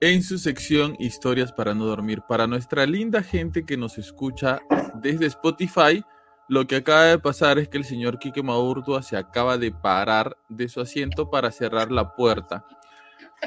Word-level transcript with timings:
en 0.00 0.22
su 0.22 0.38
sección 0.38 0.96
Historias 0.98 1.52
para 1.52 1.74
no 1.74 1.86
dormir. 1.86 2.22
Para 2.28 2.46
nuestra 2.46 2.86
linda 2.86 3.22
gente 3.22 3.64
que 3.64 3.76
nos 3.76 3.98
escucha 3.98 4.60
desde 5.02 5.26
Spotify, 5.26 6.02
lo 6.48 6.66
que 6.66 6.76
acaba 6.76 7.04
de 7.06 7.18
pasar 7.18 7.58
es 7.58 7.68
que 7.68 7.78
el 7.78 7.84
señor 7.84 8.18
Quique 8.18 8.42
Maurtua 8.42 9.02
se 9.02 9.16
acaba 9.16 9.58
de 9.58 9.72
parar 9.72 10.36
de 10.48 10.68
su 10.68 10.80
asiento 10.80 11.30
para 11.30 11.50
cerrar 11.50 11.90
la 11.90 12.14
puerta. 12.14 12.64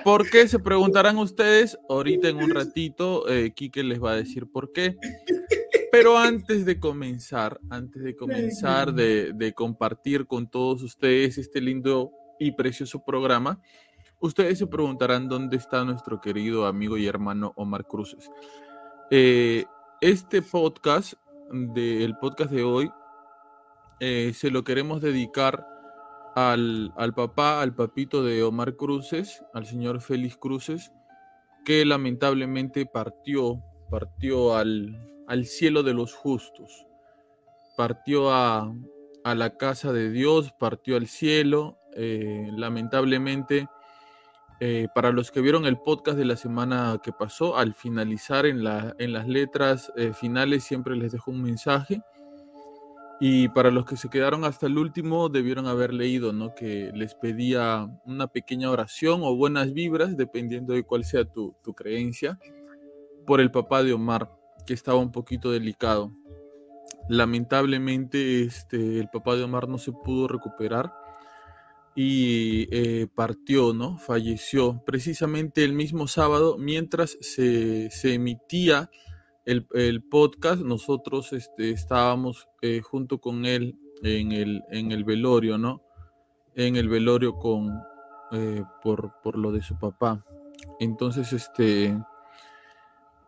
¿Por 0.03 0.29
qué? 0.29 0.47
Se 0.47 0.59
preguntarán 0.59 1.17
ustedes. 1.17 1.77
Ahorita 1.89 2.29
en 2.29 2.37
un 2.37 2.51
ratito, 2.51 3.27
eh, 3.29 3.53
Quique 3.53 3.83
les 3.83 4.01
va 4.01 4.11
a 4.11 4.15
decir 4.15 4.47
por 4.51 4.71
qué. 4.71 4.95
Pero 5.91 6.17
antes 6.17 6.65
de 6.65 6.79
comenzar, 6.79 7.59
antes 7.69 8.03
de 8.03 8.15
comenzar 8.15 8.93
de, 8.93 9.33
de, 9.33 9.53
compartir 9.53 10.25
con 10.25 10.49
todos 10.49 10.83
ustedes 10.83 11.37
este 11.37 11.59
lindo 11.59 12.11
y 12.39 12.53
precioso 12.53 13.03
programa, 13.03 13.59
ustedes 14.21 14.59
se 14.59 14.67
preguntarán 14.67 15.27
dónde 15.27 15.57
está 15.57 15.83
nuestro 15.83 16.21
querido 16.21 16.65
amigo 16.65 16.97
y 16.97 17.07
hermano 17.07 17.51
Omar 17.55 17.85
Cruces. 17.85 18.29
Eh, 19.09 19.65
este 19.99 20.41
podcast, 20.41 21.13
de, 21.51 22.03
el 22.03 22.15
podcast 22.17 22.51
de 22.51 22.63
hoy, 22.63 22.91
eh, 23.99 24.31
se 24.33 24.49
lo 24.49 24.63
queremos 24.63 25.01
dedicar 25.01 25.67
al, 26.35 26.93
al, 26.95 27.13
papá, 27.13 27.61
al 27.61 27.75
papito 27.75 28.23
de 28.23 28.41
Omar 28.43 28.75
Cruces, 28.75 29.43
al 29.53 29.65
señor 29.65 30.01
Félix 30.01 30.37
Cruces, 30.37 30.91
que 31.65 31.85
lamentablemente 31.85 32.85
partió, 32.85 33.61
partió 33.89 34.55
al, 34.55 35.23
al 35.27 35.45
cielo 35.45 35.83
de 35.83 35.93
los 35.93 36.13
justos, 36.13 36.87
partió 37.75 38.31
a, 38.31 38.73
a, 39.23 39.35
la 39.35 39.57
casa 39.57 39.91
de 39.91 40.09
Dios, 40.09 40.53
partió 40.59 40.95
al 40.95 41.07
cielo, 41.07 41.77
eh, 41.95 42.47
lamentablemente. 42.55 43.67
Eh, 44.63 44.87
para 44.93 45.11
los 45.11 45.31
que 45.31 45.41
vieron 45.41 45.65
el 45.65 45.79
podcast 45.79 46.15
de 46.19 46.25
la 46.25 46.35
semana 46.35 46.99
que 47.01 47.11
pasó, 47.11 47.57
al 47.57 47.73
finalizar 47.73 48.45
en, 48.45 48.63
la, 48.63 48.95
en 48.99 49.11
las 49.11 49.27
letras 49.27 49.91
eh, 49.97 50.13
finales 50.13 50.63
siempre 50.63 50.95
les 50.95 51.11
dejo 51.11 51.31
un 51.31 51.41
mensaje 51.41 52.03
y 53.19 53.49
para 53.49 53.71
los 53.71 53.85
que 53.85 53.97
se 53.97 54.07
quedaron 54.07 54.45
hasta 54.45 54.67
el 54.67 54.77
último, 54.77 55.29
debieron 55.29 55.65
haber 55.65 55.95
leído, 55.95 56.31
¿no? 56.31 56.53
Que 56.53 56.91
les 56.93 57.15
pedía 57.15 57.87
una 58.05 58.27
pequeña 58.27 58.69
oración 58.69 59.21
o 59.23 59.35
buenas 59.35 59.73
vibras, 59.73 60.15
dependiendo 60.15 60.73
de 60.73 60.83
cuál 60.83 61.05
sea 61.05 61.25
tu, 61.25 61.55
tu 61.63 61.73
creencia, 61.73 62.37
por 63.25 63.41
el 63.41 63.49
papá 63.49 63.81
de 63.81 63.93
Omar, 63.93 64.31
que 64.67 64.75
estaba 64.75 64.99
un 64.99 65.11
poquito 65.11 65.51
delicado. 65.51 66.11
Lamentablemente, 67.09 68.43
este, 68.43 68.99
el 68.99 69.09
papá 69.09 69.35
de 69.35 69.43
Omar 69.43 69.67
no 69.67 69.79
se 69.79 69.91
pudo 69.91 70.27
recuperar 70.27 70.91
y 71.95 72.67
eh, 72.71 73.07
partió, 73.13 73.73
¿no? 73.73 73.97
Falleció 73.97 74.81
precisamente 74.85 75.63
el 75.63 75.73
mismo 75.73 76.07
sábado 76.07 76.57
mientras 76.57 77.17
se, 77.21 77.89
se 77.91 78.13
emitía 78.13 78.89
el, 79.45 79.67
el, 79.73 80.03
podcast, 80.03 80.61
nosotros 80.61 81.33
este, 81.33 81.71
estábamos 81.71 82.47
eh, 82.61 82.81
junto 82.81 83.19
con 83.19 83.45
él 83.45 83.77
en 84.03 84.31
el, 84.31 84.63
en 84.69 84.91
el 84.91 85.03
velorio, 85.03 85.57
¿no? 85.57 85.81
En 86.55 86.75
el 86.75 86.89
velorio 86.89 87.35
con, 87.37 87.81
eh, 88.31 88.63
por, 88.83 89.13
por, 89.23 89.37
lo 89.37 89.51
de 89.51 89.61
su 89.61 89.77
papá. 89.77 90.25
Entonces, 90.79 91.33
este, 91.33 91.97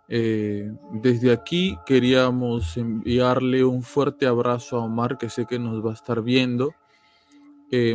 eh, 0.07 0.71
desde 0.91 1.31
aquí 1.31 1.77
queríamos 1.85 2.77
enviarle 2.77 3.63
un 3.63 3.83
fuerte 3.83 4.27
abrazo 4.27 4.77
a 4.77 4.85
Omar, 4.85 5.17
que 5.17 5.29
sé 5.29 5.45
que 5.45 5.59
nos 5.59 5.83
va 5.85 5.91
a 5.91 5.95
estar 5.95 6.21
viendo. 6.21 6.73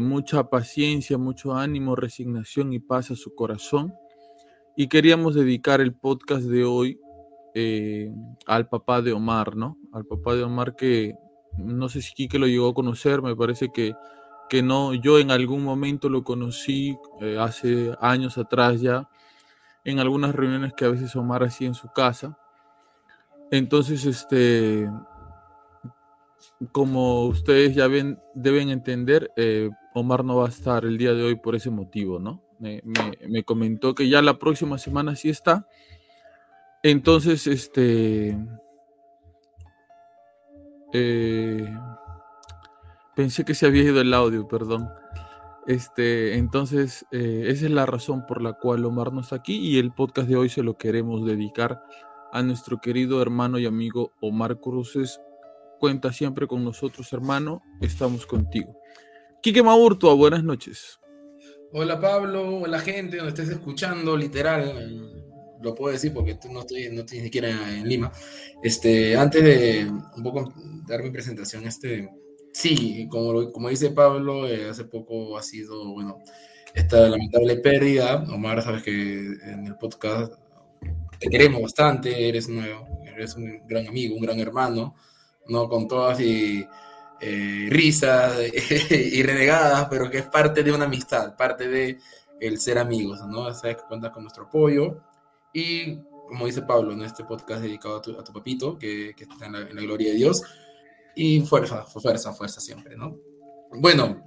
Mucha 0.01 0.51
paciencia, 0.51 1.19
mucho 1.19 1.55
ánimo, 1.55 1.95
resignación 1.95 2.73
y 2.73 2.81
paz 2.81 3.11
a 3.11 3.17
su 3.17 3.35
corazón. 3.35 3.95
Y 4.77 4.89
queríamos 4.89 5.35
dedicar 5.35 5.81
el 5.81 5.95
podcast 5.95 6.45
de 6.45 6.65
hoy 6.65 6.99
eh, 7.55 8.13
al 8.47 8.69
papá 8.69 9.03
de 9.03 9.13
Omar, 9.13 9.57
¿no? 9.57 9.77
Al 9.93 10.05
papá 10.05 10.35
de 10.35 10.43
Omar 10.43 10.77
que 10.77 11.15
no 11.57 11.89
sé 11.89 12.03
si 12.03 12.15
Quique 12.15 12.39
lo 12.39 12.47
llegó 12.47 12.69
a 12.69 12.75
conocer, 12.75 13.23
me 13.23 13.35
parece 13.35 13.71
que, 13.73 13.95
que 14.49 14.63
no, 14.63 14.95
yo 14.95 15.19
en 15.19 15.31
algún 15.31 15.65
momento 15.65 16.09
lo 16.09 16.23
conocí 16.23 16.97
eh, 17.21 17.37
hace 17.39 17.95
años 18.01 18.39
atrás 18.39 18.81
ya, 18.81 19.09
en 19.85 19.99
algunas 19.99 20.35
reuniones 20.35 20.73
que 20.75 20.85
a 20.85 20.91
veces 20.91 21.15
Omar 21.17 21.45
hacía 21.45 21.69
en 21.69 21.75
su 21.75 21.89
casa. 21.89 22.39
Entonces, 23.51 24.05
este, 24.05 24.89
como 26.73 27.27
ustedes 27.27 27.75
ya 27.75 27.87
ven, 27.89 28.19
deben 28.35 28.71
entender, 28.71 29.31
eh, 29.37 29.71
Omar 29.95 30.25
no 30.25 30.37
va 30.37 30.47
a 30.47 30.51
estar 30.51 30.85
el 30.85 30.99
día 30.99 31.13
de 31.15 31.23
hoy 31.23 31.37
por 31.37 31.55
ese 31.55 31.71
motivo, 31.71 32.19
¿no? 32.19 32.43
Me, 32.59 32.83
me, 32.85 33.29
me 33.29 33.45
comentó 33.45 33.95
que 33.95 34.09
ya 34.09 34.21
la 34.23 34.39
próxima 34.39 34.79
semana 34.79 35.15
sí 35.15 35.29
está 35.29 35.67
entonces, 36.83 37.47
este. 37.47 38.39
Eh, 40.93 41.69
pensé 43.17 43.45
que 43.45 43.55
se 43.55 43.67
había 43.67 43.83
ido 43.83 44.01
el 44.01 44.15
audio, 44.15 44.47
perdón. 44.47 44.89
Este, 45.67 46.37
entonces, 46.39 47.05
eh, 47.11 47.45
esa 47.49 47.67
es 47.67 47.73
la 47.73 47.85
razón 47.85 48.25
por 48.27 48.41
la 48.41 48.55
cual 48.55 48.85
Omar 48.85 49.13
no 49.13 49.21
está 49.21 49.37
aquí 49.37 49.59
y 49.59 49.79
el 49.79 49.93
podcast 49.93 50.29
de 50.29 50.37
hoy 50.37 50.49
se 50.49 50.63
lo 50.63 50.79
queremos 50.79 51.27
dedicar 51.27 51.83
a 52.33 52.43
nuestro 52.43 52.81
querido 52.81 53.21
hermano 53.21 53.59
y 53.59 53.67
amigo 53.67 54.13
Omar 54.21 54.61
Cruces. 54.61 55.21
Cuenta 55.79 56.13
siempre 56.13 56.47
con 56.47 56.65
nosotros, 56.65 57.13
hermano. 57.13 57.63
Estamos 57.81 58.27
contigo. 58.27 58.77
Quique 59.41 59.63
Maurtua, 59.63 60.15
buenas 60.15 60.43
noches. 60.43 60.99
Hola 61.73 62.01
Pablo, 62.01 62.61
hola 62.61 62.81
gente, 62.81 63.19
donde 63.19 63.31
estés 63.31 63.51
escuchando, 63.51 64.17
literal, 64.17 65.13
lo 65.63 65.75
puedo 65.75 65.93
decir 65.93 66.13
porque 66.13 66.37
no 66.51 66.61
estoy, 66.61 66.89
no 66.91 67.01
estoy 67.01 67.19
ni 67.19 67.25
siquiera 67.25 67.51
en 67.77 67.89
Lima. 67.89 68.11
Este, 68.63 69.17
antes 69.17 69.45
de 69.45 69.87
un 69.89 70.23
poco 70.23 70.53
dar 70.87 71.03
mi 71.03 71.11
presentación, 71.11 71.67
este, 71.67 72.09
sí, 72.53 73.07
como, 73.09 73.53
como 73.53 73.69
dice 73.69 73.91
Pablo, 73.91 74.49
eh, 74.49 74.71
hace 74.71 74.85
poco 74.85 75.39
ha 75.39 75.43
sido, 75.43 75.93
bueno, 75.93 76.19
esta 76.75 77.09
lamentable 77.09 77.57
pérdida. 77.57 78.25
Omar, 78.33 78.63
sabes 78.63 78.83
que 78.83 78.93
en 79.43 79.67
el 79.67 79.77
podcast 79.77 80.33
te 81.21 81.29
queremos 81.29 81.63
bastante, 81.63 82.29
eres, 82.29 82.49
nuevo, 82.49 83.03
eres 83.05 83.37
un 83.37 83.67
gran 83.69 83.87
amigo, 83.87 84.17
un 84.17 84.23
gran 84.23 84.41
hermano, 84.41 84.97
¿no? 85.49 85.69
Con 85.69 85.89
todas 85.89 86.21
y 86.21 86.67
eh, 87.21 87.67
risas 87.71 88.39
y 88.91 89.23
renegadas, 89.23 89.89
pero 89.91 90.11
que 90.11 90.19
es 90.19 90.27
parte 90.27 90.63
de 90.63 90.73
una 90.73 90.85
amistad, 90.85 91.37
parte 91.37 91.69
de 91.69 91.99
el 92.41 92.61
ser 92.61 92.79
amigos, 92.79 93.21
¿no? 93.27 93.53
Sabes 93.55 93.77
que 93.77 93.83
cuentas 93.89 94.13
con 94.13 94.23
nuestro 94.23 94.45
apoyo 94.45 95.01
y 95.53 95.99
como 96.29 96.47
dice 96.47 96.63
Pablo, 96.63 96.93
en 96.93 97.03
este 97.03 97.25
podcast 97.25 97.63
dedicado 97.63 97.97
a 97.97 98.03
tu, 98.03 98.33
papito, 98.33 98.79
que, 98.79 99.11
está 99.11 99.47
en 99.47 99.53
la, 99.53 99.83
gloria 99.83 100.11
de 100.11 100.17
Dios. 100.17 100.43
Y 101.15 101.41
fuerza, 101.41 101.85
fuerza, 101.85 102.33
fuerza 102.33 102.61
siempre, 102.61 102.97
¿no? 102.97 103.17
Bueno, 103.73 104.25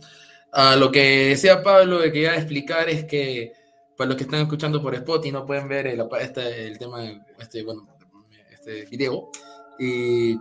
a 0.52 0.76
lo 0.76 0.92
que 0.92 1.30
decía 1.30 1.64
Pablo 1.64 2.02
que 2.12 2.20
iba 2.20 2.32
a 2.32 2.36
explicar 2.36 2.90
es 2.90 3.06
que 3.06 3.54
para 3.96 4.10
los 4.10 4.18
que 4.18 4.24
están 4.24 4.42
escuchando 4.42 4.82
por 4.82 4.96
Spotify 4.96 5.32
no 5.32 5.46
pueden 5.46 5.68
ver 5.68 5.88
el, 5.88 6.04
este, 6.20 6.68
el 6.68 6.78
tema, 6.78 7.04
este, 7.40 7.64
bueno, 7.64 7.88
este 8.52 8.86
video. 8.86 9.30
Y, 9.80 10.38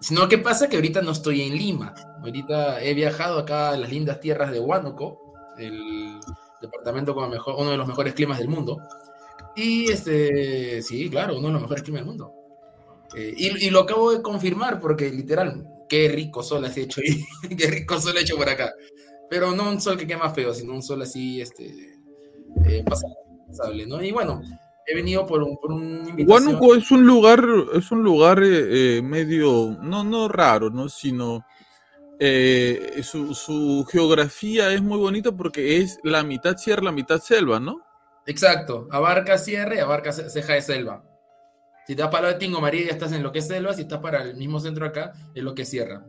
sino 0.00 0.28
que 0.28 0.38
pasa 0.38 0.68
que 0.68 0.76
ahorita 0.76 1.02
no 1.02 1.12
estoy 1.12 1.42
en 1.42 1.56
Lima. 1.56 1.94
Ahorita 2.22 2.82
he 2.82 2.94
viajado 2.94 3.38
acá 3.38 3.70
a 3.70 3.76
las 3.76 3.90
lindas 3.90 4.20
tierras 4.20 4.50
de 4.50 4.60
Huánuco, 4.60 5.34
el 5.58 6.18
departamento 6.60 7.14
con 7.14 7.30
mejor, 7.30 7.56
uno 7.58 7.70
de 7.70 7.76
los 7.76 7.86
mejores 7.86 8.14
climas 8.14 8.38
del 8.38 8.48
mundo. 8.48 8.78
Y 9.56 9.90
este, 9.90 10.82
sí, 10.82 11.10
claro, 11.10 11.36
uno 11.36 11.48
de 11.48 11.52
los 11.54 11.62
mejores 11.62 11.82
climas 11.82 12.02
del 12.02 12.08
mundo. 12.08 12.32
Eh, 13.16 13.34
y, 13.36 13.66
y, 13.66 13.70
lo 13.70 13.80
acabo 13.80 14.12
de 14.12 14.20
confirmar 14.20 14.80
porque 14.80 15.10
literal, 15.10 15.66
qué 15.88 16.08
rico 16.08 16.42
sol 16.42 16.64
has 16.66 16.76
hecho 16.76 17.00
y 17.02 17.24
qué 17.56 17.66
rico 17.68 17.98
sol 18.00 18.16
he 18.16 18.20
hecho 18.20 18.36
por 18.36 18.48
acá. 18.48 18.72
Pero 19.30 19.54
no 19.54 19.68
un 19.68 19.80
sol 19.80 19.96
que 19.96 20.06
quema 20.06 20.30
feo, 20.30 20.54
sino 20.54 20.74
un 20.74 20.82
sol 20.82 21.02
así, 21.02 21.40
este, 21.40 21.98
eh, 22.64 22.84
pasable, 22.84 23.86
¿no? 23.86 24.02
Y 24.02 24.12
bueno, 24.12 24.42
he 24.88 24.94
venido 24.94 25.26
por 25.26 25.42
un, 25.42 25.56
por 25.58 25.70
un 25.70 26.14
Huánuco 26.26 26.74
es 26.74 26.90
un 26.90 27.06
lugar, 27.06 27.44
es 27.74 27.90
un 27.90 28.02
lugar 28.02 28.40
eh, 28.42 29.02
medio, 29.02 29.76
no, 29.82 30.02
no 30.02 30.28
raro, 30.28 30.70
¿no? 30.70 30.88
Sino 30.88 31.44
eh, 32.18 33.00
su, 33.02 33.34
su, 33.34 33.86
geografía 33.90 34.72
es 34.72 34.80
muy 34.80 34.98
bonita 34.98 35.30
porque 35.30 35.78
es 35.78 36.00
la 36.02 36.22
mitad 36.22 36.56
sierra, 36.56 36.84
la 36.84 36.92
mitad 36.92 37.20
selva, 37.20 37.60
¿no? 37.60 37.82
Exacto, 38.26 38.88
abarca 38.90 39.36
sierra 39.36 39.74
y 39.74 39.78
abarca 39.78 40.10
ceja 40.12 40.54
de 40.54 40.62
selva. 40.62 41.04
Si 41.86 41.92
estás 41.92 42.08
para 42.08 42.28
lo 42.28 42.32
de 42.32 42.38
Tingo 42.38 42.60
María 42.60 42.86
ya 42.86 42.92
estás 42.92 43.12
en 43.12 43.22
lo 43.22 43.30
que 43.30 43.40
es 43.40 43.46
selva, 43.46 43.74
si 43.74 43.82
estás 43.82 44.00
para 44.00 44.22
el 44.22 44.36
mismo 44.36 44.58
centro 44.58 44.86
acá, 44.86 45.12
es 45.34 45.42
lo 45.42 45.54
que 45.54 45.62
es 45.62 45.68
sierra. 45.68 46.04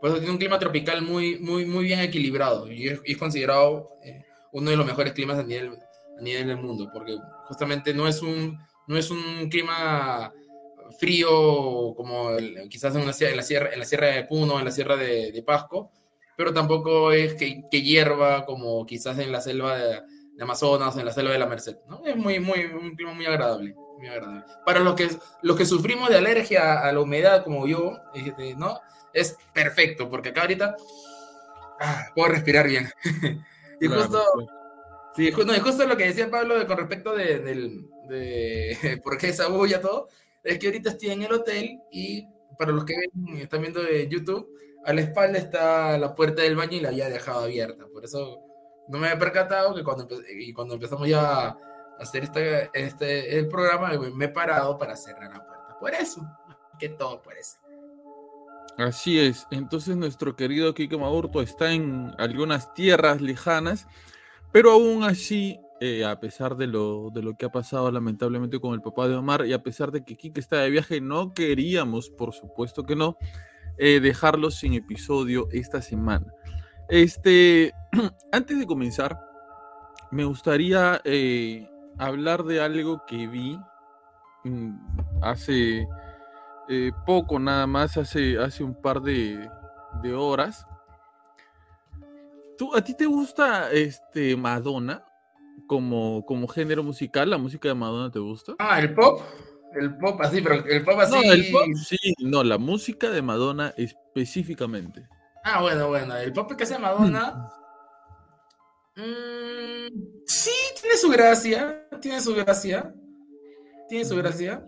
Por 0.00 0.10
eso 0.10 0.18
tiene 0.18 0.32
un 0.32 0.38
clima 0.38 0.58
tropical 0.58 1.02
muy, 1.02 1.38
muy, 1.38 1.66
muy 1.66 1.84
bien 1.84 2.00
equilibrado 2.00 2.70
y 2.70 2.88
es, 2.88 3.16
considerado 3.18 3.88
eh, 4.02 4.24
uno 4.52 4.70
de 4.70 4.76
los 4.76 4.86
mejores 4.86 5.12
climas 5.12 5.38
a 5.38 5.42
nivel, 5.42 5.78
a 6.18 6.22
nivel 6.22 6.46
del 6.46 6.58
mundo, 6.58 6.90
porque 6.92 7.16
justamente 7.48 7.94
no 7.94 8.06
es 8.06 8.22
un, 8.22 8.58
no 8.86 8.96
es 8.96 9.10
un 9.10 9.48
clima 9.48 10.32
frío 10.98 11.94
como 11.96 12.30
quizás 12.68 12.94
en, 12.94 13.02
una, 13.02 13.12
en, 13.18 13.36
la 13.36 13.42
sierra, 13.42 13.72
en 13.72 13.78
la 13.78 13.84
sierra 13.84 14.08
de 14.08 14.24
Puno, 14.24 14.58
en 14.58 14.64
la 14.64 14.70
sierra 14.70 14.96
de, 14.96 15.32
de 15.32 15.42
Pasco, 15.42 15.90
pero 16.36 16.52
tampoco 16.52 17.12
es 17.12 17.34
que, 17.34 17.64
que, 17.70 17.82
hierva 17.82 18.44
como 18.44 18.84
quizás 18.86 19.18
en 19.18 19.32
la 19.32 19.40
selva 19.40 19.76
de, 19.76 20.02
de 20.36 20.42
Amazonas, 20.42 20.96
en 20.96 21.04
la 21.04 21.12
selva 21.12 21.32
de 21.32 21.38
la 21.38 21.46
Merced. 21.46 21.78
¿no? 21.88 22.02
Es 22.04 22.16
muy, 22.16 22.38
muy, 22.38 22.64
un 22.64 22.94
clima 22.94 23.12
muy 23.12 23.26
agradable. 23.26 23.74
Para 24.64 24.80
los 24.80 24.94
que, 24.94 25.08
los 25.42 25.56
que 25.56 25.64
sufrimos 25.64 26.10
de 26.10 26.18
alergia 26.18 26.80
a 26.80 26.92
la 26.92 27.00
humedad, 27.00 27.42
como 27.42 27.66
yo, 27.66 27.98
este, 28.14 28.54
¿no? 28.54 28.80
Es 29.12 29.36
perfecto, 29.54 30.08
porque 30.10 30.28
acá 30.28 30.42
ahorita 30.42 30.76
ah, 31.80 32.06
puedo 32.14 32.28
respirar 32.28 32.68
bien. 32.68 32.90
y 33.80 33.86
justo, 33.86 34.22
sí, 35.16 35.32
justo 35.32 35.86
lo 35.86 35.96
que 35.96 36.06
decía 36.06 36.30
Pablo 36.30 36.58
de, 36.58 36.66
con 36.66 36.76
respecto 36.76 37.14
de, 37.14 37.40
de, 38.08 39.00
por 39.04 39.18
qué 39.18 39.28
esa 39.28 39.48
bulla, 39.48 39.80
todo, 39.80 40.08
es 40.44 40.58
que 40.58 40.66
ahorita 40.66 40.90
estoy 40.90 41.10
en 41.10 41.22
el 41.22 41.32
hotel 41.32 41.80
y 41.90 42.26
para 42.58 42.72
los 42.72 42.84
que 42.84 42.94
están 43.40 43.62
viendo 43.62 43.82
de 43.82 44.08
YouTube, 44.08 44.48
a 44.84 44.92
la 44.92 45.00
espalda 45.00 45.38
está 45.38 45.98
la 45.98 46.14
puerta 46.14 46.42
del 46.42 46.56
baño 46.56 46.76
y 46.76 46.80
la 46.80 46.90
había 46.90 47.08
dejado 47.08 47.40
abierta. 47.40 47.86
Por 47.92 48.04
eso 48.04 48.40
no 48.88 48.98
me 48.98 49.10
he 49.10 49.16
percatado 49.16 49.74
que 49.74 49.82
cuando, 49.82 50.08
y 50.30 50.52
cuando 50.52 50.74
empezamos 50.74 51.08
ya 51.08 51.56
hacer 51.98 52.24
este, 52.24 52.70
este, 52.72 53.38
el 53.38 53.48
programa, 53.48 53.92
me 54.14 54.26
he 54.26 54.28
parado 54.28 54.76
para 54.76 54.96
cerrar 54.96 55.32
la 55.32 55.44
puerta. 55.44 55.76
Por 55.80 55.92
eso, 55.94 56.22
que 56.78 56.88
todo 56.90 57.20
por 57.20 57.36
eso. 57.36 57.58
Así 58.78 59.18
es. 59.18 59.46
Entonces 59.50 59.96
nuestro 59.96 60.36
querido 60.36 60.74
Kike 60.74 60.98
Maurto 60.98 61.40
está 61.40 61.72
en 61.72 62.14
algunas 62.18 62.74
tierras 62.74 63.20
lejanas, 63.20 63.86
pero 64.56 64.70
aún 64.70 65.04
así, 65.04 65.60
eh, 65.80 66.06
a 66.06 66.18
pesar 66.18 66.56
de 66.56 66.66
lo, 66.66 67.10
de 67.10 67.20
lo 67.20 67.36
que 67.36 67.44
ha 67.44 67.52
pasado 67.52 67.90
lamentablemente 67.90 68.58
con 68.58 68.72
el 68.72 68.80
papá 68.80 69.06
de 69.06 69.14
Omar 69.14 69.44
y 69.44 69.52
a 69.52 69.62
pesar 69.62 69.92
de 69.92 70.02
que 70.02 70.16
Kike 70.16 70.40
está 70.40 70.62
de 70.62 70.70
viaje, 70.70 70.98
no 70.98 71.34
queríamos, 71.34 72.08
por 72.08 72.32
supuesto 72.32 72.86
que 72.86 72.96
no, 72.96 73.18
eh, 73.76 74.00
dejarlo 74.00 74.50
sin 74.50 74.72
episodio 74.72 75.46
esta 75.52 75.82
semana. 75.82 76.32
Este, 76.88 77.74
antes 78.32 78.58
de 78.58 78.64
comenzar, 78.64 79.20
me 80.10 80.24
gustaría 80.24 81.02
eh, 81.04 81.68
hablar 81.98 82.44
de 82.44 82.62
algo 82.62 83.02
que 83.06 83.26
vi 83.26 83.60
mm, 84.44 84.74
hace 85.20 85.86
poco, 87.04 87.38
nada 87.38 87.66
más, 87.66 87.98
hace, 87.98 88.38
hace 88.38 88.64
un 88.64 88.74
par 88.74 89.02
de, 89.02 89.50
horas. 90.14 90.66
¿Tú, 92.56 92.74
¿A 92.74 92.82
ti 92.82 92.94
te 92.94 93.06
gusta 93.06 93.70
este 93.70 94.36
Madonna 94.36 95.04
como, 95.66 96.24
como 96.24 96.48
género 96.48 96.82
musical? 96.82 97.30
¿La 97.30 97.38
música 97.38 97.68
de 97.68 97.74
Madonna 97.74 98.10
te 98.10 98.18
gusta? 98.18 98.54
Ah, 98.58 98.80
el 98.80 98.94
pop. 98.94 99.20
El 99.74 99.96
pop 99.98 100.18
así, 100.22 100.40
pero 100.40 100.64
el 100.64 100.84
pop 100.84 100.98
así. 101.00 101.12
No, 101.12 101.32
el 101.32 101.50
pop 101.52 101.66
sí, 101.84 102.14
no, 102.20 102.42
la 102.42 102.56
música 102.56 103.10
de 103.10 103.20
Madonna 103.20 103.74
específicamente. 103.76 105.06
Ah, 105.44 105.60
bueno, 105.60 105.88
bueno, 105.88 106.16
el 106.16 106.32
pop 106.32 106.52
que 106.56 106.64
hace 106.64 106.78
Madonna. 106.78 107.52
Mm, 108.96 110.24
sí, 110.26 110.50
tiene 110.80 110.96
su 110.96 111.10
gracia, 111.10 111.86
tiene 112.00 112.20
su 112.20 112.34
gracia, 112.34 112.94
tiene 113.88 114.04
su 114.04 114.16
gracia. 114.16 114.66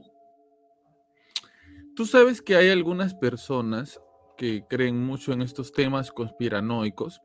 Tú 1.96 2.04
sabes 2.04 2.42
que 2.42 2.54
hay 2.54 2.70
algunas 2.70 3.14
personas 3.14 4.00
que 4.36 4.64
creen 4.68 5.04
mucho 5.04 5.32
en 5.32 5.42
estos 5.42 5.72
temas 5.72 6.12
conspiranoicos, 6.12 7.20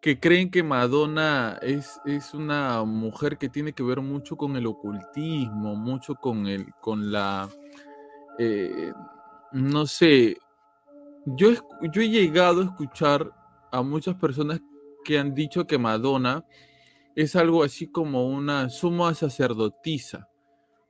que 0.00 0.20
creen 0.20 0.50
que 0.50 0.62
Madonna 0.62 1.58
es, 1.60 2.00
es 2.04 2.34
una 2.34 2.84
mujer 2.84 3.36
que 3.36 3.48
tiene 3.48 3.72
que 3.72 3.82
ver 3.82 4.00
mucho 4.00 4.36
con 4.36 4.56
el 4.56 4.66
ocultismo, 4.66 5.74
mucho 5.74 6.14
con, 6.14 6.46
el, 6.46 6.72
con 6.80 7.10
la, 7.10 7.48
eh, 8.38 8.92
no 9.52 9.86
sé, 9.86 10.38
yo, 11.26 11.50
yo 11.92 12.02
he 12.02 12.08
llegado 12.08 12.60
a 12.60 12.64
escuchar 12.64 13.32
a 13.72 13.82
muchas 13.82 14.14
personas 14.14 14.60
que 15.04 15.18
han 15.18 15.34
dicho 15.34 15.66
que 15.66 15.78
Madonna 15.78 16.44
es 17.14 17.34
algo 17.34 17.64
así 17.64 17.88
como 17.88 18.28
una 18.28 18.68
suma 18.68 19.12
sacerdotisa 19.14 20.28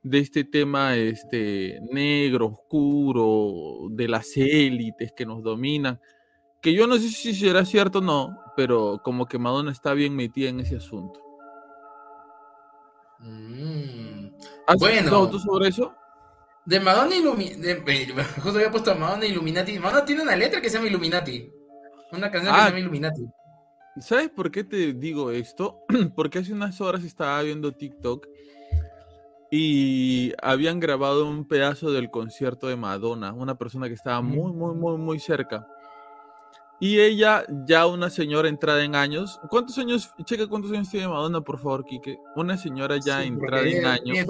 de 0.03 0.19
este 0.19 0.43
tema 0.43 0.95
este, 0.95 1.79
negro, 1.91 2.47
oscuro, 2.47 3.87
de 3.89 4.07
las 4.07 4.37
élites 4.37 5.11
que 5.15 5.25
nos 5.25 5.43
dominan, 5.43 5.99
que 6.61 6.73
yo 6.73 6.87
no 6.87 6.95
sé 6.95 7.09
si 7.09 7.33
será 7.33 7.65
cierto 7.65 7.99
o 7.99 8.01
no, 8.01 8.39
pero 8.55 9.01
como 9.03 9.25
que 9.25 9.37
Madonna 9.37 9.71
está 9.71 9.93
bien 9.93 10.15
metida 10.15 10.49
en 10.49 10.59
ese 10.59 10.77
asunto. 10.77 11.19
Mm. 13.19 14.29
¿Has 14.67 14.77
bueno, 14.77 15.29
tú 15.29 15.39
sobre 15.39 15.69
eso? 15.69 15.93
De 16.65 16.79
Madonna 16.79 17.15
Illuminati, 17.15 18.11
justo 18.41 18.57
había 18.57 18.71
puesto 18.71 18.93
Madonna 18.95 19.25
Illuminati. 19.25 19.79
Madonna 19.79 20.05
tiene 20.05 20.21
una 20.21 20.35
letra 20.35 20.61
que 20.61 20.69
se 20.69 20.77
llama 20.77 20.87
Illuminati. 20.89 21.51
Una 22.11 22.29
canción 22.31 22.53
que 22.53 22.59
se 22.59 22.65
ah. 22.65 22.69
llama 22.69 22.79
Illuminati. 22.79 23.25
¿Sabes 23.99 24.29
por 24.29 24.51
qué 24.51 24.63
te 24.63 24.93
digo 24.93 25.31
esto? 25.31 25.81
Porque 26.15 26.39
hace 26.39 26.53
unas 26.53 26.79
horas 26.79 27.03
estaba 27.03 27.41
viendo 27.41 27.71
TikTok 27.71 28.27
y 29.51 30.31
habían 30.41 30.79
grabado 30.79 31.27
un 31.27 31.47
pedazo 31.47 31.91
del 31.91 32.11
concierto 32.11 32.67
de 32.67 32.75
Madonna, 32.75 33.33
una 33.33 33.55
persona 33.55 33.87
que 33.87 33.95
estaba 33.95 34.21
muy, 34.21 34.53
muy, 34.53 34.75
muy, 34.75 34.97
muy 34.97 35.19
cerca. 35.19 35.67
Y 36.79 36.99
ella, 36.99 37.43
ya 37.65 37.85
una 37.87 38.09
señora 38.09 38.47
entrada 38.47 38.83
en 38.83 38.95
años. 38.95 39.39
¿Cuántos 39.49 39.77
años? 39.77 40.11
Checa 40.23 40.47
cuántos 40.47 40.71
años 40.71 40.89
tiene 40.89 41.07
Madonna, 41.07 41.41
por 41.41 41.57
favor, 41.59 41.83
Kike. 41.83 42.17
Una 42.35 42.57
señora 42.57 42.97
ya 42.97 43.23
entrada 43.23 43.67
en 43.67 43.85
años. 43.85 44.25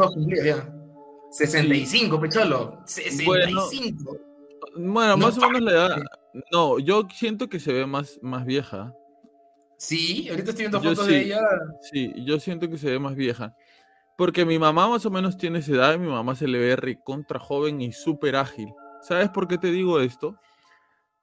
65, 1.31 2.19
Pecholo. 2.19 2.81
65. 2.85 4.17
Bueno, 4.77 5.17
más 5.17 5.37
o 5.37 5.41
menos 5.41 5.61
la 5.61 5.71
edad. 5.71 6.01
No, 6.51 6.79
yo 6.79 7.07
siento 7.13 7.47
que 7.49 7.59
se 7.59 7.71
ve 7.71 7.85
más, 7.85 8.19
más 8.21 8.45
vieja. 8.45 8.93
Sí, 9.77 10.27
ahorita 10.29 10.49
estoy 10.49 10.63
viendo 10.63 10.81
fotos 10.81 11.07
de 11.07 11.21
ella. 11.21 11.41
Sí, 11.81 12.13
yo 12.25 12.39
siento 12.39 12.69
que 12.69 12.77
se 12.77 12.89
ve 12.89 12.99
más 12.99 13.15
vieja. 13.15 13.55
Porque 14.17 14.43
mi 14.43 14.59
mamá 14.59 14.89
más 14.89 15.05
o 15.05 15.09
menos 15.09 15.37
tiene 15.37 15.59
esa 15.59 15.71
edad 15.71 15.93
y 15.93 15.99
mi 15.99 16.09
mamá 16.09 16.35
se 16.35 16.47
le 16.47 16.59
ve 16.59 16.75
recontra 16.75 17.39
joven 17.39 17.79
y 17.79 17.93
súper 17.93 18.35
ágil. 18.35 18.73
¿Sabes 19.01 19.29
por 19.29 19.47
qué 19.47 19.57
te 19.57 19.71
digo 19.71 20.01
esto? 20.01 20.35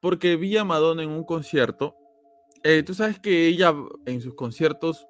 Porque 0.06 0.36
vi 0.36 0.56
a 0.56 0.64
Madonna 0.64 1.02
en 1.02 1.10
un 1.10 1.24
concierto. 1.24 1.96
Eh, 2.62 2.84
tú 2.84 2.94
sabes 2.94 3.18
que 3.18 3.48
ella 3.48 3.74
en 4.04 4.20
sus 4.20 4.34
conciertos, 4.34 5.04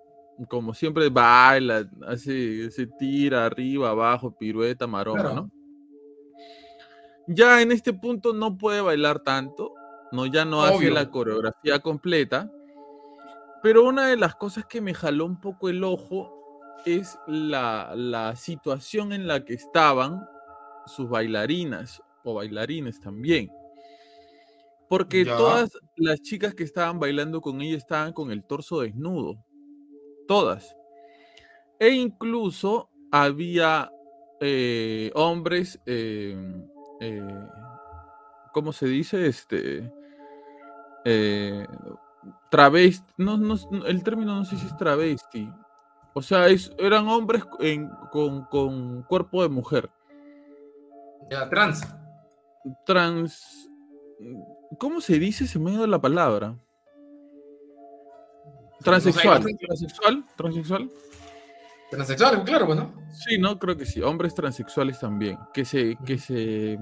como 0.49 0.73
siempre, 0.73 1.11
baila, 1.11 1.87
hace, 2.07 2.71
se 2.71 2.87
tira 2.87 3.45
arriba, 3.45 3.91
abajo, 3.91 4.37
pirueta, 4.37 4.87
maroma, 4.87 5.33
¿no? 5.35 5.51
Ya 7.29 7.61
en 7.61 7.73
este 7.73 7.93
punto 7.93 8.33
no 8.33 8.57
puede 8.57 8.81
bailar 8.81 9.21
tanto, 9.21 9.75
no, 10.13 10.25
ya 10.25 10.47
no 10.47 10.63
hace 10.63 10.91
la 10.91 11.11
coreografía 11.11 11.79
completa 11.81 12.51
pero 13.67 13.83
una 13.83 14.07
de 14.07 14.17
las 14.17 14.37
cosas 14.37 14.65
que 14.67 14.81
me 14.81 14.95
jaló 14.95 15.27
un 15.27 15.41
poco 15.41 15.69
el 15.69 15.83
ojo 15.83 16.33
es 16.85 17.19
la, 17.27 17.95
la 17.97 18.37
situación 18.37 19.13
en 19.13 19.27
la 19.27 19.45
que 19.45 19.55
estaban 19.55 20.25
sus 20.87 21.09
bailarinas 21.09 22.01
o 22.23 22.35
bailarines 22.35 23.01
también. 23.01 23.51
Porque 24.89 25.25
Ya. 25.25 25.37
todas 25.37 25.71
las 25.97 26.21
chicas 26.23 26.55
que 26.55 26.65
estaban 26.65 26.99
bailando 27.01 27.41
con 27.41 27.61
ella 27.61 27.77
estaban 27.77 28.13
con 28.13 28.31
el 28.31 28.45
torso 28.45 28.81
desnudo. 28.81 29.37
Todas. 30.29 30.77
E 31.79 31.91
incluso 31.91 32.89
había 33.11 33.91
eh, 34.41 35.11
hombres, 35.15 35.81
eh, 35.87 36.37
eh, 37.01 37.27
¿cómo 38.53 38.73
se 38.73 38.87
dice? 38.87 39.27
Este. 39.27 39.91
Eh, 41.05 41.67
travesti. 42.51 43.13
No, 43.17 43.37
no, 43.37 43.55
el 43.87 44.03
término 44.03 44.37
no 44.37 44.45
sé 44.45 44.57
si 44.57 44.67
es 44.67 44.77
travesti. 44.77 45.49
O 46.15 46.23
sea, 46.23 46.49
es, 46.49 46.73
eran 46.79 47.09
hombres 47.09 47.45
en- 47.61 47.91
con, 48.11 48.45
con 48.47 49.03
cuerpo 49.05 49.43
de 49.43 49.49
mujer. 49.49 49.91
Ya, 51.31 51.49
trans. 51.49 51.83
Trans. 52.85 53.69
¿Cómo 54.79 55.01
se 55.01 55.19
dice? 55.19 55.47
Se 55.47 55.59
me 55.59 55.71
ha 55.71 55.75
ido 55.75 55.87
la 55.87 56.01
palabra. 56.01 56.57
Transexual. 58.81 59.45
Transexual. 60.37 60.91
Transexual, 61.91 62.45
claro, 62.45 62.67
bueno. 62.67 62.93
Sí, 63.13 63.39
no, 63.39 63.59
creo 63.59 63.77
que 63.77 63.87
sí. 63.87 64.03
Hombres 64.03 64.35
transexuales 64.35 65.01
también. 65.01 65.39
Que 65.55 65.65
se, 65.65 65.97
que 66.05 66.19
se 66.19 66.79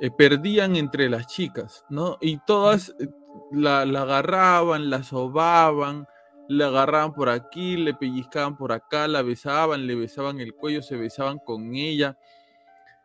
eh, 0.00 0.10
perdían 0.16 0.76
entre 0.76 1.08
las 1.08 1.26
chicas, 1.26 1.84
¿no? 1.88 2.18
Y 2.20 2.38
todas 2.38 2.94
eh, 2.98 3.08
la, 3.52 3.86
la 3.86 4.02
agarraban, 4.02 4.90
la 4.90 5.02
sobaban, 5.02 6.06
la 6.48 6.66
agarraban 6.66 7.12
por 7.12 7.28
aquí, 7.28 7.76
le 7.76 7.94
pellizcaban 7.94 8.56
por 8.56 8.72
acá, 8.72 9.06
la 9.06 9.22
besaban, 9.22 9.86
le 9.86 9.94
besaban 9.94 10.40
el 10.40 10.54
cuello, 10.54 10.82
se 10.82 10.96
besaban 10.96 11.38
con 11.38 11.74
ella. 11.74 12.18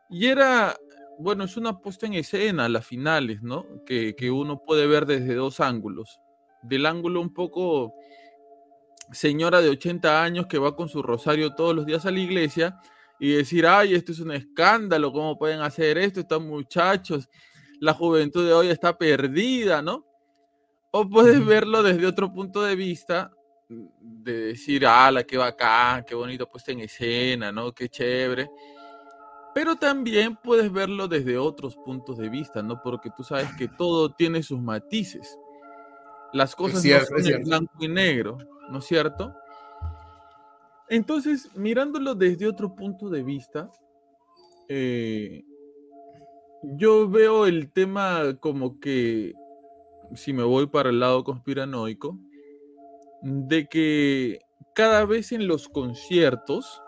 Y 0.09 0.27
era, 0.27 0.75
bueno, 1.19 1.43
es 1.43 1.57
una 1.57 1.79
puesta 1.79 2.05
en 2.05 2.13
escena, 2.13 2.69
las 2.69 2.85
finales, 2.85 3.41
¿no? 3.41 3.65
Que, 3.85 4.15
que 4.15 4.31
uno 4.31 4.61
puede 4.63 4.87
ver 4.87 5.05
desde 5.05 5.35
dos 5.35 5.59
ángulos. 5.59 6.19
Del 6.63 6.85
ángulo 6.85 7.21
un 7.21 7.33
poco 7.33 7.93
señora 9.11 9.61
de 9.61 9.69
80 9.69 10.23
años 10.23 10.47
que 10.47 10.57
va 10.57 10.75
con 10.75 10.89
su 10.89 11.01
rosario 11.01 11.53
todos 11.53 11.75
los 11.75 11.85
días 11.85 12.05
a 12.05 12.11
la 12.11 12.19
iglesia 12.19 12.79
y 13.19 13.31
decir, 13.33 13.65
ay, 13.65 13.93
esto 13.93 14.11
es 14.11 14.19
un 14.19 14.31
escándalo, 14.31 15.11
¿cómo 15.11 15.37
pueden 15.37 15.61
hacer 15.61 15.97
esto 15.97 16.19
estos 16.19 16.41
muchachos? 16.41 17.29
La 17.79 17.93
juventud 17.93 18.45
de 18.45 18.53
hoy 18.53 18.67
está 18.69 18.97
perdida, 18.97 19.81
¿no? 19.81 20.05
O 20.91 21.07
puedes 21.07 21.45
verlo 21.45 21.83
desde 21.83 22.05
otro 22.05 22.31
punto 22.31 22.63
de 22.63 22.75
vista, 22.75 23.31
de 23.67 24.47
decir, 24.47 24.85
ala, 24.85 25.23
qué 25.23 25.37
bacán, 25.37 26.03
qué 26.05 26.15
bonito 26.15 26.49
puesta 26.49 26.71
en 26.71 26.81
escena, 26.81 27.51
¿no? 27.51 27.73
Qué 27.73 27.89
chévere. 27.89 28.49
Pero 29.55 29.77
también 29.77 30.35
puedes 30.35 30.69
verlo 30.69 31.07
desde 31.07 31.37
otros 31.37 31.77
puntos 31.77 32.17
de 32.17 32.27
vista, 32.27 32.61
¿no? 32.61 32.81
Porque 32.83 33.09
tú 33.15 33.23
sabes 33.23 33.47
que 33.57 33.69
todo 33.69 34.09
tiene 34.09 34.43
sus 34.43 34.59
matices. 34.59 35.39
Las 36.33 36.53
cosas 36.53 36.81
cierto, 36.81 37.15
no 37.15 37.23
son 37.23 37.33
en 37.33 37.43
blanco 37.43 37.73
y 37.79 37.87
negro, 37.87 38.37
¿no 38.69 38.79
es 38.79 38.85
cierto? 38.85 39.33
Entonces, 40.89 41.49
mirándolo 41.55 42.15
desde 42.15 42.47
otro 42.47 42.75
punto 42.75 43.09
de 43.09 43.23
vista, 43.23 43.71
eh, 44.67 45.45
yo 46.63 47.09
veo 47.09 47.45
el 47.45 47.71
tema 47.71 48.35
como 48.41 48.77
que, 48.81 49.31
si 50.15 50.33
me 50.33 50.43
voy 50.43 50.67
para 50.67 50.89
el 50.89 50.99
lado 50.99 51.23
conspiranoico, 51.23 52.19
de 53.21 53.67
que 53.67 54.39
cada 54.73 55.05
vez 55.05 55.31
en 55.31 55.47
los 55.47 55.69
conciertos 55.69 56.81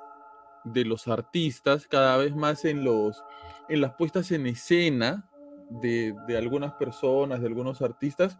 de 0.73 0.85
los 0.85 1.07
artistas, 1.07 1.87
cada 1.87 2.17
vez 2.17 2.35
más 2.35 2.65
en 2.65 2.83
los 2.83 3.23
en 3.69 3.81
las 3.81 3.93
puestas 3.95 4.31
en 4.31 4.47
escena 4.47 5.29
de, 5.81 6.15
de 6.27 6.37
algunas 6.37 6.73
personas, 6.73 7.41
de 7.41 7.47
algunos 7.47 7.81
artistas, 7.81 8.37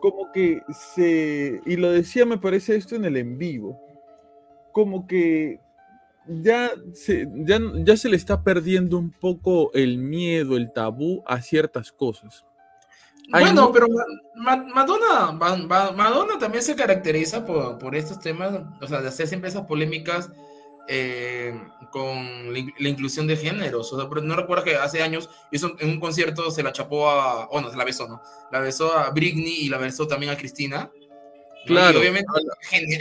como 0.00 0.30
que 0.32 0.62
se, 0.94 1.60
y 1.66 1.76
lo 1.76 1.90
decía 1.90 2.24
me 2.24 2.38
parece 2.38 2.76
esto 2.76 2.94
en 2.94 3.04
el 3.04 3.16
en 3.16 3.38
vivo, 3.38 3.78
como 4.72 5.06
que 5.06 5.58
ya 6.28 6.70
se, 6.92 7.26
ya, 7.44 7.58
ya 7.84 7.96
se 7.96 8.08
le 8.08 8.16
está 8.16 8.42
perdiendo 8.44 8.98
un 8.98 9.10
poco 9.10 9.72
el 9.74 9.98
miedo, 9.98 10.56
el 10.56 10.72
tabú 10.72 11.22
a 11.26 11.42
ciertas 11.42 11.90
cosas. 11.90 12.44
Hay 13.32 13.44
Bueno, 13.44 13.72
pero 13.72 13.86
Ma- 13.88 14.56
Ma- 14.56 14.74
Madonna, 14.74 15.32
Ma- 15.32 15.56
Ma- 15.56 15.92
Madonna 15.92 16.38
también 16.38 16.62
se 16.62 16.76
caracteriza 16.76 17.44
por, 17.44 17.78
por 17.78 17.94
estos 17.96 18.20
temas, 18.20 18.60
o 18.80 18.86
sea, 18.86 19.00
de 19.00 19.08
hacer 19.08 19.26
siempre 19.26 19.50
esas 19.50 19.66
polémicas 19.66 20.30
eh, 20.90 21.54
con 21.92 22.52
la, 22.52 22.60
la 22.78 22.88
inclusión 22.88 23.26
de 23.26 23.36
géneros. 23.36 23.92
O 23.92 23.98
sea, 23.98 24.08
pero 24.08 24.20
no 24.20 24.34
recuerdo 24.36 24.64
que 24.64 24.76
hace 24.76 25.02
años 25.02 25.30
hizo 25.52 25.76
en 25.78 25.88
un 25.90 26.00
concierto 26.00 26.50
se 26.50 26.62
la 26.62 26.72
chapó 26.72 27.08
a, 27.08 27.46
oh 27.48 27.60
no, 27.60 27.70
se 27.70 27.76
la 27.76 27.84
besó, 27.84 28.08
¿no? 28.08 28.20
La 28.50 28.58
besó 28.60 28.92
a 28.92 29.10
Britney 29.10 29.62
y 29.62 29.68
la 29.68 29.78
besó 29.78 30.06
también 30.06 30.32
a 30.32 30.36
Cristina. 30.36 30.90
Claro. 31.66 31.98
Y 31.98 32.00
obviamente, 32.00 32.26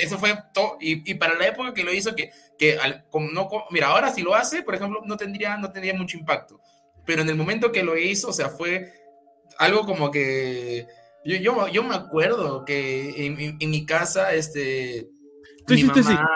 eso 0.01 0.17
fue 0.19 0.37
todo. 0.53 0.77
Y, 0.79 1.09
y 1.09 1.15
para 1.15 1.35
la 1.35 1.47
época 1.47 1.73
que 1.73 1.83
lo 1.83 1.93
hizo, 1.93 2.13
que, 2.15 2.29
que 2.57 2.77
al- 2.77 3.05
como 3.09 3.29
no, 3.31 3.49
mira, 3.71 3.87
ahora 3.87 4.13
si 4.13 4.21
lo 4.21 4.35
hace, 4.35 4.63
por 4.63 4.75
ejemplo, 4.75 5.01
no 5.05 5.17
tendría, 5.17 5.57
no 5.57 5.71
tendría 5.71 5.93
mucho 5.93 6.17
impacto. 6.17 6.59
Pero 7.05 7.21
en 7.23 7.29
el 7.29 7.35
momento 7.35 7.71
que 7.71 7.83
lo 7.83 7.97
hizo, 7.97 8.29
o 8.29 8.33
sea, 8.33 8.49
fue 8.49 8.93
algo 9.57 9.85
como 9.85 10.11
que. 10.11 10.85
Yo, 11.25 11.35
yo, 11.37 11.67
yo 11.69 11.83
me 11.83 11.95
acuerdo 11.95 12.63
que 12.65 13.25
en, 13.25 13.39
en- 13.39 13.57
en 13.59 13.69
mi 13.69 13.85
casa, 13.85 14.33
este. 14.33 15.09
Tú 15.65 15.73
mi 15.75 15.81
hiciste 15.81 16.01
mamá. 16.01 16.29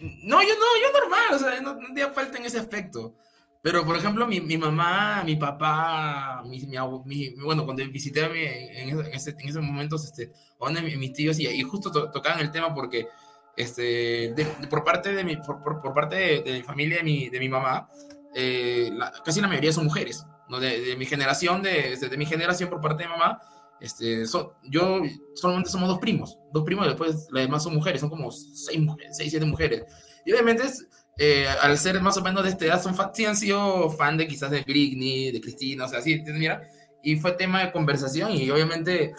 No, 0.00 0.42
yo 0.42 0.48
no, 0.54 0.66
yo 0.80 1.00
normal, 1.00 1.24
o 1.34 1.38
sea, 1.38 1.60
no, 1.60 1.74
no 1.74 1.86
tenía 1.88 2.10
falta 2.10 2.38
en 2.38 2.44
ese 2.46 2.58
aspecto. 2.58 3.14
Pero, 3.62 3.84
por 3.84 3.96
ejemplo, 3.96 4.26
mi, 4.26 4.40
mi 4.40 4.58
mamá, 4.58 5.22
mi 5.24 5.36
papá, 5.36 6.42
mi, 6.44 6.60
mi 6.66 6.76
mi- 7.04 7.30
bueno, 7.42 7.64
cuando 7.64 7.84
visité 7.88 8.24
a 8.24 8.28
mi, 8.28 8.40
en, 8.42 8.88
en, 8.90 9.04
ese- 9.14 9.36
en 9.38 9.48
esos 9.48 9.62
momentos, 9.62 10.04
este, 10.04 10.32
a 10.60 10.64
uno 10.68 10.80
de 10.80 10.82
mi- 10.82 10.96
mis 10.96 11.12
tíos, 11.12 11.38
y, 11.38 11.62
justo 11.62 11.92
to- 11.92 12.10
tocaban 12.10 12.40
el 12.40 12.50
tema 12.50 12.74
porque, 12.74 13.06
este, 13.56 13.82
de- 14.34 14.34
de- 14.60 14.66
por 14.68 14.82
parte 14.82 15.12
de 15.12 15.22
mi, 15.22 15.36
por, 15.36 15.62
por- 15.62 15.80
por 15.80 15.94
parte 15.94 16.16
de, 16.16 16.42
de 16.42 16.52
mi 16.58 16.62
familia, 16.64 16.96
de 16.98 17.02
mi, 17.04 17.28
de 17.28 17.38
mi 17.38 17.48
mamá, 17.48 17.88
eh, 18.34 18.90
la- 18.94 19.12
casi 19.24 19.40
la 19.40 19.46
mayoría 19.46 19.72
son 19.72 19.84
mujeres, 19.84 20.26
¿no? 20.48 20.58
De, 20.58 20.80
mi 20.96 21.06
generación, 21.06 21.62
de 21.62 22.16
mi 22.16 22.26
generación 22.26 22.68
por 22.68 22.80
parte 22.80 23.04
de 23.04 23.10
mamá, 23.10 23.40
este, 23.82 24.24
yo 24.64 25.00
solamente 25.34 25.70
somos 25.70 25.88
dos 25.88 25.98
primos, 25.98 26.38
dos 26.52 26.64
primos, 26.64 26.86
y 26.86 26.90
después 26.90 27.28
las 27.30 27.44
demás 27.44 27.62
son 27.62 27.74
mujeres, 27.74 28.00
son 28.00 28.10
como 28.10 28.30
seis 28.30 28.80
mujeres, 28.80 29.16
seis, 29.16 29.30
siete 29.30 29.44
mujeres. 29.44 29.82
Y 30.24 30.32
obviamente, 30.32 30.62
eh, 31.18 31.46
al 31.60 31.76
ser 31.78 32.00
más 32.00 32.16
o 32.16 32.22
menos 32.22 32.44
de 32.44 32.50
esta 32.50 32.64
edad, 32.64 32.82
son 32.82 32.94
fan- 32.94 33.10
sí 33.12 33.24
han 33.24 33.36
sido 33.36 33.90
fan 33.90 34.16
de 34.16 34.28
quizás 34.28 34.50
de 34.50 34.62
Britney, 34.62 35.32
de 35.32 35.40
Cristina, 35.40 35.86
o 35.86 35.88
sea, 35.88 36.00
sí, 36.00 36.22
mira, 36.26 36.62
y 37.02 37.16
fue 37.16 37.32
tema 37.32 37.64
de 37.64 37.72
conversación 37.72 38.32
y 38.32 38.48
obviamente 38.50 39.12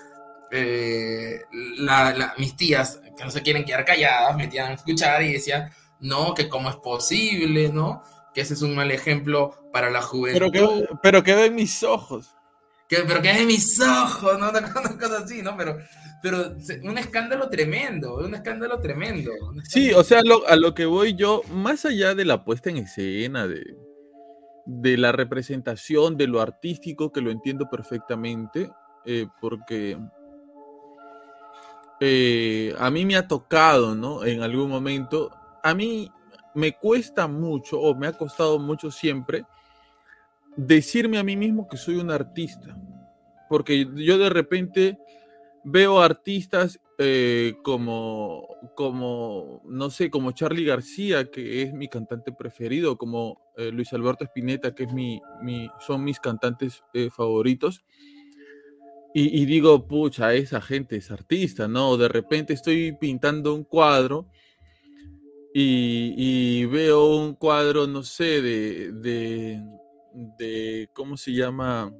eh, 0.55 1.41
la- 1.77 2.13
la- 2.13 2.33
mis 2.37 2.55
tías, 2.55 3.01
que 3.17 3.23
no 3.25 3.31
se 3.31 3.41
quieren 3.41 3.65
quedar 3.65 3.85
calladas, 3.85 4.35
me 4.37 4.47
a 4.59 4.73
escuchar 4.73 5.23
y 5.23 5.33
decían, 5.33 5.71
no, 5.99 6.33
que 6.35 6.47
cómo 6.47 6.69
es 6.69 6.75
posible, 6.75 7.69
¿no? 7.69 8.03
Que 8.33 8.41
ese 8.41 8.53
es 8.53 8.61
un 8.61 8.75
mal 8.75 8.91
ejemplo 8.91 9.69
para 9.71 9.89
la 9.89 10.01
juventud. 10.01 10.51
Pero 10.51 10.51
que, 10.51 10.85
pero 11.01 11.23
que 11.23 11.33
ven 11.35 11.55
mis 11.55 11.81
ojos. 11.83 12.35
Que, 12.89 12.97
pero 13.07 13.21
que 13.21 13.31
en 13.31 13.47
mis 13.47 13.79
ojos, 13.81 14.37
¿no? 14.39 14.49
Una, 14.49 14.59
una 14.79 14.97
cosa 14.99 15.19
así, 15.23 15.41
¿no? 15.41 15.55
Pero, 15.57 15.77
pero 16.21 16.55
un 16.83 16.97
escándalo 16.97 17.49
tremendo, 17.49 18.15
un 18.15 18.35
escándalo 18.35 18.79
tremendo. 18.79 19.31
un 19.49 19.63
Sí, 19.65 19.91
o 19.93 20.03
sea, 20.03 20.21
lo- 20.23 20.47
a 20.47 20.55
lo 20.55 20.73
que 20.73 20.85
voy 20.85 21.15
yo, 21.15 21.41
más 21.49 21.85
allá 21.85 22.13
de 22.15 22.25
la 22.25 22.43
puesta 22.43 22.69
en 22.69 22.77
escena, 22.77 23.47
de, 23.47 23.75
de 24.65 24.97
la 24.97 25.11
representación, 25.11 26.17
de 26.17 26.27
lo 26.27 26.41
artístico, 26.41 27.11
que 27.11 27.21
lo 27.21 27.31
entiendo 27.31 27.69
perfectamente, 27.69 28.69
eh, 29.05 29.27
porque 29.41 29.97
eh, 31.99 32.73
a 32.79 32.89
mí 32.89 33.05
me 33.05 33.15
ha 33.15 33.27
tocado, 33.27 33.95
¿no? 33.95 34.25
En 34.25 34.41
algún 34.41 34.69
momento, 34.69 35.31
a 35.63 35.73
mí 35.73 36.11
me 36.53 36.73
cuesta 36.77 37.27
mucho, 37.27 37.79
o 37.79 37.95
me 37.95 38.07
ha 38.07 38.13
costado 38.13 38.59
mucho 38.59 38.91
siempre, 38.91 39.45
decirme 40.55 41.17
a 41.17 41.23
mí 41.23 41.35
mismo 41.35 41.67
que 41.67 41.77
soy 41.77 41.95
un 41.95 42.11
artista, 42.11 42.77
porque 43.49 43.87
yo 43.95 44.17
de 44.17 44.29
repente 44.29 44.97
veo 45.63 46.01
artistas 46.01 46.79
eh, 46.99 47.55
como, 47.63 48.47
como, 48.75 49.61
no 49.65 49.89
sé, 49.89 50.11
como 50.11 50.31
Charlie 50.31 50.65
García, 50.65 51.31
que 51.31 51.63
es 51.63 51.73
mi 51.73 51.87
cantante 51.87 52.31
preferido, 52.31 52.97
como 52.97 53.41
eh, 53.57 53.71
Luis 53.71 53.91
Alberto 53.93 54.23
Spinetta, 54.25 54.75
que 54.75 54.83
es 54.83 54.93
mi, 54.93 55.19
son 55.79 56.03
mis 56.03 56.19
cantantes 56.19 56.83
eh, 56.93 57.09
favoritos. 57.09 57.83
Y, 59.15 59.45
digo, 59.45 59.87
pucha, 59.87 60.33
esa 60.33 60.59
gente 60.59 60.95
es 60.95 61.11
artista, 61.11 61.67
¿no? 61.67 61.97
De 61.97 62.07
repente 62.07 62.53
estoy 62.53 62.93
pintando 62.93 63.53
un 63.53 63.63
cuadro 63.63 64.27
y, 65.53 66.65
veo 66.65 67.17
un 67.17 67.35
cuadro, 67.35 67.85
no 67.85 68.01
sé, 68.01 68.41
de, 68.41 69.61
de 70.13 70.89
¿cómo 70.93 71.17
se 71.17 71.33
llama? 71.33 71.91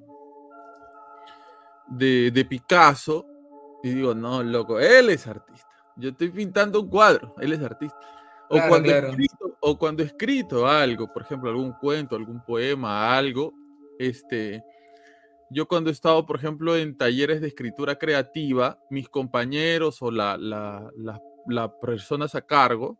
De, 1.88 2.32
de 2.32 2.46
Picasso 2.46 3.26
y 3.84 3.90
digo, 3.90 4.16
no, 4.16 4.42
loco, 4.42 4.80
él 4.80 5.10
es 5.10 5.28
artista. 5.28 5.70
Yo 5.98 6.10
estoy 6.10 6.30
pintando 6.30 6.80
un 6.80 6.90
cuadro, 6.90 7.36
él 7.40 7.52
es 7.52 7.62
artista. 7.62 8.00
O, 8.50 8.60
cuando 8.70 8.90
escrito, 8.90 9.58
o 9.60 9.78
cuando 9.78 10.04
he 10.04 10.06
escrito 10.06 10.68
algo, 10.68 11.12
por 11.12 11.24
ejemplo, 11.24 11.50
algún 11.50 11.74
cuento, 11.74 12.16
algún 12.16 12.44
poema, 12.46 13.16
algo, 13.16 13.54
este, 14.00 14.64
yo 15.50 15.68
cuando 15.68 15.90
he 15.90 15.94
estado, 15.94 16.26
por 16.26 16.38
ejemplo, 16.38 16.78
en 16.78 16.98
talleres 16.98 17.42
de 17.42 17.48
escritura 17.48 17.98
creativa, 17.98 18.80
mis 18.90 19.10
compañeros 19.10 20.02
o 20.02 20.12
las 20.12 20.40
la, 20.40 21.80
personas 21.82 22.36
a 22.36 22.42
cargo 22.42 22.98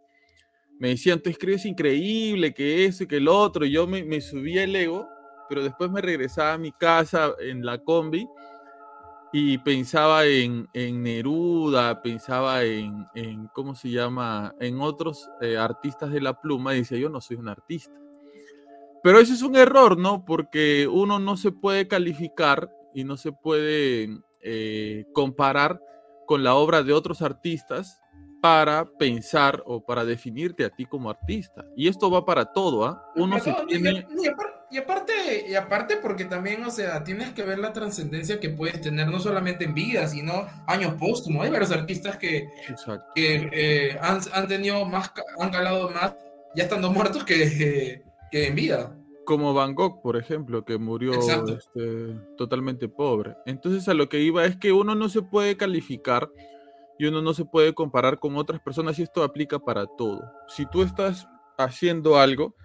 me 0.80 0.90
decían, 0.90 1.22
tú 1.22 1.30
escribes 1.30 1.66
increíble, 1.66 2.54
que 2.54 2.86
eso 2.86 3.04
y 3.04 3.08
que 3.08 3.18
el 3.18 3.28
otro, 3.28 3.66
y 3.66 3.72
yo 3.72 3.88
me, 3.88 4.04
me 4.04 4.22
subía 4.22 4.64
el 4.64 4.76
ego, 4.76 5.08
pero 5.50 5.64
después 5.64 5.92
me 5.92 6.02
regresaba 6.02 6.54
a 6.54 6.58
mi 6.58 6.72
casa 6.72 7.34
en 7.40 7.66
la 7.66 7.78
combi 7.78 8.28
y 9.36 9.58
pensaba 9.58 10.28
en, 10.28 10.70
Neruda, 10.74 12.04
pensaba 12.04 12.64
en, 12.64 13.08
¿cómo 13.52 13.74
se 13.74 13.90
llama?, 13.90 14.54
en 14.60 14.80
otros 14.80 15.28
eh, 15.42 15.58
artistas 15.58 16.12
de 16.12 16.22
la 16.22 16.40
pluma 16.40 16.76
y 16.76 16.80
decía, 16.80 17.00
yo 17.00 17.10
no 17.10 17.20
soy 17.20 17.38
un 17.38 17.50
artista. 17.50 18.00
Pero 19.02 19.20
eso 19.20 19.34
es 19.34 19.42
un 19.42 19.56
error, 19.56 19.98
¿no? 19.98 20.24
Porque 20.24 20.88
uno 20.88 21.18
no 21.18 21.36
se 21.36 21.52
puede 21.52 21.88
calificar 21.88 22.72
y 22.94 23.04
no 23.06 23.18
se 23.18 23.32
puede 23.32 24.20
eh, 24.42 25.06
comparar 25.14 25.82
con 26.28 26.44
la 26.44 26.54
obra 26.54 26.84
de 26.84 26.94
otros 26.94 27.24
artistas 27.24 28.00
para 28.44 28.84
pensar 28.84 29.64
o 29.66 29.80
para 29.80 30.04
definirte 30.04 30.66
a 30.66 30.70
ti 30.70 30.86
como 30.86 31.10
artista. 31.10 31.64
Y 31.78 31.88
esto 31.88 32.12
va 32.12 32.26
para 32.26 32.44
todo, 32.44 32.86
¿ah? 32.86 33.10
Uno 33.16 33.40
se 33.40 33.56
tiene... 33.70 34.06
Y 34.70 34.78
aparte, 34.78 35.46
y 35.48 35.56
aparte 35.56 35.96
porque 35.96 36.26
también, 36.26 36.62
o 36.66 36.70
sea, 36.70 37.06
tienes 37.06 37.32
que 37.32 37.44
ver 37.44 37.60
la 37.60 37.72
trascendencia 37.72 38.42
que 38.42 38.50
puedes 38.50 38.82
tener, 38.82 39.08
no 39.08 39.22
solamente 39.22 39.64
en 39.64 39.74
vida, 39.74 40.08
sino 40.08 40.46
años 40.68 40.96
póstumos. 40.96 41.46
Hay 41.46 41.52
varios 41.52 41.72
artistas 41.72 42.18
que, 42.18 42.50
que 43.16 43.50
eh, 43.54 43.98
han, 44.02 44.20
han, 44.34 44.48
tenido 44.50 44.84
más, 44.84 45.14
han 45.40 45.50
calado 45.50 45.90
más 45.92 46.14
ya 46.54 46.64
estando 46.64 46.92
muertos 46.92 47.24
que, 47.24 48.04
que 48.32 48.48
en 48.48 48.56
vida. 48.56 48.94
Como 49.24 49.54
Van 49.54 49.74
Gogh, 49.74 50.02
por 50.02 50.18
ejemplo, 50.18 50.66
que 50.66 50.78
murió 50.78 51.14
este, 51.14 52.14
totalmente 52.36 52.90
pobre. 52.90 53.38
Entonces 53.46 53.88
a 53.88 53.94
lo 53.94 54.10
que 54.10 54.20
iba 54.20 54.44
es 54.44 54.58
que 54.58 54.74
uno 54.74 54.96
no 54.96 55.08
se 55.08 55.22
puede 55.22 55.56
calificar 55.56 56.30
y 57.04 57.08
uno 57.08 57.22
no 57.22 57.34
se 57.34 57.44
puede 57.44 57.74
comparar 57.74 58.18
con 58.18 58.38
otras 58.38 58.62
personas 58.62 58.98
y 58.98 59.04
esto 59.04 59.24
aplica 59.24 59.60
para 59.60 59.86
todo. 59.86 60.24
Si 60.48 60.66
tú 60.66 60.84
estás 60.84 61.28
haciendo 61.58 62.18
algo 62.18 62.56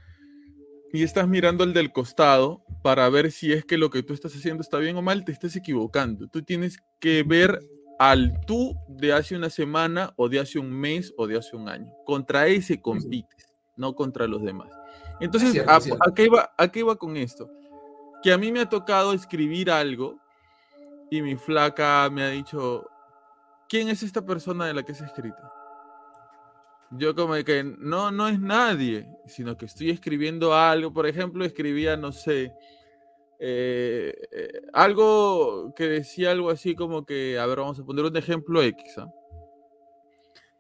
y 0.93 1.03
estás 1.03 1.27
mirando 1.27 1.65
al 1.65 1.75
del 1.75 1.91
costado 1.91 2.63
para 2.85 3.09
ver 3.09 3.33
si 3.33 3.53
es 3.53 3.65
que 3.65 3.77
lo 3.77 3.91
que 3.91 4.05
tú 4.05 4.15
estás 4.15 4.37
haciendo 4.37 4.63
está 4.63 4.79
bien 4.79 4.97
o 4.97 5.03
mal, 5.03 5.25
te 5.25 5.33
estás 5.33 5.57
equivocando. 5.57 6.29
Tú 6.29 6.43
tienes 6.43 6.79
que 7.01 7.25
ver 7.25 7.59
al 7.99 8.41
tú 8.47 8.77
de 8.87 9.13
hace 9.13 9.35
una 9.35 9.51
semana 9.51 10.15
o 10.15 10.29
de 10.29 10.39
hace 10.39 10.61
un 10.61 10.71
mes 10.71 11.13
o 11.17 11.27
de 11.27 11.37
hace 11.37 11.57
un 11.57 11.69
año. 11.69 11.93
Contra 12.07 12.47
ese 12.47 12.81
compites, 12.81 13.49
no 13.77 13.97
contra 13.97 14.29
los 14.29 14.45
demás. 14.45 14.71
Entonces, 15.19 15.65
¿a, 15.67 15.81
qué 16.15 16.27
iba, 16.27 16.53
¿a 16.57 16.69
qué 16.69 16.79
iba 16.79 16.95
con 16.95 17.17
esto? 17.17 17.51
Que 18.23 18.33
a 18.33 18.39
mí 18.39 18.53
me 18.53 18.61
ha 18.61 18.69
tocado 18.69 19.15
escribir 19.15 19.69
algo 19.69 20.17
y 21.11 21.23
mi 21.23 21.35
flaca 21.35 22.09
me 22.09 22.23
ha 22.23 22.29
dicho, 22.29 22.87
¿quién 23.69 23.89
es 23.89 24.03
esta 24.03 24.25
persona 24.25 24.67
de 24.67 24.75
la 24.75 24.83
que 24.83 24.95
se 24.95 25.05
ha 25.05 25.07
escrito? 25.07 25.43
Yo 26.91 27.15
como 27.15 27.35
que 27.45 27.63
no, 27.65 28.11
no 28.11 28.29
es 28.29 28.41
nadie, 28.41 29.07
sino 29.27 29.57
que 29.57 29.67
estoy 29.67 29.91
escribiendo 29.91 30.55
algo. 30.55 30.93
Por 30.93 31.07
ejemplo, 31.07 31.45
escribía, 31.45 31.97
no 31.99 32.13
sé, 32.13 32.55
eh, 33.39 34.15
eh, 34.33 34.63
algo 34.73 35.73
que 35.75 35.87
decía 35.87 36.31
algo 36.31 36.51
así 36.51 36.75
como 36.75 37.05
que, 37.05 37.39
a 37.39 37.47
ver, 37.47 37.59
vamos 37.59 37.79
a 37.79 37.85
poner 37.85 38.07
un 38.07 38.17
ejemplo 38.17 38.63
X. 38.63 38.99
¿ah? 38.99 39.13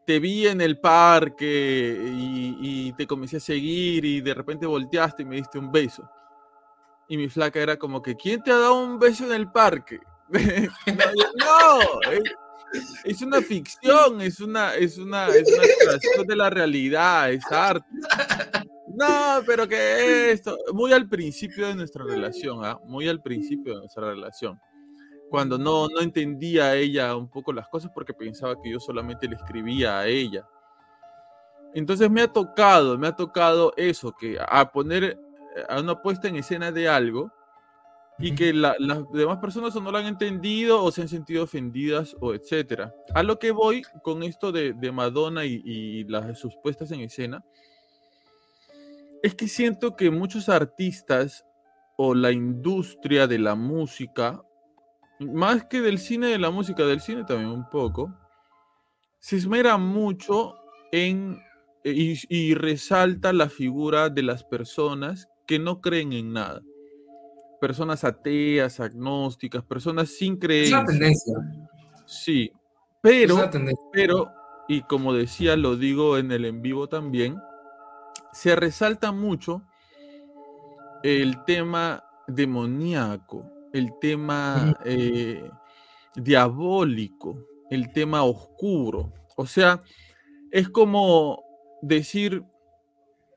Te 0.07 0.21
vi 0.21 0.47
en 0.47 0.61
el 0.61 0.79
parque 0.79 1.99
y, 2.15 2.93
te 2.93 3.07
comencé 3.07 3.38
a 3.38 3.41
seguir 3.41 4.05
y 4.05 4.21
de 4.21 4.35
repente 4.35 4.67
volteaste 4.67 5.23
y 5.23 5.27
me 5.27 5.37
diste 5.37 5.59
un 5.59 5.73
beso. 5.73 6.09
Y 7.09 7.16
mi 7.16 7.29
flaca 7.29 7.61
era 7.61 7.79
como 7.79 8.03
que, 8.03 8.16
¿quién 8.16 8.42
te 8.42 8.51
ha 8.51 8.59
dado 8.59 8.83
un 8.83 8.99
beso 8.99 9.25
en 9.25 9.33
el 9.33 9.51
parque? 9.51 9.99
no, 10.29 11.79
es 13.04 13.22
una 13.22 13.40
ficción, 13.40 14.20
es 14.20 14.40
una, 14.40 14.74
es 14.74 14.98
una, 14.98 15.28
es 15.28 15.48
una 15.48 16.24
de 16.24 16.37
la 16.37 16.50
realidad, 16.50 17.33
es 17.33 17.44
arte. 17.50 17.87
No, 18.94 19.42
pero 19.46 19.68
que 19.68 20.33
esto, 20.33 20.57
muy 20.72 20.92
al 20.92 21.09
principio 21.09 21.68
de 21.68 21.74
nuestra 21.74 22.04
relación, 22.04 22.64
¿ah? 22.64 22.78
muy 22.85 23.09
al 23.09 23.22
principio 23.22 23.74
de 23.74 23.81
nuestra 23.81 24.09
relación, 24.09 24.59
cuando 25.31 25.59
no, 25.59 25.88
no 25.88 26.00
entendía 26.00 26.74
ella 26.74 27.14
un 27.14 27.28
poco 27.28 27.52
las 27.52 27.68
cosas 27.68 27.90
porque 27.94 28.14
pensaba 28.14 28.61
que 28.61 28.70
yo 28.70 28.81
solamente 28.81 29.28
le 29.28 29.37
escribía 29.37 30.00
a 30.00 30.07
ella. 30.07 30.46
Entonces 31.74 32.11
me 32.11 32.22
ha 32.22 32.33
tocado, 32.33 32.98
me 32.98 33.07
ha 33.07 33.14
tocado 33.14 33.72
eso, 33.76 34.12
que 34.18 34.38
a 34.40 34.72
poner 34.72 35.18
a 35.68 35.81
una 35.81 36.00
puesta 36.00 36.28
en 36.28 36.37
escena 36.37 36.72
de 36.72 36.88
algo, 36.88 37.31
y 38.20 38.35
que 38.35 38.52
las 38.52 38.76
demás 39.12 39.38
personas 39.38 39.74
no 39.76 39.92
lo 39.92 39.98
han 39.98 40.07
entendido 40.07 40.83
o 40.83 40.90
se 40.90 41.02
han 41.02 41.09
sentido 41.09 41.44
ofendidas 41.44 42.16
o 42.20 42.35
etcétera. 42.35 42.92
A 43.14 43.22
lo 43.22 43.38
que 43.38 43.52
voy 43.52 43.83
con 44.02 44.24
esto 44.24 44.50
de, 44.50 44.74
Madonna 44.92 45.44
y, 45.44 46.04
las 46.04 46.38
sus 46.38 46.57
puestas 46.62 46.90
en 46.90 47.00
escena, 47.00 47.44
es 49.22 49.35
que 49.35 49.46
siento 49.46 49.96
que 49.96 50.11
muchos 50.11 50.48
artistas 50.48 51.44
o 51.96 52.14
la 52.14 52.33
industria 52.33 53.26
de 53.26 53.38
la 53.38 53.54
música, 53.54 54.42
más 55.20 55.64
que 55.66 55.81
del 55.81 55.98
cine 55.98 56.28
de 56.28 56.38
la 56.38 56.50
música, 56.50 56.85
del 56.85 57.00
cine 57.00 57.24
también 57.24 57.50
un 57.50 57.68
poco, 57.70 58.12
se 59.20 59.37
esmera 59.37 59.76
mucho 59.78 60.54
en 60.92 61.40
y, 61.85 62.18
y 62.28 62.54
resalta 62.54 63.33
la 63.33 63.48
figura 63.48 64.09
de 64.09 64.22
las 64.22 64.44
personas 64.44 65.28
que 65.46 65.59
no 65.59 65.81
creen 65.81 66.12
en 66.12 66.33
nada 66.33 66.62
personas 67.59 68.05
ateas, 68.05 68.81
agnósticas, 68.81 69.62
personas 69.64 70.11
sin 70.11 70.37
creencia. 70.37 70.79
Es 70.79 70.83
una 70.83 70.90
tendencia. 70.90 71.35
Sí, 72.07 72.53
pero, 73.01 73.51
pero, 73.92 74.33
y 74.68 74.83
como 74.83 75.12
decía, 75.12 75.57
lo 75.57 75.77
digo 75.77 76.18
en 76.18 76.33
el 76.33 76.44
en 76.44 76.62
vivo 76.62 76.88
también, 76.88 77.38
se 78.33 78.57
resalta 78.57 79.12
mucho 79.12 79.62
el 81.03 81.44
tema 81.44 82.05
demoníaco, 82.27 83.44
el 83.73 83.92
tema 84.01 84.77
eh, 84.85 85.51
diabólico, 86.16 87.44
el 87.71 87.92
tema 87.92 88.25
oscuro. 88.25 89.12
O 89.37 89.47
sea, 89.47 89.83
es 90.51 90.68
como 90.68 91.44
decir, 91.83 92.42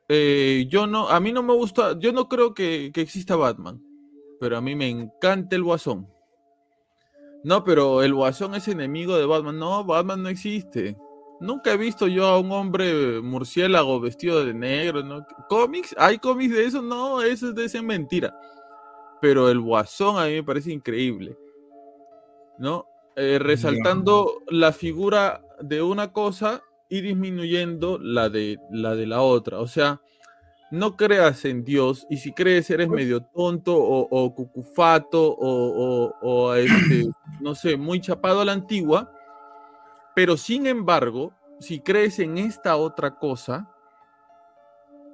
eh, 0.08 0.66
yo 0.70 0.88
no, 0.88 1.10
a 1.10 1.20
mí 1.20 1.32
no 1.32 1.44
me 1.44 1.54
gusta, 1.54 1.98
yo 2.00 2.12
no 2.12 2.28
creo 2.28 2.54
que, 2.54 2.92
que 2.94 3.02
exista 3.02 3.36
Batman 3.36 3.91
pero 4.42 4.58
a 4.58 4.62
mí 4.62 4.74
me 4.74 4.90
encanta 4.90 5.56
el 5.56 5.62
Guasón. 5.62 6.08
No, 7.44 7.64
pero 7.64 8.02
el 8.02 8.12
Guasón 8.12 8.56
es 8.56 8.68
enemigo 8.68 9.16
de 9.16 9.28
Batman. 9.28 9.60
No, 9.60 9.84
Batman 9.84 10.24
no 10.24 10.30
existe. 10.30 10.98
Nunca 11.40 11.74
he 11.74 11.78
visto 11.78 12.08
yo 12.08 12.26
a 12.26 12.40
un 12.40 12.52
hombre 12.52 13.22
murciélago 13.22 14.00
vestido 14.00 14.44
de 14.44 14.56
negro, 14.56 15.04
¿no? 15.04 15.28
¿Cómics? 15.48 15.94
¿Hay 15.96 16.18
cómics 16.18 16.56
de 16.56 16.66
eso? 16.66 16.82
No, 16.82 17.22
eso 17.22 17.50
es 17.50 17.56
de 17.56 17.66
esa 17.66 17.84
mentira. 17.84 18.36
Pero 19.22 19.48
el 19.48 19.60
Guasón 19.60 20.18
a 20.18 20.26
mí 20.26 20.34
me 20.34 20.44
parece 20.44 20.72
increíble. 20.72 21.38
¿No? 22.58 22.88
Eh, 23.16 23.38
resaltando 23.40 24.42
la 24.48 24.72
figura 24.72 25.46
de 25.60 25.84
una 25.84 26.12
cosa 26.12 26.64
y 26.90 27.02
disminuyendo 27.02 28.00
la 28.00 28.30
de 28.30 28.58
la 28.72 28.96
de 28.96 29.06
la 29.06 29.22
otra. 29.22 29.60
O 29.60 29.68
sea, 29.68 30.02
no 30.72 30.96
creas 30.96 31.44
en 31.46 31.64
Dios 31.64 32.08
y 32.10 32.18
si 32.18 32.32
crees 32.32 32.70
eres 32.70 32.88
medio 32.88 33.22
tonto 33.22 33.76
o, 33.78 34.34
cucufato 34.34 35.36
o, 35.38 36.56
este, 36.56 37.10
no 37.42 37.54
sé, 37.54 37.76
muy 37.78 38.00
chapado 38.00 38.42
a 38.42 38.46
la 38.46 38.54
antigua, 38.54 39.12
pero 40.16 40.38
sin 40.38 40.66
embargo, 40.66 41.34
si 41.60 41.82
crees 41.82 42.20
en 42.20 42.38
esta 42.38 42.78
otra 42.78 43.18
cosa 43.18 43.70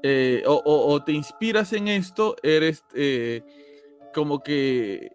eh, 0.04 0.44
o, 0.46 1.04
te 1.04 1.12
inspiras 1.12 1.74
en 1.74 1.88
esto, 1.88 2.36
eres 2.44 2.84
eh, 2.94 3.42
como 4.14 4.42
que 4.44 5.12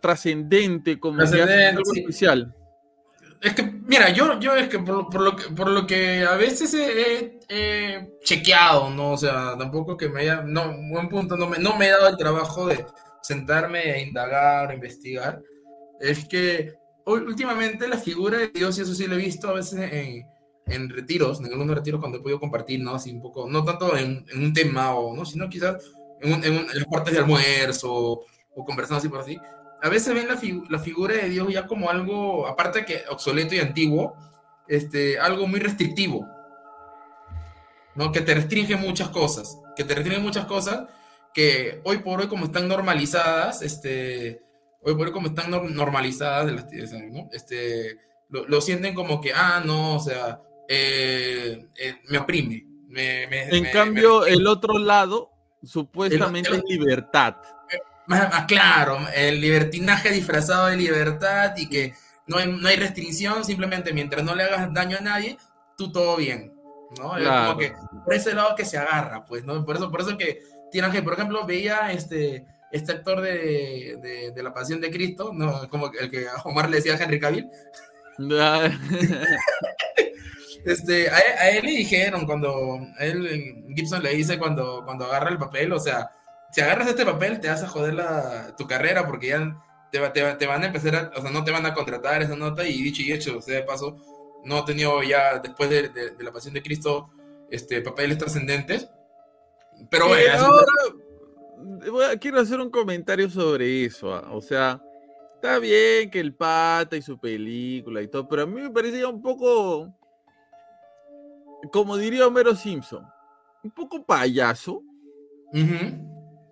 trascendente, 0.00 1.00
como 1.00 1.18
que 1.18 1.42
algo 1.42 1.92
especial. 1.92 2.54
Es 3.40 3.54
que, 3.54 3.62
mira, 3.62 4.10
yo, 4.10 4.38
yo 4.40 4.54
es 4.56 4.68
que 4.68 4.78
por, 4.78 5.20
lo, 5.20 5.36
que 5.36 5.44
por 5.50 5.68
lo 5.68 5.86
que 5.86 6.24
a 6.24 6.34
veces 6.34 6.74
he, 6.74 8.08
chequeado, 8.22 8.90
¿no? 8.90 9.12
O 9.12 9.16
sea, 9.16 9.56
tampoco 9.58 9.96
que 9.96 10.08
me 10.08 10.22
haya, 10.22 10.42
no, 10.42 10.74
buen 10.90 11.08
punto, 11.08 11.36
no 11.36 11.46
me, 11.46 11.58
no 11.58 11.76
me 11.76 11.86
he 11.86 11.90
dado 11.90 12.08
el 12.08 12.16
trabajo 12.16 12.66
de 12.66 12.84
sentarme 13.22 13.80
a 13.80 14.00
indagar, 14.00 14.70
a 14.70 14.74
investigar. 14.74 15.42
Es 16.00 16.26
que 16.26 16.74
últimamente 17.04 17.88
la 17.88 17.98
figura 17.98 18.38
de 18.38 18.48
Dios, 18.48 18.78
y 18.78 18.82
eso 18.82 18.94
sí 18.94 19.06
lo 19.06 19.14
he 19.14 19.18
visto 19.18 19.48
a 19.48 19.54
veces 19.54 19.92
en, 19.92 20.26
en 20.66 20.88
retiros, 20.88 21.40
en 21.40 21.46
algunos 21.46 21.76
retiros 21.76 22.00
cuando 22.00 22.18
he 22.18 22.22
podido 22.22 22.40
compartir, 22.40 22.80
¿no? 22.80 22.94
Así 22.94 23.12
un 23.12 23.22
poco, 23.22 23.48
no 23.48 23.64
tanto 23.64 23.96
en, 23.96 24.24
en 24.32 24.44
un 24.44 24.52
tema, 24.52 24.94
o, 24.94 25.14
¿no? 25.14 25.24
Sino 25.24 25.48
quizás 25.48 25.76
en, 26.20 26.44
en, 26.44 26.66
las 26.66 26.86
partes 26.86 27.14
de 27.14 27.20
almuerzo 27.20 27.92
o, 27.92 28.24
o 28.54 28.64
conversando 28.64 28.98
así 28.98 29.08
por 29.08 29.20
así 29.20 29.38
a 29.82 29.88
veces 29.88 30.14
ven 30.14 30.28
la, 30.68 30.78
figura 30.78 31.14
de 31.14 31.28
Dios 31.28 31.48
ya 31.52 31.66
como 31.66 31.90
algo, 31.90 32.46
aparte 32.46 32.84
que 32.84 33.04
obsoleto 33.08 33.54
y 33.54 33.60
antiguo, 33.60 34.16
este, 34.66 35.18
algo 35.18 35.46
muy 35.46 35.60
restrictivo, 35.60 36.26
¿no? 37.94 38.12
Que 38.12 38.20
te 38.20 38.34
restringe 38.34 38.76
muchas 38.76 39.10
cosas, 39.10 39.58
que 39.76 39.84
te 39.84 39.94
restringe 39.94 40.20
muchas 40.20 40.46
cosas 40.46 40.88
que 41.32 41.80
hoy 41.84 41.98
por 41.98 42.20
hoy 42.20 42.28
como 42.28 42.46
están 42.46 42.66
normalizadas, 42.66 43.60
este, 43.60 44.40
hoy 44.80 44.94
por 44.94 45.08
hoy 45.08 45.12
como 45.12 45.28
están 45.28 45.50
normalizadas, 45.50 46.50
¿no? 46.50 47.28
este, 47.32 47.98
lo, 48.30 48.60
sienten 48.60 48.94
como 48.94 49.20
que, 49.20 49.32
ah, 49.34 49.62
no, 49.64 49.96
o 49.96 50.00
sea, 50.00 50.40
eh, 50.68 51.68
eh, 51.76 51.96
me 52.08 52.18
oprime. 52.18 52.66
en 52.96 53.70
cambio, 53.70 54.24
el 54.24 54.46
otro 54.46 54.78
lado 54.78 55.30
supuestamente 55.62 56.50
es 56.56 56.62
libertad. 56.66 57.36
Más, 58.06 58.44
claro, 58.48 58.98
el 59.14 59.40
libertinaje 59.40 60.10
disfrazado 60.10 60.66
de 60.66 60.76
libertad 60.76 61.54
y 61.56 61.68
que 61.68 61.94
no 62.26 62.38
hay, 62.38 62.50
no 62.50 62.68
hay 62.68 62.76
restricción, 62.76 63.44
simplemente 63.44 63.92
mientras 63.92 64.24
no 64.24 64.34
le 64.34 64.44
hagas 64.44 64.72
daño 64.72 64.96
a 64.98 65.02
nadie, 65.02 65.38
tú 65.76 65.92
todo 65.92 66.16
bien. 66.16 66.56
¿no? 66.98 67.10
Como 67.10 67.58
que 67.58 67.72
por 68.04 68.14
ese 68.14 68.34
lado 68.34 68.54
que 68.54 68.64
se 68.64 68.78
agarra, 68.78 69.24
pues, 69.24 69.44
¿no? 69.44 69.64
Por 69.64 69.76
eso, 69.76 69.90
por 69.90 70.00
eso 70.00 70.16
que 70.16 70.40
tiene 70.70 70.90
que, 70.90 71.02
por 71.02 71.14
ejemplo, 71.14 71.44
veía 71.46 71.92
este, 71.92 72.46
este 72.70 72.92
actor 72.92 73.20
de, 73.20 74.32
de, 74.34 74.42
La 74.42 74.54
Pasión 74.54 74.80
de 74.80 74.90
Cristo, 74.90 75.30
¿no? 75.32 75.68
Como 75.68 75.90
el 75.92 76.10
que 76.10 76.26
Omar 76.44 76.70
le 76.70 76.76
decía 76.76 76.94
a 76.94 77.02
Henry 77.02 77.20
Cavill. 77.20 77.48
este, 80.64 81.10
a, 81.10 81.50
él, 81.50 81.66
le 81.66 81.72
dijeron 81.72 82.24
cuando, 82.24 82.80
a 82.98 83.04
él, 83.04 83.64
Gibson 83.74 84.02
le 84.02 84.14
dice 84.14 84.38
cuando, 84.38 84.82
cuando 84.84 85.04
agarra 85.04 85.28
el 85.30 85.38
papel, 85.38 85.72
o 85.72 85.80
sea, 85.80 86.10
si 86.56 86.62
agarras 86.62 86.88
este 86.88 87.04
papel 87.04 87.38
te 87.38 87.48
vas 87.48 87.62
a 87.62 87.68
joder 87.68 87.92
la, 87.92 88.56
tu 88.56 88.66
carrera 88.66 89.06
porque 89.06 89.28
ya 89.28 89.62
te, 89.92 90.00
te, 90.08 90.34
te, 90.36 90.46
van 90.46 90.62
a 90.62 90.66
empezar 90.68 90.96
a, 90.96 91.12
o 91.14 91.20
sea, 91.20 91.30
no 91.30 91.44
te 91.44 91.50
van 91.50 91.66
a 91.66 91.74
contratar 91.74 92.22
esa 92.22 92.34
nota 92.34 92.66
y 92.66 92.82
dicho 92.82 93.02
y 93.02 93.12
hecho, 93.12 93.36
o 93.36 93.42
sea, 93.42 93.56
de 93.56 93.62
paso, 93.62 93.98
no 94.42 94.56
ha 94.56 94.64
tenido 94.64 95.02
ya 95.02 95.38
después 95.38 95.68
de, 95.68 95.90
de, 95.90 96.24
la 96.24 96.32
pasión 96.32 96.54
de 96.54 96.62
Cristo 96.62 97.10
este, 97.50 97.82
papeles 97.82 98.16
trascendentes. 98.16 98.88
Pero 99.90 100.08
bueno, 100.08 100.46
quiero 102.18 102.40
hacer 102.40 102.58
un 102.58 102.70
comentario 102.70 103.28
sobre 103.28 103.84
eso. 103.84 104.14
Ah, 104.14 104.30
o 104.32 104.40
sea, 104.40 104.80
está 105.34 105.58
bien 105.58 106.10
que 106.10 106.20
el 106.20 106.34
pata 106.34 106.96
y 106.96 107.02
su 107.02 107.18
película 107.18 108.00
y 108.00 108.08
todo, 108.08 108.26
pero 108.26 108.44
a 108.44 108.46
mí 108.46 108.62
me 108.62 108.70
parecía 108.70 109.06
un 109.08 109.20
poco, 109.20 109.94
como 111.70 111.98
diría 111.98 112.26
Homero 112.26 112.56
Simpson, 112.56 113.06
un 113.62 113.70
poco 113.72 114.06
payaso 114.06 114.82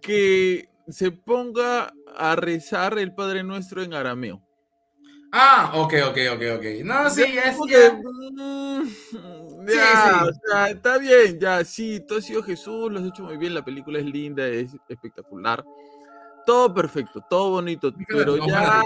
que 0.04 0.68
se 0.86 1.10
ponga 1.10 1.92
a 2.14 2.36
rezar 2.36 2.98
el 2.98 3.14
Padre 3.14 3.42
Nuestro 3.42 3.82
en 3.82 3.94
arameo. 3.94 4.42
Ah, 5.32 5.72
ok, 5.74 5.94
ok, 6.10 6.18
ok, 6.34 6.42
ok. 6.58 6.64
No, 6.84 7.10
sí, 7.10 7.22
es 7.22 7.56
que... 7.66 7.90
Mm, 7.90 9.66
ya, 9.66 10.24
O 10.28 10.32
sea, 10.46 10.68
está 10.68 10.98
bien, 10.98 11.40
ya, 11.40 11.64
sí, 11.64 12.00
tú 12.06 12.16
has 12.16 12.24
sido 12.24 12.42
Jesús, 12.42 12.92
lo 12.92 13.00
has 13.00 13.06
hecho 13.06 13.24
muy 13.24 13.38
bien, 13.38 13.54
la 13.54 13.64
película 13.64 13.98
es 13.98 14.04
linda, 14.04 14.46
es 14.46 14.76
espectacular. 14.88 15.64
Todo 16.44 16.72
perfecto, 16.74 17.24
todo 17.28 17.52
bonito, 17.52 17.92
pero 18.06 18.46
ya, 18.46 18.82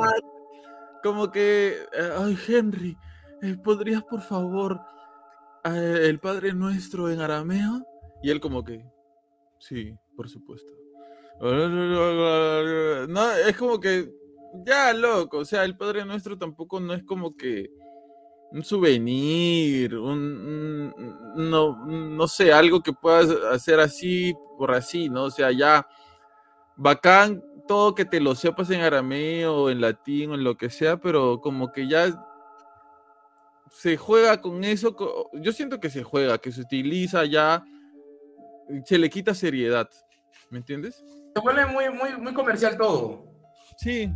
como 1.03 1.33
que, 1.33 1.77
eh, 1.93 2.11
ay, 2.17 2.39
Henry, 2.47 2.97
eh, 3.43 3.57
¿podrías 3.63 4.05
por 4.05 4.23
favor 4.23 4.81
eh, 5.65 6.03
el 6.05 6.21
Padre 6.21 6.55
Nuestro 6.55 7.11
en 7.11 7.21
arameo? 7.21 7.85
Y 8.23 8.31
él 8.31 8.41
como 8.41 8.65
que, 8.65 8.87
sí, 9.59 9.99
por 10.17 10.29
supuesto. 10.29 10.78
No, 11.41 13.33
es 13.47 13.57
como 13.57 13.79
que 13.79 14.11
ya, 14.65 14.93
loco, 14.93 15.39
o 15.39 15.45
sea, 15.45 15.65
el 15.65 15.77
Padre 15.77 16.05
Nuestro 16.05 16.37
tampoco 16.37 16.81
no 16.81 16.95
es 16.95 17.05
como 17.05 17.37
que 17.37 17.71
un 18.51 18.65
souvenir, 18.65 19.95
un, 19.97 20.93
no, 21.37 21.87
no 21.87 22.29
sé, 22.29 22.53
algo 22.53 22.81
que 22.81 22.93
puedas 22.93 23.31
hacer 23.53 23.79
así 23.79 24.35
por 24.57 24.73
así, 24.73 25.09
¿no? 25.09 25.25
O 25.25 25.31
sea, 25.31 25.53
ya 25.53 25.87
bacán 26.77 27.45
todo 27.67 27.95
que 27.95 28.07
te 28.07 28.21
lo 28.21 28.35
sepas 28.35 28.71
en 28.71 28.81
arameo, 28.81 29.69
en 29.71 29.81
latín, 29.81 30.31
o 30.31 30.35
en 30.35 30.45
lo 30.45 30.57
que 30.57 30.71
sea, 30.71 30.97
pero 30.97 31.41
como 31.41 31.71
que 31.71 31.87
ya 31.87 32.09
se 33.71 33.97
juega 33.99 34.41
con 34.41 34.65
eso, 34.65 34.97
yo 35.35 35.53
siento 35.53 35.79
que 35.79 35.91
se 35.91 36.03
juega, 36.03 36.39
que 36.39 36.51
se 36.51 36.63
utiliza 36.63 37.27
ya, 37.27 37.63
se 38.87 38.99
le 38.99 39.11
quita 39.11 39.35
seriedad, 39.35 39.89
¿me 40.51 40.59
entiendes? 40.59 41.05
Se 41.35 41.41
vuelve 41.41 41.67
muy, 41.67 41.91
muy, 41.91 42.17
muy 42.21 42.33
comercial 42.35 42.77
todo. 42.77 43.25
Sí, 43.77 44.11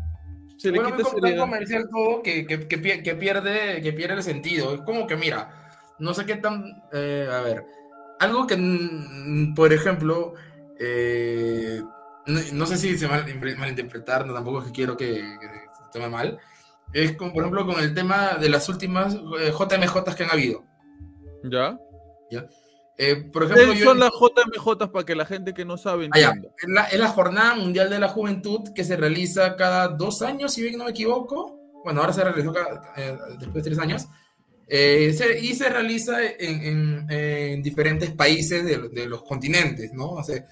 se 0.57 0.71
le 0.71 0.79
quita 0.79 1.11
muy 1.21 1.37
comercial 1.37 1.89
todo 1.91 2.23
que, 2.23 2.47
que, 2.47 2.69
que, 2.69 2.79
pierde, 2.79 3.83
que 3.83 3.93
pierde 3.93 4.15
el 4.15 4.23
sentido. 4.23 4.75
Es 4.75 4.81
como 4.83 5.07
que, 5.07 5.17
mira, 5.17 5.63
no 5.99 6.15
sé 6.15 6.25
qué 6.25 6.37
tan. 6.37 6.83
Eh, 6.93 7.29
a 7.31 7.41
ver, 7.41 7.65
algo 8.21 8.47
que, 8.47 8.57
por 9.57 9.73
ejemplo, 9.73 10.35
eh, 10.79 11.83
no, 12.27 12.67
sé 12.67 12.77
si 12.77 12.97
se 12.97 13.09
mal, 13.09 13.25
malinterpretar, 13.59 14.27
no, 14.27 14.35
tampoco 14.35 14.61
es 14.61 14.67
que 14.67 14.73
quiero 14.73 14.97
que, 14.97 15.17
se 15.17 15.91
tome 15.93 16.09
mal. 16.09 16.39
Es 16.93 17.17
como, 17.17 17.33
por 17.33 17.43
ejemplo, 17.43 17.67
con 17.67 17.81
el 17.83 17.95
tema 17.95 18.35
de 18.35 18.49
las 18.49 18.69
últimas 18.69 19.15
JMJ 19.15 19.97
eh, 19.97 20.15
que 20.17 20.25
han 20.25 20.31
habido. 20.31 20.65
¿Ya? 21.45 21.77
¿Ya? 22.31 22.47
Eh, 22.99 23.17
por 23.33 23.45
ejemplo, 23.45 23.75
son 23.83 23.99
las 23.99 24.11
JMJ 24.11 24.91
para 24.93 25.05
que 25.05 25.15
la 25.15 25.25
gente 25.25 25.55
que 25.55 25.65
no 25.65 25.77
sabe 25.77 26.09
ah, 26.13 26.19
entienda? 26.19 26.87
es, 26.91 26.99
la, 26.99 27.09
Jornada 27.09 27.55
Mundial 27.55 27.89
de 27.89 27.99
la 27.99 28.09
Juventud 28.09 28.73
que 28.75 28.85
se 28.85 28.97
realiza 28.97 29.57
cada 29.57 29.89
dos 29.89 30.23
años, 30.23 30.53
si 30.53 30.63
bien 30.63 30.79
no 30.79 30.85
me 30.85 30.91
equivoco. 30.91 31.59
Bueno, 31.85 32.01
ahora 32.01 32.13
se 32.13 32.23
realizó 32.23 32.53
eh, 32.97 33.17
después 33.39 33.55
de 33.55 33.63
tres 33.63 33.79
años. 33.79 34.07
Eh, 34.69 35.15
y 35.43 35.55
se 35.55 35.69
realiza 35.69 36.19
en, 36.39 37.63
diferentes 37.63 38.11
países 38.11 38.65
de, 38.65 39.07
los 39.07 39.23
continentes, 39.23 39.93
¿no? 39.93 40.13
O 40.13 40.23
sea, 40.23 40.47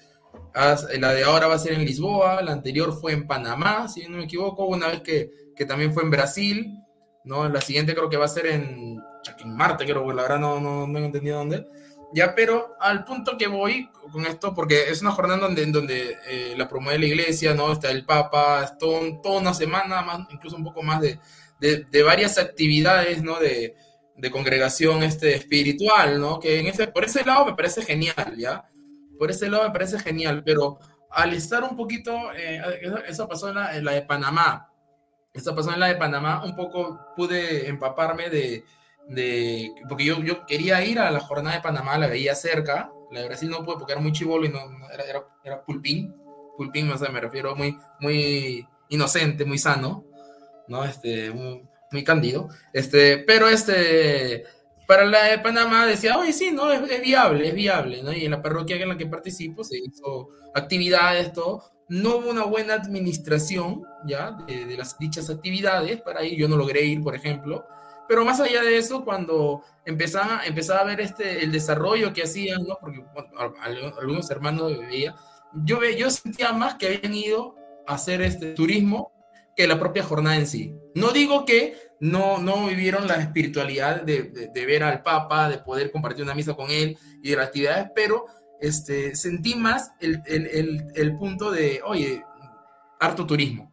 la 0.99 1.13
de 1.13 1.23
ahora 1.23 1.47
va 1.47 1.55
a 1.55 1.59
ser 1.59 1.73
en 1.73 1.85
Lisboa, 1.85 2.41
la 2.41 2.51
anterior 2.51 2.99
fue 2.99 3.13
en 3.13 3.25
Panamá, 3.25 3.87
si 3.87 4.07
no 4.07 4.17
me 4.17 4.25
equivoco, 4.25 4.65
una 4.65 4.87
vez 4.87 5.01
que, 5.01 5.31
que 5.55 5.65
también 5.65 5.93
fue 5.93 6.03
en 6.03 6.11
Brasil, 6.11 6.77
¿no? 7.23 7.47
La 7.49 7.61
siguiente 7.61 7.95
creo 7.95 8.09
que 8.09 8.17
va 8.17 8.25
a 8.25 8.27
ser 8.27 8.47
en, 8.47 8.99
en 9.39 9.55
Marte, 9.55 9.85
creo, 9.85 10.05
que 10.05 10.13
la 10.13 10.23
verdad 10.23 10.39
no, 10.39 10.59
no, 10.59 10.85
no 10.85 10.99
he 10.99 11.05
entendido 11.05 11.39
dónde. 11.39 11.65
Ya, 12.13 12.35
pero 12.35 12.75
al 12.79 13.05
punto 13.05 13.37
que 13.37 13.47
voy 13.47 13.89
con 14.11 14.25
esto, 14.25 14.53
porque 14.53 14.89
es 14.89 15.01
una 15.01 15.11
jornada 15.11 15.39
donde, 15.39 15.65
donde 15.67 16.17
eh, 16.27 16.55
la 16.57 16.67
promueve 16.67 16.99
la 16.99 17.05
iglesia, 17.05 17.53
¿no? 17.53 17.71
Está 17.71 17.89
el 17.89 18.05
Papa, 18.05 18.63
es 18.63 18.77
toda 18.77 19.39
una 19.39 19.53
semana, 19.53 20.01
más, 20.01 20.27
incluso 20.29 20.57
un 20.57 20.63
poco 20.63 20.83
más 20.83 20.99
de, 20.99 21.19
de, 21.59 22.03
varias 22.03 22.37
actividades, 22.37 23.23
¿no? 23.23 23.39
De, 23.39 23.75
de, 24.17 24.31
congregación 24.31 25.03
este, 25.03 25.35
espiritual, 25.35 26.19
¿no? 26.19 26.39
Que 26.39 26.59
en 26.59 26.67
ese, 26.67 26.87
por 26.87 27.05
ese 27.05 27.23
lado 27.23 27.45
me 27.45 27.55
parece 27.55 27.81
genial, 27.81 28.35
¿ya? 28.37 28.69
Por 29.17 29.31
ese 29.31 29.49
lado 29.49 29.63
me 29.63 29.71
parece 29.71 29.97
genial, 29.97 30.43
pero 30.43 30.79
al 31.11 31.33
estar 31.33 31.63
un 31.63 31.77
poquito, 31.77 32.33
eh, 32.35 32.61
eso, 33.07 33.27
pasó 33.27 33.49
en 33.49 33.55
la, 33.55 33.77
en 33.77 33.85
la 33.85 33.93
de 33.93 34.01
Panamá, 34.01 34.69
eso 35.33 35.55
pasó 35.55 35.73
en 35.73 35.79
la 35.79 35.87
de 35.87 35.95
Panamá, 35.95 36.43
un 36.43 36.55
poco 36.55 36.99
pude 37.15 37.69
empaparme 37.69 38.29
de 38.29 38.65
de, 39.07 39.71
porque 39.87 40.05
yo, 40.05 40.21
yo 40.21 40.45
quería 40.45 40.83
ir 40.83 40.99
a 40.99 41.11
la 41.11 41.19
jornada 41.19 41.55
de 41.55 41.61
Panamá, 41.61 41.97
la 41.97 42.07
veía 42.07 42.35
cerca, 42.35 42.91
la 43.11 43.21
de 43.21 43.27
Brasil 43.27 43.49
no 43.49 43.63
pude 43.63 43.77
porque 43.77 43.93
era 43.93 44.01
muy 44.01 44.11
chivolo 44.11 44.45
y 44.45 44.49
no, 44.49 44.59
era, 44.93 45.03
era, 45.03 45.27
era, 45.43 45.63
pulpín, 45.63 46.15
pulpín, 46.57 46.89
o 46.89 46.97
sea, 46.97 47.09
me 47.09 47.19
refiero 47.19 47.55
muy, 47.55 47.77
muy 47.99 48.65
inocente, 48.89 49.45
muy 49.45 49.57
sano, 49.57 50.05
¿no? 50.67 50.83
Este, 50.85 51.31
muy, 51.31 51.63
muy 51.91 52.03
candido, 52.03 52.47
este, 52.73 53.17
pero 53.19 53.49
este, 53.49 54.45
para 54.87 55.05
la 55.05 55.25
de 55.25 55.39
Panamá 55.39 55.85
decía, 55.85 56.17
oye, 56.17 56.31
sí, 56.31 56.51
no, 56.51 56.71
es, 56.71 57.01
viable, 57.01 57.49
es 57.49 57.53
viable, 57.53 58.01
¿no? 58.03 58.13
Y 58.13 58.25
en 58.25 58.31
la 58.31 58.41
parroquia 58.41 58.77
en 58.77 58.89
la 58.89 58.97
que 58.97 59.07
participo 59.07 59.63
se 59.63 59.77
hizo 59.77 60.29
actividades, 60.53 61.33
todo, 61.33 61.63
no 61.89 62.17
hubo 62.17 62.29
una 62.29 62.45
buena 62.45 62.75
administración, 62.75 63.83
¿ya? 64.05 64.31
De, 64.47 64.65
de 64.65 64.77
las 64.77 64.97
dichas 64.97 65.29
actividades, 65.29 66.01
para 66.01 66.23
ir, 66.23 66.37
yo 66.37 66.47
no 66.47 66.55
logré 66.55 66.85
ir, 66.85 67.01
por 67.01 67.15
ejemplo, 67.15 67.65
pero 68.11 68.25
más 68.25 68.41
allá 68.41 68.61
de 68.61 68.77
eso, 68.77 69.05
cuando 69.05 69.63
empezaba, 69.85 70.41
empezaba 70.45 70.81
a 70.81 70.83
ver 70.83 70.99
este, 70.99 71.45
el 71.45 71.49
desarrollo 71.53 72.11
que 72.11 72.23
hacían, 72.23 72.65
¿no? 72.67 72.77
porque 72.81 73.01
algunos 74.01 74.29
hermanos 74.29 74.77
veía, 74.79 75.15
yo, 75.53 75.79
yo 75.97 76.11
sentía 76.11 76.51
más 76.51 76.75
que 76.75 76.87
habían 76.87 77.13
ido 77.13 77.55
a 77.87 77.93
hacer 77.93 78.21
este 78.21 78.51
turismo 78.51 79.13
que 79.55 79.65
la 79.65 79.79
propia 79.79 80.03
jornada 80.03 80.35
en 80.35 80.45
sí. 80.45 80.75
No 80.93 81.11
digo 81.11 81.45
que 81.45 81.77
no, 82.01 82.37
no 82.37 82.67
vivieron 82.67 83.07
la 83.07 83.15
espiritualidad 83.15 84.01
de, 84.01 84.23
de, 84.23 84.65
ver 84.65 84.83
al 84.83 85.03
Papa, 85.03 85.47
de 85.47 85.59
poder 85.59 85.89
compartir 85.89 86.25
una 86.25 86.35
misa 86.35 86.53
con 86.53 86.69
él 86.69 86.97
y 87.23 87.29
de 87.29 87.37
las 87.37 87.47
actividades, 87.47 87.91
pero 87.95 88.25
este, 88.59 89.15
sentí 89.15 89.55
más 89.55 89.93
el, 90.01 90.21
el, 90.25 90.47
el, 90.47 90.91
el 90.95 91.15
punto 91.15 91.49
de, 91.49 91.79
oye, 91.85 92.25
harto 92.99 93.25
turismo. 93.25 93.70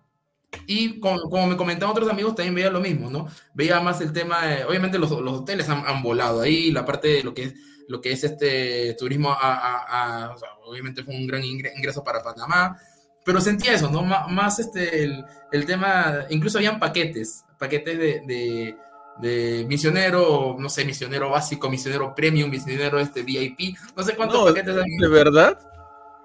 Y 0.66 1.00
como, 1.00 1.46
me 1.46 1.56
comentaban 1.56 1.92
otros 1.92 2.10
amigos, 2.10 2.34
también 2.34 2.54
veía 2.54 2.70
lo 2.70 2.80
mismo, 2.80 3.10
¿no? 3.10 3.28
Veía 3.54 3.80
más 3.80 4.00
el 4.00 4.12
tema, 4.12 4.46
de, 4.46 4.64
obviamente 4.64 4.98
los, 4.98 5.10
los 5.10 5.40
hoteles 5.40 5.68
han, 5.68 5.86
han, 5.86 6.02
volado 6.02 6.40
ahí, 6.40 6.70
la 6.70 6.84
parte 6.84 7.08
de 7.08 7.22
lo 7.22 7.34
que 7.34 7.44
es, 7.44 7.54
lo 7.88 8.00
que 8.00 8.12
es 8.12 8.24
este 8.24 8.94
turismo, 8.94 9.30
a, 9.30 10.32
o 10.34 10.38
sea, 10.38 10.48
obviamente 10.64 11.02
fue 11.02 11.14
un 11.14 11.26
gran 11.26 11.42
ingreso 11.44 12.04
para 12.04 12.22
Panamá, 12.22 12.78
pero 13.24 13.40
sentía 13.40 13.74
eso, 13.74 13.90
¿no? 13.90 14.02
más 14.02 14.58
este, 14.58 15.04
el, 15.04 15.24
el, 15.52 15.66
tema, 15.66 16.26
incluso 16.30 16.58
habían 16.58 16.78
paquetes, 16.78 17.44
paquetes 17.58 17.98
de, 17.98 18.22
de, 18.26 18.76
de 19.20 19.64
misionero, 19.66 20.56
no 20.58 20.68
sé, 20.68 20.84
misionero 20.84 21.30
básico, 21.30 21.68
misionero 21.68 22.14
premium, 22.14 22.50
misionero 22.50 22.98
este 22.98 23.22
VIP, 23.22 23.76
no 23.96 24.02
sé 24.02 24.14
cuántos 24.16 24.50
paquetes 24.50 24.76
hay. 24.76 24.96
¿De 24.98 25.08
verdad? 25.08 25.58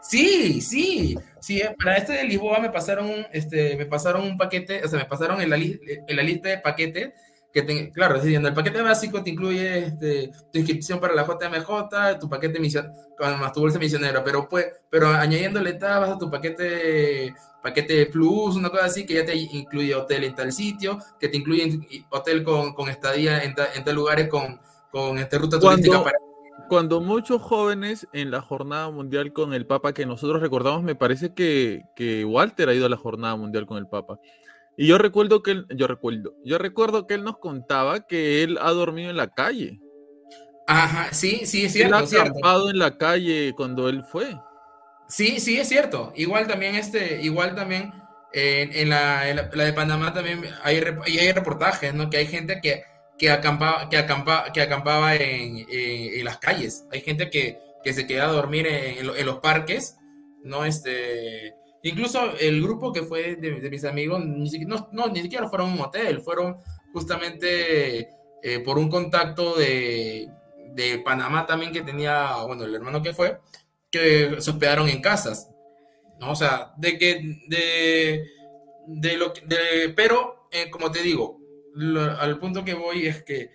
Sí, 0.04 0.62
sí, 0.62 1.18
sí, 1.40 1.62
eh, 1.62 1.76
para 1.82 1.98
este 1.98 2.14
de 2.14 2.26
Lisboa 2.26 2.60
me 2.60 2.70
pasaron, 2.70 3.26
este, 3.32 3.78
me 3.78 3.86
pasaron 3.86 4.24
un 4.24 4.38
paquete, 4.38 4.84
o 4.84 4.88
sea, 4.88 5.00
me 5.00 5.06
pasaron 5.06 5.42
en 5.42 5.50
la, 5.50 5.56
en 5.56 6.16
la 6.16 6.24
lista 6.24 6.50
de 6.50 6.58
paquetes 6.60 7.14
que, 7.54 7.92
claro, 7.92 8.16
es 8.16 8.24
decir, 8.24 8.38
en 8.38 8.46
el 8.46 8.54
paquete 8.54 8.82
básico 8.82 9.24
te 9.24 9.30
incluye 9.30 9.86
este, 9.86 10.32
tu 10.52 10.58
inscripción 10.58 11.00
para 11.00 11.14
la 11.14 11.24
JMJ, 11.24 12.20
tu 12.20 12.28
paquete 12.28 12.60
misión, 12.60 12.92
más 13.20 13.54
tu 13.54 13.60
bolsa 13.62 13.78
misionera, 13.78 14.24
pero, 14.24 14.50
pues, 14.50 14.66
pero 14.90 15.08
añadiéndole 15.08 15.74
tabas 15.74 16.10
a 16.10 16.18
tu 16.18 16.30
paquete 16.32 17.34
paquete 17.62 18.08
plus, 18.08 18.58
una 18.58 18.70
cosa 18.70 18.86
así, 18.86 19.06
que 19.06 19.14
ya 19.14 19.26
te 19.26 19.36
incluye 19.36 19.96
hotel 19.96 20.26
en 20.26 20.36
tal 20.36 20.52
sitio, 20.52 21.00
que 21.20 21.30
te 21.30 21.38
incluye 21.38 21.80
hotel 22.10 22.44
con, 22.44 22.74
con 22.74 22.90
estadía 22.90 23.42
en, 23.44 23.56
en, 23.76 23.84
tal 23.84 23.96
lugares 23.96 24.28
con, 24.28 24.60
con 24.92 25.18
este, 25.18 25.38
ruta 25.38 25.60
turística 25.60 26.04
para 26.04 26.18
cuando 26.70 27.02
muchos 27.02 27.42
jóvenes 27.42 28.08
en 28.14 28.32
la 28.32 28.42
jornada 28.42 28.90
mundial 28.90 29.34
con 29.34 29.54
el 29.54 29.66
Papa, 29.66 29.94
que 29.94 30.06
nosotros 30.06 30.42
recordamos, 30.42 30.84
me 30.84 30.96
parece 30.96 31.34
que, 31.34 31.84
que, 31.96 32.26
Walter 32.26 32.70
ha 32.70 32.74
ido 32.74 32.86
a 32.86 32.90
la 32.90 32.98
jornada 32.98 33.36
mundial 33.36 33.66
con 33.66 33.78
el 33.78 33.88
Papa. 33.88 34.20
Y 34.78 34.88
yo 34.88 34.98
recuerdo 34.98 35.44
que 35.44 35.52
él, 35.52 35.66
yo 35.76 35.88
recuerdo, 35.88 36.34
yo 36.44 36.58
recuerdo 36.58 37.06
que 37.06 37.14
él 37.16 37.24
nos 37.24 37.38
contaba 37.38 38.08
que 38.08 38.44
él 38.44 38.58
ha 38.62 38.72
dormido 38.72 39.10
en 39.10 39.18
la 39.18 39.28
calle. 39.28 39.80
Ajá, 40.68 41.14
sí, 41.14 41.46
sí, 41.46 41.66
es 41.66 41.74
cierto. 41.74 41.98
Él 41.98 42.04
ha 42.04 42.22
acampado 42.22 42.70
en 42.70 42.80
la 42.80 42.98
calle 42.98 43.54
cuando 43.56 43.90
él 43.90 44.04
fue. 44.04 44.36
Sí, 45.08 45.40
sí, 45.40 45.60
es 45.60 45.68
cierto. 45.68 46.12
Igual 46.16 46.48
también 46.48 46.76
este, 46.76 47.22
igual 47.22 47.54
también 47.54 47.92
en, 48.34 48.90
la, 48.90 49.48
la, 49.54 49.64
de 49.64 49.74
Panamá 49.74 50.14
también 50.14 50.44
hay, 50.64 50.78
hay 51.06 51.32
reportajes, 51.32 51.94
¿no? 51.94 52.10
Que 52.10 52.18
hay 52.18 52.28
gente 52.28 52.60
que, 52.62 52.84
que 53.24 53.32
acampaba, 53.32 53.88
que 53.90 53.96
acampa, 53.96 54.52
que 54.52 54.62
acampaba 54.62 55.16
en, 55.16 56.26
las 56.26 56.40
calles. 56.40 56.86
Hay 56.92 57.00
gente 57.00 57.30
que, 57.30 57.58
que 57.82 57.94
se 57.94 58.06
queda 58.06 58.26
a 58.26 58.34
dormir 58.34 58.68
en, 58.68 59.26
los 59.26 59.40
parques, 59.40 59.96
¿no? 60.44 60.66
Este, 60.66 61.56
incluso 61.84 62.38
el 62.38 62.62
grupo 62.62 62.92
que 62.92 63.04
fue 63.04 63.38
de, 63.38 63.70
mis 63.70 63.86
amigos, 63.86 64.22
siquiera, 64.50 64.90
no, 64.92 65.08
ni 65.08 65.22
siquiera 65.22 65.48
fueron 65.48 65.72
un 65.72 65.80
hotel, 65.80 66.20
fueron 66.20 66.58
justamente 66.92 68.10
eh, 68.44 68.60
por 68.60 68.78
un 68.78 68.90
contacto 68.90 69.56
de, 69.56 70.30
de 70.74 71.00
Panamá 71.00 71.46
también 71.46 71.72
que 71.72 71.82
tenía, 71.82 72.44
bueno, 72.46 72.66
el 72.66 72.76
hermano 72.76 73.02
que 73.02 73.14
fue, 73.14 73.40
que 73.90 74.36
se 74.40 74.52
hospedaron 74.52 74.90
en 74.90 75.00
casas. 75.00 75.50
¿no? 76.20 76.32
O 76.32 76.36
sea, 76.36 76.74
de 76.76 76.98
que, 76.98 77.40
de, 77.48 78.26
de 78.86 79.18
lo 79.18 79.32
de, 79.46 79.94
pero, 79.96 80.50
eh, 80.52 80.70
como 80.70 80.92
te 80.92 81.02
digo, 81.02 81.40
al 82.20 82.40
punto 82.40 82.64
que 82.64 82.74
voy 82.74 83.08
es 83.08 83.24
que, 83.24 83.52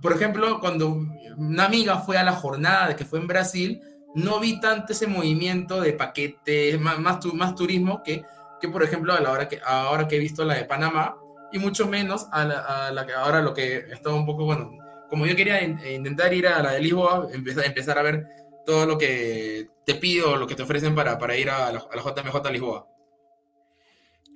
por 0.00 0.12
ejemplo, 0.12 0.60
cuando 0.60 1.00
una 1.36 1.64
amiga 1.64 1.98
fue 1.98 2.18
a 2.18 2.24
la 2.24 2.32
jornada 2.32 2.88
de 2.88 2.96
que 2.96 3.04
fue 3.04 3.18
en 3.18 3.26
Brasil, 3.26 3.80
no 4.14 4.40
vi 4.40 4.60
tanto 4.60 4.92
ese 4.92 5.06
movimiento 5.06 5.80
de 5.80 5.92
paquetes, 5.92 6.80
más, 6.80 6.98
más, 6.98 7.54
turismo 7.54 8.02
que, 8.02 8.22
que, 8.60 8.68
por 8.68 8.82
ejemplo, 8.82 9.12
a 9.12 9.20
la 9.20 9.30
hora 9.30 9.48
que, 9.48 9.60
ahora 9.64 10.08
que 10.08 10.16
he 10.16 10.20
visto 10.20 10.44
la 10.44 10.54
de 10.54 10.64
Panamá, 10.64 11.16
y 11.52 11.58
mucho 11.58 11.86
menos 11.86 12.26
a 12.32 12.44
la, 12.44 12.88
a 12.88 12.92
la 12.92 13.06
que 13.06 13.14
ahora 13.14 13.40
lo 13.40 13.54
que 13.54 13.78
estaba 13.90 14.14
un 14.14 14.26
poco, 14.26 14.44
bueno, 14.44 14.70
como 15.08 15.26
yo 15.26 15.34
quería 15.34 15.62
intentar 15.62 16.32
ir 16.34 16.46
a 16.46 16.62
la 16.62 16.72
de 16.72 16.80
Lisboa, 16.80 17.28
empezar, 17.32 17.64
empezar 17.64 17.98
a 17.98 18.02
ver 18.02 18.26
todo 18.66 18.84
lo 18.84 18.98
que 18.98 19.68
te 19.84 19.94
pido, 19.94 20.36
lo 20.36 20.46
que 20.46 20.54
te 20.54 20.62
ofrecen 20.62 20.94
para, 20.94 21.18
para 21.18 21.36
ir 21.36 21.48
a 21.48 21.72
la, 21.72 21.78
a 21.90 21.96
la 21.96 22.02
JMJ 22.02 22.50
Lisboa. 22.52 22.86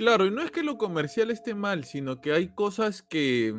Claro, 0.02 0.26
y 0.26 0.32
no 0.32 0.42
es 0.42 0.50
que 0.50 0.64
lo 0.64 0.78
comercial 0.78 1.30
esté 1.30 1.54
mal, 1.54 1.84
sino 1.84 2.20
que 2.20 2.32
hay 2.32 2.48
cosas 2.48 3.02
que 3.02 3.54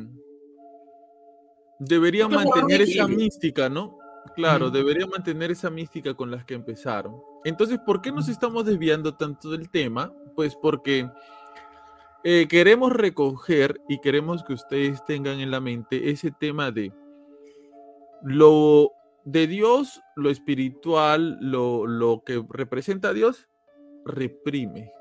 deberían 1.78 2.30
mantener 2.30 2.82
esa 2.82 3.08
mística, 3.08 3.70
¿no? 3.70 3.96
Claro, 4.36 4.68
deberían 4.68 5.08
mantener 5.08 5.52
esa 5.52 5.70
mística 5.70 6.12
con 6.12 6.30
las 6.30 6.44
que 6.44 6.52
empezaron. 6.52 7.16
Entonces, 7.46 7.78
¿por 7.78 8.02
qué 8.02 8.12
nos 8.12 8.28
estamos 8.28 8.66
desviando 8.66 9.14
tanto 9.16 9.52
del 9.52 9.70
tema? 9.70 10.12
Pues 10.36 10.54
porque 10.54 11.08
eh, 12.24 12.46
queremos 12.46 12.92
recoger 12.92 13.80
y 13.88 14.02
queremos 14.02 14.44
que 14.44 14.52
ustedes 14.52 15.02
tengan 15.06 15.40
en 15.40 15.50
la 15.50 15.60
mente 15.60 16.10
ese 16.10 16.30
tema 16.30 16.70
de 16.70 16.92
lo 18.22 18.92
de 19.24 19.46
Dios, 19.46 20.02
lo 20.14 20.28
espiritual, 20.28 21.38
lo, 21.40 21.86
lo 21.86 22.22
que 22.22 22.44
representa 22.50 23.08
a 23.08 23.14
Dios, 23.14 23.48
reprime. 24.04 24.92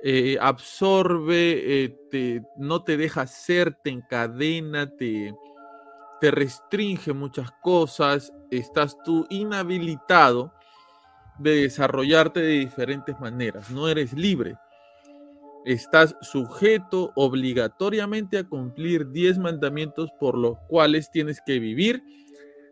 Eh, 0.00 0.38
absorbe, 0.40 1.84
eh, 2.12 2.42
no 2.56 2.84
te 2.84 2.96
deja 2.96 3.26
ser, 3.26 3.74
te 3.82 3.90
encadena, 3.90 4.94
te, 4.96 5.34
te 6.20 6.30
restringe 6.30 7.12
muchas 7.12 7.50
cosas, 7.62 8.32
estás 8.50 8.96
tú 9.04 9.26
inhabilitado 9.28 10.52
de 11.38 11.62
desarrollarte 11.62 12.40
de 12.40 12.58
diferentes 12.60 13.18
maneras, 13.20 13.70
no 13.70 13.88
eres 13.88 14.12
libre. 14.12 14.56
Estás 15.64 16.16
sujeto 16.20 17.12
obligatoriamente 17.16 18.38
a 18.38 18.44
cumplir 18.44 19.10
10 19.10 19.38
mandamientos 19.38 20.10
por 20.18 20.38
los 20.38 20.56
cuales 20.68 21.10
tienes 21.10 21.40
que 21.44 21.58
vivir 21.58 22.02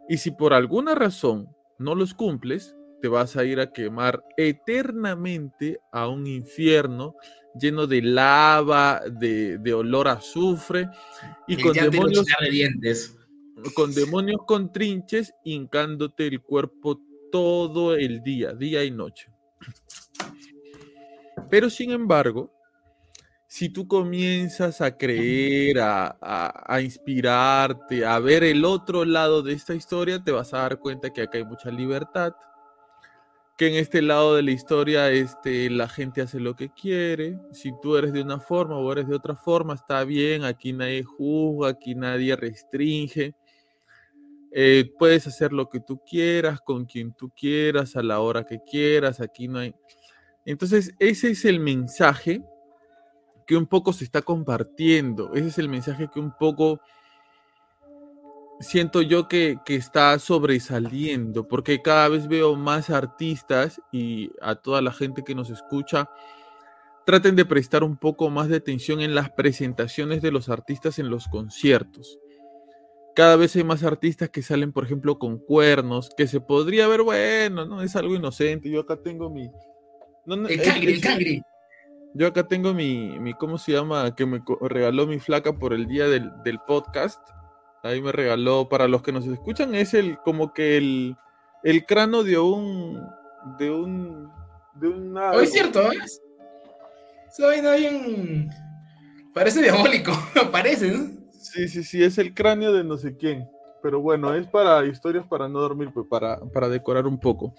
y 0.08 0.18
si 0.18 0.30
por 0.30 0.54
alguna 0.54 0.94
razón 0.94 1.48
no 1.78 1.94
los 1.94 2.14
cumples, 2.14 2.76
te 3.06 3.10
vas 3.10 3.36
a 3.36 3.44
ir 3.44 3.60
a 3.60 3.70
quemar 3.70 4.24
eternamente 4.36 5.78
a 5.92 6.08
un 6.08 6.26
infierno 6.26 7.14
lleno 7.54 7.86
de 7.86 8.02
lava, 8.02 9.00
de, 9.08 9.72
olor 9.72 10.08
a 10.08 10.14
azufre 10.14 10.88
y 11.46 11.56
con 11.62 11.72
demonios, 11.72 12.26
con 13.76 13.94
demonios 13.94 14.40
con 14.44 14.72
trinches 14.72 15.32
hincándote 15.44 16.26
el 16.26 16.42
cuerpo 16.42 17.00
todo 17.30 17.94
el 17.94 18.24
día, 18.24 18.54
día 18.54 18.82
y 18.82 18.90
noche. 18.90 19.30
Pero 21.48 21.70
sin 21.70 21.92
embargo, 21.92 22.52
si 23.46 23.68
tú 23.68 23.86
comienzas 23.86 24.80
a 24.80 24.96
creer, 24.96 25.78
a, 25.78 26.18
a, 26.20 26.80
inspirarte, 26.80 28.04
a 28.04 28.18
ver 28.18 28.42
el 28.42 28.64
otro 28.64 29.04
lado 29.04 29.42
de 29.42 29.52
esta 29.52 29.76
historia, 29.76 30.24
te 30.24 30.32
vas 30.32 30.52
a 30.52 30.58
dar 30.58 30.80
cuenta 30.80 31.12
que 31.12 31.22
acá 31.22 31.38
hay 31.38 31.44
mucha 31.44 31.70
libertad, 31.70 32.34
que 33.56 33.68
en 33.68 33.74
este 33.74 34.02
lado 34.02 34.36
de 34.36 34.42
la 34.42 34.50
historia 34.50 35.10
este, 35.10 35.70
la 35.70 35.88
gente 35.88 36.20
hace 36.20 36.38
lo 36.38 36.54
que 36.54 36.68
quiere. 36.68 37.38
Si 37.52 37.72
tú 37.80 37.96
eres 37.96 38.12
de 38.12 38.20
una 38.20 38.38
forma 38.38 38.76
o 38.76 38.92
eres 38.92 39.08
de 39.08 39.16
otra 39.16 39.34
forma, 39.34 39.74
está 39.74 40.04
bien. 40.04 40.44
Aquí 40.44 40.74
nadie 40.74 41.02
juzga, 41.02 41.70
aquí 41.70 41.94
nadie 41.94 42.36
restringe. 42.36 43.34
Eh, 44.52 44.92
puedes 44.98 45.26
hacer 45.26 45.52
lo 45.52 45.70
que 45.70 45.80
tú 45.80 46.00
quieras, 46.04 46.60
con 46.60 46.84
quien 46.84 47.12
tú 47.14 47.30
quieras, 47.30 47.96
a 47.96 48.02
la 48.02 48.20
hora 48.20 48.44
que 48.44 48.60
quieras. 48.60 49.20
Aquí 49.20 49.48
no 49.48 49.58
hay. 49.58 49.74
Entonces, 50.44 50.94
ese 50.98 51.30
es 51.30 51.44
el 51.46 51.58
mensaje 51.58 52.42
que 53.46 53.56
un 53.56 53.66
poco 53.66 53.94
se 53.94 54.04
está 54.04 54.20
compartiendo. 54.20 55.32
Ese 55.34 55.48
es 55.48 55.58
el 55.58 55.70
mensaje 55.70 56.08
que 56.12 56.20
un 56.20 56.36
poco 56.36 56.80
siento 58.60 59.02
yo 59.02 59.28
que, 59.28 59.58
está 59.66 60.18
sobresaliendo, 60.18 61.46
porque 61.46 61.82
cada 61.82 62.08
vez 62.08 62.28
veo 62.28 62.56
más 62.56 62.90
artistas 62.90 63.80
y 63.92 64.30
a 64.40 64.54
toda 64.54 64.80
la 64.82 64.92
gente 64.92 65.22
que 65.24 65.34
nos 65.34 65.50
escucha, 65.50 66.08
traten 67.04 67.36
de 67.36 67.44
prestar 67.44 67.84
un 67.84 67.96
poco 67.96 68.30
más 68.30 68.48
de 68.48 68.56
atención 68.56 69.00
en 69.00 69.14
las 69.14 69.30
presentaciones 69.30 70.22
de 70.22 70.32
los 70.32 70.48
artistas 70.48 70.98
en 70.98 71.10
los 71.10 71.28
conciertos. 71.28 72.18
Cada 73.14 73.36
vez 73.36 73.56
hay 73.56 73.64
más 73.64 73.82
artistas 73.82 74.28
que 74.28 74.42
salen, 74.42 74.72
por 74.72 74.84
ejemplo, 74.84 75.18
con 75.18 75.38
cuernos, 75.38 76.10
que 76.16 76.26
se 76.26 76.40
podría 76.40 76.86
ver, 76.86 77.02
bueno, 77.02 77.64
no 77.64 77.80
es 77.80 77.96
algo 77.96 78.14
inocente. 78.14 78.70
Yo 78.70 78.80
acá 78.80 78.96
tengo 78.96 79.30
mi. 79.30 79.50
el 80.26 80.62
cangri, 80.62 80.92
el 80.94 81.00
cangri. 81.00 81.42
Yo 82.12 82.26
acá 82.26 82.46
tengo 82.46 82.74
mi, 82.74 83.18
mi, 83.18 83.32
¿cómo 83.34 83.56
se 83.56 83.72
llama? 83.72 84.14
Que 84.14 84.26
me 84.26 84.42
regaló 84.60 85.06
mi 85.06 85.18
flaca 85.18 85.54
por 85.54 85.72
el 85.72 85.86
día 85.86 86.08
del, 86.08 86.30
del 86.44 86.58
podcast 86.66 87.20
Ahí 87.86 88.00
me 88.00 88.12
regaló, 88.12 88.68
para 88.68 88.88
los 88.88 89.02
que 89.02 89.12
nos 89.12 89.26
escuchan, 89.26 89.74
es 89.74 89.94
el 89.94 90.18
como 90.18 90.52
que 90.52 90.76
el, 90.76 91.16
el 91.62 91.86
cráneo 91.86 92.24
de 92.24 92.38
un. 92.38 93.02
de 93.58 93.70
un. 93.70 94.30
de 94.74 94.88
una. 94.88 95.32
Oh, 95.32 95.40
es 95.40 95.52
cierto, 95.52 95.90
¿eh? 95.92 95.98
Se 97.30 97.78
bien. 97.78 98.50
Parece 99.34 99.62
diabólico, 99.62 100.12
parece, 100.52 100.92
¿no? 100.92 101.10
Sí, 101.30 101.68
sí, 101.68 101.84
sí, 101.84 102.02
es 102.02 102.16
el 102.16 102.32
cráneo 102.32 102.72
de 102.72 102.82
no 102.82 102.96
sé 102.96 103.16
quién. 103.16 103.48
Pero 103.82 104.00
bueno, 104.00 104.34
es 104.34 104.46
para 104.46 104.84
historias 104.86 105.26
para 105.26 105.48
no 105.48 105.60
dormir, 105.60 105.90
pues 105.92 106.06
para, 106.08 106.40
para 106.40 106.68
decorar 106.68 107.06
un 107.06 107.20
poco. 107.20 107.54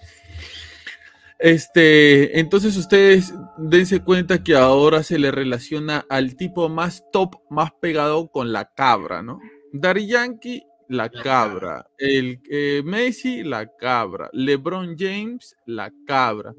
Este, 1.38 2.40
entonces 2.40 2.76
ustedes 2.76 3.32
dense 3.56 4.00
cuenta 4.00 4.42
que 4.42 4.56
ahora 4.56 5.04
se 5.04 5.20
le 5.20 5.30
relaciona 5.30 6.04
al 6.08 6.34
tipo 6.34 6.68
más 6.68 7.04
top, 7.12 7.36
más 7.48 7.70
pegado 7.80 8.28
con 8.32 8.52
la 8.52 8.64
cabra, 8.64 9.22
¿no? 9.22 9.38
Dari 9.72 10.06
Yankee, 10.06 10.62
la, 10.88 11.10
cabra. 11.10 11.86
El 11.98 12.40
eh, 12.50 12.82
Messi, 12.84 13.44
la 13.44 13.66
cabra. 13.66 14.30
LeBron 14.32 14.96
James, 14.98 15.56
la 15.66 15.92
cabra. 16.06 16.54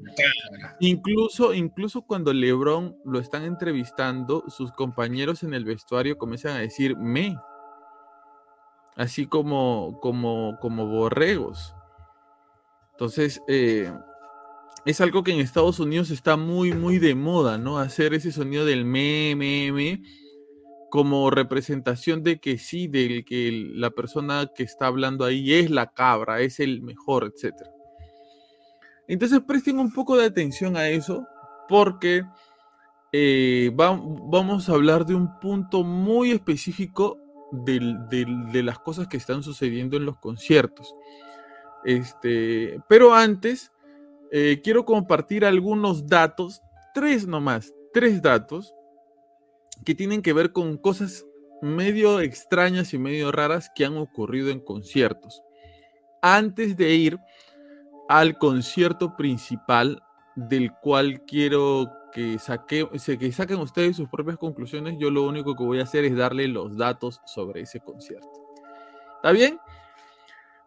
Incluso, 0.78 1.52
incluso 1.52 2.02
cuando 2.02 2.32
LeBron 2.32 2.96
lo 3.04 3.18
están 3.18 3.44
entrevistando, 3.44 4.44
sus 4.48 4.72
compañeros 4.72 5.42
en 5.42 5.54
el 5.54 5.64
vestuario 5.64 6.16
comienzan 6.16 6.56
a 6.56 6.60
decir 6.60 6.96
me. 6.96 7.36
así 8.96 9.26
como, 9.26 9.98
como, 10.00 10.58
como 10.60 10.86
borregos. 10.86 11.74
Entonces, 12.92 13.42
eh, 13.48 13.90
es 14.84 15.00
algo 15.00 15.24
que 15.24 15.32
en 15.32 15.40
Estados 15.40 15.80
Unidos 15.80 16.10
está 16.10 16.36
muy, 16.36 16.72
muy 16.72 16.98
de 16.98 17.14
moda, 17.14 17.58
¿no? 17.58 17.78
Hacer 17.78 18.14
ese 18.14 18.30
sonido 18.30 18.64
del 18.64 18.84
me, 18.84 19.34
me, 19.36 19.72
me, 19.72 20.02
como 20.90 21.30
representación 21.30 22.22
de 22.22 22.40
que 22.40 22.58
sí, 22.58 22.88
del 22.88 23.24
que 23.24 23.70
la 23.74 23.90
persona 23.90 24.50
que 24.54 24.64
está 24.64 24.86
hablando 24.86 25.24
ahí 25.24 25.54
es 25.54 25.70
la 25.70 25.92
cabra, 25.92 26.40
es 26.40 26.60
el 26.60 26.82
mejor, 26.82 27.32
etc. 27.32 27.54
Entonces 29.06 29.40
presten 29.46 29.78
un 29.78 29.92
poco 29.92 30.16
de 30.16 30.26
atención 30.26 30.76
a 30.76 30.88
eso, 30.88 31.26
porque 31.68 32.24
eh, 33.12 33.70
vamos 33.74 34.68
a 34.68 34.72
hablar 34.72 35.06
de 35.06 35.14
un 35.14 35.38
punto 35.38 35.84
muy 35.84 36.32
específico 36.32 37.18
de 37.52 38.62
las 38.62 38.78
cosas 38.80 39.08
que 39.08 39.16
están 39.16 39.42
sucediendo 39.42 39.96
en 39.96 40.04
los 40.04 40.18
conciertos. 40.18 40.94
Este, 41.84 42.80
pero 42.88 43.14
antes, 43.14 43.72
eh, 44.32 44.60
quiero 44.62 44.84
compartir 44.84 45.44
algunos 45.44 46.06
datos, 46.06 46.60
tres 46.94 47.26
nomás, 47.26 47.72
tres 47.92 48.20
datos 48.20 48.74
que 49.84 49.94
tienen 49.94 50.22
que 50.22 50.32
ver 50.32 50.52
con 50.52 50.76
cosas 50.76 51.26
medio 51.62 52.20
extrañas 52.20 52.94
y 52.94 52.98
medio 52.98 53.32
raras 53.32 53.70
que 53.74 53.84
han 53.84 53.96
ocurrido 53.96 54.50
en 54.50 54.60
conciertos. 54.60 55.42
Antes 56.22 56.76
de 56.76 56.94
ir 56.94 57.18
al 58.08 58.38
concierto 58.38 59.16
principal 59.16 60.02
del 60.36 60.72
cual 60.82 61.22
quiero 61.26 61.90
que, 62.12 62.38
saque, 62.38 62.88
que 63.18 63.32
saquen 63.32 63.58
ustedes 63.58 63.96
sus 63.96 64.08
propias 64.08 64.36
conclusiones, 64.36 64.96
yo 64.98 65.10
lo 65.10 65.26
único 65.26 65.54
que 65.54 65.64
voy 65.64 65.80
a 65.80 65.84
hacer 65.84 66.04
es 66.04 66.16
darle 66.16 66.48
los 66.48 66.76
datos 66.76 67.20
sobre 67.24 67.62
ese 67.62 67.80
concierto. 67.80 68.30
¿Está 69.16 69.32
bien? 69.32 69.58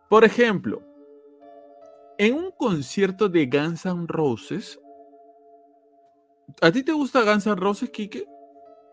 Por 0.09 0.23
ejemplo, 0.23 0.83
en 2.17 2.35
un 2.35 2.51
concierto 2.51 3.27
de 3.27 3.47
Guns 3.47 3.85
N' 3.85 4.05
Roses, 4.07 4.79
¿a 6.61 6.71
ti 6.71 6.83
te 6.83 6.91
gusta 6.91 7.23
Guns 7.23 7.47
N' 7.47 7.55
Roses, 7.55 7.89
Kike? 7.89 8.27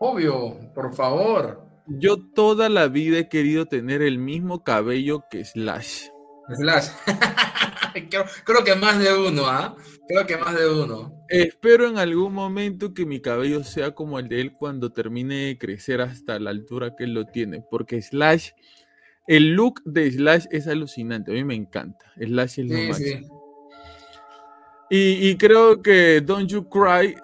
Obvio, 0.03 0.57
por 0.73 0.95
favor. 0.95 1.61
Yo 1.85 2.17
toda 2.33 2.69
la 2.69 2.87
vida 2.87 3.19
he 3.19 3.29
querido 3.29 3.67
tener 3.67 4.01
el 4.01 4.17
mismo 4.17 4.63
cabello 4.63 5.25
que 5.29 5.45
Slash. 5.45 6.07
Slash. 6.55 6.87
creo, 8.43 8.63
que 8.63 8.73
más 8.73 8.97
de 8.97 9.13
uno, 9.13 9.45
¿ah? 9.45 9.75
Creo 10.07 10.25
que 10.25 10.37
más 10.37 10.57
de 10.57 10.67
uno. 10.67 11.23
Espero 11.29 11.87
en 11.87 11.99
algún 11.99 12.33
momento 12.33 12.95
que 12.95 13.05
mi 13.05 13.21
cabello 13.21 13.63
sea 13.63 13.91
como 13.91 14.17
el 14.17 14.27
de 14.27 14.41
él 14.41 14.53
cuando 14.53 14.91
termine 14.91 15.35
de 15.35 15.57
crecer 15.59 16.01
hasta 16.01 16.39
la 16.39 16.49
altura 16.49 16.95
que 16.95 17.03
él 17.03 17.13
lo 17.13 17.25
tiene, 17.27 17.63
porque 17.69 18.01
Slash, 18.01 18.53
el 19.27 19.53
look 19.53 19.83
de 19.85 20.09
Slash 20.09 20.45
es 20.49 20.67
alucinante, 20.67 21.29
a 21.29 21.35
mí 21.35 21.43
me 21.43 21.53
encanta. 21.53 22.11
Slash 22.17 22.59
es 22.61 22.65
lo 22.65 22.87
máximo. 22.87 23.69
Y, 24.89 25.29
y 25.29 25.37
creo 25.37 25.79
que 25.83 26.21
Don't 26.21 26.49
You 26.49 26.67
Cry 26.67 27.15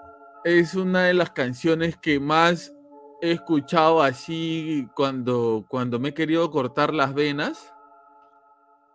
es 0.48 0.76
una 0.76 1.04
de 1.04 1.14
las 1.14 1.32
canciones 1.32 1.98
que 1.98 2.22
más 2.22 2.74
he 3.22 3.32
escuchado 3.32 4.02
así 4.02 4.88
cuando, 4.96 5.66
cuando 5.68 6.00
me 6.00 6.10
he 6.10 6.14
querido 6.14 6.50
cortar 6.50 6.94
las 6.94 7.14
venas. 7.14 7.74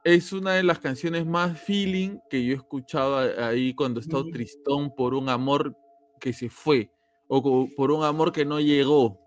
Es 0.03 0.33
una 0.33 0.55
de 0.55 0.63
las 0.63 0.79
canciones 0.79 1.27
más 1.27 1.61
feeling 1.61 2.21
que 2.31 2.43
yo 2.43 2.55
he 2.55 2.57
escuchado 2.57 3.19
ahí 3.45 3.75
cuando 3.75 4.01
he 4.01 4.03
estado 4.03 4.25
tristón 4.33 4.95
por 4.95 5.13
un 5.13 5.29
amor 5.29 5.77
que 6.19 6.33
se 6.33 6.49
fue 6.49 6.91
o 7.29 7.69
por 7.77 7.91
un 7.91 8.03
amor 8.03 8.33
que 8.33 8.47
no 8.47 8.59
llegó. 8.59 9.21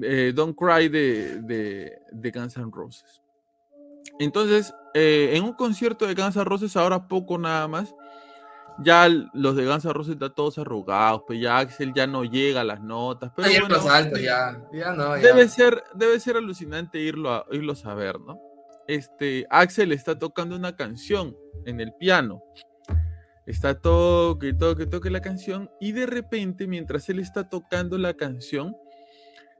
Eh, 0.00 0.32
Don't 0.34 0.56
Cry 0.56 0.88
de, 0.88 1.42
de, 1.42 1.92
de, 2.10 2.30
Guns 2.30 2.56
N' 2.56 2.70
Roses. 2.72 3.20
Entonces, 4.18 4.74
eh, 4.94 5.32
en 5.34 5.44
un 5.44 5.52
concierto 5.52 6.06
de 6.06 6.14
Guns 6.14 6.36
N' 6.36 6.44
Roses, 6.44 6.74
ahora 6.74 7.06
poco 7.06 7.36
nada 7.36 7.68
más, 7.68 7.94
ya 8.78 9.08
los 9.08 9.56
de 9.56 9.66
Guns 9.66 9.84
N' 9.84 9.92
Roses 9.92 10.14
están 10.14 10.34
todos 10.34 10.58
arrugados, 10.58 11.22
pues 11.26 11.40
ya 11.40 11.58
Axel 11.58 11.92
ya 11.94 12.06
no 12.06 12.24
llega 12.24 12.62
a 12.62 12.64
las 12.64 12.80
notas. 12.80 13.32
Pero 13.36 13.48
Debe, 15.20 15.48
ser, 15.48 15.82
debe 15.94 16.20
ser 16.20 16.36
alucinante 16.36 16.98
irlo 16.98 17.32
a, 17.32 17.46
irlo 17.52 17.74
a 17.84 17.94
ver, 17.94 18.20
¿no? 18.20 18.38
Este, 18.86 19.46
Axel 19.50 19.92
está 19.92 20.18
tocando 20.18 20.56
una 20.56 20.76
canción 20.76 21.36
en 21.64 21.80
el 21.80 21.92
piano. 21.94 22.42
Está 23.46 23.80
toque, 23.80 24.52
toque, 24.52 24.86
toque 24.86 25.10
la 25.10 25.20
canción 25.20 25.70
y 25.80 25.92
de 25.92 26.06
repente, 26.06 26.66
mientras 26.66 27.08
él 27.08 27.18
está 27.18 27.48
tocando 27.48 27.98
la 27.98 28.14
canción, 28.14 28.76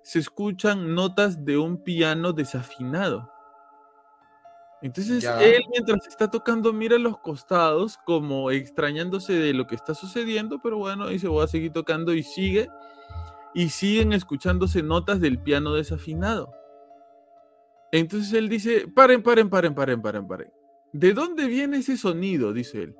se 0.02 0.18
escuchan 0.18 0.94
notas 0.94 1.44
de 1.44 1.58
un 1.58 1.82
piano 1.82 2.32
desafinado. 2.32 3.31
Entonces 4.82 5.24
él 5.40 5.62
mientras 5.70 6.08
está 6.08 6.28
tocando 6.28 6.72
mira 6.72 6.98
los 6.98 7.16
costados 7.18 7.98
como 8.04 8.50
extrañándose 8.50 9.32
de 9.32 9.54
lo 9.54 9.66
que 9.68 9.76
está 9.76 9.94
sucediendo, 9.94 10.60
pero 10.60 10.78
bueno, 10.78 11.06
dice 11.06 11.28
voy 11.28 11.44
a 11.44 11.46
seguir 11.46 11.72
tocando 11.72 12.12
y 12.12 12.24
sigue 12.24 12.68
y 13.54 13.68
siguen 13.68 14.12
escuchándose 14.12 14.82
notas 14.82 15.20
del 15.20 15.38
piano 15.38 15.74
desafinado. 15.74 16.52
Entonces 17.92 18.32
él 18.32 18.48
dice, 18.48 18.88
paren, 18.88 19.22
paren, 19.22 19.50
paren, 19.50 19.74
paren, 19.74 20.02
paren, 20.02 20.26
paren. 20.26 20.50
¿De 20.92 21.12
dónde 21.12 21.46
viene 21.46 21.78
ese 21.78 21.96
sonido? 21.96 22.52
dice 22.52 22.84
él. 22.84 22.96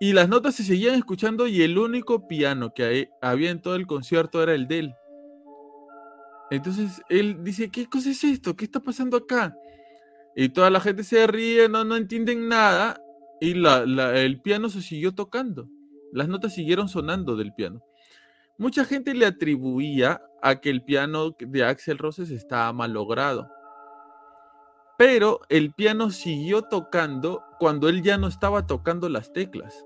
Y 0.00 0.12
las 0.12 0.28
notas 0.28 0.54
se 0.54 0.64
seguían 0.64 0.94
escuchando 0.94 1.46
y 1.46 1.62
el 1.62 1.76
único 1.78 2.26
piano 2.26 2.72
que 2.72 3.10
había 3.20 3.50
en 3.50 3.60
todo 3.60 3.74
el 3.74 3.86
concierto 3.86 4.42
era 4.42 4.54
el 4.54 4.66
de 4.66 4.78
él. 4.78 4.94
Entonces 6.50 7.02
él 7.08 7.42
dice, 7.42 7.68
¿qué 7.70 7.86
cosa 7.86 8.10
es 8.10 8.22
esto? 8.22 8.54
¿Qué 8.54 8.64
está 8.64 8.80
pasando 8.80 9.16
acá? 9.16 9.56
Y 10.36 10.48
toda 10.50 10.70
la 10.70 10.80
gente 10.80 11.04
se 11.04 11.26
ríe, 11.26 11.68
no, 11.68 11.84
no 11.84 11.96
entienden 11.96 12.48
nada. 12.48 13.00
Y 13.40 13.52
el 13.52 14.40
piano 14.40 14.68
se 14.68 14.82
siguió 14.82 15.14
tocando. 15.14 15.68
Las 16.12 16.28
notas 16.28 16.54
siguieron 16.54 16.88
sonando 16.88 17.36
del 17.36 17.52
piano. 17.54 17.82
Mucha 18.56 18.84
gente 18.84 19.14
le 19.14 19.26
atribuía 19.26 20.22
a 20.42 20.60
que 20.60 20.70
el 20.70 20.82
piano 20.82 21.34
de 21.38 21.64
Axel 21.64 21.98
Roses 21.98 22.30
estaba 22.30 22.72
malogrado. 22.72 23.48
Pero 24.96 25.40
el 25.48 25.72
piano 25.72 26.10
siguió 26.10 26.62
tocando 26.62 27.42
cuando 27.58 27.88
él 27.88 28.02
ya 28.02 28.16
no 28.16 28.28
estaba 28.28 28.66
tocando 28.66 29.08
las 29.08 29.32
teclas. 29.32 29.84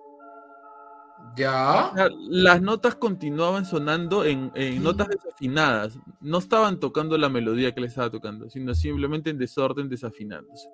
Ya. 1.36 1.92
Las 2.28 2.60
notas 2.60 2.96
continuaban 2.96 3.64
sonando 3.64 4.24
en, 4.24 4.50
notas 4.82 5.08
desafinadas. 5.08 5.98
No 6.20 6.38
estaban 6.38 6.80
tocando 6.80 7.16
la 7.16 7.28
melodía 7.28 7.72
que 7.72 7.80
le 7.80 7.86
estaba 7.86 8.10
tocando, 8.10 8.50
sino 8.50 8.74
simplemente 8.74 9.30
en 9.30 9.38
desorden 9.38 9.88
desafinándose. 9.88 10.68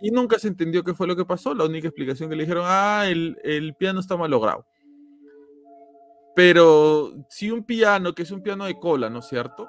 Y 0.00 0.10
nunca 0.10 0.38
se 0.38 0.48
entendió 0.48 0.84
qué 0.84 0.94
fue 0.94 1.06
lo 1.06 1.16
que 1.16 1.24
pasó. 1.24 1.54
La 1.54 1.64
única 1.64 1.88
explicación 1.88 2.28
que 2.28 2.36
le 2.36 2.44
dijeron, 2.44 2.64
ah, 2.66 3.04
el, 3.06 3.38
el 3.44 3.74
piano 3.74 4.00
está 4.00 4.16
mal 4.16 4.30
logrado. 4.30 4.66
Pero 6.34 7.14
si 7.28 7.50
un 7.50 7.64
piano, 7.64 8.14
que 8.14 8.22
es 8.22 8.30
un 8.30 8.42
piano 8.42 8.64
de 8.64 8.78
cola, 8.78 9.10
¿no 9.10 9.18
es 9.18 9.26
cierto? 9.26 9.68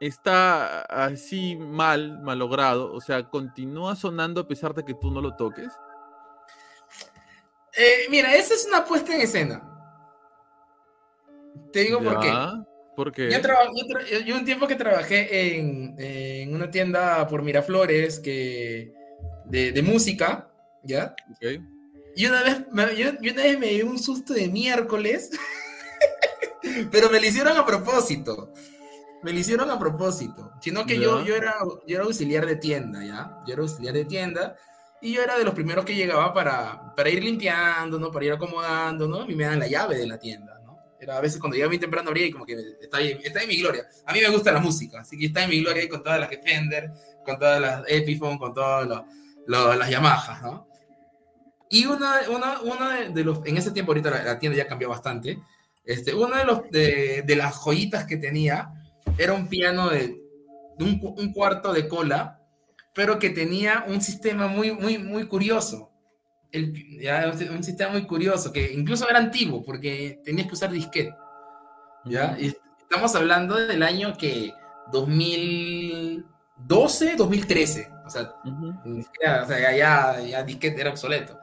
Está 0.00 0.82
así 0.82 1.56
mal, 1.56 2.22
malogrado, 2.22 2.92
o 2.92 3.00
sea, 3.00 3.28
continúa 3.28 3.96
sonando 3.96 4.40
a 4.40 4.48
pesar 4.48 4.74
de 4.74 4.84
que 4.84 4.94
tú 4.94 5.10
no 5.10 5.20
lo 5.20 5.34
toques 5.34 5.68
eh, 7.76 8.06
mira, 8.10 8.34
esa 8.34 8.54
es 8.54 8.66
una 8.66 8.84
puesta 8.84 9.14
en 9.14 9.20
escena. 9.20 9.64
Te 11.72 11.80
digo 11.80 12.02
por 12.02 12.20
qué. 12.20 12.32
Porque 12.98 13.30
Yo, 14.26 14.34
un 14.34 14.44
tiempo 14.44 14.66
que 14.66 14.74
trabajé 14.74 15.56
en, 15.56 16.52
una 16.52 16.68
tienda 16.68 17.28
por 17.28 17.42
Miraflores 17.42 18.18
que, 18.18 18.92
de, 19.44 19.82
música, 19.82 20.50
¿ya? 20.82 21.14
Y 22.16 22.26
una 22.26 22.42
vez, 22.42 22.66
me, 22.72 22.96
yo, 22.96 23.10
una 23.10 23.42
vez 23.44 23.58
me 23.58 23.68
dio 23.68 23.86
un 23.86 24.00
susto 24.00 24.34
de 24.34 24.48
miércoles, 24.48 25.30
pero 26.90 27.08
me 27.08 27.20
lo 27.20 27.26
hicieron 27.26 27.56
a 27.56 27.64
propósito. 27.64 28.52
Me 29.22 29.32
lo 29.32 29.38
hicieron 29.38 29.70
a 29.70 29.78
propósito. 29.78 30.50
Sino 30.60 30.84
que 30.84 30.98
yo, 30.98 31.24
yo, 31.24 31.36
era, 31.36 31.54
yo 31.86 31.96
era 31.96 32.04
auxiliar 32.04 32.46
de 32.46 32.56
tienda, 32.56 33.04
¿ya? 33.04 33.38
Yo 33.46 33.52
era 33.52 33.62
auxiliar 33.62 33.94
de 33.94 34.06
tienda 34.06 34.56
y 35.00 35.12
yo 35.12 35.22
era 35.22 35.38
de 35.38 35.44
los 35.44 35.54
primeros 35.54 35.84
que 35.84 35.94
llegaba 35.94 36.32
para, 36.32 36.92
para 36.94 37.08
ir 37.08 37.22
limpiando, 37.22 37.98
¿no? 37.98 38.10
Para 38.10 38.24
ir 38.24 38.32
acomodando, 38.32 39.06
¿no? 39.06 39.22
A 39.22 39.26
mí 39.26 39.34
me 39.34 39.44
dan 39.44 39.60
la 39.60 39.68
llave 39.68 39.96
de 39.96 40.06
la 40.06 40.18
tienda, 40.18 40.60
¿no? 40.64 40.78
Era 41.00 41.18
a 41.18 41.20
veces 41.20 41.38
cuando 41.38 41.54
llegaba 41.54 41.70
muy 41.70 41.78
temprano 41.78 42.08
abría 42.08 42.26
y 42.26 42.32
como 42.32 42.44
que 42.44 42.54
está, 42.80 43.00
está 43.00 43.42
en 43.42 43.48
mi 43.48 43.60
gloria. 43.60 43.86
A 44.04 44.12
mí 44.12 44.20
me 44.20 44.28
gusta 44.28 44.50
la 44.50 44.60
música, 44.60 45.00
así 45.00 45.16
que 45.16 45.26
está 45.26 45.44
en 45.44 45.50
mi 45.50 45.62
gloria 45.62 45.82
ahí 45.82 45.88
con 45.88 46.02
todas 46.02 46.18
las 46.18 46.28
Fender, 46.28 46.90
con 47.24 47.38
todas 47.38 47.60
las 47.60 47.84
Epiphone, 47.86 48.38
con 48.38 48.52
todas 48.52 48.88
las 49.46 49.90
Yamaha, 49.90 50.40
¿no? 50.42 50.68
Y 51.70 51.86
una, 51.86 52.22
una, 52.30 52.60
una 52.62 53.10
de, 53.10 53.24
los, 53.24 53.44
en 53.44 53.56
ese 53.58 53.70
tiempo 53.70 53.92
ahorita 53.92 54.10
la, 54.10 54.38
tienda 54.38 54.56
ya 54.56 54.66
cambió 54.66 54.88
bastante, 54.88 55.38
este, 55.84 56.14
una 56.14 56.38
de, 56.38 56.44
los, 56.44 56.70
de, 56.70 57.22
de, 57.26 57.36
las 57.36 57.56
joyitas 57.56 58.06
que 58.06 58.16
tenía 58.16 58.72
era 59.18 59.34
un 59.34 59.48
piano 59.48 59.90
de, 59.90 60.18
de 60.78 60.84
un, 60.84 60.98
un 61.02 61.32
cuarto 61.32 61.72
de 61.72 61.86
cola 61.86 62.37
pero 62.98 63.20
que 63.20 63.30
tenía 63.30 63.84
un 63.86 64.00
sistema 64.00 64.48
muy, 64.48 64.72
muy, 64.72 64.98
muy 64.98 65.28
curioso. 65.28 65.88
El, 66.50 66.98
ya, 67.00 67.32
un 67.48 67.62
sistema 67.62 67.92
muy 67.92 68.04
curioso, 68.08 68.52
que 68.52 68.72
incluso 68.72 69.08
era 69.08 69.20
antiguo, 69.20 69.64
porque 69.64 70.20
tenías 70.24 70.48
que 70.48 70.54
usar 70.54 70.72
disquete. 70.72 71.14
¿ya? 72.06 72.36
Y 72.40 72.56
estamos 72.80 73.14
hablando 73.14 73.54
del 73.54 73.84
año 73.84 74.16
que 74.16 74.52
2000, 74.90 76.26
2012, 76.66 77.14
2013. 77.14 77.88
O 78.04 78.10
sea, 78.10 78.34
ya, 79.22 79.42
o 79.44 79.46
sea, 79.46 79.76
ya, 79.76 80.20
ya, 80.20 80.42
disquete 80.42 80.80
era 80.80 80.90
obsoleto. 80.90 81.38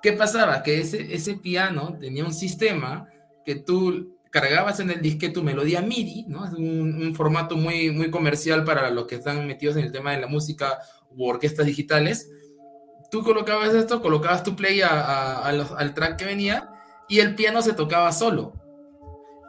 ¿Qué 0.00 0.14
pasaba? 0.14 0.62
Que 0.62 0.80
ese, 0.80 1.14
ese 1.14 1.34
piano 1.34 1.98
tenía 2.00 2.24
un 2.24 2.32
sistema 2.32 3.06
que 3.44 3.56
tú 3.56 4.18
cargabas 4.30 4.80
en 4.80 4.90
el 4.90 5.02
disque 5.02 5.28
tu 5.28 5.42
melodía 5.42 5.82
MIDI, 5.82 6.24
¿no? 6.28 6.46
Es 6.46 6.52
un, 6.52 7.14
formato 7.14 7.56
muy, 7.56 7.90
muy 7.90 8.10
comercial 8.10 8.64
para 8.64 8.90
los 8.90 9.06
que 9.06 9.16
están 9.16 9.46
metidos 9.46 9.76
en 9.76 9.84
el 9.84 9.92
tema 9.92 10.12
de 10.12 10.20
la 10.20 10.26
música 10.28 10.78
u 11.10 11.26
orquestas 11.26 11.66
digitales. 11.66 12.30
Tú 13.10 13.22
colocabas 13.24 13.74
esto, 13.74 14.00
colocabas 14.00 14.44
tu 14.44 14.54
play 14.54 14.80
al 14.82 15.94
track 15.94 16.16
que 16.16 16.24
venía 16.24 16.70
y 17.08 17.18
el 17.18 17.34
piano 17.34 17.60
se 17.60 17.72
tocaba 17.72 18.12
solo. 18.12 18.54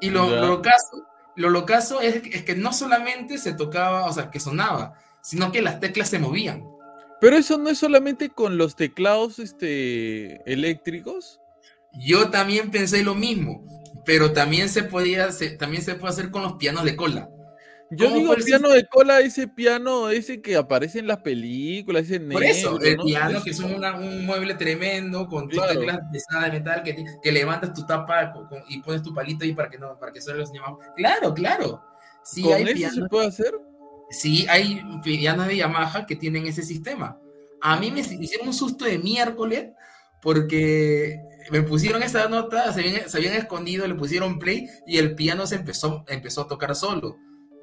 Y 0.01 0.09
lo, 0.09 0.27
lo 0.47 0.61
caso, 0.63 1.05
lo 1.35 1.49
locazo 1.51 2.01
es, 2.01 2.23
es 2.31 2.43
que 2.43 2.55
no 2.55 2.73
solamente 2.73 3.37
se 3.37 3.53
tocaba, 3.53 4.07
o 4.07 4.13
sea, 4.13 4.31
que 4.31 4.39
sonaba, 4.39 4.95
sino 5.21 5.51
que 5.51 5.61
las 5.61 5.79
teclas 5.79 6.09
se 6.09 6.17
movían. 6.17 6.63
Pero 7.21 7.37
eso 7.37 7.59
no 7.59 7.69
es 7.69 7.77
solamente 7.77 8.29
con 8.29 8.57
los 8.57 8.75
teclados 8.75 9.37
este, 9.37 10.41
eléctricos. 10.51 11.39
Yo 11.93 12.31
también 12.31 12.71
pensé 12.71 13.03
lo 13.03 13.13
mismo, 13.13 13.63
pero 14.05 14.31
también 14.31 14.69
se 14.69 14.83
podía 14.83 15.29
también 15.57 15.83
se 15.83 15.95
puede 15.95 16.13
hacer 16.13 16.31
con 16.31 16.43
los 16.43 16.53
pianos 16.53 16.83
de 16.83 16.95
cola. 16.95 17.29
Yo 17.93 18.09
digo 18.09 18.33
el 18.33 18.43
piano 18.43 18.69
de 18.69 18.87
cola, 18.87 19.19
ese 19.19 19.49
piano, 19.49 20.09
ese 20.09 20.41
que 20.41 20.55
aparece 20.55 20.99
en 20.99 21.07
las 21.07 21.17
películas, 21.17 22.03
ese 22.05 22.21
Por 22.21 22.41
eso, 22.41 22.79
el 22.79 22.95
piano, 22.97 23.43
que 23.43 23.49
es 23.49 23.59
un 23.59 24.25
mueble 24.25 24.53
tremendo 24.55 25.27
con 25.27 25.49
claro. 25.49 25.73
teclas 25.73 25.99
pesadas 26.09 26.45
de 26.45 26.59
metal, 26.59 26.83
que, 26.83 27.03
que 27.21 27.31
levantas 27.33 27.73
tu 27.73 27.85
tapa 27.85 28.33
y 28.69 28.81
pones 28.81 29.03
tu 29.03 29.13
palito 29.13 29.43
ahí 29.43 29.53
para 29.53 29.69
que 29.69 29.77
no, 29.77 29.99
para 29.99 30.13
que 30.13 30.21
suene 30.21 30.39
los 30.39 30.53
llamados. 30.53 30.79
Claro, 30.95 31.33
claro. 31.33 31.83
Sí, 32.23 32.43
¿Con 32.43 32.53
hay 32.53 32.63
eso 32.63 32.91
se 32.91 33.09
puede 33.09 33.27
hacer? 33.27 33.53
Sí, 34.09 34.45
hay 34.47 34.81
pianos 35.03 35.47
de 35.47 35.57
Yamaha 35.57 36.05
que 36.05 36.15
tienen 36.15 36.47
ese 36.47 36.63
sistema. 36.63 37.19
A 37.61 37.77
mí 37.77 37.91
me 37.91 37.99
hicieron 37.99 38.47
un 38.47 38.53
susto 38.53 38.85
de 38.85 38.99
miércoles 38.99 39.71
porque 40.21 41.19
me 41.49 41.61
pusieron 41.61 42.03
esa 42.03 42.27
nota, 42.29 42.71
se 42.73 42.81
habían, 42.81 43.09
se 43.09 43.17
habían 43.17 43.35
escondido, 43.35 43.87
le 43.87 43.95
pusieron 43.95 44.39
play 44.39 44.69
y 44.85 44.97
el 44.97 45.15
piano 45.15 45.47
se 45.47 45.55
empezó, 45.55 46.03
empezó 46.07 46.41
a 46.41 46.47
tocar 46.47 46.75
solo 46.75 47.17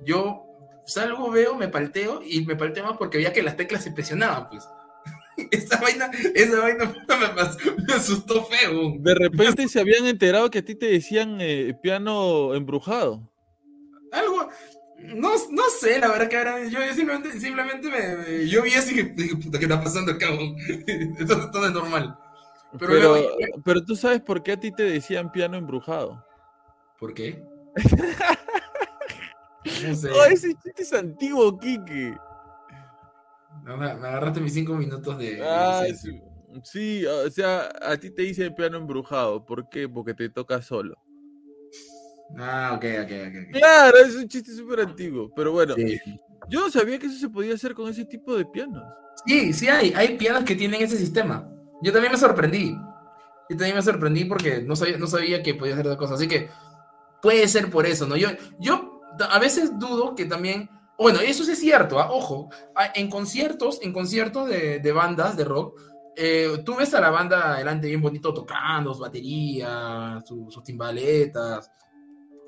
yo 0.04 0.44
salgo, 0.86 1.30
veo, 1.30 1.54
me 1.54 1.68
palteo 1.68 2.22
y 2.24 2.44
me 2.44 2.56
palteo 2.56 2.84
más 2.84 2.96
porque 2.96 3.18
veía 3.18 3.32
que 3.32 3.42
las 3.42 3.56
teclas 3.56 3.84
se 3.84 3.92
presionaban, 3.92 4.48
pues. 4.48 4.68
esa 5.50 5.80
vaina, 5.80 6.10
esa 6.34 6.60
vaina 6.60 6.94
me, 7.86 7.94
asustó 7.94 8.44
feo. 8.44 8.94
De 8.98 9.14
repente 9.14 9.68
se 9.68 9.80
habían 9.80 10.06
enterado 10.06 10.50
que 10.50 10.58
a 10.58 10.64
ti 10.64 10.74
te 10.74 10.86
decían 10.86 11.38
eh, 11.40 11.74
piano 11.82 12.54
embrujado. 12.54 13.30
Algo, 14.10 14.48
no, 14.98 15.30
no 15.50 15.62
sé, 15.78 15.98
la 15.98 16.08
verdad 16.08 16.28
que 16.28 16.38
ahora 16.38 16.64
yo 16.64 16.80
simplemente, 16.94 17.38
simplemente 17.38 17.88
me, 17.88 18.48
yo 18.48 18.62
vi 18.62 18.72
así 18.74 18.94
que 18.94 19.04
dije, 19.04 19.36
puta, 19.36 19.58
¿qué 19.58 19.66
está 19.66 19.82
pasando 19.82 20.12
acá? 20.12 20.28
Esto, 21.18 21.50
todo 21.50 21.66
es 21.66 21.72
normal. 21.72 22.16
Pero, 22.78 23.14
pero, 23.14 23.62
pero 23.64 23.84
tú 23.84 23.96
sabes 23.96 24.20
por 24.20 24.42
qué 24.42 24.52
a 24.52 24.60
ti 24.60 24.70
te 24.70 24.82
decían 24.82 25.32
piano 25.32 25.56
embrujado. 25.56 26.24
¿Por 26.98 27.14
qué? 27.14 27.42
No 29.82 30.24
ese 30.24 30.54
chiste 30.54 30.82
es 30.82 30.92
antiguo, 30.92 31.58
Kike. 31.58 32.16
me 33.64 33.84
agarraste 33.84 34.40
mis 34.40 34.54
cinco 34.54 34.74
minutos 34.74 35.18
de. 35.18 35.42
sí. 36.62 37.06
o 37.06 37.30
sea, 37.30 37.70
a 37.82 37.96
ti 37.96 38.10
te 38.10 38.22
dice 38.22 38.50
piano 38.50 38.78
embrujado. 38.78 39.44
¿Por 39.44 39.68
qué? 39.68 39.88
Porque 39.88 40.14
te 40.14 40.28
toca 40.28 40.62
solo. 40.62 40.96
Ah, 42.36 42.72
ok, 42.76 42.84
ok, 43.04 43.12
ok. 43.28 43.52
Claro, 43.52 43.98
es 43.98 44.14
un 44.14 44.28
chiste 44.28 44.52
súper 44.52 44.80
antiguo. 44.80 45.30
Pero 45.34 45.52
bueno, 45.52 45.74
yo 46.48 46.60
no 46.60 46.70
sabía 46.70 46.98
que 46.98 47.06
eso 47.06 47.18
se 47.18 47.28
podía 47.28 47.54
hacer 47.54 47.74
con 47.74 47.88
ese 47.88 48.04
tipo 48.04 48.36
de 48.36 48.44
pianos. 48.44 48.82
Sí, 49.26 49.52
sí 49.52 49.68
hay. 49.68 49.92
Hay 49.94 50.16
pianos 50.16 50.44
que 50.44 50.54
tienen 50.54 50.82
ese 50.82 50.96
sistema. 50.96 51.50
Yo 51.82 51.92
también 51.92 52.12
me 52.12 52.18
sorprendí. 52.18 52.76
Yo 53.50 53.56
también 53.56 53.76
me 53.76 53.82
sorprendí 53.82 54.24
porque 54.24 54.62
no 54.62 54.76
sabía, 54.76 54.98
no 54.98 55.06
sabía 55.06 55.42
que 55.42 55.54
podía 55.54 55.74
hacer 55.74 55.86
esa 55.86 55.96
cosa. 55.96 56.14
Así 56.14 56.28
que 56.28 56.50
puede 57.22 57.48
ser 57.48 57.70
por 57.70 57.86
eso, 57.86 58.06
¿no? 58.06 58.16
Yo, 58.16 58.28
yo 58.58 59.02
a 59.30 59.38
veces 59.38 59.78
dudo 59.78 60.14
que 60.14 60.26
también, 60.26 60.68
bueno, 60.98 61.20
eso 61.20 61.42
es 61.50 61.58
cierto, 61.58 61.98
¿ah? 61.98 62.10
ojo, 62.10 62.50
ah, 62.74 62.92
en 62.94 63.08
conciertos, 63.10 63.80
en 63.82 63.92
conciertos 63.92 64.48
de, 64.48 64.80
de 64.80 64.92
bandas 64.92 65.36
de 65.36 65.44
rock, 65.44 65.80
eh, 66.20 66.62
tú 66.64 66.74
ves 66.74 66.92
a 66.94 67.00
la 67.00 67.10
banda 67.10 67.54
adelante 67.54 67.86
bien 67.86 68.02
bonito 68.02 68.34
tocando, 68.34 68.92
su 68.92 69.00
batería, 69.02 70.20
sus 70.26 70.64
timbaletas, 70.64 71.70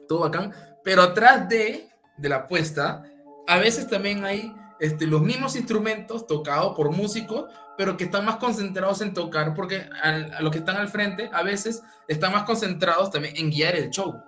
todo 0.08 0.20
bacán, 0.20 0.52
pero 0.82 1.02
atrás 1.02 1.48
de, 1.48 1.88
de 2.18 2.28
la 2.28 2.48
puesta, 2.48 3.04
a 3.46 3.58
veces 3.58 3.88
también 3.88 4.24
hay 4.24 4.52
este, 4.80 5.06
los 5.06 5.22
mismos 5.22 5.54
instrumentos 5.54 6.26
tocados 6.26 6.74
por 6.74 6.90
músicos, 6.90 7.44
pero 7.80 7.96
que 7.96 8.04
están 8.04 8.26
más 8.26 8.36
concentrados 8.36 9.00
en 9.00 9.14
tocar, 9.14 9.54
porque 9.54 9.88
a 10.02 10.42
los 10.42 10.52
que 10.52 10.58
están 10.58 10.76
al 10.76 10.90
frente 10.90 11.30
a 11.32 11.42
veces 11.42 11.82
están 12.06 12.30
más 12.30 12.42
concentrados 12.42 13.10
también 13.10 13.34
en 13.38 13.48
guiar 13.48 13.74
el 13.74 13.88
show. 13.88 14.22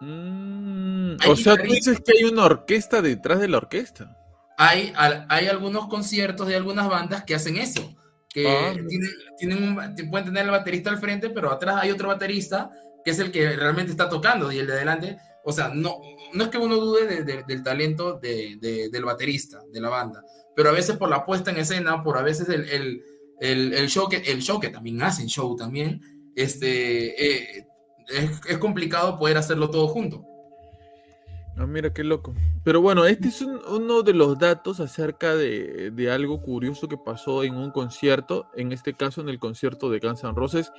Mm, 0.00 1.16
o 1.28 1.36
sea, 1.36 1.58
tú 1.58 1.70
dices 1.70 2.00
que 2.00 2.16
hay 2.16 2.24
una 2.24 2.46
orquesta 2.46 3.02
detrás 3.02 3.38
de 3.38 3.48
la 3.48 3.58
orquesta. 3.58 4.16
Hay, 4.56 4.94
hay 4.96 5.48
algunos 5.48 5.88
conciertos 5.88 6.46
de 6.46 6.56
algunas 6.56 6.88
bandas 6.88 7.24
que 7.24 7.34
hacen 7.34 7.58
eso, 7.58 7.94
que 8.30 8.48
ah. 8.48 8.72
tienen, 9.36 10.10
pueden 10.10 10.28
tener 10.28 10.46
el 10.46 10.50
baterista 10.50 10.88
al 10.88 11.00
frente, 11.00 11.28
pero 11.28 11.52
atrás 11.52 11.80
hay 11.82 11.90
otro 11.90 12.08
baterista 12.08 12.70
que 13.04 13.10
es 13.10 13.18
el 13.18 13.30
que 13.30 13.56
realmente 13.56 13.90
está 13.90 14.08
tocando 14.08 14.50
y 14.50 14.58
el 14.58 14.66
de 14.66 14.72
adelante, 14.72 15.18
o 15.44 15.52
sea, 15.52 15.68
no, 15.68 16.00
no 16.32 16.44
es 16.44 16.48
que 16.48 16.56
uno 16.56 16.76
dude 16.76 17.24
del 17.24 17.62
talento 17.62 18.18
del 18.18 19.04
baterista, 19.04 19.60
de 19.70 19.80
la 19.82 19.90
banda, 19.90 20.22
pero 20.56 20.70
a 20.70 20.72
veces 20.72 20.96
por 20.96 21.08
la 21.08 21.24
puesta 21.24 21.50
en 21.50 21.58
escena, 21.58 22.02
por 22.02 22.18
a 22.18 22.22
veces 22.22 22.48
el, 22.48 23.02
el, 23.40 23.88
show, 23.88 24.08
que, 24.08 24.18
el 24.18 24.42
show 24.42 24.60
que 24.60 24.68
también 24.68 25.02
hacen 25.02 25.26
show 25.26 25.56
también, 25.56 26.00
este, 26.34 27.58
eh, 27.58 27.66
es, 28.46 28.58
complicado 28.58 29.18
poder 29.18 29.36
hacerlo 29.36 29.70
todo 29.70 29.88
junto. 29.88 30.24
Ah, 31.56 31.66
mira 31.66 31.92
qué 31.92 32.04
loco. 32.04 32.34
Pero 32.64 32.80
bueno, 32.80 33.04
este 33.04 33.28
es 33.28 33.42
uno 33.42 34.02
de 34.02 34.14
los 34.14 34.38
datos 34.38 34.80
acerca 34.80 35.34
de, 35.34 36.10
algo 36.12 36.40
curioso 36.42 36.88
que 36.88 36.96
pasó 36.96 37.44
en 37.44 37.54
un 37.54 37.70
concierto, 37.70 38.46
en 38.54 38.72
este 38.72 38.94
caso 38.94 39.20
en 39.20 39.28
el 39.28 39.38
concierto 39.38 39.90
de 39.90 39.98
Guns 39.98 40.24
N' 40.24 40.34
Roses, 40.34 40.72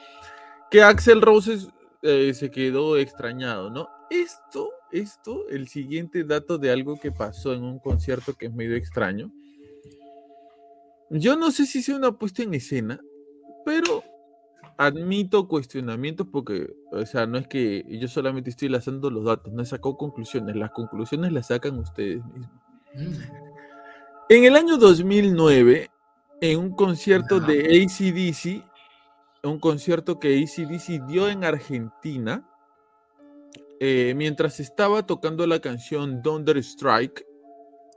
que 0.69 0.84
Axel 0.84 1.22
Roses 1.22 1.67
eh, 2.01 2.34
se 2.34 2.49
quedó 2.49 2.97
extrañado, 2.97 3.69
¿no? 3.69 3.89
Esto, 4.09 4.69
esto, 4.91 5.47
el 5.49 5.67
siguiente 5.67 6.24
dato 6.24 6.57
de 6.57 6.72
algo 6.72 6.99
que 6.99 7.11
pasó 7.11 7.53
en 7.53 7.63
un 7.63 7.80
concierto 7.80 8.34
que 8.34 8.47
es 8.47 8.53
medio 8.53 8.76
extraño. 8.76 9.32
Yo 11.12 11.36
no 11.36 11.51
sé 11.51 11.66
si 11.66 11.82
sea 11.82 11.97
una 11.97 12.14
puesta 12.14 12.41
en 12.41 12.53
escena, 12.53 12.99
pero 13.66 14.03
admito 14.78 15.47
cuestionamientos 15.47 16.26
porque, 16.32 16.74
o 16.91 17.05
sea, 17.05 17.28
no 17.28 17.38
es 17.38 17.47
que 17.47 17.86
yo 17.99 18.07
solamente 18.07 18.49
estoy 18.49 18.70
lanzando 18.70 19.09
los 19.09 19.26
datos, 19.26 19.51
no 19.51 19.62
he 19.62 19.66
sacado 19.66 19.97
conclusiones, 19.97 20.55
las 20.55 20.72
conclusiones 20.72 21.32
las 21.34 21.47
sacan 21.47 21.78
ustedes 21.80 22.26
mismos. 22.26 22.49
Mm. 22.95 23.14
En 24.30 24.43
el 24.45 24.55
año 24.55 24.78
2009, 24.78 25.89
en 26.39 26.59
un 26.59 26.72
concierto 26.72 27.41
de 27.41 27.84
ACDC, 27.84 28.66
un 29.43 29.59
concierto 29.59 30.20
que 30.20 30.39
ACDC 30.39 31.05
dio 31.07 31.28
en 31.28 31.43
Argentina, 31.43 32.47
eh, 33.80 34.14
mientras 34.16 34.59
estaba 34.59 35.05
tocando 35.05 35.45
la 35.45 35.59
canción 35.59 36.22
Thunder 36.22 36.57
Strike, 36.57 37.26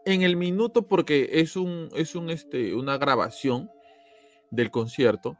en 0.04 0.22
el 0.22 0.36
minuto, 0.36 0.86
porque 0.86 1.28
es 1.32 1.56
un, 1.56 1.88
es 1.94 2.14
un, 2.14 2.30
este, 2.30 2.74
una 2.74 2.98
grabación 2.98 3.70
del 4.50 4.70
concierto, 4.70 5.36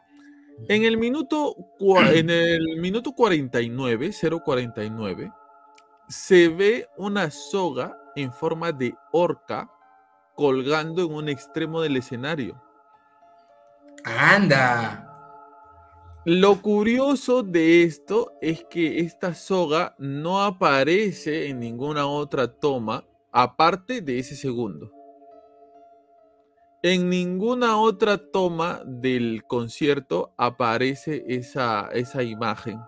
en 0.68 0.84
el 0.84 0.96
minuto, 0.96 1.56
en 1.80 2.30
el 2.30 2.78
minuto 2.78 3.12
49, 3.12 4.10
049, 4.44 5.32
se 6.08 6.48
ve 6.48 6.86
una 6.96 7.30
soga 7.30 7.98
en 8.14 8.32
forma 8.32 8.72
de 8.72 8.94
horca 9.12 9.70
colgando 10.34 11.02
en 11.02 11.12
un 11.12 11.28
extremo 11.28 11.80
del 11.80 11.96
escenario. 11.96 12.60
¡Anda! 14.04 15.10
Lo 16.24 16.62
curioso 16.62 17.42
de 17.42 17.82
esto 17.82 18.32
es 18.40 18.64
que 18.64 19.00
esta 19.00 19.34
soga 19.34 19.94
no 19.98 20.42
aparece 20.42 21.48
en 21.48 21.60
ninguna 21.60 22.06
otra 22.06 22.48
toma 22.48 23.04
aparte 23.34 24.00
de 24.00 24.20
ese 24.20 24.36
segundo. 24.36 24.92
En 26.84 27.10
ninguna 27.10 27.78
otra 27.78 28.16
toma 28.16 28.80
del 28.86 29.42
concierto 29.44 30.32
aparece 30.36 31.24
esa, 31.26 31.88
esa 31.92 32.22
imagen. 32.22 32.80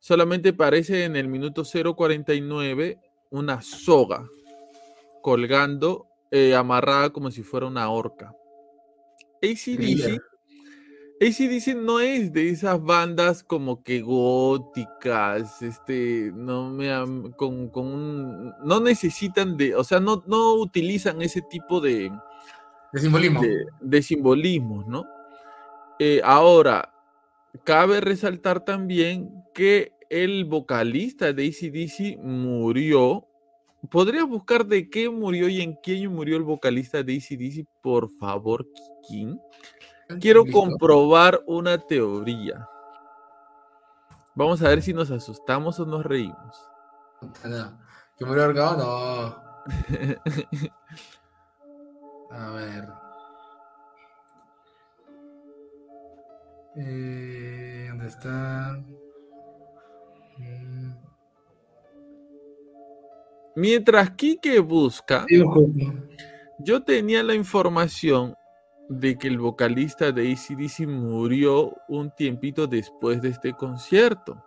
Solamente 0.00 0.48
aparece 0.48 1.04
en 1.04 1.14
el 1.14 1.28
minuto 1.28 1.62
049 1.64 2.98
una 3.30 3.62
soga 3.62 4.26
colgando, 5.22 6.08
eh, 6.30 6.54
amarrada 6.56 7.10
como 7.10 7.30
si 7.30 7.42
fuera 7.42 7.66
una 7.66 7.88
horca. 7.88 8.34
ACDC, 9.40 10.20
ACDC 11.20 11.76
no 11.76 12.00
es 12.00 12.32
de 12.32 12.50
esas 12.50 12.82
bandas 12.82 13.44
como 13.44 13.82
que 13.82 14.00
góticas, 14.00 15.62
este, 15.62 16.32
no 16.34 16.70
me 16.70 16.90
con, 17.36 17.68
con 17.68 18.50
no 18.64 18.80
necesitan 18.80 19.56
de, 19.56 19.76
o 19.76 19.84
sea, 19.84 20.00
no, 20.00 20.24
no 20.26 20.54
utilizan 20.54 21.22
ese 21.22 21.40
tipo 21.42 21.80
de, 21.80 22.10
de 22.92 23.00
simbolismo. 24.02 24.84
De, 24.84 24.90
¿no? 24.90 25.06
Eh, 26.00 26.20
ahora, 26.24 26.92
cabe 27.62 28.00
resaltar 28.00 28.64
también 28.64 29.30
que 29.54 29.92
el 30.10 30.44
vocalista 30.44 31.32
de 31.32 31.46
ACDC 31.46 32.18
murió. 32.22 33.28
¿Podrías 33.90 34.26
buscar 34.26 34.66
de 34.66 34.88
qué 34.88 35.10
murió 35.10 35.48
y 35.48 35.60
en 35.60 35.78
qué 35.82 36.08
murió 36.08 36.36
el 36.36 36.42
vocalista 36.42 37.02
de 37.02 37.16
ACDC, 37.16 37.66
por 37.82 38.10
favor, 38.18 38.66
King? 39.08 39.36
Quiero 40.20 40.44
comprobar 40.44 41.42
una 41.46 41.78
teoría. 41.78 42.68
Vamos 44.34 44.60
a 44.62 44.68
ver 44.68 44.82
si 44.82 44.92
nos 44.92 45.10
asustamos 45.10 45.80
o 45.80 45.86
nos 45.86 46.04
reímos. 46.04 46.68
¿Que 48.18 48.24
murió 48.24 48.44
ahorcado? 48.44 48.76
No. 48.76 49.42
a 52.30 52.50
ver. 52.50 52.88
Eh, 56.76 57.86
¿Dónde 57.88 58.08
está? 58.08 58.82
Mm. 60.38 60.92
Mientras 63.56 64.10
Kike 64.10 64.58
busca, 64.58 65.24
yo 66.58 66.82
tenía 66.82 67.22
la 67.22 67.34
información 67.34 68.34
de 68.88 69.16
que 69.16 69.28
el 69.28 69.38
vocalista 69.38 70.12
de 70.12 70.32
ACDC 70.32 70.86
murió 70.86 71.74
un 71.88 72.10
tiempito 72.10 72.66
después 72.66 73.22
de 73.22 73.30
este 73.30 73.54
concierto. 73.54 74.44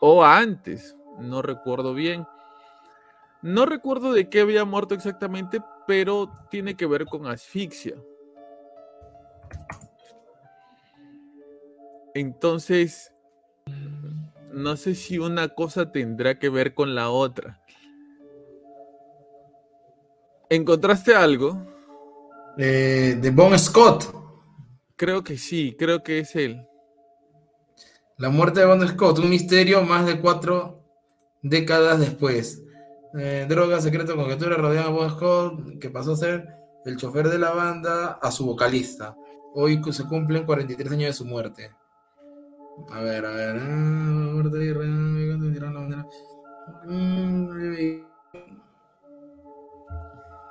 O 0.00 0.24
antes, 0.24 0.96
no 1.18 1.42
recuerdo 1.42 1.94
bien. 1.94 2.26
No 3.40 3.66
recuerdo 3.66 4.12
de 4.12 4.28
qué 4.28 4.40
había 4.40 4.64
muerto 4.64 4.94
exactamente, 4.94 5.60
pero 5.86 6.30
tiene 6.50 6.74
que 6.74 6.86
ver 6.86 7.06
con 7.06 7.26
asfixia. 7.26 7.94
Entonces, 12.14 13.12
no 14.52 14.76
sé 14.76 14.94
si 14.94 15.18
una 15.18 15.48
cosa 15.48 15.92
tendrá 15.92 16.38
que 16.38 16.48
ver 16.48 16.74
con 16.74 16.94
la 16.94 17.10
otra. 17.10 17.60
¿Encontraste 20.50 21.14
algo? 21.14 21.77
De 22.58 23.32
Bon 23.34 23.56
Scott. 23.58 24.14
Creo 24.96 25.22
que 25.22 25.38
sí, 25.38 25.76
creo 25.78 26.02
que 26.02 26.18
es 26.18 26.34
él. 26.34 26.66
La 28.16 28.30
muerte 28.30 28.60
de 28.60 28.66
Bon 28.66 28.86
Scott, 28.88 29.20
un 29.20 29.30
misterio 29.30 29.82
más 29.82 30.04
de 30.04 30.20
cuatro 30.20 30.82
décadas 31.40 32.00
después. 32.00 32.64
Eh, 33.16 33.46
droga, 33.48 33.80
secreto, 33.80 34.16
conjetura, 34.16 34.56
rodeado 34.56 34.88
a 34.88 34.92
Bon 34.92 35.08
Scott, 35.10 35.78
que 35.78 35.88
pasó 35.88 36.12
a 36.12 36.16
ser 36.16 36.48
el 36.84 36.96
chofer 36.96 37.28
de 37.28 37.38
la 37.38 37.52
banda 37.52 38.18
a 38.20 38.30
su 38.32 38.44
vocalista. 38.44 39.16
Hoy 39.54 39.80
se 39.92 40.04
cumplen 40.04 40.44
43 40.44 40.92
años 40.92 41.06
de 41.06 41.12
su 41.12 41.24
muerte. 41.24 41.70
A 42.90 43.00
ver, 43.00 43.24
a 43.24 43.30
ver. 43.30 43.60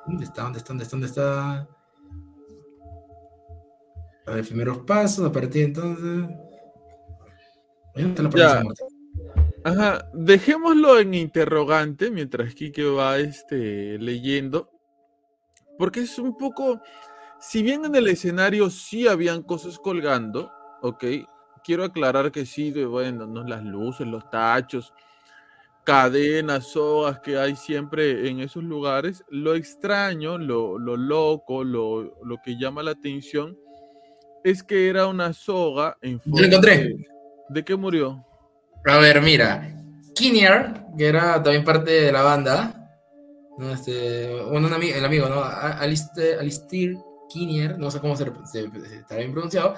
¿Dónde 0.05 0.23
está? 0.23 0.43
¿Dónde 0.43 0.57
está? 0.59 0.73
¿Dónde 0.73 0.83
está? 0.83 0.95
¿Dónde 0.95 1.07
está? 1.07 1.67
A 4.27 4.31
ver, 4.31 4.45
primeros 4.45 4.79
pasos, 4.79 5.25
a 5.25 5.31
partir 5.31 5.61
de 5.61 5.63
entonces. 5.63 6.29
Ya. 8.35 8.61
Ajá, 9.63 10.09
dejémoslo 10.13 10.99
en 10.99 11.13
interrogante 11.13 12.11
mientras 12.11 12.53
Kike 12.53 12.83
va 12.83 13.17
este, 13.17 13.97
leyendo. 13.97 14.69
Porque 15.77 16.01
es 16.01 16.19
un 16.19 16.37
poco. 16.37 16.81
Si 17.39 17.63
bien 17.63 17.85
en 17.85 17.95
el 17.95 18.07
escenario 18.07 18.69
sí 18.69 19.07
habían 19.07 19.43
cosas 19.43 19.79
colgando, 19.79 20.51
ok, 20.81 21.05
quiero 21.63 21.85
aclarar 21.85 22.31
que 22.31 22.45
sí, 22.45 22.71
de, 22.71 22.85
bueno, 22.85 23.27
no 23.27 23.43
las 23.43 23.63
luces, 23.63 24.07
los 24.07 24.29
tachos, 24.29 24.93
cadenas, 25.85 26.67
sogas 26.67 27.19
que 27.21 27.37
hay 27.37 27.55
siempre 27.55 28.27
en 28.29 28.41
esos 28.41 28.63
lugares. 28.63 29.23
Lo 29.29 29.55
extraño, 29.55 30.37
lo, 30.37 30.77
lo 30.77 30.97
loco, 30.97 31.63
lo, 31.63 32.15
lo 32.25 32.37
que 32.43 32.57
llama 32.57 32.83
la 32.83 32.91
atención 32.91 33.57
es 34.49 34.63
que 34.63 34.87
era 34.89 35.07
una 35.07 35.33
soga 35.33 35.97
en 36.01 36.21
forma. 36.21 36.39
Lo 36.39 36.47
encontré. 36.47 36.95
De, 37.49 37.65
qué 37.65 37.75
murió? 37.75 38.25
A 38.85 38.97
ver, 38.97 39.21
mira. 39.21 39.73
Kinnear, 40.15 40.85
que 40.97 41.07
era 41.07 41.43
también 41.43 41.65
parte 41.65 41.91
de 41.91 42.11
la 42.11 42.21
banda. 42.21 42.89
¿no? 43.57 43.71
Este, 43.71 44.41
bueno, 44.49 44.67
un 44.67 44.73
amigo, 44.73 44.95
el 44.95 45.03
amigo, 45.03 45.27
¿no? 45.27 45.43
Alistair, 45.43 46.39
Alistair 46.39 46.97
Kinnear, 47.29 47.77
no 47.77 47.91
sé 47.91 47.99
cómo 47.99 48.15
se, 48.15 48.31
está 48.95 49.17
bien 49.17 49.33
pronunciado. 49.33 49.75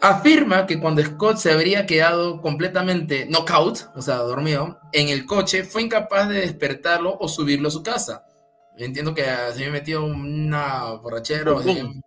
Afirma 0.00 0.66
que 0.66 0.80
cuando 0.80 1.02
Scott 1.02 1.36
se 1.36 1.52
habría 1.52 1.86
quedado 1.86 2.40
completamente 2.40 3.26
knockout, 3.26 3.90
o 3.94 4.00
sea, 4.00 4.16
dormido, 4.16 4.78
en 4.92 5.08
el 5.08 5.26
coche, 5.26 5.64
fue 5.64 5.82
incapaz 5.82 6.28
de 6.28 6.40
despertarlo 6.40 7.16
o 7.18 7.28
subirlo 7.28 7.68
a 7.68 7.70
su 7.70 7.82
casa. 7.82 8.26
Entiendo 8.78 9.14
que 9.14 9.22
se 9.22 9.28
había 9.28 9.70
metido 9.70 10.04
una 10.04 10.92
borrachera, 10.94 11.54
un 11.54 12.02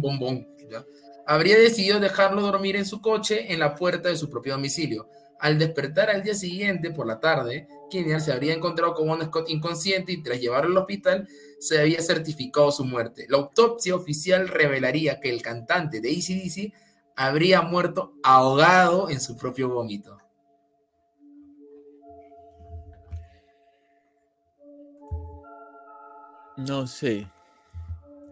bombón 0.00 0.57
habría 1.26 1.58
decidido 1.58 2.00
dejarlo 2.00 2.42
dormir 2.42 2.76
en 2.76 2.86
su 2.86 3.00
coche 3.00 3.52
en 3.52 3.60
la 3.60 3.74
puerta 3.74 4.08
de 4.08 4.16
su 4.16 4.30
propio 4.30 4.54
domicilio. 4.54 5.08
Al 5.40 5.58
despertar 5.58 6.10
al 6.10 6.22
día 6.22 6.34
siguiente, 6.34 6.90
por 6.90 7.06
la 7.06 7.20
tarde, 7.20 7.68
Kinnear 7.90 8.20
se 8.20 8.32
habría 8.32 8.54
encontrado 8.54 8.94
con 8.94 9.08
un 9.08 9.22
Scott 9.22 9.50
inconsciente 9.50 10.12
y 10.12 10.22
tras 10.22 10.40
llevarlo 10.40 10.72
al 10.72 10.78
hospital 10.78 11.28
se 11.60 11.80
había 11.80 12.02
certificado 12.02 12.72
su 12.72 12.84
muerte. 12.84 13.26
La 13.28 13.38
autopsia 13.38 13.94
oficial 13.94 14.48
revelaría 14.48 15.20
que 15.20 15.30
el 15.30 15.42
cantante 15.42 16.00
de 16.00 16.10
ACDC 16.10 16.72
habría 17.14 17.62
muerto 17.62 18.14
ahogado 18.22 19.10
en 19.10 19.20
su 19.20 19.36
propio 19.36 19.68
vómito. 19.68 20.18
No 26.56 26.88
sé. 26.88 27.28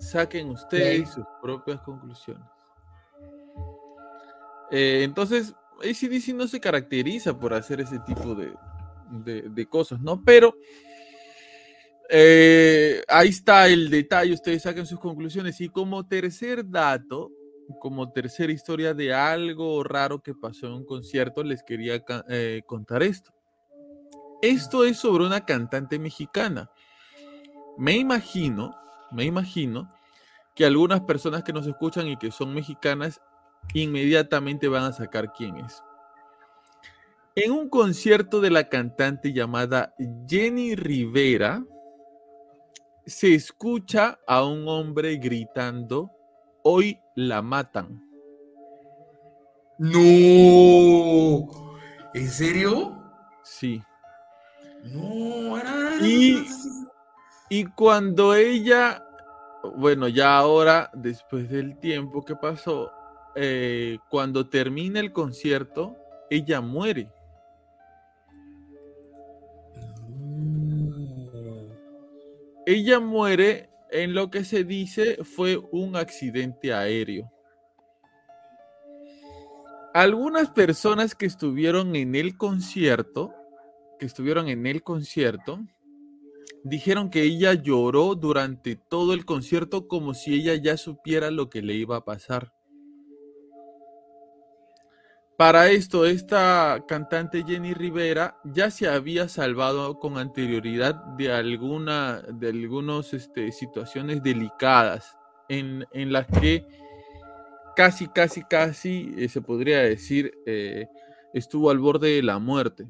Saquen 0.07 0.50
ustedes 0.50 1.11
sus 1.11 1.24
propias 1.42 1.80
conclusiones. 1.80 2.46
Eh, 4.70 5.00
entonces, 5.02 5.52
ACDC 5.80 6.32
no 6.32 6.46
se 6.46 6.61
caracteriza 6.61 7.36
por 7.36 7.52
hacer 7.52 7.80
ese 7.80 7.98
tipo 8.00 8.36
de, 8.36 9.66
cosas, 9.66 10.00
¿no? 10.00 10.22
Pero 10.24 10.54
eh, 12.09 13.02
ahí 13.09 13.30
está 13.30 13.66
el 13.66 13.90
detalle, 13.90 14.32
ustedes 14.32 14.62
saquen 14.62 14.86
sus 14.86 15.00
conclusiones. 15.00 15.61
Y 15.61 15.70
como 15.70 16.07
tercer 16.07 16.70
dato, 16.70 17.32
como 17.80 18.12
tercera 18.12 18.52
historia 18.52 18.94
de 18.94 19.12
algo 19.12 19.82
raro 19.82 20.22
que 20.22 20.34
pasó 20.34 20.68
en 20.68 20.74
un 20.74 20.86
concierto, 20.86 21.42
les 21.42 21.64
quería 21.64 22.00
eh, 22.28 22.62
contar 22.64 23.02
esto. 23.02 23.32
Esto 24.40 24.84
es 24.84 24.98
sobre 24.98 25.26
una 25.26 25.44
cantante 25.44 25.98
mexicana. 25.98 26.70
Me 27.76 27.96
imagino, 27.96 28.72
me 29.11 29.24
imagino 29.24 29.95
que 30.57 30.64
algunas 30.64 31.02
personas 31.02 31.44
que 31.44 31.52
nos 31.52 31.66
escuchan 31.66 32.09
y 32.09 32.16
que 32.16 32.32
son 32.32 32.52
mexicanas 32.52 33.20
inmediatamente 33.74 34.68
van 34.68 34.84
a 34.84 34.92
sacar 34.92 35.32
quién 35.32 35.59
es. 35.59 35.82
En 37.34 37.52
un 37.52 37.68
concierto 37.68 38.40
de 38.40 38.50
la 38.50 38.70
cantante 38.70 39.34
llamada 39.34 39.94
Jenny 40.26 40.74
Rivera, 40.74 41.62
se 43.04 43.34
escucha 43.34 44.18
a 44.26 44.44
un 44.44 44.66
hombre 44.66 45.16
gritando, 45.16 46.11
hoy 46.62 46.98
la 47.14 47.42
matan. 47.42 48.02
No, 49.78 50.00
¿en 52.14 52.30
serio? 52.30 52.96
Sí. 53.44 53.82
No, 54.84 55.59
y, 56.00 56.46
y 57.50 57.64
cuando 57.66 58.34
ella, 58.34 59.05
bueno, 59.72 60.08
ya 60.08 60.36
ahora, 60.36 60.90
después 60.94 61.48
del 61.48 61.78
tiempo 61.78 62.24
que 62.24 62.36
pasó, 62.36 62.90
eh, 63.34 63.98
cuando 64.08 64.48
termina 64.48 65.00
el 65.00 65.12
concierto, 65.12 65.96
ella 66.30 66.60
muere. 66.60 67.08
Ella 72.64 72.98
muere 72.98 73.70
en 73.90 74.14
lo 74.14 74.30
que 74.30 74.44
se 74.44 74.64
dice 74.64 75.22
fue 75.22 75.56
un 75.70 75.96
accidente 75.96 76.72
aéreo. 76.72 77.30
Algunas 79.94 80.50
personas 80.50 81.14
que 81.14 81.26
estuvieron 81.26 81.96
en 81.96 82.14
el 82.14 82.36
concierto, 82.36 83.32
que 83.98 84.06
estuvieron 84.06 84.48
en 84.48 84.66
el 84.66 84.82
concierto, 84.82 85.60
dijeron 86.64 87.11
que 87.11 87.22
ella 87.22 87.55
lloró 87.55 88.14
durante 88.14 88.76
todo 88.76 89.12
el 89.12 89.24
concierto 89.24 89.88
como 89.88 90.14
si 90.14 90.34
ella 90.34 90.55
ya 90.57 90.76
supiera 90.76 91.30
lo 91.30 91.49
que 91.49 91.62
le 91.62 91.74
iba 91.74 91.97
a 91.97 92.05
pasar. 92.05 92.53
Para 95.36 95.68
esto, 95.68 96.07
esta 96.07 96.82
cantante 96.88 97.44
Jenny 97.47 97.74
Rivera 97.74 98.38
ya 98.42 98.70
se 98.70 98.88
había 98.88 99.28
salvado 99.28 99.99
con 99.99 100.16
anterioridad 100.16 100.94
de 101.18 101.30
alguna, 101.30 102.22
de 102.22 102.49
algunas 102.49 103.12
este, 103.12 103.53
situaciones 103.53 104.22
delicadas 104.22 105.14
en, 105.51 105.84
las 106.11 106.26
que 106.26 106.66
casi, 107.76 108.09
casi, 108.09 108.42
casi 108.44 109.14
eh, 109.18 109.28
se 109.28 109.42
podría 109.42 109.80
decir 109.80 110.32
eh, 110.47 110.88
estuvo 111.34 111.70
al 111.70 111.80
borde 111.80 112.16
de 112.16 112.22
la 112.22 112.38
muerte. 112.38 112.86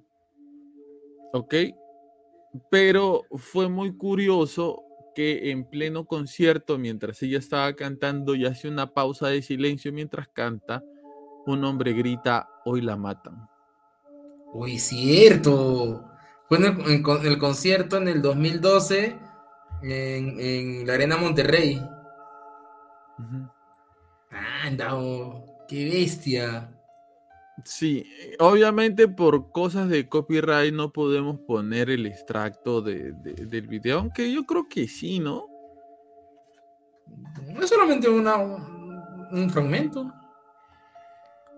¿Ok? 1.33 1.55
Pero 2.71 3.25
fue 3.33 3.69
muy 3.69 3.97
curioso 3.97 4.83
que 5.15 5.51
en 5.51 5.65
pleno 5.65 6.05
concierto, 6.05 6.79
mientras 6.79 7.23
ella 7.23 7.39
estaba 7.39 7.73
cantando 7.75 8.35
y 8.35 8.45
hace 8.45 8.69
una 8.69 8.93
pausa 8.93 9.29
de 9.29 9.41
silencio 9.41 9.93
mientras 9.93 10.29
canta, 10.29 10.83
un 11.47 11.65
hombre 11.65 11.93
grita, 11.93 12.49
hoy 12.65 12.83
la 12.83 12.97
matan. 12.97 13.49
Uy, 14.53 14.79
cierto. 14.79 16.05
Fue 16.49 16.59
en 16.59 17.27
el, 17.27 17.39
concierto 17.39 17.97
en 17.97 18.09
el 18.09 18.23
2012 18.23 19.19
en, 19.83 20.87
la 20.87 20.95
Arena 20.95 21.17
Monterrey. 21.17 21.81
Anda, 24.63 24.93
qué 25.67 25.85
bestia. 25.85 26.76
Sí, 27.65 28.05
obviamente 28.39 29.09
por 29.09 29.51
cosas 29.51 29.89
de 29.89 30.09
copyright 30.09 30.75
no 30.75 30.93
podemos 30.93 31.41
poner 31.41 31.89
el 31.89 32.05
extracto 32.05 32.83
de, 32.83 33.13
del 33.13 33.67
video, 33.67 34.01
aunque 34.01 34.31
yo 34.31 34.45
creo 34.45 34.69
que 34.69 34.87
sí, 34.87 35.19
¿no? 35.19 35.47
No 37.49 37.63
es 37.63 37.69
solamente 37.69 38.09
una, 38.09 38.37
un 38.37 39.51
fragmento. 39.51 40.13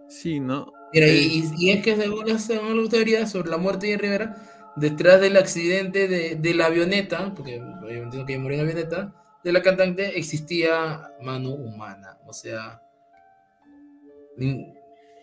Sí, 0.09 0.41
¿no? 0.41 0.73
Mira, 0.93 1.07
y, 1.09 1.71
es 1.71 1.83
que 1.83 1.97
según 1.97 2.27
las, 2.27 2.49
teorías 2.89 3.31
sobre 3.31 3.51
la 3.51 3.59
muerte 3.59 3.89
de 3.89 3.99
Rivera, 3.99 4.37
detrás 4.77 5.21
del 5.21 5.37
accidente 5.37 6.09
de, 6.09 6.55
la 6.55 6.67
avioneta, 6.67 7.35
porque 7.35 7.59
yo 7.59 7.89
entiendo 7.89 8.25
que 8.25 8.39
murió 8.39 8.59
en 8.59 8.67
la 8.67 8.71
avioneta, 8.71 9.15
de 9.45 9.53
la 9.53 9.63
cantante 9.63 10.19
existía 10.19 11.13
mano 11.21 11.51
humana. 11.51 12.19
O 12.27 12.33
sea. 12.33 12.83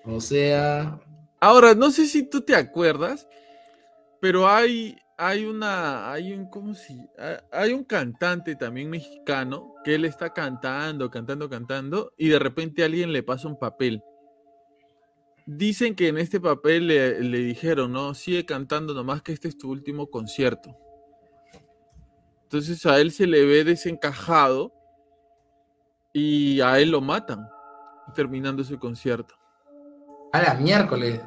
O 0.06 0.22
sea. 0.22 1.00
Ahora, 1.40 1.76
no 1.76 1.92
sé 1.92 2.08
si 2.08 2.24
tú 2.24 2.42
te 2.42 2.56
acuerdas, 2.56 3.28
pero 4.20 4.48
hay, 4.48 4.98
hay 5.18 5.46
una. 5.46 6.12
Hay 6.12 6.34
un. 6.34 6.50
¿Cómo 6.50 6.74
si? 6.74 7.00
Hay 7.52 7.74
un 7.74 7.84
cantante 7.84 8.56
también 8.56 8.90
mexicano 8.90 9.76
que 9.84 9.96
él 9.96 10.06
está 10.06 10.34
cantando, 10.34 11.10
cantando, 11.10 11.50
cantando, 11.50 12.14
y 12.18 12.30
de 12.30 12.40
repente 12.40 12.84
alguien 12.84 13.12
le 13.12 13.24
pasa 13.24 13.48
un 13.48 13.60
papel 13.60 14.04
Dicen 15.46 15.94
que 15.94 16.08
en 16.08 16.18
este 16.18 16.40
papel 16.40 16.88
le, 16.88 17.20
dijeron, 17.22 17.92
no, 17.92 18.16
sigue 18.16 18.46
cantando 18.46 18.96
nomás 18.96 19.22
que 19.22 19.32
este 19.32 19.48
es 19.48 19.58
tu 19.58 19.70
último 19.70 20.10
concierto. 20.10 20.76
Entonces 22.44 22.84
a 22.88 23.00
él 23.00 23.12
se 23.12 23.28
le 23.28 23.46
ve 23.46 23.64
desencajado 23.64 24.74
y 26.14 26.62
a 26.62 26.80
él 26.80 26.90
lo 26.90 27.02
matan 27.02 27.48
terminando 28.16 28.64
su 28.64 28.80
concierto. 28.80 29.36
A 30.36 30.42
la 30.42 30.54
miércoles. 30.56 31.22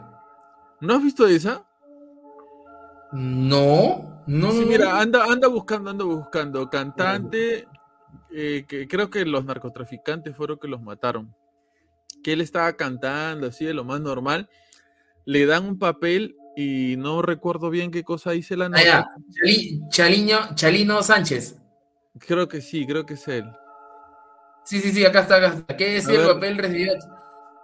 ¿No 0.80 0.94
has 0.94 1.02
visto 1.02 1.26
esa? 1.26 1.64
No, 3.12 4.22
no. 4.26 4.52
Sí, 4.52 4.66
mira, 4.68 5.00
anda, 5.00 5.24
anda 5.24 5.48
buscando, 5.48 5.88
anda 5.88 6.04
buscando. 6.04 6.68
Cantante, 6.68 7.66
eh, 8.30 8.66
que 8.68 8.86
creo 8.86 9.08
que 9.08 9.24
los 9.24 9.46
narcotraficantes 9.46 10.36
fueron 10.36 10.58
que 10.58 10.68
los 10.68 10.82
mataron 10.82 11.34
que 12.22 12.34
él 12.34 12.42
estaba 12.42 12.72
cantando, 12.74 13.46
así 13.46 13.64
de 13.64 13.72
lo 13.72 13.82
más 13.82 14.00
normal. 14.00 14.50
Le 15.24 15.46
dan 15.46 15.64
un 15.64 15.78
papel 15.78 16.36
y 16.54 16.96
no 16.98 17.22
recuerdo 17.22 17.70
bien 17.70 17.90
qué 17.90 18.04
cosa 18.04 18.32
dice 18.32 18.56
la 18.58 18.68
nota. 18.68 19.10
Chaliño, 19.88 20.54
Chalino 20.54 21.02
Sánchez. 21.02 21.56
Creo 22.18 22.46
que 22.46 22.60
sí, 22.60 22.86
creo 22.86 23.06
que 23.06 23.14
es 23.14 23.26
él. 23.28 23.50
Sí, 24.64 24.80
sí, 24.80 24.92
sí, 24.92 25.04
acá 25.06 25.20
está, 25.20 25.36
acá 25.36 25.54
está. 25.54 25.76
¿Qué 25.78 25.94
decía 25.94 26.20
el 26.20 26.26
papel 26.26 26.58
recibido? 26.58 26.94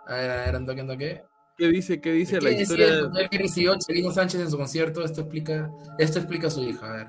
A 0.07 0.15
ver, 0.15 0.31
a 0.31 0.37
ver, 0.37 0.57
ando, 0.57 0.73
ando, 0.73 0.97
¿qué? 0.97 1.23
¿Qué 1.57 1.69
dice, 1.69 2.01
qué 2.01 2.13
dice 2.13 2.41
la 2.41 2.51
historia? 2.51 3.11
El 3.17 3.29
que 3.29 3.39
recibió 3.39 3.77
Chalino 3.79 4.11
Sánchez 4.11 4.41
en 4.41 4.51
su 4.51 4.57
concierto, 4.57 5.05
esto 5.05 5.21
explica, 5.21 5.71
esto 5.99 6.19
explica 6.19 6.49
a 6.49 6.51
su 6.51 6.63
hija, 6.63 6.87
a 6.87 6.97
ver. 6.97 7.07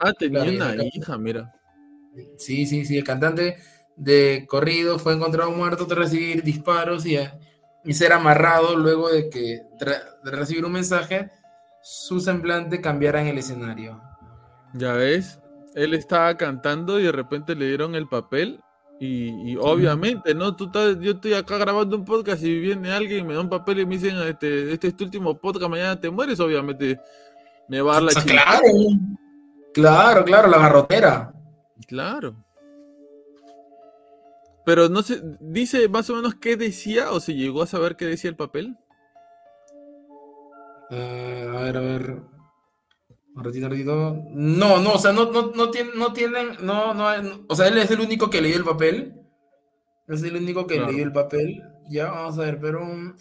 ah, 0.00 0.12
tenía 0.18 0.42
una 0.44 0.74
hija, 0.84 1.18
mira. 1.18 1.52
Sí, 2.38 2.64
sí, 2.64 2.86
sí, 2.86 2.96
el 2.96 3.04
cantante 3.04 3.58
de 3.96 4.46
corrido 4.48 4.98
fue 4.98 5.12
encontrado 5.12 5.50
muerto 5.50 5.86
tras 5.86 5.98
recibir 5.98 6.42
disparos 6.42 7.04
y, 7.04 7.18
y 7.84 7.92
ser 7.92 8.12
amarrado 8.12 8.76
luego 8.76 9.10
de 9.10 9.28
que, 9.28 9.60
de 9.78 10.30
recibir 10.30 10.64
un 10.64 10.72
mensaje, 10.72 11.30
su 11.82 12.18
semblante 12.20 12.80
cambiara 12.80 13.20
en 13.20 13.28
el 13.28 13.38
escenario. 13.38 14.00
Ya 14.72 14.94
ves, 14.94 15.38
él 15.74 15.92
estaba 15.92 16.34
cantando 16.36 16.98
y 16.98 17.04
de 17.04 17.12
repente 17.12 17.54
le 17.54 17.66
dieron 17.66 17.94
el 17.94 18.08
papel 18.08 18.60
y, 18.98 19.56
obviamente, 19.56 20.34
¿no? 20.34 20.56
Tú 20.56 20.66
estás, 20.66 20.98
yo 21.00 21.12
estoy 21.12 21.34
acá 21.34 21.58
grabando 21.58 21.96
un 21.96 22.04
podcast 22.04 22.42
y 22.42 22.58
viene 22.58 22.90
alguien 22.92 23.20
y 23.20 23.28
me 23.28 23.34
da 23.34 23.40
un 23.40 23.50
papel 23.50 23.80
y 23.80 23.86
me 23.86 23.98
dicen, 23.98 24.16
este, 24.22 24.72
este 24.72 24.88
es 24.88 24.96
tu 24.96 25.04
último 25.04 25.38
podcast, 25.38 25.70
mañana 25.70 26.00
te 26.00 26.10
mueres, 26.10 26.40
obviamente 26.40 26.98
me 27.68 27.82
va 27.82 27.92
a 27.92 27.94
dar 27.94 28.02
la 28.04 28.12
chica. 28.12 28.44
Claro, 28.44 28.64
claro, 29.74 30.24
claro, 30.24 30.48
la 30.48 30.58
garrotera. 30.58 31.34
Claro. 31.86 32.36
Pero 34.64 34.88
no 34.88 35.02
sé, 35.02 35.22
dice 35.40 35.88
más 35.88 36.08
o 36.10 36.16
menos 36.16 36.34
qué 36.34 36.56
decía 36.56 37.12
o 37.12 37.20
se 37.20 37.34
llegó 37.34 37.62
a 37.62 37.66
saber 37.66 37.96
qué 37.96 38.06
decía 38.06 38.30
el 38.30 38.36
papel. 38.36 38.76
Eh, 40.90 41.52
a 41.54 41.60
ver, 41.60 41.76
a 41.76 41.80
ver. 41.80 42.35
Un 43.36 43.44
ratito, 43.44 43.66
un 43.66 43.70
ratito. 43.70 44.16
No, 44.30 44.80
no, 44.80 44.94
o 44.94 44.98
sea, 44.98 45.12
no, 45.12 45.30
no, 45.30 45.52
no, 45.54 45.70
tienen, 45.70 45.92
no 45.96 46.12
tienen, 46.12 46.56
no, 46.62 46.94
no, 46.94 47.06
o 47.48 47.54
sea, 47.54 47.68
él 47.68 47.78
es 47.78 47.90
el 47.90 48.00
único 48.00 48.30
que 48.30 48.40
leyó 48.40 48.56
el 48.56 48.64
papel. 48.64 49.14
Es 50.08 50.22
el 50.22 50.36
único 50.36 50.66
que 50.66 50.80
leyó 50.80 51.04
el 51.04 51.12
papel. 51.12 51.62
Ya, 51.88 52.10
vamos 52.10 52.38
a 52.38 52.42
ver, 52.42 52.58
pero 52.58 52.82
un, 52.82 53.14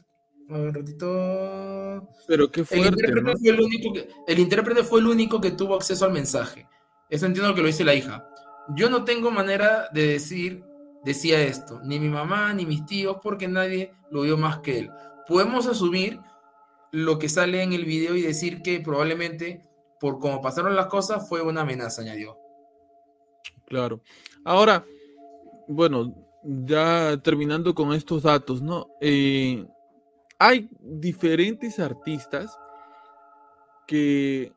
a 0.49 0.57
ver, 0.57 0.73
ratito. 0.73 2.07
Pero 2.27 2.49
qué 2.49 2.63
fuerte, 2.63 2.87
el 2.87 2.93
intérprete, 2.93 3.37
fue 3.37 3.49
el, 3.49 3.59
único 3.59 3.93
que, 3.93 4.09
el 4.27 4.39
intérprete 4.39 4.83
fue 4.83 4.99
el 5.01 5.07
único 5.07 5.41
que 5.41 5.51
tuvo 5.51 5.75
acceso 5.75 6.05
al 6.05 6.13
mensaje. 6.13 6.65
Eso 7.09 7.25
entiendo 7.25 7.53
que 7.53 7.61
lo 7.61 7.67
dice 7.67 7.83
la 7.83 7.93
hija. 7.93 8.27
Yo 8.75 8.89
no 8.89 9.03
tengo 9.03 9.29
manera 9.29 9.89
de 9.93 10.07
decir 10.07 10.63
decía 11.05 11.43
esto, 11.43 11.79
ni 11.83 11.99
mi 11.99 12.09
mamá 12.09 12.51
ni 12.53 12.65
mis 12.65 12.85
tíos, 12.85 13.17
porque 13.21 13.47
nadie 13.47 13.93
lo 14.09 14.23
vio 14.23 14.37
más 14.37 14.59
que 14.59 14.79
él. 14.79 14.91
Podemos 15.27 15.67
asumir 15.67 16.19
lo 16.91 17.19
que 17.19 17.29
sale 17.29 17.61
en 17.61 17.73
el 17.73 17.85
video 17.85 18.15
y 18.15 18.21
decir 18.21 18.63
que 18.63 18.79
probablemente 18.79 19.61
por 20.05 20.19
cómo 20.19 20.39
pasaron 20.39 20.75
las 20.75 20.85
cosas 20.85 21.27
fue 21.27 21.41
una 21.41 21.61
amenaza, 21.61 22.03
añadió. 22.03 22.37
Claro. 23.65 24.01
Ahora, 24.43 24.85
bueno, 25.67 26.13
ya 26.43 27.19
terminando 27.23 27.73
con 27.73 27.91
estos 27.91 28.21
datos, 28.21 28.61
¿no? 28.61 28.85
Eh, 29.01 29.65
hay 30.37 30.69
diferentes 30.79 31.79
artistas 31.79 32.55
que 33.87 34.53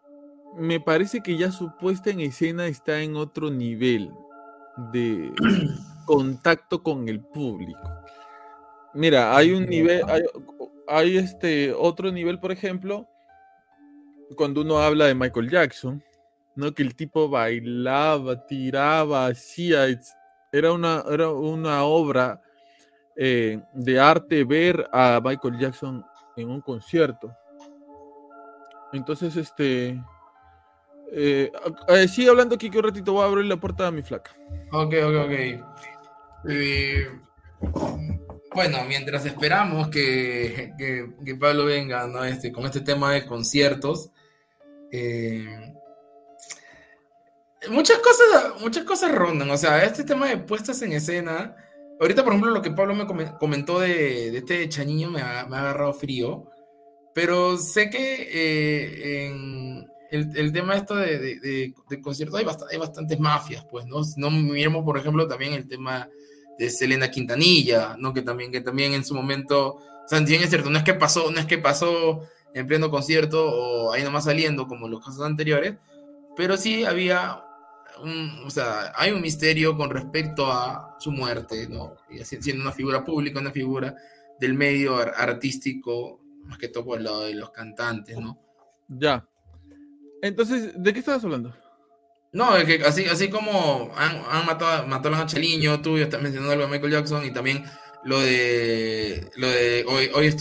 me 0.55 0.81
parece 0.81 1.23
que 1.23 1.39
ya 1.39 1.51
su 1.51 1.75
puesta 1.79 2.11
en 2.11 2.21
escena 2.21 2.67
está 2.67 3.01
en 3.01 3.17
otro 3.17 3.51
nivel 3.51 4.13
de, 4.93 5.33
contacto 6.05 6.83
con 6.83 7.09
el 7.09 7.21
público. 7.21 7.89
Mira, 8.93 9.35
hay 9.35 9.53
un 9.53 9.65
nivel, 9.65 10.03
hay, 10.87 11.17
este 11.17 11.73
otro 11.73 12.13
nivel, 12.13 12.39
por 12.39 12.53
ejemplo, 12.53 13.09
cuando 14.37 14.63
uno 14.63 14.79
habla 14.79 15.07
de 15.07 15.15
Michael 15.15 15.51
Jackson, 15.51 16.03
¿no? 16.55 16.73
Que 16.73 16.83
el 16.83 16.95
tipo 16.95 17.29
bailaba, 17.29 18.47
tiraba, 18.47 19.27
hacía, 19.27 19.87
era 20.53 20.73
una, 20.73 21.05
era 21.11 21.31
una 21.31 21.85
obra 21.85 22.41
eh, 23.17 23.61
de 23.73 24.01
arte 24.01 24.45
ver 24.45 24.89
a 24.93 25.21
Michael 25.23 25.59
Jackson 25.59 26.05
en 26.37 26.51
un 26.51 26.61
concierto. 26.61 27.35
Entonces, 28.93 29.37
este, 29.37 30.01
eh, 31.13 31.51
eh, 31.89 32.09
sigue 32.09 32.29
hablando 32.29 32.55
aquí 32.55 32.71
que 32.71 32.79
un 32.79 32.85
ratito 32.85 33.13
voy 33.13 33.23
a 33.23 33.27
abrir 33.27 33.45
la 33.47 33.57
puerta 33.57 33.87
a 33.87 33.91
mi 33.91 34.03
flaca. 34.03 34.33
Ok, 34.73 34.95
ok, 35.05 35.15
ok. 35.25 36.49
Eh, 36.49 37.09
bueno, 38.55 38.79
mientras 38.87 39.25
esperamos 39.27 39.89
que, 39.89 40.73
que, 40.79 41.35
Pablo 41.37 41.65
venga 41.65 42.07
¿no? 42.07 42.25
este, 42.25 42.53
con 42.53 42.65
este 42.65 42.81
tema 42.81 43.13
de 43.13 43.27
conciertos, 43.27 44.11
eh, 44.93 45.75
muchas 47.71 47.99
cosas, 47.99 48.61
muchas 48.61 48.85
cosas 48.85 49.15
rondan. 49.15 49.51
O 49.51 49.57
sea, 49.57 49.85
este 49.85 50.05
tema 50.05 50.29
de 50.29 50.39
puestas 50.39 50.81
en 50.83 50.93
escena. 50.93 51.57
Ahorita, 52.01 52.23
por 52.23 52.33
ejemplo, 52.33 52.53
lo 52.53 52.63
que 52.63 52.71
Pablo 52.71 52.95
me 52.95 53.07
comentó 53.39 53.81
de, 53.81 54.37
este 54.37 54.69
chañiño 54.69 55.11
me 55.11 55.21
ha, 55.21 55.41
agarrado 55.41 55.93
frío. 55.93 56.51
Pero 57.15 57.57
sé 57.59 57.91
que 57.91 58.29
eh, 58.33 59.27
en 59.27 59.89
el, 60.11 60.53
tema 60.53 60.77
esto 60.77 60.95
de, 60.95 61.19
de, 61.19 62.01
conciertos 62.01 62.39
hay, 62.39 62.47
hay, 62.71 62.79
bastantes 62.79 63.19
mafias, 63.19 63.65
pues, 63.69 63.87
¿no? 63.87 64.03
No 64.17 64.31
miremos, 64.31 64.85
por 64.85 64.99
ejemplo, 64.99 65.27
también 65.27 65.53
el 65.53 65.67
tema 65.67 66.09
de 66.59 66.71
Selena 66.71 67.11
Quintanilla, 67.11 67.97
¿no? 67.99 68.15
Que 68.15 68.23
también, 68.23 68.53
que 68.53 68.61
también 68.61 68.95
en 68.95 69.05
su 69.05 69.15
momento, 69.15 69.75
o 69.75 70.09
sea, 70.09 70.19
es 70.19 70.51
cierto, 70.51 70.71
no 70.71 70.79
es 70.79 70.85
que 70.85 70.95
pasó, 70.95 71.31
no 71.31 71.41
es 71.41 71.47
que 71.47 71.59
pasó 71.59 72.23
en 72.55 72.67
pleno 72.67 72.91
concierto 72.91 73.51
o 73.51 73.93
ahí 73.93 74.03
nomás 74.03 74.25
saliendo 74.25 74.67
como 74.67 74.89
los 74.89 75.05
casos 75.05 75.23
anteriores, 75.23 75.77
pero 76.37 76.57
sí 76.57 76.85
había 76.85 77.43
un, 78.03 78.43
o 78.45 78.51
sea, 78.51 78.93
hay 78.97 79.13
un 79.13 79.21
misterio 79.21 79.77
con 79.77 79.91
respecto 79.91 80.51
a 80.51 80.97
su 80.99 81.11
muerte, 81.11 81.69
¿no? 81.69 81.97
Y 82.11 82.25
siendo 82.25 82.63
una 82.63 82.73
figura 82.73 83.05
pública, 83.05 83.41
una 83.41 83.53
figura 83.53 83.95
del 84.39 84.55
medio 84.55 84.97
artístico, 84.97 86.21
más 86.45 86.59
que 86.59 86.69
todo 86.69 86.85
por 86.85 86.99
el 86.99 87.05
lado 87.05 87.27
de 87.27 87.35
los 87.35 87.51
cantantes, 87.51 88.19
¿no? 88.19 88.39
Ya. 88.89 89.27
Entonces, 90.23 90.73
¿de 90.77 90.93
qué 90.93 91.01
estabas 91.01 91.25
hablando? 91.25 91.55
No, 92.33 92.57
es 92.57 92.65
que 92.65 92.85
así, 92.85 93.07
así 93.07 93.31
como 93.31 93.91
han, 93.97 94.47
matado, 94.47 94.87
matado 94.87 95.17
a 95.17 95.27
Cheliño, 95.27 95.81
tú 95.81 95.97
estás 95.97 96.21
mencionando 96.21 96.53
algo 96.53 96.65
de 96.67 96.71
Michael 96.71 96.93
Jackson 96.93 97.25
y 97.25 97.33
también 97.33 97.65
lo 98.05 98.21
de 98.21 99.31
lo 99.37 99.49
de 99.49 99.85
hoy, 99.89 100.11
hoy, 100.15 100.37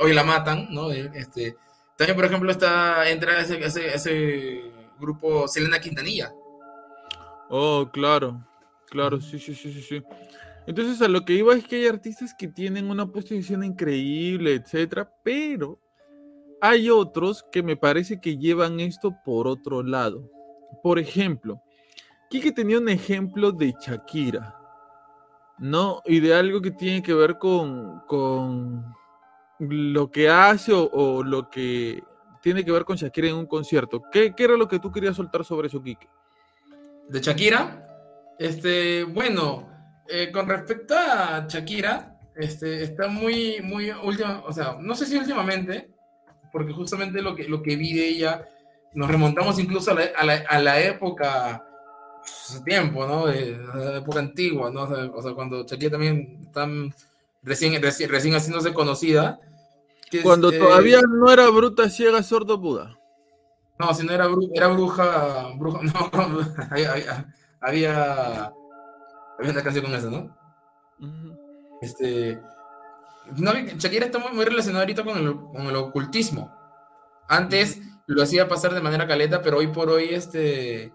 hoy 0.00 0.12
la 0.12 0.24
matan, 0.24 0.68
¿no? 0.70 0.90
Este, 0.90 1.56
también, 1.96 2.16
por 2.16 2.24
ejemplo, 2.24 2.50
está 2.50 3.08
entra 3.10 3.40
ese, 3.40 3.62
ese, 3.64 3.94
ese 3.94 4.62
grupo 4.98 5.48
Selena 5.48 5.80
Quintanilla. 5.80 6.32
Oh, 7.48 7.90
claro, 7.92 8.46
claro, 8.86 9.20
sí, 9.20 9.38
sí, 9.38 9.54
sí, 9.54 9.72
sí, 9.72 9.82
sí. 9.82 10.02
Entonces, 10.66 11.02
a 11.02 11.08
lo 11.08 11.24
que 11.24 11.32
iba 11.32 11.54
es 11.54 11.66
que 11.66 11.76
hay 11.76 11.86
artistas 11.88 12.34
que 12.38 12.46
tienen 12.46 12.90
una 12.90 13.06
posición 13.06 13.64
increíble, 13.64 14.54
etcétera, 14.54 15.10
pero 15.24 15.80
hay 16.60 16.90
otros 16.90 17.44
que 17.50 17.62
me 17.62 17.76
parece 17.76 18.20
que 18.20 18.36
llevan 18.36 18.78
esto 18.78 19.16
por 19.24 19.48
otro 19.48 19.82
lado. 19.82 20.30
Por 20.82 20.98
ejemplo, 20.98 21.60
Kike 22.28 22.52
tenía 22.52 22.78
un 22.78 22.88
ejemplo 22.88 23.50
de 23.50 23.74
Shakira, 23.80 24.59
¿no? 25.60 26.02
Y 26.06 26.20
de 26.20 26.34
algo 26.34 26.60
que 26.60 26.70
tiene 26.70 27.02
que 27.02 27.14
ver 27.14 27.38
con, 27.38 28.00
con 28.06 28.84
lo 29.58 30.10
que 30.10 30.28
hace 30.28 30.72
o, 30.74 31.22
lo 31.22 31.50
que 31.50 32.02
tiene 32.42 32.64
que 32.64 32.72
ver 32.72 32.84
con 32.84 32.96
Shakira 32.96 33.28
en 33.28 33.36
un 33.36 33.46
concierto. 33.46 34.02
¿Qué, 34.10 34.34
era 34.36 34.56
lo 34.56 34.66
que 34.66 34.78
tú 34.78 34.90
querías 34.90 35.16
soltar 35.16 35.44
sobre 35.44 35.68
eso, 35.68 35.82
Kike? 35.82 36.08
¿De 37.08 37.20
Shakira? 37.20 37.86
Este, 38.38 39.04
bueno, 39.04 39.68
eh, 40.08 40.30
con 40.32 40.48
respecto 40.48 40.94
a 40.96 41.46
Shakira, 41.46 42.18
este, 42.34 42.82
está 42.82 43.08
muy, 43.08 43.60
muy 43.62 43.90
última, 43.90 44.42
o 44.46 44.52
sea, 44.52 44.78
no 44.80 44.94
sé 44.94 45.04
si 45.04 45.18
últimamente, 45.18 45.90
porque 46.50 46.72
justamente 46.72 47.20
lo 47.20 47.36
que, 47.36 47.46
lo 47.46 47.62
que 47.62 47.76
vi 47.76 47.92
de 47.92 48.08
ella 48.08 48.48
nos 48.94 49.10
remontamos 49.10 49.58
incluso 49.58 49.90
a 49.90 49.94
la, 49.94 50.04
a 50.16 50.24
la, 50.24 50.34
a 50.48 50.58
la 50.58 50.80
época, 50.80 51.66
hace 52.22 52.60
tiempo, 52.62 53.06
¿no? 53.06 53.26
De, 53.26 53.58
la 53.74 53.98
época 53.98 54.18
antigua, 54.18 54.70
¿no? 54.70 54.82
O 54.82 55.22
sea, 55.22 55.34
cuando 55.34 55.64
Shakira 55.64 55.92
también 55.92 56.38
está 56.42 56.68
recién, 57.42 57.80
recién, 57.82 58.10
recién 58.10 58.34
haciéndose 58.34 58.72
conocida. 58.72 59.40
cuando 60.22 60.50
todavía 60.50 61.00
no 61.02 61.30
era 61.30 61.48
bruta, 61.50 61.88
ciega, 61.88 62.22
sordo, 62.22 62.58
Buda. 62.58 62.96
No, 63.78 63.94
si 63.94 64.04
no 64.04 64.12
era, 64.12 64.26
bruja, 64.26 64.52
era 64.54 64.68
bruja, 64.68 65.48
bruja 65.56 65.80
no, 65.82 66.10
había, 66.70 66.92
había, 66.92 67.32
había, 67.60 68.52
una 69.38 69.62
canción 69.62 69.86
con 69.86 69.94
eso, 69.94 70.10
¿no? 70.10 70.36
Este, 71.80 72.38
no, 73.36 73.52
Shakira 73.54 74.06
está 74.06 74.18
muy, 74.18 74.32
muy 74.32 74.44
relacionada 74.44 74.82
ahorita 74.82 75.02
con 75.02 75.16
el, 75.16 75.34
con 75.34 75.66
el 75.66 75.76
ocultismo. 75.76 76.54
Antes, 77.26 77.80
lo 78.06 78.22
hacía 78.22 78.48
pasar 78.48 78.74
de 78.74 78.82
manera 78.82 79.06
caleta, 79.06 79.40
pero 79.40 79.58
hoy 79.58 79.68
por 79.68 79.88
hoy 79.88 80.10
este, 80.10 80.92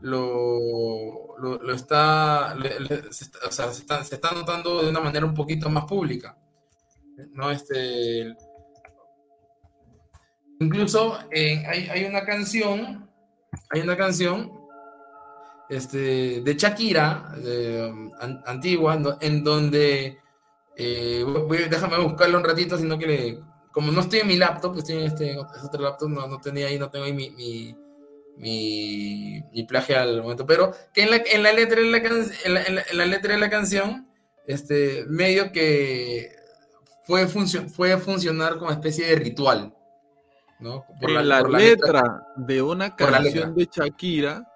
lo, 0.00 1.38
lo, 1.38 1.72
está, 1.72 2.56
o 2.56 3.50
sea, 3.50 3.72
se, 3.72 3.82
está, 3.82 4.04
se, 4.04 4.14
está, 4.14 4.32
notando 4.32 4.82
de 4.82 4.90
una 4.90 5.00
manera 5.00 5.26
un 5.26 5.34
poquito 5.34 5.70
más 5.70 5.84
pública. 5.84 6.36
¿no? 7.32 7.50
Este, 7.50 8.34
incluso 10.60 11.18
hay, 11.32 11.88
hay, 11.88 12.04
una 12.04 12.24
canción, 12.24 13.10
hay 13.70 13.80
una 13.80 13.96
canción 13.96 14.52
este, 15.68 16.40
de 16.42 16.54
Shakira, 16.56 17.32
antigua, 18.46 18.98
en 19.20 19.44
donde, 19.44 20.18
eh, 20.76 21.24
déjame 21.70 21.98
buscarlo 21.98 22.38
un 22.38 22.44
ratito, 22.44 22.76
sino 22.76 22.98
que 22.98 23.06
le 23.06 23.40
como 23.76 23.92
no 23.92 24.00
estoy 24.00 24.20
en 24.20 24.28
mi 24.28 24.36
laptop, 24.38 24.78
estoy 24.78 24.96
en 24.96 25.02
este 25.02 25.36
otro 25.36 25.82
laptop, 25.82 26.08
no, 26.08 26.26
no 26.26 26.40
tenía 26.40 26.66
ahí, 26.66 26.78
no 26.78 26.88
tengo 26.88 27.04
ahí 27.04 27.12
mi, 27.12 27.76
mi, 28.36 29.42
mi 29.52 29.64
plagio 29.64 29.98
al 29.98 30.22
momento, 30.22 30.46
pero 30.46 30.72
que 30.92 31.02
en 31.02 31.10
la, 31.10 31.16
en 31.16 31.42
la 31.42 31.52
letra 31.52 31.80
de 31.80 31.90
la, 31.90 31.98
en 31.98 32.54
la, 32.54 32.62
en 32.62 32.98
la, 32.98 33.06
letra 33.06 33.34
de 33.34 33.40
la 33.40 33.50
canción, 33.50 34.08
este, 34.46 35.04
medio 35.08 35.52
que 35.52 36.32
fue, 37.04 37.26
fue 37.26 37.96
funcionar 37.98 38.58
como 38.58 38.70
especie 38.70 39.06
de 39.06 39.16
ritual. 39.16 39.72
¿no? 40.58 40.84
Por 41.00 41.10
la, 41.10 41.22
la, 41.22 41.42
letra, 41.42 42.26
de 42.36 42.62
una 42.62 42.94
canción 42.94 43.54
de 43.54 43.68
Shakira, 43.70 44.46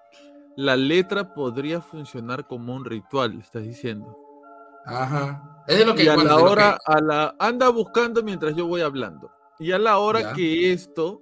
la 0.55 0.75
letra 0.75 1.33
podría 1.33 1.81
funcionar 1.81 2.47
como 2.47 2.73
un 2.73 2.85
ritual, 2.85 3.39
estás 3.39 3.63
diciendo. 3.63 4.17
Ajá. 4.85 5.63
Es 5.67 5.85
lo 5.85 5.93
que, 5.93 6.03
y 6.03 6.07
a 6.07 6.15
la 6.15 6.37
hora, 6.37 6.77
a 6.85 6.99
la, 7.01 7.35
anda 7.39 7.69
buscando 7.69 8.23
mientras 8.23 8.55
yo 8.55 8.65
voy 8.65 8.81
hablando. 8.81 9.31
Y 9.59 9.71
a 9.71 9.77
la 9.77 9.99
hora 9.99 10.33
que 10.33 10.73
esto 10.73 11.21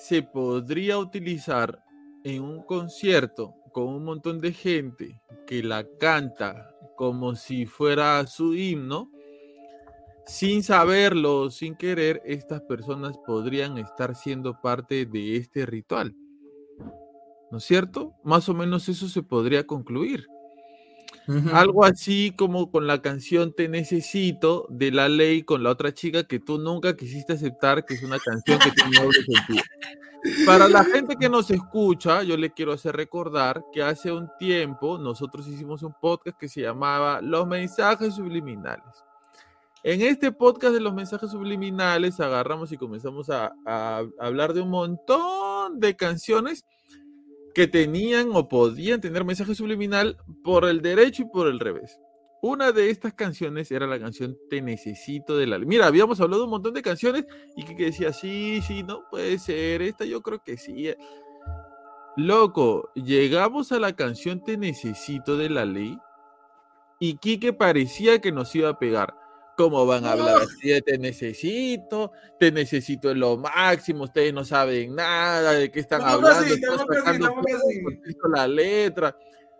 se 0.00 0.22
podría 0.22 0.96
utilizar 0.96 1.84
en 2.24 2.42
un 2.42 2.62
concierto 2.62 3.54
con 3.70 3.88
un 3.88 4.02
montón 4.02 4.40
de 4.40 4.54
gente 4.54 5.20
que 5.46 5.62
la 5.62 5.86
canta 5.98 6.74
como 6.96 7.36
si 7.36 7.66
fuera 7.66 8.26
su 8.26 8.54
himno, 8.54 9.10
sin 10.24 10.62
saberlo, 10.62 11.50
sin 11.50 11.76
querer, 11.76 12.22
estas 12.24 12.62
personas 12.62 13.18
podrían 13.26 13.76
estar 13.76 14.14
siendo 14.14 14.58
parte 14.62 15.04
de 15.04 15.36
este 15.36 15.66
ritual. 15.66 16.16
¿No 17.50 17.58
es 17.58 17.64
cierto? 17.64 18.14
Más 18.24 18.48
o 18.48 18.54
menos 18.54 18.88
eso 18.88 19.06
se 19.06 19.22
podría 19.22 19.66
concluir. 19.66 20.26
Algo 21.52 21.84
así 21.84 22.32
como 22.36 22.70
con 22.70 22.86
la 22.86 23.02
canción 23.02 23.52
Te 23.52 23.68
Necesito 23.68 24.66
de 24.68 24.90
la 24.90 25.08
ley 25.08 25.42
con 25.42 25.62
la 25.62 25.70
otra 25.70 25.92
chica 25.94 26.24
que 26.24 26.40
tú 26.40 26.58
nunca 26.58 26.96
quisiste 26.96 27.34
aceptar, 27.34 27.84
que 27.84 27.94
es 27.94 28.02
una 28.02 28.18
canción 28.18 28.58
que 28.58 28.70
tiene 28.72 29.00
doble 29.00 29.22
sentido. 29.22 29.62
Para 30.44 30.68
la 30.68 30.84
gente 30.84 31.16
que 31.16 31.28
nos 31.28 31.50
escucha, 31.50 32.22
yo 32.22 32.36
le 32.36 32.50
quiero 32.50 32.72
hacer 32.72 32.96
recordar 32.96 33.64
que 33.72 33.82
hace 33.82 34.12
un 34.12 34.28
tiempo 34.38 34.98
nosotros 34.98 35.46
hicimos 35.46 35.82
un 35.82 35.94
podcast 35.98 36.38
que 36.38 36.48
se 36.48 36.62
llamaba 36.62 37.20
Los 37.22 37.46
mensajes 37.46 38.14
subliminales. 38.14 38.84
En 39.82 40.02
este 40.02 40.30
podcast 40.30 40.74
de 40.74 40.80
los 40.80 40.92
mensajes 40.92 41.30
subliminales 41.30 42.20
agarramos 42.20 42.70
y 42.72 42.76
comenzamos 42.76 43.30
a 43.30 43.54
hablar 44.18 44.52
de 44.52 44.60
un 44.60 44.70
montón 44.70 45.80
de 45.80 45.96
canciones 45.96 46.66
que 47.60 47.66
tenían 47.66 48.30
o 48.32 48.48
podían 48.48 49.02
tener 49.02 49.22
mensaje 49.22 49.54
subliminal 49.54 50.16
por 50.42 50.64
el 50.64 50.80
derecho 50.80 51.24
y 51.24 51.26
por 51.26 51.46
el 51.46 51.60
revés. 51.60 52.00
Una 52.40 52.72
de 52.72 52.88
estas 52.88 53.12
canciones 53.12 53.70
era 53.70 53.86
la 53.86 54.00
canción 54.00 54.34
Te 54.48 54.62
necesito 54.62 55.36
de 55.36 55.46
la... 55.46 55.58
Mira, 55.58 55.86
habíamos 55.86 56.22
hablado 56.22 56.44
un 56.44 56.50
montón 56.52 56.72
de 56.72 56.80
canciones 56.80 57.26
y 57.56 57.64
que, 57.64 57.74
decía, 57.74 58.14
sí, 58.14 58.62
sí, 58.66 58.82
no 58.82 59.02
puede 59.10 59.38
ser, 59.38 59.82
esta 59.82 60.06
yo 60.06 60.22
creo 60.22 60.42
que 60.42 60.56
sí. 60.56 60.88
Loco, 62.16 62.90
llegamos 62.94 63.72
a 63.72 63.78
la 63.78 63.94
canción 63.94 64.42
Te 64.42 64.56
necesito 64.56 65.36
de 65.36 65.50
la 65.50 65.66
ley 65.66 65.98
y 66.98 67.18
Kike 67.18 67.52
parecía 67.52 68.22
que 68.22 68.32
nos 68.32 68.54
iba 68.56 68.70
a 68.70 68.78
pegar. 68.78 69.19
¿Cómo 69.60 69.84
van 69.84 70.06
a 70.06 70.12
hablar 70.12 70.36
así 70.40 70.70
de 70.70 70.80
te 70.80 70.96
necesito? 70.96 72.12
Te 72.38 72.50
necesito 72.50 73.10
en 73.10 73.20
lo 73.20 73.36
máximo, 73.36 74.04
ustedes 74.04 74.32
no 74.32 74.42
saben 74.42 74.94
nada 74.94 75.52
de 75.52 75.70
qué 75.70 75.80
están 75.80 76.00
hablando. 76.00 76.56
la 78.32 78.48
letra. 78.48 79.14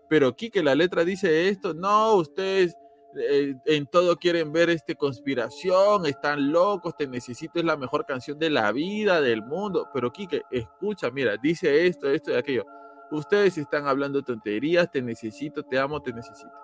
Pero 0.09 0.35
Kike, 0.35 0.63
la 0.63 0.75
letra 0.75 1.05
dice 1.05 1.51
esto. 1.51 1.75
No, 1.75 2.15
ustedes 2.15 2.75
eh, 3.15 3.55
en 3.67 3.87
todo 3.89 4.17
quieren 4.17 4.51
ver 4.55 4.71
este 4.71 4.95
conspiración, 4.95 6.07
están 6.07 6.51
locos, 6.51 6.97
te 6.97 7.07
necesito, 7.07 7.59
es 7.59 7.67
la 7.67 7.77
mejor 7.77 8.07
canción 8.07 8.39
de 8.39 8.49
la 8.49 8.73
vida, 8.73 9.21
del 9.21 9.43
mundo. 9.43 9.91
Pero 9.93 10.11
Kike, 10.11 10.45
escucha, 10.51 11.11
mira, 11.11 11.37
dice 11.37 11.87
esto, 11.87 12.09
esto 12.09 12.31
y 12.31 12.37
aquello. 12.37 12.65
Ustedes 13.11 13.59
están 13.59 13.87
hablando 13.87 14.23
tonterías, 14.23 14.91
te 14.91 15.03
necesito, 15.03 15.63
te 15.63 15.79
amo, 15.79 16.01
te 16.01 16.15
necesito. 16.15 16.55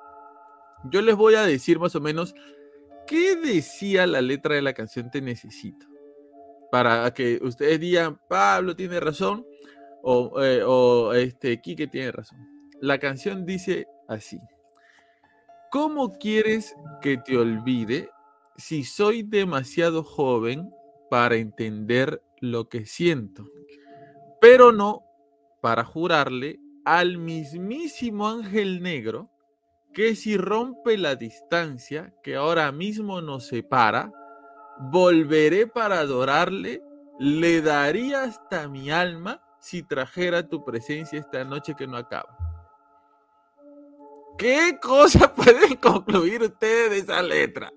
Yo 0.84 1.02
les 1.02 1.16
voy 1.16 1.34
a 1.34 1.42
decir 1.42 1.78
más 1.78 1.94
o 1.96 2.00
menos 2.00 2.34
¿Qué 3.06 3.36
decía 3.36 4.06
la 4.06 4.20
letra 4.20 4.54
de 4.56 4.62
la 4.62 4.72
canción 4.72 5.10
Te 5.10 5.20
Necesito? 5.20 5.86
Para 6.70 7.12
que 7.14 7.38
ustedes 7.42 7.78
digan, 7.78 8.20
Pablo 8.28 8.74
tiene 8.74 8.98
razón 9.00 9.46
o, 10.02 10.42
eh, 10.42 11.22
este, 11.22 11.60
Quique 11.60 11.86
tiene 11.86 12.12
razón. 12.12 12.38
La 12.80 12.98
canción 12.98 13.46
dice 13.46 13.86
así. 14.08 14.38
¿Cómo 15.70 16.12
quieres 16.12 16.74
que 17.00 17.16
te 17.16 17.36
olvide 17.36 18.10
si 18.56 18.84
soy 18.84 19.22
demasiado 19.22 20.02
joven 20.02 20.70
para 21.10 21.36
entender 21.36 22.22
lo 22.40 22.68
que 22.68 22.86
siento? 22.86 23.44
Pero 24.40 24.72
no 24.72 25.02
para 25.60 25.84
jurarle 25.84 26.60
al 26.84 27.18
mismísimo 27.18 28.28
ángel 28.28 28.82
negro 28.82 29.30
que 29.96 30.14
si 30.14 30.36
rompe 30.36 30.98
la 30.98 31.16
distancia 31.16 32.12
que 32.22 32.36
ahora 32.36 32.70
mismo 32.70 33.22
nos 33.22 33.46
separa, 33.46 34.12
volveré 34.78 35.66
para 35.66 36.00
adorarle, 36.00 36.82
le 37.18 37.62
daría 37.62 38.24
hasta 38.24 38.68
mi 38.68 38.90
alma 38.90 39.42
si 39.58 39.82
trajera 39.82 40.46
tu 40.46 40.62
presencia 40.62 41.18
esta 41.18 41.44
noche 41.44 41.74
que 41.74 41.86
no 41.86 41.96
acaba. 41.96 42.28
¿Qué 44.36 44.78
cosa 44.82 45.34
pueden 45.34 45.76
concluir 45.76 46.42
ustedes 46.42 46.90
de 46.90 46.98
esa 46.98 47.22
letra? 47.22 47.72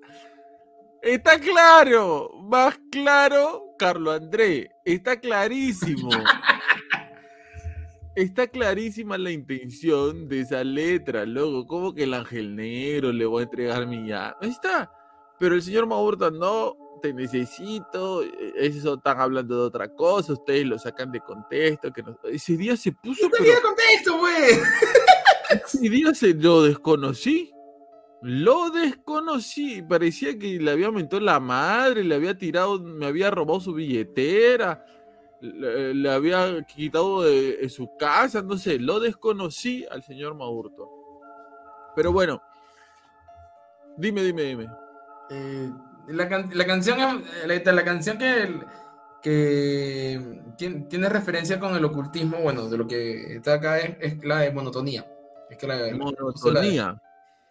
Está 1.02 1.40
claro, 1.40 2.32
más 2.44 2.78
claro, 2.92 3.76
Carlos 3.78 4.18
André, 4.18 4.70
está 4.84 5.18
clarísimo. 5.18 6.10
Está 8.20 8.48
clarísima 8.48 9.18
la 9.18 9.32
intención 9.32 10.28
de 10.28 10.42
esa 10.42 10.62
letra, 10.62 11.26
luego, 11.26 11.66
como 11.66 11.94
que 11.94 12.04
el 12.04 12.14
ángel 12.14 12.54
negro 12.54 13.14
le 13.14 13.26
voy 13.26 13.40
a 13.40 13.44
entregar 13.46 13.88
mi 13.88 14.10
ya. 14.10 14.36
Ahí 14.42 14.50
está. 14.50 14.92
Pero 15.40 15.56
el 15.56 15.62
señor 15.62 15.88
Maurta 15.88 16.30
no, 16.30 16.76
te 17.02 17.14
necesito, 17.14 18.22
e, 18.24 18.54
eso 18.58 18.96
están 18.96 19.22
hablando 19.22 19.56
de 19.56 19.62
otra 19.62 19.88
cosa, 19.88 20.34
ustedes 20.34 20.66
lo 20.66 20.78
sacan 20.78 21.14
de 21.14 21.22
contexto, 21.22 21.94
que 21.94 22.04
ese 22.26 22.58
día 22.58 22.76
se 22.76 22.92
puso... 22.92 23.24
No 23.24 23.30
tenía 23.30 23.62
contexto, 23.62 24.18
güey. 24.18 24.60
Ese 25.66 25.90
día 25.90 26.14
se 26.14 26.34
lo 26.34 26.64
desconocí. 26.64 27.54
Lo 28.22 28.70
desconocí. 28.70 29.82
Parecía 29.82 30.38
que 30.38 30.60
le 30.60 30.72
había 30.72 30.92
mentado 30.92 31.22
la 31.22 31.40
madre, 31.40 32.04
le 32.04 32.16
había 32.16 32.38
tirado, 32.38 32.82
me 32.82 33.06
había 33.06 33.32
robado 33.32 33.62
su 33.62 33.74
billetera, 33.74 34.86
le, 35.42 36.12
había 36.12 36.64
quitado 36.64 37.24
de, 37.24 37.68
su 37.70 37.96
casa, 37.98 38.42
no 38.42 38.58
sé. 38.58 38.80
Lo 38.80 39.00
desconocí 39.00 39.86
al 39.90 40.04
señor 40.04 40.36
Maurto. 40.36 40.90
Pero 41.96 42.12
bueno, 42.12 42.42
dime, 43.98 44.22
dime, 44.24 44.44
dime. 44.44 44.68
Eh, 45.30 45.70
la, 46.08 46.28
canción, 46.28 47.24
la, 47.46 47.74
la 47.74 47.84
canción 47.84 48.18
que, 48.18 48.60
que 49.22 50.42
tiene, 50.58 51.10
referencia 51.10 51.60
con 51.60 51.76
el 51.76 51.86
ocultismo, 51.86 52.38
bueno, 52.40 52.70
de 52.70 52.78
lo 52.78 52.88
que 52.88 53.36
está 53.36 53.56
acá 53.56 53.80
es, 53.80 54.24
la 54.24 54.40
de 54.40 54.52
monotonía. 54.52 55.06
Es 55.50 55.58
que 55.58 55.68
la, 55.68 55.96
monotonía. 55.96 57.02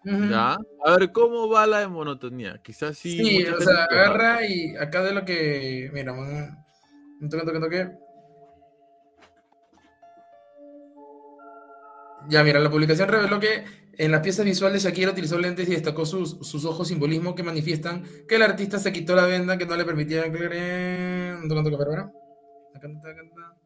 ¿Ya? 0.05 0.57
A 0.85 0.97
ver, 0.97 1.13
¿cómo 1.13 1.49
va 1.49 1.67
la 1.67 1.81
de 1.81 1.89
monotonía? 1.89 2.59
Quizás 2.63 2.97
sí. 2.97 3.19
Sí, 3.19 3.45
o 3.45 3.61
sea, 3.61 3.85
agarra 3.85 4.47
y 4.47 4.77
acá 4.77 5.03
de 5.03 5.13
lo 5.13 5.25
que. 5.25 5.91
Mira, 5.93 6.13
un 6.13 6.68
toque, 7.21 7.45
toque, 7.45 7.61
toque. 7.61 7.91
Ya, 12.29 12.45
mira, 12.45 12.61
la 12.61 12.71
publicación 12.71 13.09
reveló 13.09 13.41
que 13.41 13.65
en 13.95 14.13
las 14.13 14.21
piezas 14.21 14.45
visuales 14.45 14.85
Shakira 14.85 15.13
utilizó 15.13 15.39
lentes 15.39 15.69
y 15.69 15.73
destacó 15.73 16.05
sus, 16.05 16.39
sus 16.47 16.65
ojos 16.65 16.89
simbolismo 16.89 17.35
que 17.35 17.43
manifiestan 17.43 18.05
que 18.29 18.37
el 18.37 18.43
artista 18.43 18.79
se 18.79 18.93
quitó 18.93 19.17
la 19.17 19.27
venda 19.27 19.57
que 19.57 19.67
no 19.67 19.77
le 19.77 19.85
permitía 19.85 20.25
un 20.27 21.49
toque, 21.49 21.63
toque, 21.63 21.77
pero 21.79 22.13
Acá 22.75 22.87
acá. 22.87 23.57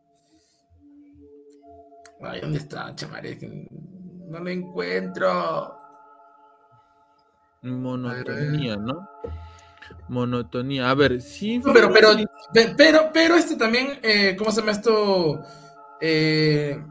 Ay, 2.23 2.41
¿dónde 2.41 2.59
está, 2.59 2.95
chamaré? 2.95 3.37
No 4.29 4.39
lo 4.39 4.49
encuentro. 4.49 5.77
Monotonía, 7.63 8.77
¿no? 8.77 9.09
Monotonía. 10.09 10.91
A 10.91 10.95
ver, 10.95 11.21
sí. 11.21 11.61
pero, 11.73 11.93
pero, 11.93 12.09
pero, 12.77 13.11
pero 13.13 13.35
este 13.37 13.57
también, 13.57 13.99
eh, 14.03 14.37
¿cómo 14.37 14.51
se 14.51 14.61
llama 14.61 14.73
esto? 14.73 15.43
Eh, 16.01 16.83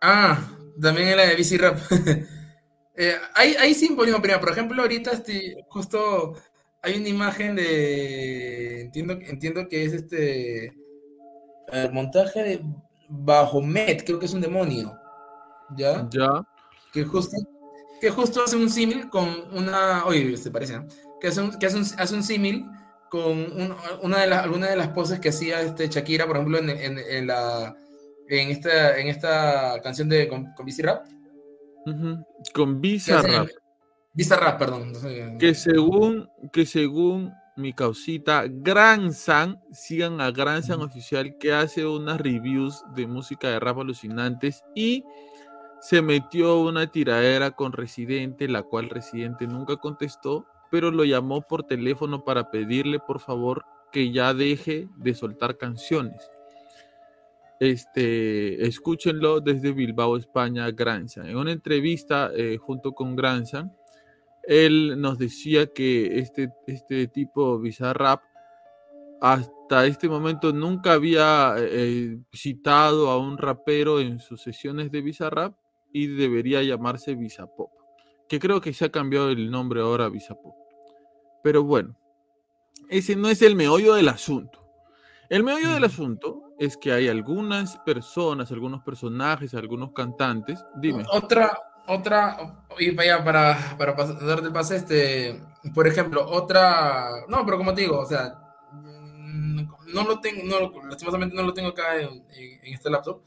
ah, 0.00 0.38
también 0.80 1.08
en 1.08 1.16
la 1.16 1.26
de 1.26 1.36
BC 1.36 1.58
Rap. 1.58 1.78
eh, 2.96 3.16
hay, 3.34 3.54
hay 3.54 3.74
simbolismo, 3.74 4.20
pero 4.20 4.40
por 4.40 4.50
ejemplo, 4.50 4.82
ahorita 4.82 5.12
estoy, 5.12 5.56
justo 5.68 6.34
hay 6.86 6.98
una 6.98 7.08
imagen 7.08 7.56
de. 7.56 8.82
Entiendo, 8.82 9.14
entiendo 9.14 9.68
que 9.68 9.84
es 9.84 9.92
este. 9.92 10.72
El 11.68 11.92
montaje 11.92 12.42
de 12.42 12.60
Bajomet, 13.08 14.04
creo 14.04 14.20
que 14.20 14.26
es 14.26 14.34
un 14.34 14.40
demonio. 14.40 14.96
¿Ya? 15.76 16.08
Ya. 16.10 16.46
Que 16.92 17.04
justo, 17.04 17.36
que 18.00 18.10
justo 18.10 18.44
hace 18.44 18.56
un 18.56 18.70
símil 18.70 19.10
con 19.10 19.28
una. 19.52 20.06
Oye, 20.06 20.36
se 20.36 20.50
parece, 20.50 20.78
¿no? 20.78 20.86
Que 21.26 21.30
hace 21.30 21.40
un, 21.40 21.58
que 21.58 21.66
hace 21.66 21.76
un, 21.76 21.84
hace 21.98 22.14
un 22.14 22.22
símil 22.22 22.66
con 23.10 23.74
una 24.00 24.20
de 24.20 24.28
las, 24.28 24.44
alguna 24.44 24.68
de 24.68 24.76
las 24.76 24.90
poses 24.90 25.18
que 25.18 25.30
hacía 25.30 25.60
este 25.60 25.88
Shakira, 25.88 26.24
por 26.24 26.36
ejemplo, 26.36 26.58
en, 26.58 26.70
en, 26.70 26.98
en 27.00 27.26
la 27.26 27.76
en 28.28 28.50
esta, 28.50 28.96
en 28.96 29.08
esta 29.08 29.80
canción 29.82 30.08
de 30.08 30.28
con, 30.28 30.52
con 30.52 30.66
Rap. 30.78 31.04
Con 32.54 32.80
Bizarrap. 32.80 33.48
Bizarrap, 34.12 34.56
perdón. 34.56 34.92
Que 35.40 35.52
según, 35.54 36.28
que 36.52 36.64
según 36.64 37.32
mi 37.56 37.72
causita, 37.72 38.44
Gran 38.48 39.12
San, 39.12 39.60
sigan 39.72 40.20
a 40.20 40.30
Gran 40.30 40.62
San 40.62 40.80
Oficial 40.80 41.38
que 41.38 41.52
hace 41.52 41.84
unas 41.84 42.20
reviews 42.20 42.84
de 42.94 43.08
música 43.08 43.48
de 43.48 43.58
rap 43.58 43.80
alucinantes 43.80 44.62
y 44.76 45.02
se 45.80 46.02
metió 46.02 46.60
una 46.60 46.86
tiradera 46.86 47.50
con 47.50 47.72
Residente, 47.72 48.46
la 48.46 48.62
cual 48.62 48.90
Residente 48.90 49.48
nunca 49.48 49.76
contestó, 49.76 50.46
pero 50.70 50.90
lo 50.90 51.04
llamó 51.04 51.42
por 51.42 51.64
teléfono 51.64 52.24
para 52.24 52.50
pedirle 52.50 52.98
por 52.98 53.20
favor 53.20 53.64
que 53.92 54.12
ya 54.12 54.34
deje 54.34 54.88
de 54.96 55.14
soltar 55.14 55.56
canciones. 55.56 56.30
Este, 57.58 58.66
escúchenlo 58.66 59.40
desde 59.40 59.72
Bilbao, 59.72 60.16
España, 60.16 60.70
Granza. 60.70 61.26
En 61.26 61.36
una 61.36 61.52
entrevista 61.52 62.30
eh, 62.34 62.58
junto 62.58 62.92
con 62.92 63.16
Granza, 63.16 63.72
él 64.42 65.00
nos 65.00 65.18
decía 65.18 65.66
que 65.66 66.18
este, 66.18 66.50
este 66.66 67.08
tipo 67.08 67.58
Bizarrap 67.58 68.22
hasta 69.20 69.86
este 69.86 70.08
momento 70.08 70.52
nunca 70.52 70.92
había 70.92 71.54
eh, 71.58 72.18
citado 72.32 73.10
a 73.10 73.18
un 73.18 73.38
rapero 73.38 74.00
en 74.00 74.18
sus 74.18 74.42
sesiones 74.42 74.90
de 74.90 75.00
Bizarrap 75.00 75.56
y 75.92 76.06
debería 76.08 76.62
llamarse 76.62 77.14
Bizapop, 77.14 77.70
que 78.28 78.38
creo 78.38 78.60
que 78.60 78.72
se 78.72 78.84
ha 78.84 78.90
cambiado 78.90 79.30
el 79.30 79.50
nombre 79.50 79.80
ahora 79.80 80.06
a 80.06 80.08
Bizapop. 80.08 80.54
Pero 81.42 81.62
bueno, 81.62 81.96
ese 82.88 83.16
no 83.16 83.28
es 83.28 83.42
el 83.42 83.56
meollo 83.56 83.94
del 83.94 84.08
asunto. 84.08 84.66
El 85.28 85.42
meollo 85.42 85.72
del 85.74 85.84
asunto 85.84 86.54
es 86.58 86.76
que 86.76 86.92
hay 86.92 87.08
algunas 87.08 87.76
personas, 87.78 88.50
algunos 88.52 88.82
personajes, 88.82 89.54
algunos 89.54 89.92
cantantes. 89.92 90.64
Dime. 90.76 91.04
Otra, 91.10 91.58
otra, 91.86 92.64
y 92.78 92.90
vaya 92.90 93.22
para, 93.24 93.76
para 93.78 93.94
darte 93.94 94.46
el 94.46 94.52
pase, 94.52 94.76
este, 94.76 95.40
por 95.74 95.86
ejemplo, 95.86 96.26
otra, 96.28 97.08
no, 97.28 97.44
pero 97.44 97.58
como 97.58 97.74
te 97.74 97.82
digo, 97.82 98.00
o 98.00 98.06
sea, 98.06 98.34
mm, 98.72 99.92
no 99.94 100.04
lo 100.04 100.20
tengo, 100.20 100.42
no, 100.44 100.88
lastimosamente 100.88 101.36
no 101.36 101.42
lo 101.42 101.54
tengo 101.54 101.68
acá 101.68 102.00
en, 102.00 102.24
este 102.62 102.90
laptop, 102.90 103.22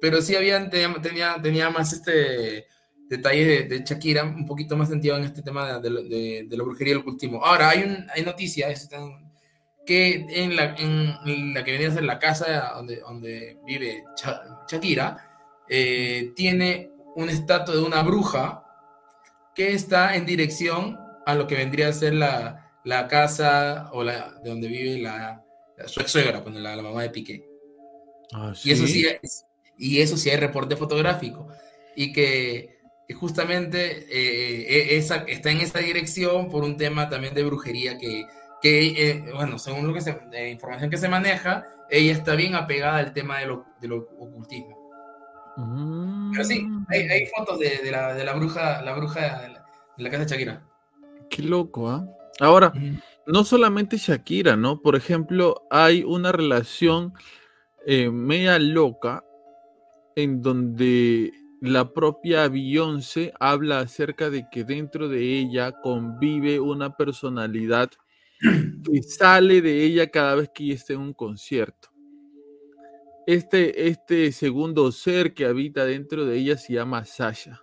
pero 0.00 0.20
sí 0.22 0.36
había, 0.36 0.68
tenía, 0.70 1.40
tenía, 1.42 1.70
más 1.70 1.92
este 1.92 2.66
detalle 3.08 3.64
de, 3.64 3.84
Shakira, 3.84 4.24
un 4.24 4.46
poquito 4.46 4.76
más 4.76 4.88
sentido 4.88 5.16
en 5.16 5.24
este 5.24 5.42
tema 5.42 5.78
de, 5.78 6.44
de, 6.48 6.56
la 6.56 6.64
brujería 6.64 6.94
y 6.94 6.96
el 6.96 7.04
cultismo. 7.04 7.44
Ahora, 7.44 7.70
hay, 7.70 7.82
un, 7.82 8.06
hay 8.14 8.22
noticias, 8.22 8.88
que 9.84 10.26
en 10.28 10.56
la, 10.56 10.74
en 10.76 11.54
la 11.54 11.62
que 11.62 11.72
venía 11.72 11.88
a 11.88 11.94
ser 11.94 12.02
la 12.02 12.18
casa 12.18 12.72
donde, 12.74 13.00
donde 13.00 13.56
vive 13.64 14.02
Shakira, 14.68 15.62
eh, 15.68 16.32
tiene 16.34 16.90
un 17.14 17.30
estatua 17.30 17.74
de 17.74 17.82
una 17.82 18.02
bruja 18.02 18.64
que 19.54 19.72
está 19.72 20.16
en 20.16 20.26
dirección 20.26 20.98
a 21.24 21.34
lo 21.34 21.46
que 21.46 21.54
vendría 21.54 21.88
a 21.88 21.92
ser 21.92 22.14
la, 22.14 22.72
la 22.84 23.08
casa 23.08 23.90
o 23.92 24.02
la, 24.02 24.34
de 24.42 24.50
donde 24.50 24.68
vive 24.68 24.98
la, 24.98 25.42
su 25.86 26.00
ex 26.00 26.10
suegra, 26.10 26.42
pues, 26.42 26.54
la, 26.56 26.76
la, 26.76 26.82
mamá 26.82 27.02
de 27.02 27.10
Piqué. 27.10 27.48
Ah, 28.32 28.52
y, 28.62 28.72
eso 28.72 28.86
sí 28.86 29.06
y 29.78 30.00
eso 30.00 30.16
sí 30.16 30.30
hay 30.30 30.36
reporte 30.36 30.76
fotográfico. 30.76 31.48
Y 31.94 32.12
que 32.12 32.75
justamente 33.14 34.06
eh, 34.10 34.94
e, 34.94 34.96
esa, 34.96 35.24
está 35.28 35.50
en 35.50 35.60
esa 35.60 35.78
dirección 35.78 36.48
por 36.48 36.64
un 36.64 36.76
tema 36.76 37.08
también 37.08 37.34
de 37.34 37.44
brujería 37.44 37.98
que 37.98 38.26
que, 38.60 39.10
eh, 39.10 39.24
bueno, 39.34 39.58
según 39.58 39.86
lo 39.86 39.94
que 39.94 40.00
se, 40.00 40.18
la 40.30 40.48
información 40.48 40.90
que 40.90 40.96
se 40.96 41.08
maneja, 41.08 41.66
ella 41.90 42.12
está 42.12 42.34
bien 42.34 42.54
apegada 42.54 42.98
al 42.98 43.12
tema 43.12 43.38
del, 43.38 43.58
del 43.80 43.92
ocultismo. 43.92 44.76
Pero 46.32 46.44
sí, 46.44 46.62
mm. 46.62 46.86
hay, 46.88 47.00
hay 47.02 47.26
fotos 47.26 47.58
de, 47.58 47.78
de, 47.78 47.90
la, 47.90 48.14
de, 48.14 48.24
la, 48.24 48.34
bruja, 48.34 48.82
la 48.82 48.94
bruja 48.94 49.40
de 49.96 50.02
la, 50.02 50.10
casa 50.10 50.24
de 50.24 50.30
Shakira. 50.30 50.62
Qué 51.30 51.42
loco, 51.42 51.88
¿ah? 51.88 52.06
Ahora, 52.40 52.72
no 53.26 53.44
solamente 53.44 53.96
Shakira, 53.96 54.56
¿no? 54.56 54.82
Por 54.82 54.96
ejemplo, 54.96 55.66
hay 55.70 56.02
una 56.04 56.32
relación 56.32 57.14
eh, 57.86 58.10
media 58.10 58.58
loca 58.58 59.24
en 60.14 60.42
donde 60.42 61.32
la 61.60 61.92
propia 61.92 62.48
Beyoncé 62.48 63.32
habla 63.40 63.80
acerca 63.80 64.30
de 64.30 64.46
que 64.50 64.64
dentro 64.64 65.08
de 65.08 65.38
ella 65.38 65.72
convive 65.72 66.60
una 66.60 66.96
personalidad 66.96 67.90
que 68.84 69.02
sale 69.02 69.62
de 69.62 69.84
ella 69.84 70.08
cada 70.10 70.34
vez 70.34 70.50
que 70.54 70.72
está 70.72 70.92
en 70.92 71.00
un 71.00 71.14
concierto. 71.14 71.88
Este, 73.26 73.88
este 73.88 74.30
segundo 74.30 74.92
ser 74.92 75.34
que 75.34 75.46
habita 75.46 75.84
dentro 75.84 76.26
de 76.26 76.36
ella 76.36 76.56
se 76.56 76.74
llama 76.74 77.04
Sasha. 77.04 77.60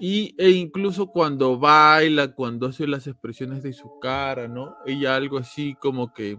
Y, 0.00 0.34
e 0.36 0.50
incluso 0.50 1.06
cuando 1.06 1.60
baila, 1.60 2.34
cuando 2.34 2.66
hace 2.66 2.88
las 2.88 3.06
expresiones 3.06 3.62
de 3.62 3.72
su 3.72 4.00
cara, 4.00 4.48
¿no? 4.48 4.74
Ella 4.84 5.14
algo 5.14 5.38
así 5.38 5.76
como 5.76 6.12
que 6.12 6.38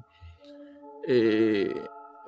eh, 1.08 1.74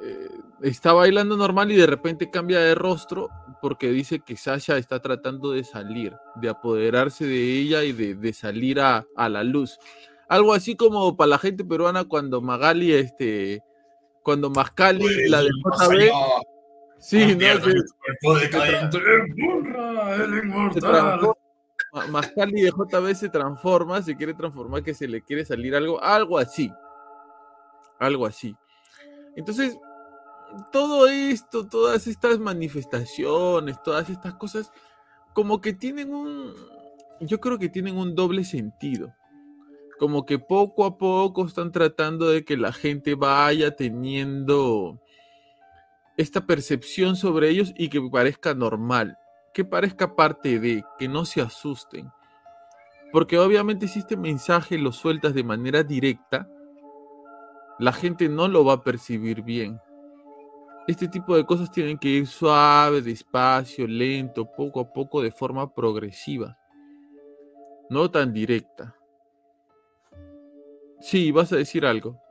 eh, 0.01 0.29
está 0.61 0.93
bailando 0.93 1.37
normal 1.37 1.71
y 1.71 1.75
de 1.75 1.87
repente 1.87 2.29
cambia 2.29 2.59
de 2.59 2.75
rostro 2.75 3.29
porque 3.61 3.89
dice 3.89 4.19
que 4.19 4.35
Sasha 4.35 4.77
está 4.77 5.01
tratando 5.01 5.51
de 5.51 5.63
salir, 5.63 6.15
de 6.35 6.49
apoderarse 6.49 7.25
de 7.25 7.59
ella 7.59 7.83
y 7.83 7.93
de, 7.93 8.33
salir 8.33 8.79
a, 8.79 9.05
la 9.15 9.43
luz. 9.43 9.79
Algo 10.27 10.53
así 10.53 10.75
como 10.75 11.15
para 11.15 11.29
la 11.29 11.37
gente 11.37 11.63
peruana 11.63 12.03
cuando 12.03 12.41
Magali, 12.41 12.93
este, 12.93 13.63
cuando 14.23 14.49
Mascali, 14.49 15.03
pues, 15.03 15.29
la 15.29 15.41
de 15.41 15.49
JB, 15.49 16.11
Sí, 16.97 17.21
ah, 17.21 17.27
no, 17.27 17.35
que, 22.21 22.45
de 22.47 22.71
JB 22.71 23.13
se 23.13 23.29
transforma, 23.29 24.01
se 24.01 24.15
quiere 24.15 24.33
transformar, 24.33 24.81
que 24.81 24.95
se 24.95 25.07
le 25.07 25.21
quiere 25.21 25.45
salir 25.45 25.75
algo, 25.75 26.01
algo 26.01 26.39
así. 26.39 26.71
Algo 27.99 28.25
así. 28.25 28.55
Entonces, 29.35 29.77
todo 30.71 31.07
esto, 31.07 31.67
todas 31.67 32.07
estas 32.07 32.39
manifestaciones, 32.39 33.81
todas 33.83 34.09
estas 34.09 34.35
cosas, 34.35 34.71
como 35.33 35.59
que 35.59 35.73
tienen 35.73 36.13
un, 36.13 36.53
yo 37.19 37.39
creo 37.39 37.57
que 37.57 37.69
tienen 37.69 37.97
un 37.97 38.15
doble 38.15 38.43
sentido. 38.43 39.13
Como 39.99 40.25
que 40.25 40.39
poco 40.39 40.85
a 40.85 40.97
poco 40.97 41.45
están 41.45 41.71
tratando 41.71 42.27
de 42.29 42.43
que 42.43 42.57
la 42.57 42.73
gente 42.73 43.15
vaya 43.15 43.75
teniendo 43.75 44.99
esta 46.17 46.45
percepción 46.45 47.15
sobre 47.15 47.49
ellos 47.49 47.73
y 47.77 47.89
que 47.89 48.01
parezca 48.01 48.53
normal, 48.53 49.17
que 49.53 49.63
parezca 49.63 50.15
parte 50.15 50.59
de, 50.59 50.83
que 50.97 51.07
no 51.07 51.25
se 51.25 51.41
asusten. 51.41 52.09
Porque 53.11 53.37
obviamente 53.37 53.87
si 53.87 53.99
este 53.99 54.17
mensaje 54.17 54.77
lo 54.77 54.91
sueltas 54.91 55.33
de 55.33 55.43
manera 55.43 55.83
directa, 55.83 56.49
la 57.79 57.93
gente 57.93 58.29
no 58.29 58.47
lo 58.47 58.63
va 58.63 58.73
a 58.73 58.83
percibir 58.83 59.41
bien. 59.41 59.79
Este 60.87 61.07
tipo 61.07 61.35
de 61.35 61.45
cosas 61.45 61.71
tienen 61.71 61.97
que 61.97 62.09
ir 62.09 62.27
suave, 62.27 63.01
despacio, 63.01 63.87
lento, 63.87 64.45
poco 64.45 64.79
a 64.79 64.93
poco, 64.93 65.21
de 65.21 65.31
forma 65.31 65.73
progresiva. 65.73 66.57
No 67.89 68.09
tan 68.09 68.31
directa. 68.31 68.95
Sí, 71.01 71.31
vas 71.31 71.51
a 71.51 71.57
decir 71.57 71.85
algo. 71.85 72.21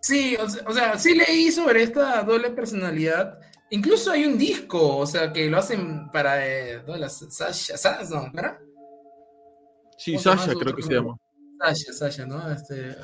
Sí, 0.00 0.36
o 0.36 0.72
sea, 0.72 0.98
sí 0.98 1.14
leí 1.14 1.50
sobre 1.50 1.82
esta 1.82 2.22
doble 2.22 2.50
personalidad. 2.50 3.40
Incluso 3.70 4.12
hay 4.12 4.24
un 4.24 4.38
disco, 4.38 4.98
o 4.98 5.06
sea, 5.06 5.32
que 5.32 5.50
lo 5.50 5.58
hacen 5.58 6.08
para 6.10 6.46
eh, 6.46 6.82
Sasha, 7.08 7.76
Sasha, 7.76 8.30
¿verdad? 8.32 8.58
Sí, 9.96 10.16
Sasha 10.18 10.54
creo 10.54 10.76
que 10.76 10.82
se 10.82 10.94
llama. 10.94 11.16
Sasha, 11.58 11.92
Sasha, 11.92 12.26
¿no? 12.26 12.48
Este, 12.50 12.94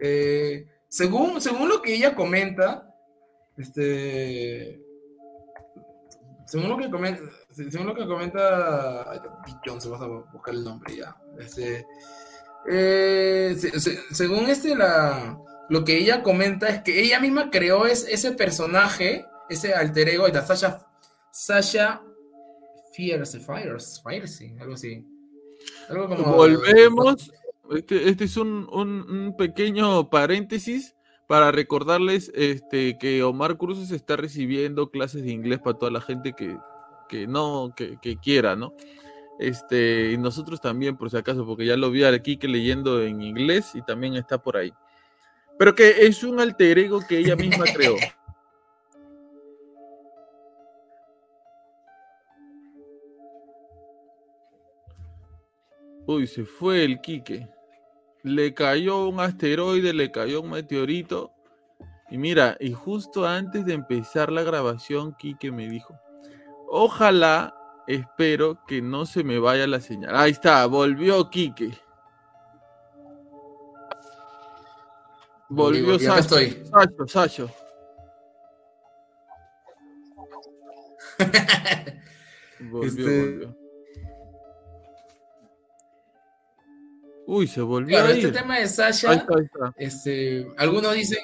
eh, 0.00 0.66
según, 0.90 1.40
según 1.40 1.68
lo 1.68 1.80
que 1.80 1.94
ella 1.94 2.16
comenta, 2.16 2.92
este, 3.56 4.82
según 6.46 6.68
lo 6.68 6.76
que 6.76 6.90
comenta, 6.90 7.22
según 7.48 7.86
lo 7.86 7.94
que 7.94 8.06
comenta, 8.06 9.22
John, 9.64 9.80
se 9.80 9.88
vas 9.88 10.02
a 10.02 10.08
buscar 10.08 10.52
el 10.52 10.64
nombre 10.64 10.96
ya. 10.96 11.16
Este, 11.38 11.86
eh, 12.68 13.56
según 14.10 14.50
este 14.50 14.74
la 14.74 15.38
lo 15.68 15.84
que 15.84 15.96
ella 15.96 16.24
comenta 16.24 16.68
es 16.68 16.82
que 16.82 17.00
ella 17.00 17.20
misma 17.20 17.50
creó 17.50 17.86
es, 17.86 18.04
ese 18.08 18.32
personaje, 18.32 19.24
ese 19.48 19.72
alter 19.72 20.08
ego 20.08 20.28
de 20.28 20.42
Sasha, 20.42 20.84
Sasha 21.30 22.02
Fierce, 22.92 23.38
Fires, 23.38 24.02
Fierce, 24.04 24.56
algo 24.60 24.74
así. 24.74 25.06
Algo 25.88 26.08
como, 26.08 26.34
Volvemos. 26.34 27.30
Este, 27.70 28.08
este 28.08 28.24
es 28.24 28.36
un, 28.36 29.34
pequeño 29.38 30.10
paréntesis 30.10 30.96
para 31.28 31.52
recordarles 31.52 32.32
este, 32.34 32.98
que 32.98 33.22
Omar 33.22 33.56
Cruz 33.56 33.92
está 33.92 34.16
recibiendo 34.16 34.90
clases 34.90 35.22
de 35.22 35.30
inglés 35.30 35.60
para 35.60 35.78
toda 35.78 35.92
la 35.92 36.00
gente 36.00 36.32
que, 36.32 37.26
no, 37.28 37.72
que, 37.76 38.16
quiera, 38.20 38.56
¿no? 38.56 38.74
Este, 39.38 40.10
y 40.12 40.18
nosotros 40.18 40.60
también, 40.60 40.96
por 40.96 41.10
si 41.10 41.16
acaso, 41.16 41.46
porque 41.46 41.64
ya 41.64 41.76
lo 41.76 41.92
vi 41.92 42.02
aquí 42.02 42.36
que 42.36 42.48
leyendo 42.48 43.02
en 43.02 43.22
inglés 43.22 43.70
y 43.74 43.82
también 43.82 44.16
está 44.16 44.42
por 44.42 44.56
ahí. 44.56 44.72
Pero 45.56 45.74
que 45.74 46.06
es 46.06 46.24
un 46.24 46.40
alter 46.40 46.76
ego 46.76 47.00
que 47.06 47.18
ella 47.18 47.36
misma 47.36 47.64
creó. 47.74 47.94
Uy, 56.06 56.26
se 56.26 56.44
fue 56.44 56.84
el 56.84 57.00
Quique. 57.00 57.48
Le 58.22 58.54
cayó 58.54 59.08
un 59.08 59.20
asteroide, 59.20 59.92
le 59.92 60.10
cayó 60.10 60.42
un 60.42 60.50
meteorito. 60.50 61.32
Y 62.10 62.18
mira, 62.18 62.56
y 62.60 62.72
justo 62.72 63.26
antes 63.26 63.64
de 63.64 63.74
empezar 63.74 64.32
la 64.32 64.42
grabación, 64.42 65.14
Quique 65.14 65.52
me 65.52 65.68
dijo, 65.68 65.98
ojalá, 66.68 67.54
espero 67.86 68.58
que 68.66 68.82
no 68.82 69.06
se 69.06 69.22
me 69.24 69.38
vaya 69.38 69.66
la 69.66 69.80
señal. 69.80 70.16
Ahí 70.16 70.32
está, 70.32 70.66
volvió 70.66 71.30
Quique. 71.30 71.70
Volvió 75.48 75.98
Sacho. 75.98 76.38
Estoy. 76.38 76.64
Sacho, 76.70 77.08
Sacho. 77.08 77.50
volvió, 82.60 82.88
este... 82.88 83.20
volvió. 83.20 83.59
Uy, 87.26 87.46
se 87.46 87.60
volvió. 87.60 87.96
Claro, 87.96 88.12
este 88.12 88.32
tema 88.32 88.58
de 88.58 88.66
Sasha. 88.66 89.10
Ahí 89.10 89.18
está, 89.18 89.34
ahí 89.36 89.44
está. 89.44 89.74
Este, 89.76 90.46
algunos 90.56 90.94
dicen. 90.94 91.18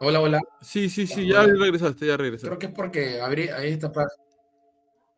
Hola, 0.00 0.20
hola. 0.20 0.40
Sí, 0.60 0.88
sí, 0.88 1.06
sí, 1.06 1.26
ya 1.26 1.42
regresaste, 1.42 2.06
ya 2.06 2.16
regresaste. 2.16 2.48
Creo 2.48 2.58
que 2.58 2.66
es 2.66 2.72
porque 2.72 3.20
abrí 3.20 3.48
ahí 3.48 3.72
está 3.72 3.90
para. 3.90 4.08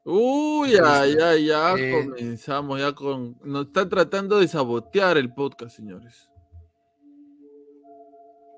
Uy, 0.05 0.73
ya, 0.73 1.05
ya, 1.07 1.37
ya 1.37 1.75
eh... 1.75 2.07
comenzamos, 2.09 2.81
ya 2.81 2.93
con. 2.93 3.37
Nos 3.45 3.67
están 3.67 3.89
tratando 3.89 4.41
de 4.41 4.49
sabotear 4.49 5.19
el 5.19 5.33
podcast, 5.33 5.77
señores. 5.77 6.31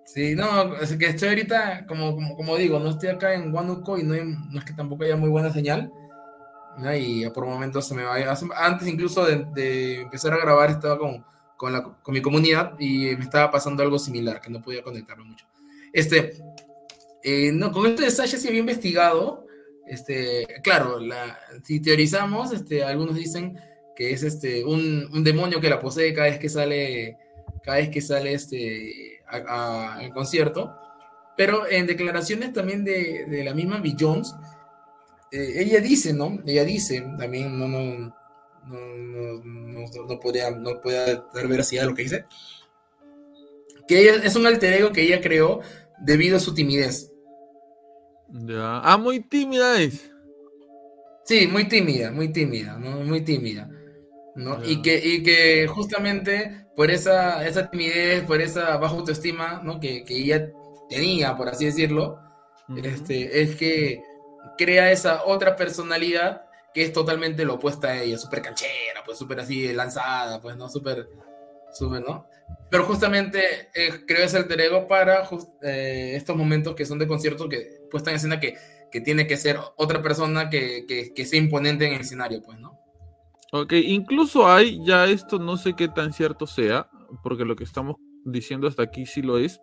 Sí, 0.04 0.34
no, 0.34 0.74
es 0.76 0.94
que 0.96 1.06
estoy 1.06 1.30
ahorita, 1.30 1.86
como, 1.86 2.36
como, 2.36 2.56
digo, 2.56 2.78
no 2.78 2.90
estoy 2.90 3.08
acá 3.08 3.32
en 3.32 3.52
Huánuco 3.52 3.96
y 3.96 4.02
no, 4.02 4.14
no, 4.14 4.58
es 4.58 4.64
que 4.64 4.74
tampoco 4.74 5.04
haya 5.04 5.16
muy 5.16 5.30
buena 5.30 5.50
señal. 5.50 5.90
Y 6.98 7.28
por 7.30 7.46
momentos 7.46 7.86
se 7.86 7.94
me 7.94 8.04
va 8.04 8.16
Antes 8.56 8.88
incluso 8.88 9.24
de, 9.24 10.02
empezar 10.02 10.32
a 10.32 10.38
grabar 10.38 10.70
estaba 10.70 10.98
con, 10.98 11.24
con, 11.62 11.72
la, 11.72 11.84
con, 11.84 12.12
mi 12.12 12.20
comunidad 12.20 12.74
y 12.80 13.14
me 13.14 13.22
estaba 13.22 13.52
pasando 13.52 13.84
algo 13.84 13.96
similar, 13.96 14.40
que 14.40 14.50
no 14.50 14.60
podía 14.60 14.82
conectarme 14.82 15.22
mucho. 15.22 15.46
Este, 15.92 16.32
eh, 17.22 17.52
no, 17.52 17.70
con 17.70 17.86
esto 17.86 18.02
de 18.02 18.10
Sasha 18.10 18.36
sí 18.36 18.48
había 18.48 18.58
investigado. 18.58 19.46
Este, 19.86 20.44
claro, 20.64 20.98
la, 20.98 21.38
si 21.62 21.78
teorizamos, 21.78 22.52
este, 22.52 22.82
algunos 22.82 23.14
dicen 23.14 23.60
que 23.94 24.10
es 24.10 24.24
este, 24.24 24.64
un, 24.64 25.08
un 25.12 25.22
demonio 25.22 25.60
que 25.60 25.70
la 25.70 25.78
posee 25.78 26.12
cada 26.12 26.30
vez 26.30 26.40
que 26.40 26.48
sale, 26.48 27.16
cada 27.62 27.76
vez 27.76 27.90
que 27.90 28.00
sale 28.00 28.34
este 28.34 29.22
al 29.28 30.12
concierto, 30.12 30.74
pero 31.36 31.68
en 31.68 31.86
declaraciones 31.86 32.52
también 32.52 32.82
de, 32.82 33.24
de 33.26 33.44
la 33.44 33.54
misma 33.54 33.78
Bill 33.78 33.96
Jones, 33.96 34.34
eh, 35.30 35.62
ella 35.62 35.78
dice, 35.78 36.12
¿no? 36.12 36.40
Ella 36.44 36.64
dice, 36.64 37.06
también 37.16 37.56
no, 37.56 37.68
no, 37.68 38.16
no, 38.66 39.42
no, 39.44 40.04
no 40.08 40.20
podía, 40.20 40.50
no 40.50 40.80
podía 40.80 41.24
dar 41.34 41.48
veracidad 41.48 41.84
a 41.84 41.88
lo 41.88 41.94
que 41.94 42.02
dice, 42.02 42.24
que 43.86 44.00
ella 44.00 44.22
es 44.24 44.36
un 44.36 44.46
alter 44.46 44.72
ego 44.74 44.92
que 44.92 45.02
ella 45.02 45.20
creó 45.20 45.60
debido 46.00 46.36
a 46.36 46.40
su 46.40 46.54
timidez. 46.54 47.10
Ya. 48.28 48.80
Ah, 48.80 48.96
muy 48.96 49.20
tímida 49.20 49.80
es. 49.80 50.10
Sí, 51.24 51.46
muy 51.46 51.68
tímida, 51.68 52.10
muy 52.10 52.32
tímida, 52.32 52.78
¿no? 52.78 53.00
Muy 53.00 53.20
tímida. 53.22 53.68
¿no? 54.34 54.64
Y, 54.64 54.82
que, 54.82 54.98
y 55.04 55.22
que 55.22 55.66
justamente 55.68 56.66
por 56.74 56.90
esa, 56.90 57.46
esa 57.46 57.70
timidez, 57.70 58.24
por 58.24 58.40
esa 58.40 58.76
baja 58.78 58.94
autoestima, 58.94 59.60
¿no? 59.62 59.78
Que, 59.78 60.04
que 60.04 60.16
ella 60.16 60.50
tenía, 60.88 61.36
por 61.36 61.48
así 61.48 61.66
decirlo, 61.66 62.18
este, 62.82 63.42
es 63.42 63.56
que 63.56 64.02
crea 64.56 64.90
esa 64.90 65.24
otra 65.24 65.56
personalidad 65.56 66.46
que 66.74 66.82
es 66.82 66.92
totalmente 66.92 67.44
lo 67.44 67.54
opuesta 67.54 67.88
a 67.88 68.02
ella, 68.02 68.18
súper 68.18 68.42
canchera, 68.42 69.02
pues 69.04 69.18
súper 69.18 69.40
así 69.40 69.72
lanzada, 69.72 70.40
pues, 70.40 70.56
¿no? 70.56 70.68
Súper, 70.68 71.08
súper, 71.72 72.02
¿no? 72.02 72.26
Pero 72.70 72.84
justamente 72.84 73.68
eh, 73.74 74.04
creo 74.06 74.24
ese 74.24 74.38
alter 74.38 74.60
ego 74.60 74.86
para 74.86 75.28
eh, 75.62 76.12
estos 76.14 76.36
momentos 76.36 76.74
que 76.74 76.86
son 76.86 76.98
de 76.98 77.06
concierto, 77.06 77.48
que 77.48 77.82
puesta 77.90 78.10
en 78.10 78.16
escena 78.16 78.40
que, 78.40 78.56
que 78.90 79.00
tiene 79.00 79.26
que 79.26 79.36
ser 79.36 79.58
otra 79.76 80.02
persona 80.02 80.50
que, 80.50 80.86
que, 80.86 81.12
que 81.14 81.26
sea 81.26 81.38
imponente 81.38 81.86
en 81.86 81.94
el 81.94 82.00
escenario, 82.00 82.42
pues, 82.42 82.58
¿no? 82.58 82.78
Ok, 83.52 83.74
incluso 83.74 84.48
hay, 84.50 84.82
ya 84.82 85.04
esto 85.04 85.38
no 85.38 85.58
sé 85.58 85.74
qué 85.74 85.88
tan 85.88 86.14
cierto 86.14 86.46
sea, 86.46 86.88
porque 87.22 87.44
lo 87.44 87.54
que 87.54 87.64
estamos 87.64 87.96
diciendo 88.24 88.66
hasta 88.66 88.82
aquí 88.82 89.04
sí 89.04 89.20
lo 89.20 89.36
es. 89.36 89.60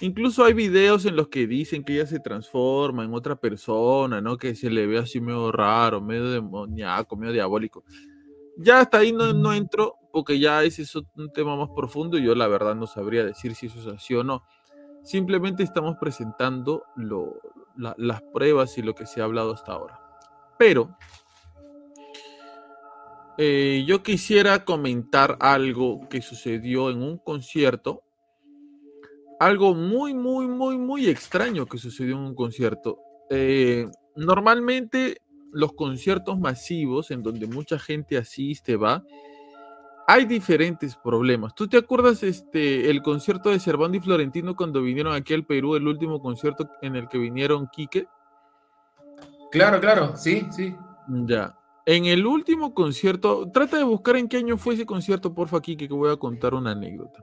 Incluso 0.00 0.44
hay 0.44 0.52
videos 0.52 1.04
en 1.06 1.16
los 1.16 1.28
que 1.28 1.46
dicen 1.46 1.84
que 1.84 1.94
ella 1.94 2.06
se 2.06 2.20
transforma 2.20 3.04
en 3.04 3.14
otra 3.14 3.36
persona, 3.36 4.20
¿no? 4.20 4.36
Que 4.36 4.54
se 4.54 4.70
le 4.70 4.86
ve 4.86 4.98
así 4.98 5.20
medio 5.20 5.52
raro, 5.52 6.00
medio 6.00 6.30
demoníaco, 6.30 7.16
medio 7.16 7.32
diabólico. 7.32 7.84
Ya 8.56 8.80
hasta 8.80 8.98
ahí 8.98 9.12
no, 9.12 9.32
no 9.32 9.52
entro, 9.52 9.96
porque 10.12 10.38
ya 10.38 10.62
ese 10.62 10.82
es 10.82 10.94
un 10.94 11.32
tema 11.32 11.56
más 11.56 11.70
profundo 11.74 12.18
y 12.18 12.24
yo 12.24 12.34
la 12.34 12.48
verdad 12.48 12.74
no 12.74 12.86
sabría 12.86 13.24
decir 13.24 13.54
si 13.54 13.66
eso 13.66 13.80
es 13.80 13.86
así 13.86 14.14
o 14.14 14.22
no. 14.22 14.44
Simplemente 15.02 15.62
estamos 15.62 15.96
presentando 16.00 16.84
lo, 16.96 17.40
las 17.76 18.22
pruebas 18.32 18.78
y 18.78 18.82
lo 18.82 18.94
que 18.94 19.06
se 19.06 19.20
ha 19.20 19.24
hablado 19.24 19.52
hasta 19.52 19.72
ahora. 19.72 20.00
Pero 20.58 20.96
eh, 23.36 23.84
yo 23.86 24.02
quisiera 24.02 24.64
comentar 24.64 25.36
algo 25.40 26.08
que 26.08 26.22
sucedió 26.22 26.90
en 26.90 27.02
un 27.02 27.18
concierto. 27.18 28.03
Algo 29.44 29.74
muy, 29.74 30.14
muy, 30.14 30.48
muy, 30.48 30.78
muy 30.78 31.06
extraño 31.06 31.66
que 31.66 31.76
sucedió 31.76 32.16
en 32.16 32.22
un 32.22 32.34
concierto. 32.34 32.98
Eh, 33.28 33.86
normalmente 34.16 35.18
los 35.52 35.74
conciertos 35.74 36.38
masivos 36.38 37.10
en 37.10 37.22
donde 37.22 37.46
mucha 37.46 37.78
gente 37.78 38.16
asiste, 38.16 38.76
va, 38.76 39.04
hay 40.06 40.24
diferentes 40.24 40.96
problemas. 40.96 41.54
¿Tú 41.54 41.68
te 41.68 41.76
acuerdas 41.76 42.22
este 42.22 42.88
el 42.88 43.02
concierto 43.02 43.50
de 43.50 43.60
Cervando 43.60 43.98
y 43.98 44.00
Florentino 44.00 44.56
cuando 44.56 44.80
vinieron 44.80 45.14
aquí 45.14 45.34
al 45.34 45.44
Perú, 45.44 45.76
el 45.76 45.88
último 45.88 46.22
concierto 46.22 46.66
en 46.80 46.96
el 46.96 47.06
que 47.10 47.18
vinieron 47.18 47.68
Quique? 47.70 48.06
Claro, 49.50 49.78
claro, 49.78 50.16
sí, 50.16 50.46
sí. 50.52 50.74
Ya. 51.26 51.54
En 51.84 52.06
el 52.06 52.24
último 52.24 52.72
concierto, 52.72 53.50
trata 53.52 53.76
de 53.76 53.84
buscar 53.84 54.16
en 54.16 54.26
qué 54.26 54.38
año 54.38 54.56
fue 54.56 54.72
ese 54.72 54.86
concierto, 54.86 55.34
porfa, 55.34 55.60
Quique, 55.60 55.86
que 55.86 55.92
voy 55.92 56.10
a 56.10 56.16
contar 56.16 56.54
una 56.54 56.70
anécdota. 56.70 57.22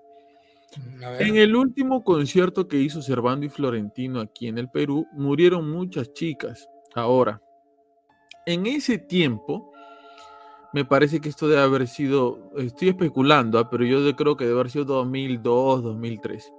En 1.20 1.36
el 1.36 1.56
último 1.56 2.04
concierto 2.04 2.68
que 2.68 2.78
hizo 2.78 3.02
Cervando 3.02 3.46
y 3.46 3.50
Florentino 3.50 4.22
aquí 4.22 4.48
en 4.48 4.58
el 4.58 4.70
Perú, 4.70 5.06
murieron 5.14 5.70
muchas 5.70 6.14
chicas. 6.14 6.68
Ahora, 6.96 7.42
en 8.46 8.66
ese 8.66 8.98
tiempo, 8.98 9.72
me 10.74 10.86
parece 10.86 11.20
que 11.20 11.30
esto 11.30 11.48
debe 11.48 11.62
haber 11.62 11.88
sido, 11.88 12.52
estoy 12.58 12.90
especulando, 12.90 13.60
¿ah? 13.60 13.70
pero 13.70 13.84
yo 13.84 14.16
creo 14.16 14.38
que 14.38 14.46
debe 14.46 14.60
haber 14.60 14.72
sido 14.72 14.86
2002, 14.86 15.84
2003. 15.84 16.54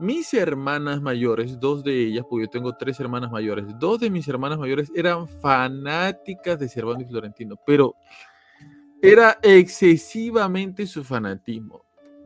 Mis 0.00 0.34
hermanas 0.34 1.00
mayores, 1.00 1.60
dos 1.60 1.84
de 1.84 2.06
ellas, 2.06 2.24
porque 2.28 2.46
yo 2.46 2.50
tengo 2.50 2.72
tres 2.76 2.98
hermanas 2.98 3.30
mayores, 3.30 3.66
dos 3.78 4.00
de 4.00 4.10
mis 4.10 4.26
hermanas 4.26 4.58
mayores 4.58 4.90
eran 4.96 5.28
fanáticas 5.28 6.58
de 6.58 6.68
Cervantes 6.68 7.06
y 7.06 7.10
Florentino, 7.10 7.56
pero 7.64 7.94
era 9.00 9.38
excesivamente 9.42 10.86
su 10.86 11.04
fanatismo. 11.04 11.81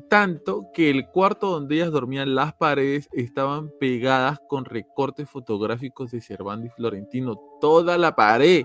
Tanto 0.09 0.71
que 0.73 0.91
el 0.91 1.09
cuarto 1.09 1.51
donde 1.51 1.75
ellas 1.77 1.91
dormían, 1.91 2.35
las 2.35 2.55
paredes 2.55 3.09
estaban 3.13 3.71
pegadas 3.81 4.39
con 4.49 4.65
recortes 4.65 5.29
fotográficos 5.29 6.13
de 6.13 6.21
Cervantes 6.21 6.71
y 6.73 6.77
Florentino, 6.77 7.37
toda 7.61 7.99
la 7.99 8.15
pared. 8.15 8.65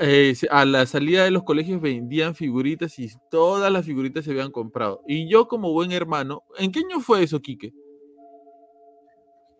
Eh, 0.00 0.34
a 0.50 0.64
la 0.64 0.86
salida 0.86 1.24
de 1.24 1.30
los 1.30 1.42
colegios 1.42 1.82
vendían 1.82 2.34
figuritas 2.34 2.98
y 2.98 3.10
todas 3.30 3.70
las 3.70 3.84
figuritas 3.84 4.24
se 4.24 4.30
habían 4.30 4.50
comprado. 4.50 5.02
Y 5.06 5.28
yo 5.28 5.46
como 5.46 5.72
buen 5.72 5.92
hermano, 5.92 6.44
¿en 6.58 6.72
qué 6.72 6.80
año 6.80 7.00
fue 7.00 7.22
eso, 7.22 7.40
Quique? 7.40 7.74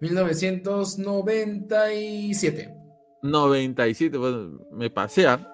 1997. 0.01 2.75
97, 3.23 4.17
bueno, 4.17 4.59
me 4.73 4.89
pasea. 4.91 5.47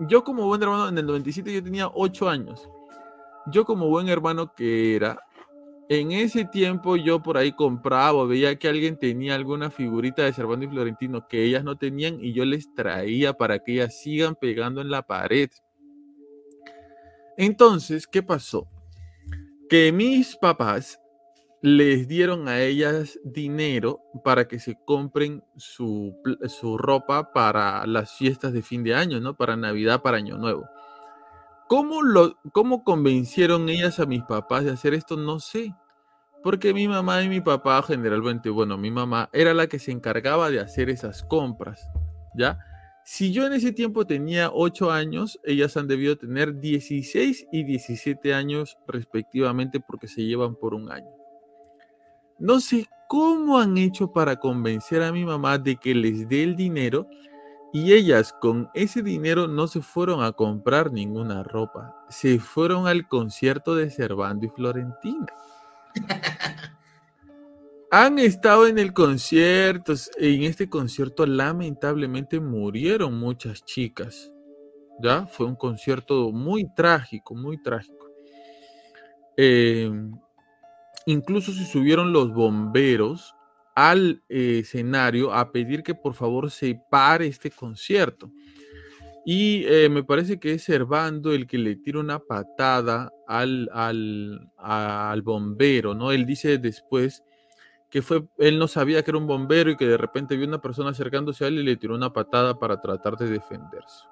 Yo 0.00 0.22
como 0.22 0.46
buen 0.46 0.62
hermano, 0.62 0.88
en 0.88 0.98
el 0.98 1.06
97 1.06 1.52
yo 1.52 1.62
tenía 1.62 1.88
8 1.88 2.28
años. 2.28 2.68
Yo 3.46 3.64
como 3.64 3.88
buen 3.88 4.08
hermano 4.08 4.54
que 4.54 4.96
era, 4.96 5.18
en 5.88 6.12
ese 6.12 6.44
tiempo 6.46 6.96
yo 6.96 7.22
por 7.22 7.36
ahí 7.36 7.52
compraba, 7.52 8.24
veía 8.26 8.58
que 8.58 8.68
alguien 8.68 8.98
tenía 8.98 9.34
alguna 9.34 9.70
figurita 9.70 10.22
de 10.22 10.32
Cervantes 10.32 10.68
y 10.68 10.72
Florentino 10.72 11.28
que 11.28 11.44
ellas 11.44 11.62
no 11.62 11.76
tenían 11.76 12.24
y 12.24 12.32
yo 12.32 12.44
les 12.44 12.72
traía 12.74 13.34
para 13.34 13.58
que 13.58 13.74
ellas 13.74 14.00
sigan 14.00 14.34
pegando 14.34 14.80
en 14.80 14.90
la 14.90 15.02
pared. 15.02 15.50
Entonces, 17.36 18.06
¿qué 18.06 18.22
pasó? 18.22 18.66
Que 19.68 19.92
mis 19.92 20.36
papás 20.36 21.00
les 21.60 22.06
dieron 22.08 22.48
a 22.48 22.60
ellas 22.60 23.18
dinero 23.24 24.00
para 24.22 24.46
que 24.46 24.58
se 24.58 24.76
compren 24.84 25.42
su, 25.56 26.14
su 26.46 26.78
ropa 26.78 27.32
para 27.32 27.86
las 27.86 28.12
fiestas 28.12 28.52
de 28.52 28.62
fin 28.62 28.84
de 28.84 28.94
año, 28.94 29.20
¿no? 29.20 29.34
Para 29.34 29.56
Navidad, 29.56 30.02
para 30.02 30.18
Año 30.18 30.36
Nuevo. 30.36 30.64
¿Cómo, 31.68 32.02
lo, 32.02 32.36
¿Cómo 32.52 32.84
convencieron 32.84 33.68
ellas 33.68 33.98
a 33.98 34.06
mis 34.06 34.22
papás 34.22 34.64
de 34.64 34.72
hacer 34.72 34.94
esto? 34.94 35.16
No 35.16 35.40
sé. 35.40 35.74
Porque 36.42 36.74
mi 36.74 36.86
mamá 36.86 37.22
y 37.22 37.28
mi 37.28 37.40
papá 37.40 37.82
generalmente, 37.82 38.50
bueno, 38.50 38.76
mi 38.76 38.90
mamá 38.90 39.30
era 39.32 39.54
la 39.54 39.66
que 39.66 39.78
se 39.78 39.92
encargaba 39.92 40.50
de 40.50 40.60
hacer 40.60 40.90
esas 40.90 41.22
compras, 41.24 41.88
¿ya? 42.36 42.58
Si 43.06 43.32
yo 43.32 43.46
en 43.46 43.54
ese 43.54 43.72
tiempo 43.72 44.06
tenía 44.06 44.50
8 44.52 44.90
años, 44.90 45.40
ellas 45.44 45.76
han 45.76 45.88
debido 45.88 46.16
tener 46.16 46.60
16 46.60 47.48
y 47.50 47.64
17 47.64 48.34
años 48.34 48.76
respectivamente 48.86 49.80
porque 49.80 50.06
se 50.06 50.24
llevan 50.24 50.54
por 50.56 50.74
un 50.74 50.90
año. 50.92 51.10
No 52.38 52.60
sé 52.60 52.86
cómo 53.08 53.58
han 53.58 53.78
hecho 53.78 54.12
para 54.12 54.36
convencer 54.36 55.02
a 55.02 55.12
mi 55.12 55.24
mamá 55.24 55.58
de 55.58 55.76
que 55.76 55.94
les 55.94 56.28
dé 56.28 56.42
el 56.42 56.56
dinero 56.56 57.06
y 57.74 57.92
ellas 57.92 58.32
con 58.32 58.70
ese 58.72 59.02
dinero 59.02 59.48
no 59.48 59.66
se 59.66 59.82
fueron 59.82 60.22
a 60.22 60.30
comprar 60.30 60.92
ninguna 60.92 61.42
ropa, 61.42 62.06
se 62.08 62.38
fueron 62.38 62.86
al 62.86 63.08
concierto 63.08 63.74
de 63.74 63.90
Cervando 63.90 64.46
y 64.46 64.48
Florentino. 64.50 65.26
Han 67.90 68.20
estado 68.20 68.68
en 68.68 68.78
el 68.78 68.92
concierto, 68.92 69.92
en 70.18 70.44
este 70.44 70.70
concierto 70.70 71.26
lamentablemente 71.26 72.38
murieron 72.38 73.18
muchas 73.18 73.64
chicas. 73.64 74.30
¿Ya? 75.02 75.26
Fue 75.26 75.46
un 75.46 75.56
concierto 75.56 76.30
muy 76.30 76.72
trágico, 76.76 77.34
muy 77.34 77.60
trágico. 77.60 78.08
Em, 79.36 80.12
incluso 81.06 81.50
se 81.50 81.64
subieron 81.64 82.12
los 82.12 82.32
bomberos 82.32 83.33
al 83.74 84.22
eh, 84.28 84.60
escenario 84.60 85.32
a 85.32 85.50
pedir 85.50 85.82
que 85.82 85.94
por 85.94 86.14
favor 86.14 86.50
se 86.50 86.80
pare 86.90 87.26
este 87.26 87.50
concierto. 87.50 88.30
Y 89.26 89.64
eh, 89.66 89.88
me 89.88 90.04
parece 90.04 90.38
que 90.38 90.52
es 90.52 90.64
Servando 90.64 91.32
el 91.32 91.46
que 91.46 91.56
le 91.56 91.76
tira 91.76 91.98
una 91.98 92.18
patada 92.18 93.10
al, 93.26 93.70
al, 93.72 94.50
al, 94.58 95.22
bombero, 95.22 95.94
¿no? 95.94 96.12
Él 96.12 96.26
dice 96.26 96.58
después 96.58 97.22
que 97.90 98.02
fue, 98.02 98.24
él 98.38 98.58
no 98.58 98.68
sabía 98.68 99.02
que 99.02 99.10
era 99.10 99.18
un 99.18 99.26
bombero 99.26 99.70
y 99.70 99.76
que 99.76 99.86
de 99.86 99.96
repente 99.96 100.36
vio 100.36 100.46
una 100.46 100.60
persona 100.60 100.90
acercándose 100.90 101.44
a 101.44 101.48
él 101.48 101.60
y 101.60 101.62
le 101.62 101.76
tiró 101.76 101.94
una 101.94 102.12
patada 102.12 102.58
para 102.58 102.80
tratar 102.80 103.16
de 103.16 103.28
defenderse. 103.28 104.04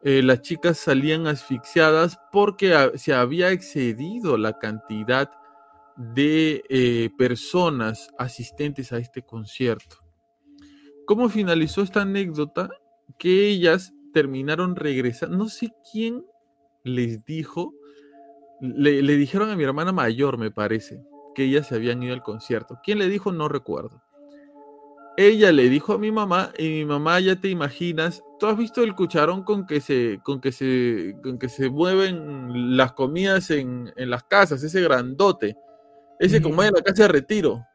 Eh, 0.00 0.22
las 0.22 0.42
chicas 0.42 0.78
salían 0.78 1.26
asfixiadas 1.26 2.18
porque 2.30 2.92
se 2.94 3.12
había 3.12 3.50
excedido 3.50 4.38
la 4.38 4.58
cantidad 4.58 5.28
de 5.98 6.62
eh, 6.68 7.10
personas 7.18 8.08
asistentes 8.18 8.92
a 8.92 8.98
este 8.98 9.22
concierto. 9.22 9.96
¿Cómo 11.06 11.28
finalizó 11.28 11.82
esta 11.82 12.02
anécdota? 12.02 12.70
Que 13.18 13.48
ellas 13.48 13.92
terminaron 14.14 14.76
regresando, 14.76 15.36
no 15.36 15.48
sé 15.48 15.70
quién 15.90 16.24
les 16.84 17.24
dijo, 17.24 17.74
le, 18.60 19.02
dijeron 19.16 19.50
a 19.50 19.56
mi 19.56 19.64
hermana 19.64 19.90
mayor, 19.90 20.38
me 20.38 20.52
parece, 20.52 21.02
que 21.34 21.44
ellas 21.44 21.66
se 21.66 21.74
habían 21.74 22.02
ido 22.02 22.14
al 22.14 22.22
concierto. 22.22 22.78
¿Quién 22.82 22.98
le 22.98 23.08
dijo? 23.08 23.32
No 23.32 23.48
recuerdo. 23.48 24.02
Ella 25.16 25.50
le 25.50 25.68
dijo 25.68 25.94
a 25.94 25.98
mi 25.98 26.12
mamá, 26.12 26.52
y 26.56 26.68
mi 26.68 26.84
mamá 26.84 27.18
ya 27.18 27.34
te 27.34 27.48
imaginas, 27.48 28.22
¿tú 28.38 28.46
has 28.46 28.56
visto 28.56 28.84
el 28.84 28.94
cucharón 28.94 29.42
con 29.42 29.66
que 29.66 29.80
se, 29.80 30.20
con 30.22 30.40
que 30.40 30.52
se, 30.52 31.16
con 31.24 31.40
que 31.40 31.48
se 31.48 31.70
mueven 31.70 32.76
las 32.76 32.92
comidas 32.92 33.50
en, 33.50 33.92
en 33.96 34.10
las 34.10 34.22
casas, 34.22 34.62
ese 34.62 34.80
grandote? 34.80 35.56
Ese 36.18 36.42
como 36.42 36.62
en 36.62 36.72
la 36.74 36.82
casa 36.82 37.04
de 37.04 37.08
retiro. 37.08 37.66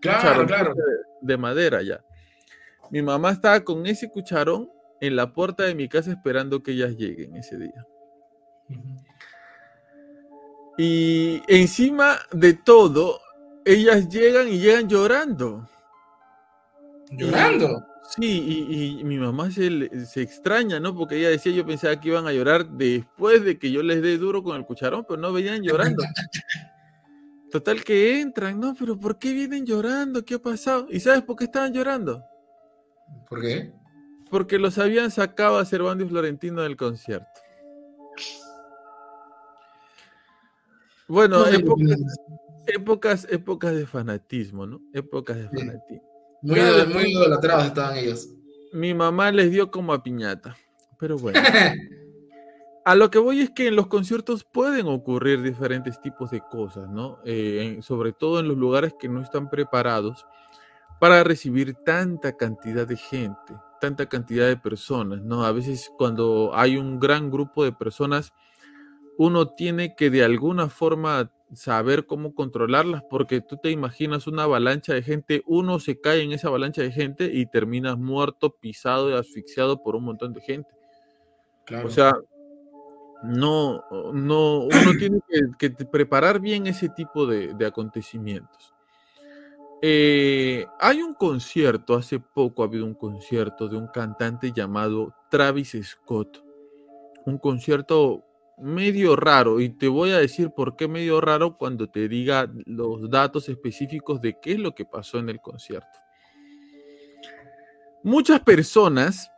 Claro, 0.00 0.46
claro. 0.46 0.74
De, 1.20 1.36
madera 1.36 1.82
ya. 1.82 2.02
Mi 2.90 3.02
mamá 3.02 3.30
estaba 3.30 3.60
con 3.60 3.86
ese 3.86 4.10
cucharón 4.10 4.70
en 5.00 5.16
la 5.16 5.32
puerta 5.32 5.64
de 5.64 5.74
mi 5.74 5.88
casa 5.88 6.10
esperando 6.10 6.62
que 6.62 6.72
ellas 6.72 6.96
lleguen 6.96 7.36
ese 7.36 7.58
día. 7.58 7.86
Y 10.76 11.42
encima 11.48 12.18
de 12.32 12.54
todo, 12.54 13.20
ellas 13.64 14.08
llegan 14.08 14.48
y 14.48 14.58
llegan 14.58 14.88
llorando. 14.88 15.68
¿Llorando? 17.10 17.86
sí, 18.10 18.98
y, 19.00 19.04
mi 19.04 19.18
mamá 19.18 19.50
se, 19.50 20.06
se, 20.06 20.22
extraña, 20.22 20.80
¿no? 20.80 20.94
Porque 20.94 21.16
ella 21.16 21.30
decía, 21.30 21.52
yo 21.52 21.64
pensaba 21.64 21.98
que 22.00 22.08
iban 22.08 22.26
a 22.26 22.32
llorar 22.32 22.66
después 22.66 23.44
de 23.44 23.58
que 23.58 23.70
yo 23.70 23.82
les 23.82 24.02
dé 24.02 24.18
duro 24.18 24.42
con 24.42 24.56
el 24.56 24.64
cucharón, 24.64 25.04
pero 25.08 25.20
no 25.20 25.32
veían 25.32 25.62
llorando. 25.62 26.02
Total 27.54 27.84
que 27.84 28.20
entran, 28.20 28.58
¿no? 28.58 28.74
Pero 28.76 28.98
¿por 28.98 29.16
qué 29.16 29.32
vienen 29.32 29.64
llorando? 29.64 30.24
¿Qué 30.24 30.34
ha 30.34 30.38
pasado? 30.40 30.88
¿Y 30.90 30.98
sabes 30.98 31.22
por 31.22 31.36
qué 31.36 31.44
estaban 31.44 31.72
llorando? 31.72 32.24
¿Por 33.28 33.40
qué? 33.42 33.72
Porque 34.28 34.58
los 34.58 34.76
habían 34.76 35.12
sacado 35.12 35.58
a 35.58 35.64
Cervando 35.64 36.02
y 36.02 36.08
Florentino 36.08 36.62
del 36.62 36.76
concierto. 36.76 37.28
Bueno, 41.06 41.46
épocas, 41.46 41.96
épocas, 42.66 43.28
épocas, 43.30 43.72
de 43.76 43.86
fanatismo, 43.86 44.66
¿no? 44.66 44.80
Épocas 44.92 45.36
de 45.36 45.48
fanatismo. 45.48 46.02
Muy, 46.42 46.58
muy 46.92 47.12
idolatrados 47.12 47.66
estaban 47.66 47.96
ellos. 47.98 48.30
Mi 48.72 48.94
mamá 48.94 49.30
les 49.30 49.52
dio 49.52 49.70
como 49.70 49.92
a 49.92 50.02
piñata, 50.02 50.56
pero 50.98 51.18
bueno. 51.18 51.38
a 52.84 52.94
lo 52.94 53.10
que 53.10 53.18
voy 53.18 53.40
es 53.40 53.50
que 53.50 53.68
en 53.68 53.76
los 53.76 53.86
conciertos 53.86 54.44
pueden 54.44 54.86
ocurrir 54.86 55.42
diferentes 55.42 56.00
tipos 56.00 56.30
de 56.30 56.40
cosas, 56.40 56.88
¿no? 56.90 57.18
Eh, 57.24 57.78
sobre 57.82 58.12
todo 58.12 58.40
en 58.40 58.48
los 58.48 58.58
lugares 58.58 58.94
que 58.98 59.08
no 59.08 59.22
están 59.22 59.48
preparados 59.48 60.26
para 61.00 61.24
recibir 61.24 61.74
tanta 61.74 62.36
cantidad 62.36 62.86
de 62.86 62.96
gente, 62.96 63.54
tanta 63.80 64.06
cantidad 64.06 64.46
de 64.46 64.58
personas, 64.58 65.22
¿no? 65.22 65.44
A 65.44 65.52
veces 65.52 65.90
cuando 65.96 66.50
hay 66.54 66.76
un 66.76 67.00
gran 67.00 67.30
grupo 67.30 67.64
de 67.64 67.72
personas, 67.72 68.32
uno 69.16 69.48
tiene 69.48 69.94
que 69.96 70.10
de 70.10 70.24
alguna 70.24 70.68
forma 70.68 71.30
saber 71.54 72.04
cómo 72.04 72.34
controlarlas, 72.34 73.02
porque 73.08 73.40
tú 73.40 73.56
te 73.56 73.70
imaginas 73.70 74.26
una 74.26 74.42
avalancha 74.42 74.92
de 74.92 75.02
gente, 75.02 75.42
uno 75.46 75.78
se 75.78 76.00
cae 76.00 76.22
en 76.22 76.32
esa 76.32 76.48
avalancha 76.48 76.82
de 76.82 76.92
gente 76.92 77.30
y 77.32 77.46
terminas 77.46 77.96
muerto, 77.96 78.50
pisado 78.50 79.10
y 79.10 79.14
asfixiado 79.14 79.82
por 79.82 79.96
un 79.96 80.04
montón 80.04 80.32
de 80.32 80.40
gente. 80.40 80.70
O 81.84 81.88
sea, 81.88 82.14
no, 83.24 83.84
no, 84.12 84.60
uno 84.60 84.70
tiene 84.98 85.20
que, 85.58 85.70
preparar 85.70 86.40
bien 86.40 86.66
ese 86.66 86.88
tipo 86.90 87.26
de, 87.26 87.54
acontecimientos. 87.66 88.74
Eh, 89.80 90.66
hay 90.78 91.02
un 91.02 91.14
concierto, 91.14 91.94
hace 91.94 92.18
poco 92.20 92.62
ha 92.62 92.66
habido 92.66 92.84
un 92.84 92.94
concierto 92.94 93.68
de 93.68 93.76
un 93.76 93.88
cantante 93.88 94.52
llamado 94.52 95.14
Travis 95.30 95.76
Scott. 95.82 96.42
Un 97.26 97.38
concierto 97.38 98.24
medio 98.58 99.16
raro 99.16 99.60
y 99.60 99.70
te 99.70 99.88
voy 99.88 100.12
a 100.12 100.18
decir 100.18 100.50
por 100.50 100.76
qué 100.76 100.86
medio 100.86 101.20
raro 101.20 101.56
cuando 101.56 101.88
te 101.88 102.08
diga 102.08 102.50
los 102.66 103.10
datos 103.10 103.48
específicos 103.48 104.20
de 104.20 104.38
qué 104.40 104.52
es 104.52 104.58
lo 104.58 104.74
que 104.74 104.84
pasó 104.84 105.18
en 105.18 105.28
el 105.28 105.40
concierto. 105.40 105.98
Muchas 108.02 108.40
personas 108.40 109.30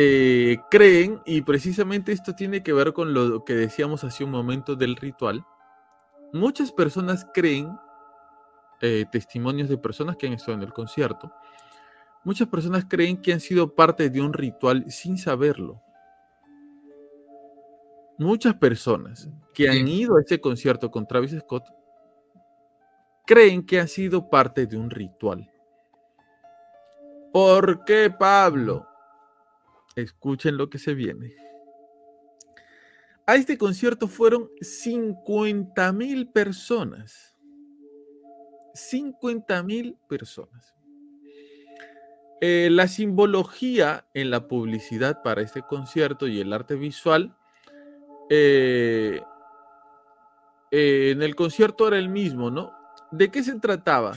eh, 0.00 0.58
creen, 0.70 1.20
y 1.26 1.42
precisamente 1.42 2.12
esto 2.12 2.34
tiene 2.34 2.62
que 2.62 2.72
ver 2.72 2.92
con 2.92 3.14
lo 3.14 3.44
que 3.44 3.54
decíamos 3.54 4.04
hace 4.04 4.22
un 4.22 4.30
momento 4.30 4.76
del 4.76 4.94
ritual, 4.94 5.44
muchas 6.32 6.70
personas 6.70 7.26
creen, 7.34 7.76
eh, 8.80 9.06
testimonios 9.10 9.68
de 9.68 9.76
personas 9.76 10.16
que 10.16 10.28
han 10.28 10.34
estado 10.34 10.52
en 10.52 10.62
el 10.62 10.72
concierto, 10.72 11.32
muchas 12.22 12.46
personas 12.46 12.84
creen 12.88 13.20
que 13.20 13.32
han 13.32 13.40
sido 13.40 13.74
parte 13.74 14.08
de 14.08 14.20
un 14.20 14.32
ritual 14.32 14.84
sin 14.88 15.18
saberlo 15.18 15.82
muchas 18.18 18.54
personas 18.56 19.28
que 19.54 19.68
han 19.68 19.86
ido 19.88 20.16
a 20.16 20.20
ese 20.20 20.40
concierto 20.40 20.90
con 20.90 21.06
Travis 21.06 21.36
Scott 21.40 21.64
creen 23.24 23.64
que 23.64 23.78
ha 23.78 23.86
sido 23.86 24.28
parte 24.28 24.66
de 24.66 24.76
un 24.76 24.90
ritual. 24.90 25.50
¿Por 27.32 27.84
qué, 27.84 28.10
Pablo? 28.10 28.87
Escuchen 30.02 30.56
lo 30.56 30.70
que 30.70 30.78
se 30.78 30.94
viene. 30.94 31.34
A 33.26 33.34
este 33.34 33.58
concierto 33.58 34.06
fueron 34.06 34.48
50 34.60 35.92
mil 35.92 36.28
personas. 36.28 37.36
50 38.74 39.62
mil 39.64 39.96
personas. 40.08 40.76
Eh, 42.40 42.68
la 42.70 42.86
simbología 42.86 44.06
en 44.14 44.30
la 44.30 44.46
publicidad 44.46 45.20
para 45.24 45.42
este 45.42 45.62
concierto 45.62 46.28
y 46.28 46.40
el 46.40 46.52
arte 46.52 46.76
visual 46.76 47.36
eh, 48.30 49.20
eh, 50.70 51.10
en 51.10 51.22
el 51.22 51.34
concierto 51.34 51.88
era 51.88 51.98
el 51.98 52.08
mismo, 52.08 52.52
¿no? 52.52 52.72
¿De 53.10 53.32
qué 53.32 53.42
se 53.42 53.58
trataba? 53.58 54.16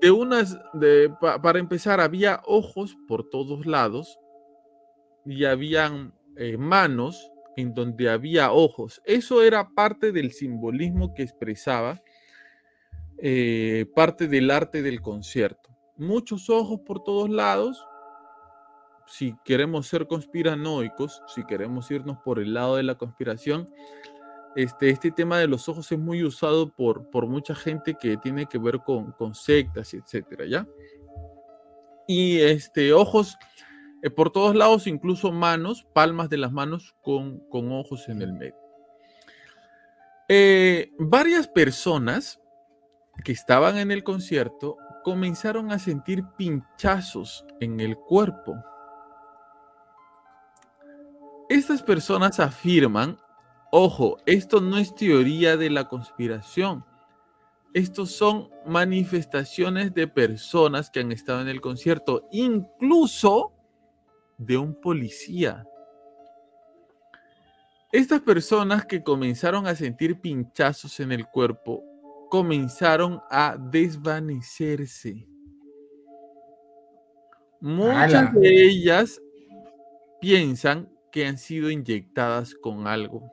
De 0.00 0.10
unas, 0.10 0.58
de, 0.72 1.14
para 1.20 1.60
empezar, 1.60 2.00
había 2.00 2.42
ojos 2.44 2.96
por 3.06 3.30
todos 3.30 3.64
lados 3.64 4.18
y 5.24 5.44
habían 5.44 6.12
eh, 6.36 6.56
manos 6.56 7.30
en 7.56 7.74
donde 7.74 8.08
había 8.08 8.52
ojos. 8.52 9.02
Eso 9.04 9.42
era 9.42 9.68
parte 9.70 10.12
del 10.12 10.32
simbolismo 10.32 11.14
que 11.14 11.22
expresaba 11.22 12.02
parte 13.94 14.26
del 14.26 14.50
arte 14.50 14.82
del 14.82 15.00
concierto. 15.00 15.70
Muchos 15.96 16.50
ojos 16.50 16.80
por 16.80 17.04
todos 17.04 17.30
lados 17.30 17.86
si 19.12 19.36
queremos 19.44 19.86
ser 19.86 20.06
conspiranoicos, 20.06 21.22
si 21.26 21.44
queremos 21.44 21.90
irnos 21.90 22.18
por 22.24 22.38
el 22.38 22.54
lado 22.54 22.76
de 22.76 22.82
la 22.82 22.94
conspiración, 22.94 23.68
este, 24.56 24.88
este 24.88 25.10
tema 25.10 25.38
de 25.38 25.48
los 25.48 25.68
ojos 25.68 25.90
es 25.92 25.98
muy 25.98 26.24
usado 26.24 26.70
por, 26.74 27.10
por 27.10 27.26
mucha 27.26 27.54
gente 27.54 27.94
que 27.94 28.16
tiene 28.16 28.46
que 28.46 28.58
ver 28.58 28.78
con, 28.78 29.12
con 29.12 29.34
sectas, 29.34 29.92
etcétera, 29.92 30.46
¿ya? 30.46 30.66
Y 32.06 32.38
este, 32.40 32.92
ojos 32.92 33.36
eh, 34.02 34.10
por 34.10 34.30
todos 34.30 34.54
lados, 34.54 34.86
incluso 34.86 35.32
manos, 35.32 35.86
palmas 35.94 36.28
de 36.28 36.38
las 36.38 36.52
manos 36.52 36.94
con, 37.02 37.38
con 37.48 37.72
ojos 37.72 38.08
en 38.08 38.22
el 38.22 38.32
medio. 38.32 38.56
Eh, 40.28 40.92
varias 40.98 41.48
personas 41.48 42.40
que 43.24 43.32
estaban 43.32 43.78
en 43.78 43.90
el 43.90 44.04
concierto 44.04 44.76
comenzaron 45.04 45.72
a 45.72 45.78
sentir 45.78 46.24
pinchazos 46.36 47.44
en 47.60 47.80
el 47.80 47.96
cuerpo 47.96 48.54
estas 51.52 51.82
personas 51.82 52.40
afirman, 52.40 53.18
ojo, 53.70 54.16
esto 54.24 54.62
no 54.62 54.78
es 54.78 54.94
teoría 54.94 55.58
de 55.58 55.68
la 55.68 55.86
conspiración. 55.86 56.82
Estos 57.74 58.12
son 58.12 58.48
manifestaciones 58.64 59.92
de 59.92 60.08
personas 60.08 60.88
que 60.88 61.00
han 61.00 61.12
estado 61.12 61.42
en 61.42 61.48
el 61.48 61.60
concierto, 61.60 62.26
incluso 62.32 63.52
de 64.44 64.56
un 64.56 64.74
policía. 64.80 65.66
Estas 67.92 68.20
personas 68.20 68.86
que 68.86 69.02
comenzaron 69.02 69.66
a 69.66 69.74
sentir 69.74 70.20
pinchazos 70.20 70.98
en 71.00 71.12
el 71.12 71.26
cuerpo 71.26 71.84
comenzaron 72.30 73.20
a 73.30 73.58
desvanecerse. 73.58 75.26
Muchas 77.60 78.32
de 78.32 78.64
ellas 78.64 79.20
piensan 80.20 80.90
que 81.12 81.26
han 81.26 81.36
sido 81.36 81.70
inyectadas 81.70 82.54
con 82.54 82.86
algo. 82.86 83.30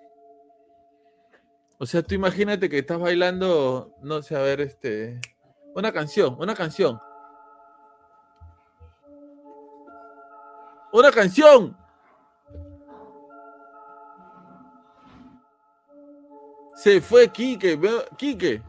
O 1.78 1.86
sea, 1.86 2.04
tú 2.04 2.14
imagínate 2.14 2.68
que 2.68 2.80
estás 2.80 3.00
bailando, 3.00 3.96
no 4.04 4.22
sé, 4.22 4.36
a 4.36 4.42
ver, 4.42 4.60
este, 4.60 5.22
una 5.74 5.94
canción, 5.94 6.36
una 6.38 6.54
canción. 6.54 7.00
Una 10.92 11.12
canción. 11.12 11.78
Se 16.76 17.02
fue 17.02 17.28
Quique, 17.30 17.80
Quique. 18.18 18.62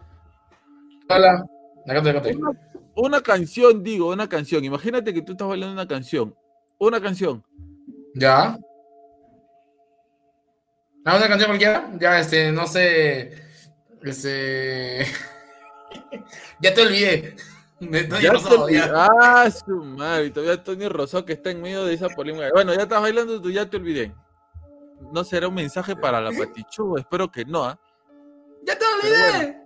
Hola. 1.08 1.44
Una, 1.86 2.52
una 2.94 3.20
canción, 3.22 3.82
digo, 3.82 4.10
una 4.10 4.28
canción. 4.28 4.64
Imagínate 4.64 5.14
que 5.14 5.22
tú 5.22 5.32
estás 5.32 5.48
bailando 5.48 5.72
una 5.72 5.88
canción. 5.88 6.34
Una 6.78 7.00
canción. 7.00 7.44
Ya. 8.14 8.58
¿Ah, 11.04 11.16
una 11.16 11.28
canción 11.28 11.48
cualquiera? 11.50 11.90
Ya, 11.98 12.20
este, 12.20 12.52
no 12.52 12.66
sé. 12.66 13.32
Este. 14.02 15.06
ya 16.60 16.74
te 16.74 16.82
olvidé. 16.82 17.36
Ya 17.80 18.32
Rosado, 18.32 18.66
Ah, 18.94 19.50
su 19.50 19.76
madre. 19.76 20.30
Todavía 20.30 20.62
Tony 20.62 20.88
Rosado 20.88 21.24
que 21.24 21.32
está 21.32 21.50
en 21.50 21.62
medio 21.62 21.84
de 21.84 21.94
esa 21.94 22.08
polémica. 22.08 22.50
Bueno, 22.52 22.74
ya 22.74 22.82
estás 22.82 23.00
bailando, 23.00 23.40
tú 23.40 23.50
ya 23.50 23.68
te 23.68 23.76
olvidé. 23.76 24.14
No 25.12 25.24
será 25.24 25.48
un 25.48 25.54
mensaje 25.54 25.96
para 25.96 26.20
la 26.20 26.30
Patichu, 26.30 26.96
espero 26.98 27.30
que 27.30 27.44
no. 27.44 27.64
¿ah? 27.64 27.78
¡Ya 28.66 28.78
te 28.78 28.84
olvidé! 28.84 29.60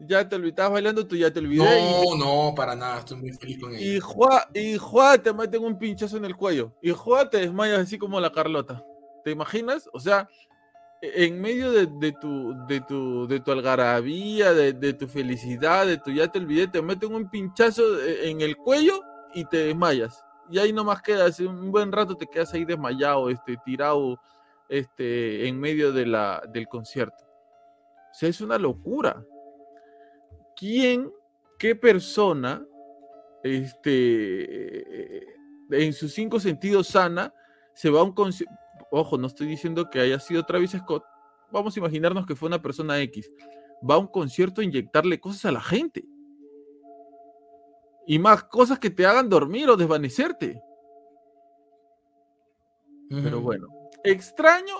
ya 0.00 0.28
te 0.28 0.36
olvidé, 0.36 0.50
estabas 0.50 0.72
bailando, 0.72 1.06
tú 1.06 1.16
ya 1.16 1.32
te 1.32 1.40
olvidé. 1.40 1.64
No, 1.64 2.16
no, 2.16 2.54
para 2.54 2.74
nada, 2.74 2.98
estoy 2.98 3.18
muy 3.18 3.32
feliz 3.32 3.60
con 3.60 3.74
ella. 3.74 3.84
Y 3.84 4.00
Juá, 4.00 4.48
y 4.52 4.76
Juá 4.76 5.18
te 5.18 5.32
meten 5.32 5.64
un 5.64 5.78
pinchazo 5.78 6.16
en 6.16 6.24
el 6.24 6.36
cuello. 6.36 6.72
Y 6.82 6.90
Juá 6.90 7.28
te 7.28 7.38
desmayas 7.38 7.80
así 7.80 7.98
como 7.98 8.20
la 8.20 8.30
Carlota. 8.30 8.84
¿Te 9.24 9.30
imaginas? 9.30 9.88
O 9.92 10.00
sea, 10.00 10.28
en 11.14 11.40
medio 11.40 11.72
de, 11.72 12.12
tu, 12.12 12.54
de, 12.66 12.80
tu, 12.80 13.26
de 13.26 13.40
tu 13.40 13.52
algarabía, 13.52 14.52
de, 14.52 14.92
tu 14.94 15.06
felicidad, 15.06 15.86
de 15.86 15.98
tu 15.98 16.10
ya 16.10 16.28
te 16.28 16.38
olvidé, 16.38 16.68
te 16.68 16.80
meten 16.82 17.14
un 17.14 17.28
pinchazo 17.28 18.00
e-, 18.00 18.30
en 18.30 18.40
el 18.40 18.56
cuello 18.56 19.02
y 19.34 19.44
te 19.44 19.58
desmayas. 19.58 20.24
Y 20.50 20.58
ahí 20.58 20.72
nomás 20.72 21.02
quedas, 21.02 21.40
un 21.40 21.70
buen 21.70 21.90
rato 21.92 22.16
te 22.16 22.26
quedas 22.26 22.52
ahí 22.54 22.64
desmayado, 22.64 23.30
este, 23.30 23.56
tirado 23.64 24.18
este, 24.68 25.48
en 25.48 25.58
medio 25.58 25.92
de 25.92 26.06
la, 26.06 26.42
del 26.52 26.68
concierto. 26.68 27.24
O 27.24 28.14
sea, 28.14 28.28
es 28.28 28.40
una 28.40 28.58
locura. 28.58 29.22
¿Quién, 30.56 31.10
qué 31.58 31.74
persona, 31.74 32.64
este, 33.42 35.26
en 35.70 35.92
sus 35.92 36.12
cinco 36.14 36.38
sentidos 36.38 36.88
sana, 36.88 37.34
se 37.74 37.90
va 37.90 38.00
a 38.00 38.04
un 38.04 38.12
concierto? 38.12 38.63
Ojo, 38.94 39.18
no 39.18 39.26
estoy 39.26 39.46
diciendo 39.46 39.90
que 39.90 40.00
haya 40.00 40.18
sido 40.18 40.44
Travis 40.44 40.72
Scott, 40.72 41.04
vamos 41.50 41.76
a 41.76 41.78
imaginarnos 41.78 42.26
que 42.26 42.36
fue 42.36 42.48
una 42.48 42.62
persona 42.62 42.98
X, 43.00 43.30
va 43.88 43.94
a 43.96 43.98
un 43.98 44.06
concierto 44.06 44.60
a 44.60 44.64
inyectarle 44.64 45.20
cosas 45.20 45.44
a 45.46 45.52
la 45.52 45.60
gente. 45.60 46.04
Y 48.06 48.18
más 48.18 48.44
cosas 48.44 48.78
que 48.78 48.90
te 48.90 49.06
hagan 49.06 49.28
dormir 49.28 49.68
o 49.68 49.76
desvanecerte. 49.76 50.62
Pero 53.08 53.40
bueno, 53.40 53.68
extraño, 54.02 54.74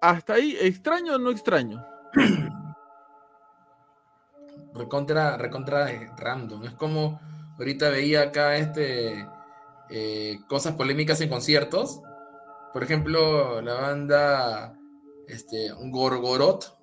hasta 0.00 0.34
ahí, 0.34 0.56
extraño 0.60 1.14
o 1.14 1.18
no 1.18 1.30
extraño. 1.30 1.84
Recontra, 4.74 5.36
recontra 5.36 5.88
random. 6.16 6.64
Es 6.64 6.72
como 6.74 7.20
ahorita 7.58 7.90
veía 7.90 8.22
acá 8.22 8.56
este 8.56 9.26
eh, 9.90 10.40
cosas 10.46 10.74
polémicas 10.74 11.20
en 11.20 11.28
conciertos. 11.28 12.00
Por 12.72 12.82
ejemplo, 12.82 13.60
la 13.62 13.74
banda 13.74 14.78
este, 15.26 15.70
Gorgorot. 15.90 16.78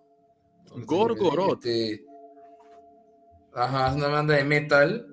Gorgorot. 0.86 1.66
Este, 1.66 2.06
ajá, 3.54 3.90
es 3.90 3.96
una 3.96 4.08
banda 4.08 4.36
de 4.36 4.44
metal. 4.44 5.08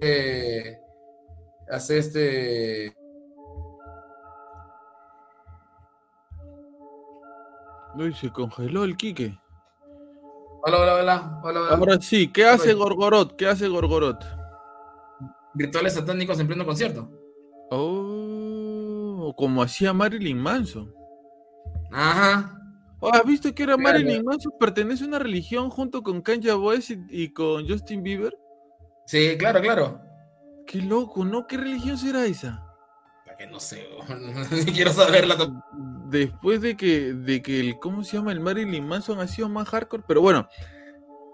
Eh, 0.00 0.78
hace 1.70 1.98
este. 1.98 2.96
Uy, 7.94 8.14
se 8.14 8.32
congeló 8.32 8.84
el 8.84 8.96
Quique. 8.96 9.38
Hola, 10.62 10.78
hola, 10.78 10.94
hola, 10.94 11.40
hola, 11.42 11.60
hola. 11.60 11.74
Ahora 11.74 12.00
sí, 12.00 12.30
¿qué 12.32 12.44
hace 12.44 12.74
Gorgorot? 12.74 13.34
¿Qué 13.36 13.46
hace 13.46 13.66
Gorgorot? 13.68 14.24
Rituales 15.54 15.94
satánicos 15.94 16.38
en 16.38 16.46
pleno 16.46 16.64
concierto. 16.64 17.19
Oh, 17.70 19.32
como 19.36 19.62
hacía 19.62 19.92
Marilyn 19.92 20.38
Manson. 20.38 20.92
Ajá. 21.92 22.56
Oh, 22.98 23.10
¿Has 23.14 23.24
visto 23.24 23.54
que 23.54 23.62
era 23.62 23.76
Marilyn 23.76 24.24
Manson? 24.24 24.52
Pertenece 24.58 25.04
a 25.04 25.06
una 25.06 25.18
religión 25.18 25.70
junto 25.70 26.02
con 26.02 26.20
Kanye 26.20 26.52
West 26.54 26.90
y, 26.90 26.98
y 27.08 27.32
con 27.32 27.66
Justin 27.66 28.02
Bieber. 28.02 28.36
Sí, 29.06 29.36
claro, 29.38 29.60
claro. 29.60 30.00
Qué 30.66 30.82
loco, 30.82 31.24
¿no? 31.24 31.46
¿Qué 31.46 31.56
religión 31.56 31.96
será 31.96 32.26
esa? 32.26 32.64
La 33.26 33.34
que 33.34 33.46
no 33.46 33.58
sé, 33.58 33.88
ni 34.66 34.72
quiero 34.72 34.92
saberla. 34.92 35.36
Después 36.08 36.60
de 36.60 36.76
que, 36.76 37.14
de 37.14 37.40
que 37.40 37.60
el, 37.60 37.78
¿cómo 37.78 38.04
se 38.04 38.16
llama? 38.16 38.32
El 38.32 38.40
Marilyn 38.40 38.86
Manson 38.86 39.20
ha 39.20 39.26
sido 39.26 39.48
más 39.48 39.68
hardcore, 39.68 40.04
pero 40.06 40.20
bueno. 40.20 40.48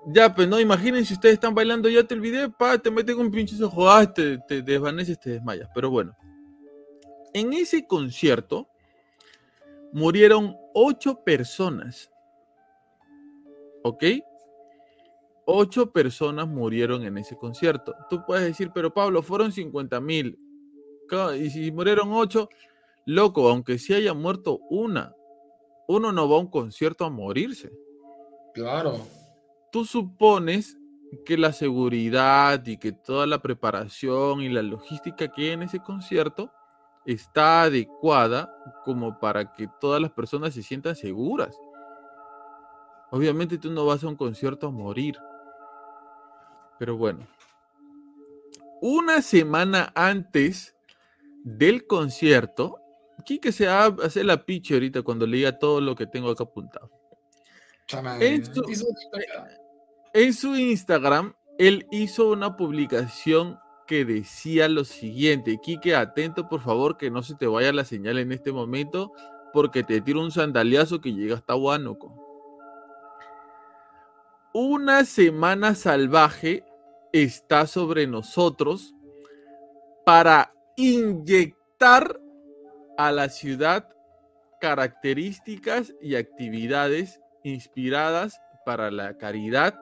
Ya, 0.09 0.33
pues 0.35 0.47
no, 0.47 0.61
imaginen 0.61 1.05
si 1.05 1.15
ustedes 1.15 1.35
están 1.35 1.55
bailando, 1.55 1.89
ya 1.89 2.05
te 2.05 2.15
olvidé, 2.15 2.49
pa, 2.49 2.79
te 2.79 2.93
meten 2.93 3.19
un 3.19 3.31
pinche 3.31 3.61
ojo, 3.65 3.91
ah, 3.91 4.07
te, 4.11 4.39
te 4.47 4.63
desvaneces, 4.63 5.19
te 5.19 5.31
desmayas. 5.31 5.69
Pero 5.75 5.91
bueno, 5.91 6.17
en 7.37 7.53
ese 7.53 7.87
concierto 7.87 8.67
murieron 9.93 10.57
ocho 10.73 11.23
personas. 11.23 12.11
¿Ok? 13.85 14.05
Ocho 15.45 15.93
personas 15.93 16.49
murieron 16.49 17.05
en 17.05 17.19
ese 17.19 17.37
concierto. 17.37 17.95
Tú 18.09 18.25
puedes 18.27 18.47
decir, 18.47 18.71
pero 18.75 18.93
Pablo, 18.93 19.23
fueron 19.23 19.53
50 19.53 20.01
mil. 20.01 20.39
Y 21.39 21.51
si 21.51 21.71
murieron 21.71 22.11
ocho, 22.15 22.49
loco, 23.05 23.51
aunque 23.51 23.79
sí 23.79 23.93
haya 23.93 24.15
muerto 24.15 24.61
una, 24.71 25.15
uno 25.89 26.13
no 26.13 26.31
va 26.31 26.37
a 26.37 26.41
un 26.41 26.49
concierto 26.49 27.05
a 27.05 27.11
morirse. 27.11 27.71
Claro. 28.55 29.07
Tú 29.71 29.85
supones 29.85 30.79
que 31.27 31.37
la 31.37 31.53
seguridad 31.53 32.67
y 32.67 32.79
que 32.79 32.93
toda 32.93 33.27
la 33.27 33.43
preparación 33.43 34.41
y 34.41 34.49
la 34.49 34.63
logística 34.63 35.29
que 35.29 35.43
hay 35.43 35.51
en 35.51 35.65
ese 35.65 35.81
concierto 35.81 36.51
está 37.07 37.63
adecuada 37.63 38.53
como 38.85 39.19
para 39.19 39.53
que 39.53 39.69
todas 39.81 40.03
las 40.03 40.11
personas 40.11 40.53
se 40.55 40.63
sientan 40.63 40.97
seguras. 40.97 41.57
Obviamente 43.11 43.59
tú 43.59 43.71
no 43.71 43.87
vas 43.87 44.03
a 44.03 44.09
un 44.09 44.17
concierto 44.17 44.67
a 44.67 44.71
morir. 44.71 45.17
Pero 46.79 46.97
bueno. 46.97 47.27
Una 48.83 49.23
semana 49.23 49.93
antes 49.95 50.77
del 51.43 51.87
concierto, 51.87 52.81
Kike 53.25 53.53
se 53.53 53.69
hacer 53.69 54.27
la 54.27 54.45
piche 54.45 54.75
ahorita 54.75 55.03
cuando 55.03 55.27
leía 55.27 55.59
todo 55.59 55.81
lo 55.81 55.95
que 55.95 56.07
tengo 56.07 56.31
acá 56.31 56.45
apuntado. 56.45 56.91
En 58.21 58.45
su, 58.45 58.65
en 60.13 60.35
su 60.35 60.57
Instagram, 60.57 61.35
él 61.59 61.87
hizo 61.91 62.31
una 62.31 62.57
publicación 62.57 63.59
que 63.87 64.05
decía 64.05 64.69
lo 64.69 64.85
siguiente. 64.85 65.59
Quique, 65.63 65.95
atento 65.95 66.49
por 66.49 66.61
favor 66.61 66.97
que 66.97 67.11
no 67.11 67.23
se 67.23 67.35
te 67.35 67.47
vaya 67.47 67.73
la 67.73 67.85
señal 67.85 68.19
en 68.19 68.33
este 68.33 68.53
momento 68.53 69.13
porque 69.53 69.83
te 69.83 70.01
tiro 70.01 70.21
un 70.21 70.31
sandaliazo 70.31 71.01
que 71.01 71.13
llega 71.13 71.37
hasta 71.37 71.55
Huánuco. 71.55 72.15
Una 74.53 75.05
semana 75.05 75.75
salvaje 75.75 76.65
está 77.13 77.67
sobre 77.67 78.07
nosotros 78.07 78.95
para 80.05 80.53
inyectar 80.77 82.21
a 82.97 83.13
la 83.13 83.29
ciudad 83.29 83.89
características 84.61 85.95
y 86.01 86.17
actividades 86.17 87.21
inspiradas 87.45 88.41
para 88.65 88.91
la 88.91 89.17
caridad 89.17 89.79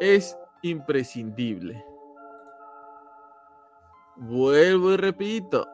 es 0.00 0.36
imprescindible. 0.62 1.84
Vuelvo 4.16 4.92
y 4.92 4.96
repito. 4.96 5.68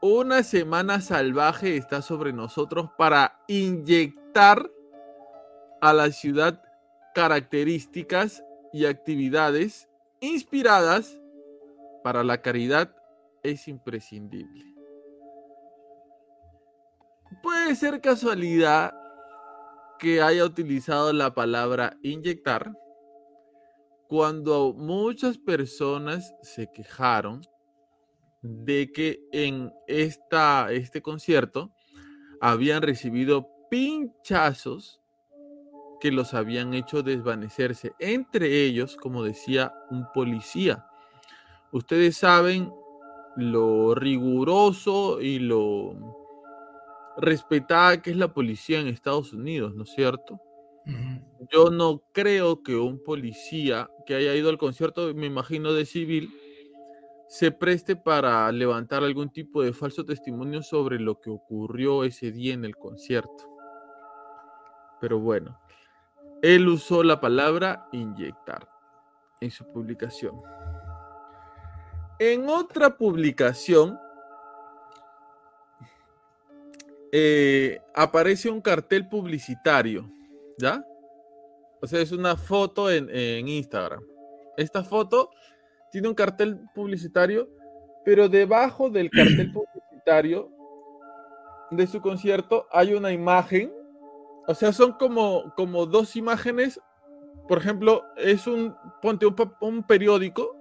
Una 0.00 0.42
semana 0.42 1.00
salvaje 1.00 1.76
está 1.76 2.02
sobre 2.02 2.32
nosotros 2.32 2.90
para 2.96 3.40
inyectar 3.48 4.70
a 5.80 5.92
la 5.92 6.10
ciudad 6.10 6.62
características 7.14 8.44
y 8.72 8.86
actividades 8.86 9.88
inspiradas 10.20 11.20
para 12.02 12.24
la 12.24 12.42
caridad 12.42 12.94
es 13.42 13.66
imprescindible. 13.68 14.64
Puede 17.42 17.74
ser 17.74 18.00
casualidad 18.00 18.94
que 19.98 20.22
haya 20.22 20.44
utilizado 20.44 21.12
la 21.12 21.34
palabra 21.34 21.96
inyectar 22.02 22.72
cuando 24.12 24.74
muchas 24.74 25.38
personas 25.38 26.34
se 26.42 26.70
quejaron 26.70 27.40
de 28.42 28.92
que 28.92 29.26
en 29.32 29.72
esta, 29.86 30.70
este 30.70 31.00
concierto 31.00 31.72
habían 32.38 32.82
recibido 32.82 33.48
pinchazos 33.70 35.00
que 35.98 36.12
los 36.12 36.34
habían 36.34 36.74
hecho 36.74 37.02
desvanecerse. 37.02 37.94
Entre 37.98 38.64
ellos, 38.64 38.96
como 38.96 39.24
decía, 39.24 39.72
un 39.88 40.04
policía. 40.12 40.84
Ustedes 41.72 42.18
saben 42.18 42.70
lo 43.34 43.94
riguroso 43.94 45.22
y 45.22 45.38
lo 45.38 45.96
respetada 47.16 48.02
que 48.02 48.10
es 48.10 48.18
la 48.18 48.34
policía 48.34 48.78
en 48.78 48.88
Estados 48.88 49.32
Unidos, 49.32 49.74
¿no 49.74 49.84
es 49.84 49.90
cierto? 49.94 50.38
Yo 51.52 51.70
no 51.70 52.02
creo 52.12 52.62
que 52.62 52.76
un 52.76 53.02
policía 53.02 53.90
que 54.06 54.14
haya 54.14 54.34
ido 54.34 54.48
al 54.48 54.58
concierto, 54.58 55.14
me 55.14 55.26
imagino 55.26 55.72
de 55.72 55.84
civil, 55.84 56.30
se 57.28 57.50
preste 57.50 57.96
para 57.96 58.50
levantar 58.52 59.02
algún 59.02 59.30
tipo 59.30 59.62
de 59.62 59.72
falso 59.72 60.04
testimonio 60.04 60.62
sobre 60.62 60.98
lo 60.98 61.20
que 61.20 61.30
ocurrió 61.30 62.04
ese 62.04 62.30
día 62.30 62.54
en 62.54 62.64
el 62.64 62.76
concierto. 62.76 63.48
Pero 65.00 65.18
bueno, 65.18 65.58
él 66.42 66.68
usó 66.68 67.02
la 67.02 67.20
palabra 67.20 67.88
inyectar 67.92 68.68
en 69.40 69.50
su 69.50 69.64
publicación. 69.72 70.40
En 72.18 72.48
otra 72.48 72.96
publicación 72.96 73.98
eh, 77.10 77.80
aparece 77.94 78.48
un 78.48 78.60
cartel 78.60 79.08
publicitario 79.08 80.08
¿Ya? 80.58 80.84
O 81.82 81.86
sea, 81.86 82.00
es 82.00 82.12
una 82.12 82.36
foto 82.36 82.90
en, 82.90 83.48
Instagram. 83.48 84.04
Esta 84.56 84.84
foto 84.84 85.30
tiene 85.90 86.08
un 86.08 86.14
cartel 86.14 86.60
publicitario, 86.74 87.48
pero 88.04 88.28
debajo 88.28 88.88
del 88.88 89.10
cartel 89.10 89.52
publicitario 89.52 90.48
de 91.72 91.86
su 91.86 92.00
concierto 92.00 92.66
hay 92.70 92.94
una 92.94 93.10
imagen. 93.10 93.72
O 94.46 94.54
sea, 94.54 94.72
son 94.72 94.92
como, 94.92 95.52
como 95.56 95.86
dos 95.86 96.14
imágenes. 96.14 96.80
Por 97.48 97.58
ejemplo, 97.58 98.04
es 98.16 98.46
un, 98.46 98.76
ponte 99.00 99.26
un, 99.26 99.34
un 99.60 99.82
periódico 99.84 100.56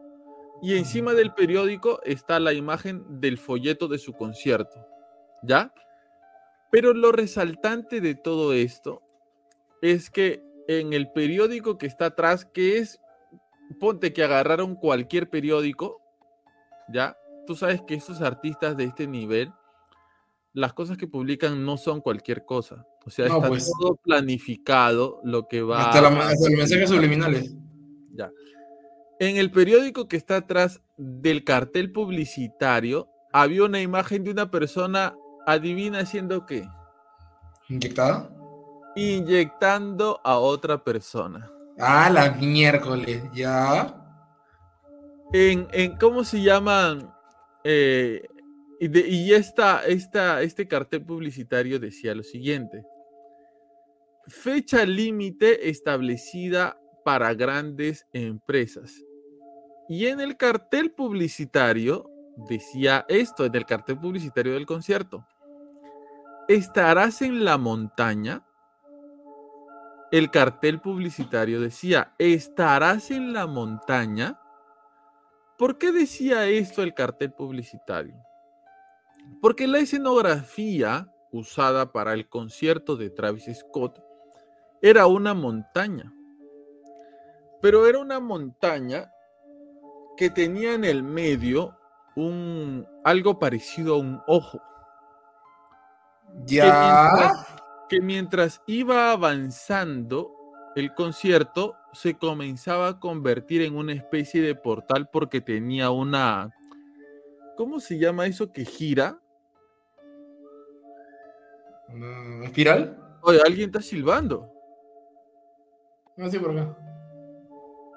y 0.64 0.76
encima 0.76 1.14
del 1.14 1.34
periódico 1.34 2.02
está 2.04 2.40
la 2.40 2.54
imagen 2.54 3.04
del 3.20 3.38
folleto 3.38 3.88
de 3.88 4.00
su 4.00 4.14
concierto. 4.14 4.88
¿Ya? 5.44 5.72
Pero 6.72 6.94
lo 6.94 7.12
resaltante 7.12 8.02
de 8.02 8.16
todo 8.16 8.54
esto 8.54 9.04
es 9.82 10.10
que 10.10 10.44
en 10.68 10.94
el 10.94 11.12
periódico 11.12 11.78
que 11.78 11.88
está 11.88 12.08
atrás, 12.08 12.46
que 12.46 12.78
es, 12.78 13.00
ponte 13.80 14.14
que 14.14 14.24
agarraron 14.24 14.76
cualquier 14.76 15.30
periódico, 15.30 16.02
¿ya? 16.88 17.18
Tú 17.48 17.56
sabes 17.56 17.82
que 17.82 17.96
estos 17.96 18.22
artistas 18.22 18.78
de 18.78 18.86
este 18.86 19.08
nivel, 19.08 19.52
las 20.54 20.74
cosas 20.74 20.98
que 20.98 21.08
publican 21.08 21.66
no 21.66 21.78
son 21.78 22.02
cualquier 22.02 22.46
cosa. 22.46 22.86
O 23.06 23.10
sea, 23.10 23.26
está 23.26 23.48
pues. 23.48 23.72
todo 23.80 23.96
planificado 23.96 25.20
lo 25.24 25.48
que 25.48 25.62
va... 25.62 25.90
Hasta, 25.90 26.02
los 26.02 26.50
mensajes 26.52 26.90
subliminales. 26.90 27.56
Ya. 28.14 28.32
En 29.20 29.38
el 29.38 29.52
periódico 29.52 30.08
que 30.08 30.18
está 30.18 30.38
atrás 30.38 30.82
del 30.98 31.44
cartel 31.44 31.92
publicitario 31.92 33.08
había 33.34 33.64
una 33.64 33.82
imagen 33.82 34.24
de 34.24 34.32
una 34.32 34.52
persona, 34.52 35.16
adivina 35.46 36.00
haciendo 36.00 36.46
qué. 36.46 36.68
¿Inyectada? 37.70 38.30
Inyectando 38.96 40.20
a 40.24 40.38
otra 40.38 40.84
persona. 40.84 41.50
Ah, 41.80 42.10
la 42.10 42.32
miércoles, 42.32 43.24
ya. 43.34 43.98
En, 45.34 45.68
en 45.72 45.98
¿cómo 45.98 46.24
se 46.24 46.42
llaman? 46.42 47.12
Eh, 47.64 48.22
y, 48.80 48.88
de, 48.88 49.08
y 49.08 49.34
esta, 49.34 49.86
esta, 49.86 50.42
este 50.42 50.68
cartel 50.68 51.06
publicitario 51.06 51.80
decía 51.80 52.14
lo 52.14 52.24
siguiente. 52.24 52.84
Fecha 54.28 54.86
límite 54.86 55.70
establecida 55.70 56.80
para 57.04 57.34
grandes 57.34 58.08
empresas. 58.14 58.94
Y 59.88 60.08
en 60.08 60.20
el 60.20 60.38
cartel 60.38 60.92
publicitario 60.92 62.10
decía 62.48 63.06
esto, 63.08 63.46
en 63.46 63.56
el 63.56 63.66
cartel 63.66 64.00
publicitario 64.00 64.54
del 64.54 64.66
concierto. 64.66 65.26
¿Estarás 66.48 67.22
en 67.22 67.44
la 67.44 67.58
montaña? 67.58 68.46
El 70.12 70.30
cartel 70.30 70.82
publicitario 70.82 71.62
decía, 71.62 72.14
¿estarás 72.18 73.12
en 73.12 73.32
la 73.32 73.48
montaña? 73.48 74.38
¿Por 75.58 75.78
qué 75.78 75.92
decía 75.92 76.48
esto 76.48 76.84
el 76.84 76.94
cartel 76.94 77.32
publicitario? 77.32 78.16
Porque 79.42 79.68
la 79.68 79.80
escenografía 79.80 81.08
usada 81.32 81.94
para 81.94 82.14
el 82.14 82.28
concierto 82.28 82.98
de 82.98 83.10
Travis 83.10 83.46
Scott 83.58 84.04
era 84.82 85.08
una 85.08 85.34
montaña. 85.34 86.14
Pero 87.62 87.88
era 87.88 88.00
una 88.00 88.20
montaña 88.20 89.12
que 90.18 90.30
tenía 90.30 90.74
en 90.74 90.84
el 90.84 91.04
medio 91.04 91.78
un 92.16 92.86
algo 93.04 93.40
parecido 93.40 93.96
a 93.96 94.00
un 94.00 94.22
ojo. 94.28 94.62
Ya. 96.46 97.32
Que 97.92 98.00
mientras, 98.00 98.62
iba 98.68 99.12
avanzando 99.12 100.34
el 100.78 100.94
concierto, 100.94 101.76
se 101.92 102.14
comenzaba 102.18 102.88
a 102.88 103.00
convertir 103.02 103.64
en 103.64 103.76
una 103.76 103.92
especie 103.92 104.42
de 104.42 104.56
portal 104.56 105.10
porque 105.12 105.42
tenía 105.42 105.92
una. 105.92 106.56
¿Cómo 107.58 107.82
se 107.82 108.00
llama 108.00 108.28
eso 108.28 108.54
que 108.54 108.64
gira? 108.64 109.20
¿Una 111.90 112.46
espiral? 112.46 112.98
Oye, 113.24 113.42
alguien 113.46 113.72
está 113.72 113.82
silbando. 113.82 114.50
No 116.16 116.30
sé 116.30 116.40
por 116.40 116.52
acá. 116.58 116.78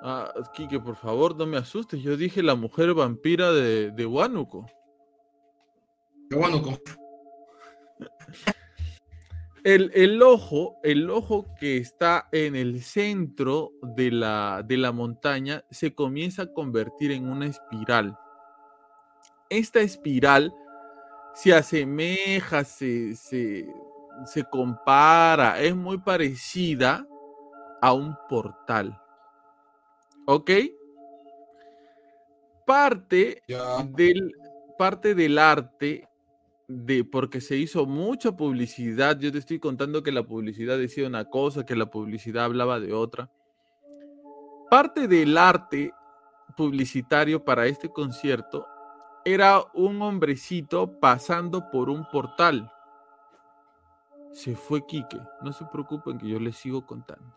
Ah, 0.02 0.34
Kike, 0.54 0.80
por 0.80 0.96
favor, 0.96 1.36
no 1.36 1.46
me 1.46 1.56
asustes. 1.56 2.02
Yo 2.02 2.16
dije 2.16 2.42
la 2.42 2.56
mujer 2.56 2.94
vampira 2.94 3.52
de, 3.52 3.92
de 3.92 4.06
Huánuco. 4.06 4.66
Bueno, 6.30 6.60
con- 6.60 6.80
El, 9.65 9.91
el 9.95 10.23
ojo, 10.23 10.77
el 10.82 11.09
ojo 11.09 11.47
que 11.59 11.78
está 11.78 12.28
en 12.32 12.55
el 12.55 12.82
centro 12.82 13.73
de 13.81 14.11
la, 14.11 14.62
de 14.62 14.77
la 14.77 14.93
montaña 14.93 15.65
se 15.70 15.95
comienza 15.95 16.43
a 16.43 16.53
convertir 16.53 17.12
en 17.12 17.27
una 17.27 17.47
espiral. 17.47 18.19
Esta 19.49 19.81
espiral 19.81 20.55
se 21.32 21.55
asemeja, 21.55 22.62
se, 22.65 23.16
se, 23.16 23.66
se 24.27 24.45
compara, 24.45 25.59
es 25.62 25.74
muy 25.74 25.97
parecida 25.97 27.07
a 27.81 27.95
un 27.95 28.15
portal. 28.28 29.01
¿Ok? 30.27 30.51
Parte 32.66 33.43
del, 33.95 34.31
parte 34.77 35.15
del 35.15 35.39
arte 35.39 36.07
de 36.69 37.05
porque 37.05 37.41
se 37.41 37.57
hizo 37.57 37.86
mucha 37.86 38.32
publicidad. 38.32 39.19
Yo 39.19 39.31
te 39.32 39.39
estoy 39.39 39.59
contando 39.59 40.03
que 40.03 40.12
la 40.12 40.23
publicidad 40.23 40.78
decía 40.78 41.07
una 41.07 41.27
cosa, 41.27 41.65
que 41.66 41.77
la 41.77 41.86
publicidad 41.86 42.45
hablaba 42.45 42.81
de 42.81 42.93
otra. 42.93 43.31
Parte 44.70 45.07
del 45.09 45.36
arte 45.36 45.93
publicitario 46.57 47.45
para 47.45 47.66
este 47.66 47.89
concierto 47.89 48.66
era 49.24 49.62
un 49.73 50.01
hombrecito 50.03 50.99
pasando 51.01 51.70
por 51.70 51.89
un 51.89 52.07
portal. 52.11 52.70
Se 54.32 54.57
fue 54.57 54.85
Quique, 54.86 55.20
no 55.43 55.53
se 55.53 55.65
preocupen 55.66 56.19
que 56.19 56.28
yo 56.28 56.39
les 56.41 56.57
sigo 56.57 56.85
contando. 56.85 57.35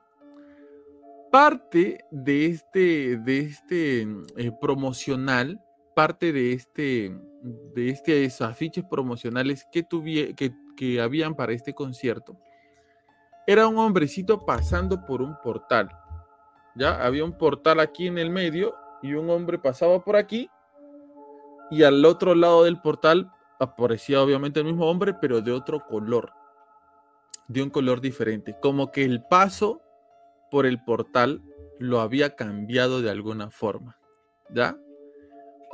Parte 1.31 2.05
de 2.09 2.47
este, 2.47 3.17
de 3.17 3.39
este 3.39 4.01
eh, 4.37 4.51
promocional 4.59 5.61
parte 5.97 6.31
de 6.31 6.53
este 6.53 7.11
de 7.73 7.89
estos 7.89 8.41
afiches 8.41 8.83
promocionales 8.87 9.65
que, 9.71 9.81
tuvie, 9.81 10.35
que, 10.35 10.53
que 10.75 11.01
habían 11.01 11.33
para 11.33 11.53
este 11.53 11.73
concierto 11.73 12.37
era 13.47 13.67
un 13.67 13.79
hombrecito 13.79 14.45
pasando 14.45 15.03
por 15.07 15.23
un 15.23 15.35
portal. 15.41 15.89
Ya 16.75 17.03
había 17.03 17.25
un 17.25 17.35
portal 17.35 17.79
aquí 17.79 18.05
en 18.05 18.19
el 18.19 18.29
medio 18.29 18.75
y 19.01 19.15
un 19.15 19.27
hombre 19.31 19.57
pasaba 19.57 20.03
por 20.03 20.17
aquí 20.17 20.51
y 21.71 21.81
al 21.81 22.05
otro 22.05 22.35
lado 22.35 22.65
del 22.65 22.79
portal 22.79 23.31
aparecía 23.59 24.21
obviamente 24.21 24.59
el 24.59 24.67
mismo 24.67 24.85
hombre, 24.85 25.15
pero 25.19 25.41
de 25.41 25.51
otro 25.51 25.83
color, 25.87 26.31
de 27.47 27.63
un 27.63 27.71
color 27.71 28.01
diferente, 28.01 28.55
como 28.61 28.91
que 28.91 29.03
el 29.03 29.23
paso 29.23 29.81
por 30.51 30.67
el 30.67 30.83
portal 30.83 31.41
lo 31.79 32.01
había 32.01 32.35
cambiado 32.35 33.01
de 33.01 33.09
alguna 33.09 33.49
forma. 33.49 33.97
¿Ya? 34.51 34.77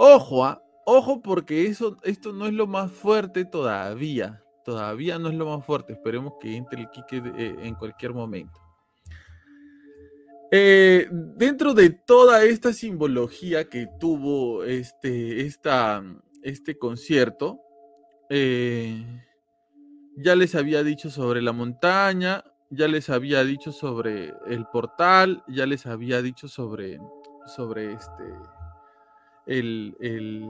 Ojo, 0.06 0.44
¿ah? 0.44 0.62
ojo 0.86 1.22
porque 1.22 1.66
eso, 1.66 1.96
esto 2.04 2.34
no 2.34 2.46
es 2.48 2.52
lo 2.52 2.68
más 2.68 2.92
fuerte 2.92 3.46
todavía. 3.46 4.44
Todavía 4.66 5.18
no 5.18 5.30
es 5.30 5.36
lo 5.36 5.46
más 5.46 5.66
fuerte. 5.66 5.94
Esperemos 5.94 6.34
que 6.42 6.58
entre 6.58 6.82
el 6.82 6.90
Quique 6.90 7.24
eh, 7.38 7.56
en 7.62 7.74
cualquier 7.76 8.14
momento. 8.14 8.60
Eh, 10.52 11.08
dentro 11.10 11.74
de 11.74 11.90
toda 11.92 12.44
esta 12.44 12.74
simbología 12.74 13.70
que 13.70 13.88
tuvo 13.98 14.66
este, 14.66 15.46
esta, 15.46 16.04
este 16.42 16.78
concierto, 16.78 17.62
eh, 18.30 19.06
ya 20.18 20.36
les 20.36 20.54
había 20.54 20.84
dicho 20.84 21.10
sobre 21.10 21.42
la 21.42 21.54
montaña, 21.54 22.44
ya 22.70 22.90
les 22.90 23.10
había 23.10 23.46
dicho 23.46 23.72
sobre 23.72 24.34
el 24.48 24.66
portal, 24.66 25.46
ya 25.48 25.66
les 25.66 25.86
había 25.86 26.22
dicho 26.22 26.50
sobre, 26.50 27.00
sobre 27.56 27.94
este, 27.94 28.24
el, 29.46 29.96
el, 30.00 30.50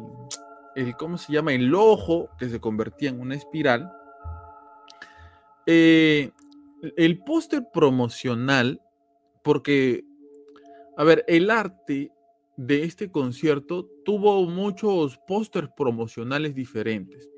el, 0.76 0.95
¿cómo 0.95 1.18
se 1.18 1.34
llama? 1.34 1.53
El 1.53 1.74
ojo 1.74 2.30
que 2.38 2.49
se 2.49 2.60
convertía 2.60 3.10
en 3.10 3.20
una 3.20 3.36
espiral. 3.36 3.91
Eh, 5.65 6.32
el 6.98 7.24
póster 7.24 7.68
promocional, 7.74 8.82
porque, 9.44 10.03
a 10.98 11.03
ver, 11.03 11.24
el 11.28 11.49
arte 11.49 12.11
de 12.57 12.84
este 12.84 13.11
concierto 13.11 13.90
tuvo 14.06 14.45
muchos 14.45 15.18
pósters 15.28 15.70
promocionales 15.76 16.53
diferentes. 16.53 17.30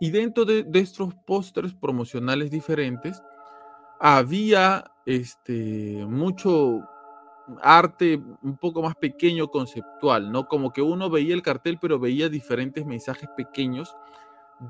Y 0.00 0.10
dentro 0.10 0.44
de, 0.44 0.62
de 0.62 0.78
estos 0.80 1.14
pósters 1.26 1.74
promocionales 1.74 2.50
diferentes, 2.50 3.22
había 3.98 4.84
este, 5.06 6.04
mucho 6.06 6.82
arte 7.62 8.20
un 8.42 8.56
poco 8.56 8.82
más 8.82 8.94
pequeño 8.96 9.48
conceptual, 9.48 10.30
¿no? 10.30 10.48
Como 10.48 10.72
que 10.72 10.82
uno 10.82 11.10
veía 11.10 11.34
el 11.34 11.42
cartel, 11.42 11.78
pero 11.80 11.98
veía 11.98 12.28
diferentes 12.28 12.84
mensajes 12.84 13.28
pequeños 13.36 13.94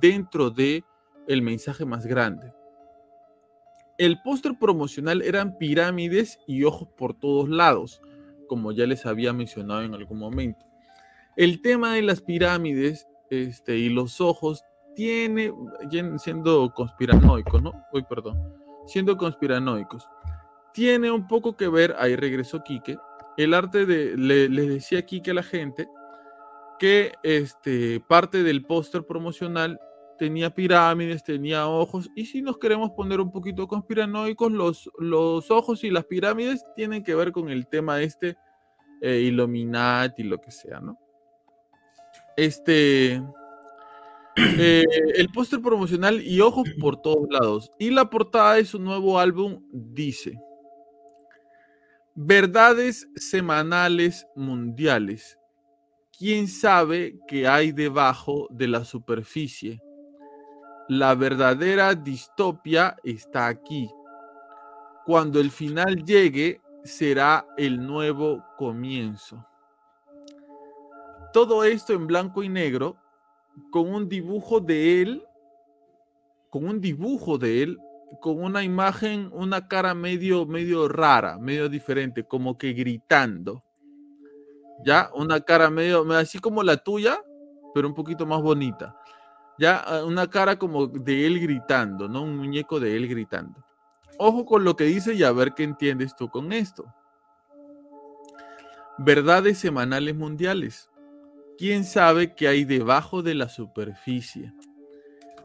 dentro 0.00 0.50
de 0.50 0.84
el 1.26 1.42
mensaje 1.42 1.84
más 1.84 2.06
grande. 2.06 2.52
El 3.98 4.20
póster 4.22 4.58
promocional 4.58 5.22
eran 5.22 5.56
pirámides 5.56 6.38
y 6.46 6.64
ojos 6.64 6.88
por 6.96 7.14
todos 7.14 7.48
lados, 7.48 8.02
como 8.46 8.72
ya 8.72 8.86
les 8.86 9.06
había 9.06 9.32
mencionado 9.32 9.82
en 9.82 9.94
algún 9.94 10.18
momento. 10.18 10.66
El 11.36 11.62
tema 11.62 11.94
de 11.94 12.02
las 12.02 12.20
pirámides 12.20 13.08
este, 13.30 13.78
y 13.78 13.88
los 13.88 14.20
ojos 14.20 14.64
tiene, 14.94 15.52
siendo 16.18 16.72
conspiranoico, 16.74 17.60
¿no? 17.60 17.72
Uy, 17.92 18.02
perdón, 18.08 18.54
siendo 18.86 19.16
conspiranoicos 19.16 20.06
tiene 20.76 21.10
un 21.10 21.26
poco 21.26 21.56
que 21.56 21.68
ver, 21.68 21.96
ahí 21.98 22.16
regresó 22.16 22.62
Quique, 22.62 22.98
el 23.38 23.54
arte 23.54 23.86
de, 23.86 24.14
le, 24.14 24.46
le 24.50 24.68
decía 24.68 25.06
Quique 25.06 25.30
a 25.30 25.34
la 25.34 25.42
gente 25.42 25.88
que 26.78 27.14
este, 27.22 27.98
parte 28.00 28.42
del 28.42 28.62
póster 28.62 29.02
promocional 29.06 29.80
tenía 30.18 30.50
pirámides, 30.50 31.24
tenía 31.24 31.66
ojos, 31.66 32.10
y 32.14 32.26
si 32.26 32.42
nos 32.42 32.58
queremos 32.58 32.90
poner 32.90 33.22
un 33.22 33.32
poquito 33.32 33.66
conspiranoicos, 33.66 34.52
los, 34.52 34.90
los 34.98 35.50
ojos 35.50 35.82
y 35.82 35.88
las 35.88 36.04
pirámides 36.04 36.62
tienen 36.76 37.02
que 37.02 37.14
ver 37.14 37.32
con 37.32 37.48
el 37.48 37.66
tema 37.68 38.02
este 38.02 38.36
eh, 39.00 39.20
Illuminati, 39.20 40.24
lo 40.24 40.38
que 40.38 40.50
sea, 40.50 40.80
¿no? 40.80 40.98
Este... 42.36 43.22
Eh, 44.38 44.84
el 45.14 45.30
póster 45.30 45.62
promocional 45.62 46.20
y 46.20 46.42
ojos 46.42 46.68
por 46.78 47.00
todos 47.00 47.26
lados. 47.30 47.72
Y 47.78 47.88
la 47.88 48.10
portada 48.10 48.56
de 48.56 48.66
su 48.66 48.78
nuevo 48.78 49.18
álbum 49.18 49.62
dice, 49.72 50.38
Verdades 52.18 53.06
semanales 53.14 54.26
mundiales. 54.34 55.38
¿Quién 56.18 56.48
sabe 56.48 57.18
qué 57.28 57.46
hay 57.46 57.72
debajo 57.72 58.48
de 58.48 58.68
la 58.68 58.86
superficie? 58.86 59.82
La 60.88 61.14
verdadera 61.14 61.94
distopia 61.94 62.96
está 63.04 63.48
aquí. 63.48 63.90
Cuando 65.04 65.38
el 65.40 65.50
final 65.50 66.06
llegue, 66.06 66.62
será 66.84 67.46
el 67.58 67.86
nuevo 67.86 68.42
comienzo. 68.56 69.46
Todo 71.34 71.64
esto 71.64 71.92
en 71.92 72.06
blanco 72.06 72.42
y 72.42 72.48
negro, 72.48 72.96
con 73.70 73.92
un 73.92 74.08
dibujo 74.08 74.58
de 74.58 75.02
él, 75.02 75.26
con 76.48 76.66
un 76.66 76.80
dibujo 76.80 77.36
de 77.36 77.62
él, 77.62 77.78
con 78.20 78.42
una 78.42 78.62
imagen, 78.62 79.30
una 79.32 79.68
cara 79.68 79.94
medio, 79.94 80.46
medio 80.46 80.88
rara, 80.88 81.38
medio 81.38 81.68
diferente, 81.68 82.24
como 82.24 82.56
que 82.56 82.72
gritando. 82.72 83.64
Ya, 84.84 85.10
una 85.14 85.40
cara 85.40 85.70
medio, 85.70 86.10
así 86.12 86.38
como 86.38 86.62
la 86.62 86.76
tuya, 86.76 87.18
pero 87.74 87.88
un 87.88 87.94
poquito 87.94 88.26
más 88.26 88.40
bonita. 88.40 88.96
Ya, 89.58 89.76
ah, 89.78 90.04
una 90.04 90.28
cara 90.28 90.58
como 90.58 90.86
de 90.86 91.26
él 91.26 91.40
gritando, 91.40 92.08
¿no? 92.08 92.22
Un 92.22 92.36
muñeco 92.36 92.78
de 92.78 92.96
él 92.96 93.08
gritando. 93.08 93.64
Ojo 94.18 94.44
con 94.44 94.64
lo 94.64 94.76
que 94.76 94.84
dice 94.84 95.14
y 95.14 95.22
a 95.22 95.32
ver 95.32 95.54
qué 95.54 95.64
entiendes 95.64 96.14
tú 96.14 96.28
con 96.28 96.52
esto. 96.52 96.84
Verdades 98.98 99.58
semanales 99.58 100.14
mundiales. 100.14 100.90
¿Quién 101.58 101.84
sabe 101.84 102.34
qué 102.34 102.48
hay 102.48 102.64
debajo 102.64 103.22
de 103.22 103.34
la 103.34 103.48
superficie? 103.48 104.52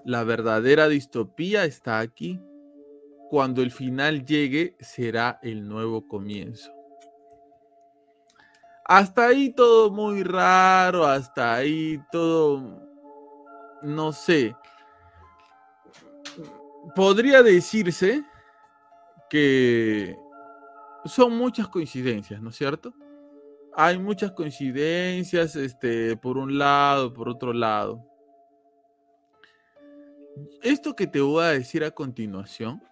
La 0.06 0.24
verdadera 0.24 0.88
distopía 0.88 1.66
está 1.66 2.00
aquí. 2.00 2.40
Cuando 3.32 3.62
el 3.62 3.72
final 3.72 4.26
llegue, 4.26 4.76
será 4.82 5.40
el 5.42 5.66
nuevo 5.66 6.06
comienzo. 6.06 6.70
Hasta 8.84 9.28
ahí 9.28 9.54
todo 9.54 9.90
muy 9.90 10.22
raro, 10.22 11.06
hasta 11.06 11.54
ahí 11.54 11.98
todo, 12.12 12.86
no 13.84 14.12
sé. 14.12 14.54
Podría 16.94 17.42
decirse 17.42 18.22
que 19.30 20.18
son 21.06 21.38
muchas 21.38 21.70
coincidencias, 21.70 22.42
¿no 22.42 22.50
es 22.50 22.58
cierto? 22.58 22.94
hay 23.74 23.98
muchas 23.98 24.34
coincidencias, 24.34 25.56
este, 25.56 26.18
por 26.18 26.38
un 26.38 26.58
lado, 26.58 27.14
por 27.14 27.30
otro 27.30 27.54
lado. 27.54 28.06
Esto 30.62 30.94
que 30.94 31.08
te 31.08 31.22
voy 31.22 31.46
a 31.46 31.50
decir 31.52 31.86
a 31.86 31.92
continuación, 31.92 32.84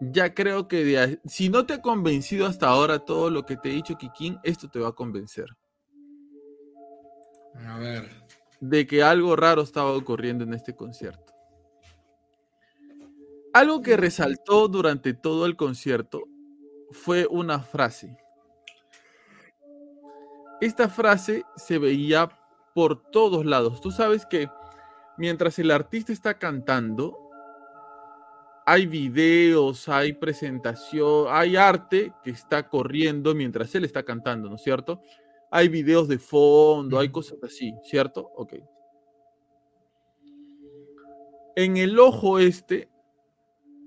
ya 0.00 0.34
creo 0.34 0.68
que 0.68 1.20
si 1.24 1.48
no 1.48 1.66
te 1.66 1.74
ha 1.74 1.82
convencido 1.82 2.46
hasta 2.46 2.68
ahora 2.68 2.98
todo 2.98 3.30
lo 3.30 3.44
que 3.44 3.56
te 3.56 3.70
he 3.70 3.74
dicho, 3.74 3.96
Kikín, 3.96 4.38
esto 4.42 4.68
te 4.68 4.78
va 4.78 4.88
a 4.88 4.92
convencer. 4.92 5.46
A 7.66 7.78
ver. 7.78 8.10
De 8.60 8.86
que 8.86 9.02
algo 9.02 9.36
raro 9.36 9.62
estaba 9.62 9.92
ocurriendo 9.92 10.44
en 10.44 10.54
este 10.54 10.74
concierto. 10.74 11.32
Algo 13.52 13.82
que 13.82 13.96
resaltó 13.96 14.68
durante 14.68 15.14
todo 15.14 15.46
el 15.46 15.56
concierto 15.56 16.24
fue 16.90 17.26
una 17.30 17.60
frase 17.60 18.16
esta 20.60 20.88
frase 20.88 21.44
se 21.56 21.78
veía 21.78 22.30
por 22.74 23.10
todos 23.10 23.44
lados. 23.44 23.80
Tú 23.80 23.90
sabes 23.90 24.24
que 24.26 24.48
mientras 25.18 25.58
el 25.58 25.70
artista 25.70 26.12
está 26.12 26.38
cantando, 26.38 27.23
hay 28.66 28.86
videos, 28.86 29.88
hay 29.88 30.14
presentación, 30.14 31.26
hay 31.28 31.56
arte 31.56 32.12
que 32.22 32.30
está 32.30 32.68
corriendo 32.68 33.34
mientras 33.34 33.74
él 33.74 33.84
está 33.84 34.02
cantando, 34.02 34.48
¿no 34.48 34.56
es 34.56 34.62
cierto? 34.62 35.02
Hay 35.50 35.68
videos 35.68 36.08
de 36.08 36.18
fondo, 36.18 36.98
hay 36.98 37.10
cosas 37.10 37.38
así, 37.42 37.74
¿cierto? 37.84 38.30
Ok. 38.36 38.54
En 41.56 41.76
el 41.76 41.98
ojo 41.98 42.38
este, 42.38 42.88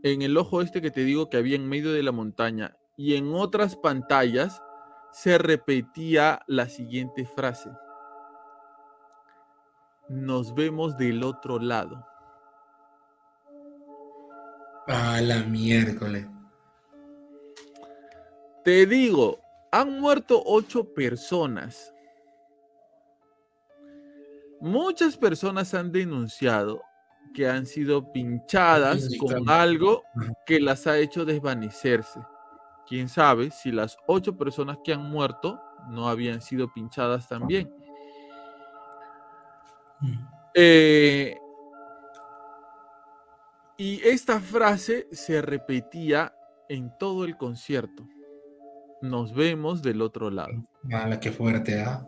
en 0.04 0.22
el 0.22 0.38
ojo 0.38 0.62
este 0.62 0.82
que 0.82 0.92
te 0.92 1.04
digo 1.04 1.30
que 1.30 1.38
había 1.38 1.56
en 1.56 1.68
medio 1.68 1.92
de 1.92 2.04
la 2.04 2.12
montaña 2.12 2.78
y 2.96 3.16
en 3.16 3.34
otras 3.34 3.76
pantallas, 3.76 4.62
se 5.12 5.38
repetía 5.38 6.42
la 6.48 6.70
siguiente 6.70 7.26
frase. 7.26 7.72
Nos 10.08 10.54
vemos 10.54 10.98
del 10.98 11.24
otro 11.24 11.60
lado. 11.60 12.07
A 14.88 15.22
la 15.22 15.44
miércoles. 15.44 16.26
Te 18.64 18.86
digo, 18.86 19.40
han 19.72 20.00
muerto 20.00 20.42
ocho 20.46 20.94
personas. 20.94 21.94
Muchas 24.60 25.16
personas 25.16 25.74
han 25.74 25.92
denunciado 25.92 26.82
que 27.34 27.48
han 27.48 27.66
sido 27.66 28.12
pinchadas 28.12 29.10
con 29.20 29.50
algo 29.50 30.04
que 30.46 30.60
las 30.60 30.88
ha 30.88 30.98
hecho 30.98 31.26
desvanecerse 31.26 32.20
quién 32.88 33.10
sabe 33.10 33.52
si 33.52 33.72
las 33.72 33.98
ocho 34.08 34.36
personas 34.36 34.78
que 34.84 34.94
han 34.94 35.10
muerto 35.12 35.62
no 35.90 36.08
habían 36.08 36.42
sido 36.42 36.72
pinchadas 36.74 37.28
también. 37.28 37.72
Eh, 40.54 41.38
y 43.78 44.02
esta 44.04 44.40
frase 44.40 45.08
se 45.12 45.42
repetía 45.42 46.34
en 46.70 46.92
todo 46.98 47.26
el 47.26 47.38
concierto. 47.38 48.08
Nos 49.02 49.34
vemos 49.34 49.82
del 49.82 50.02
otro 50.02 50.32
lado. 50.32 50.68
Mala, 50.84 51.20
qué 51.20 51.32
fuerte, 51.32 51.82
¿ah? 51.82 52.06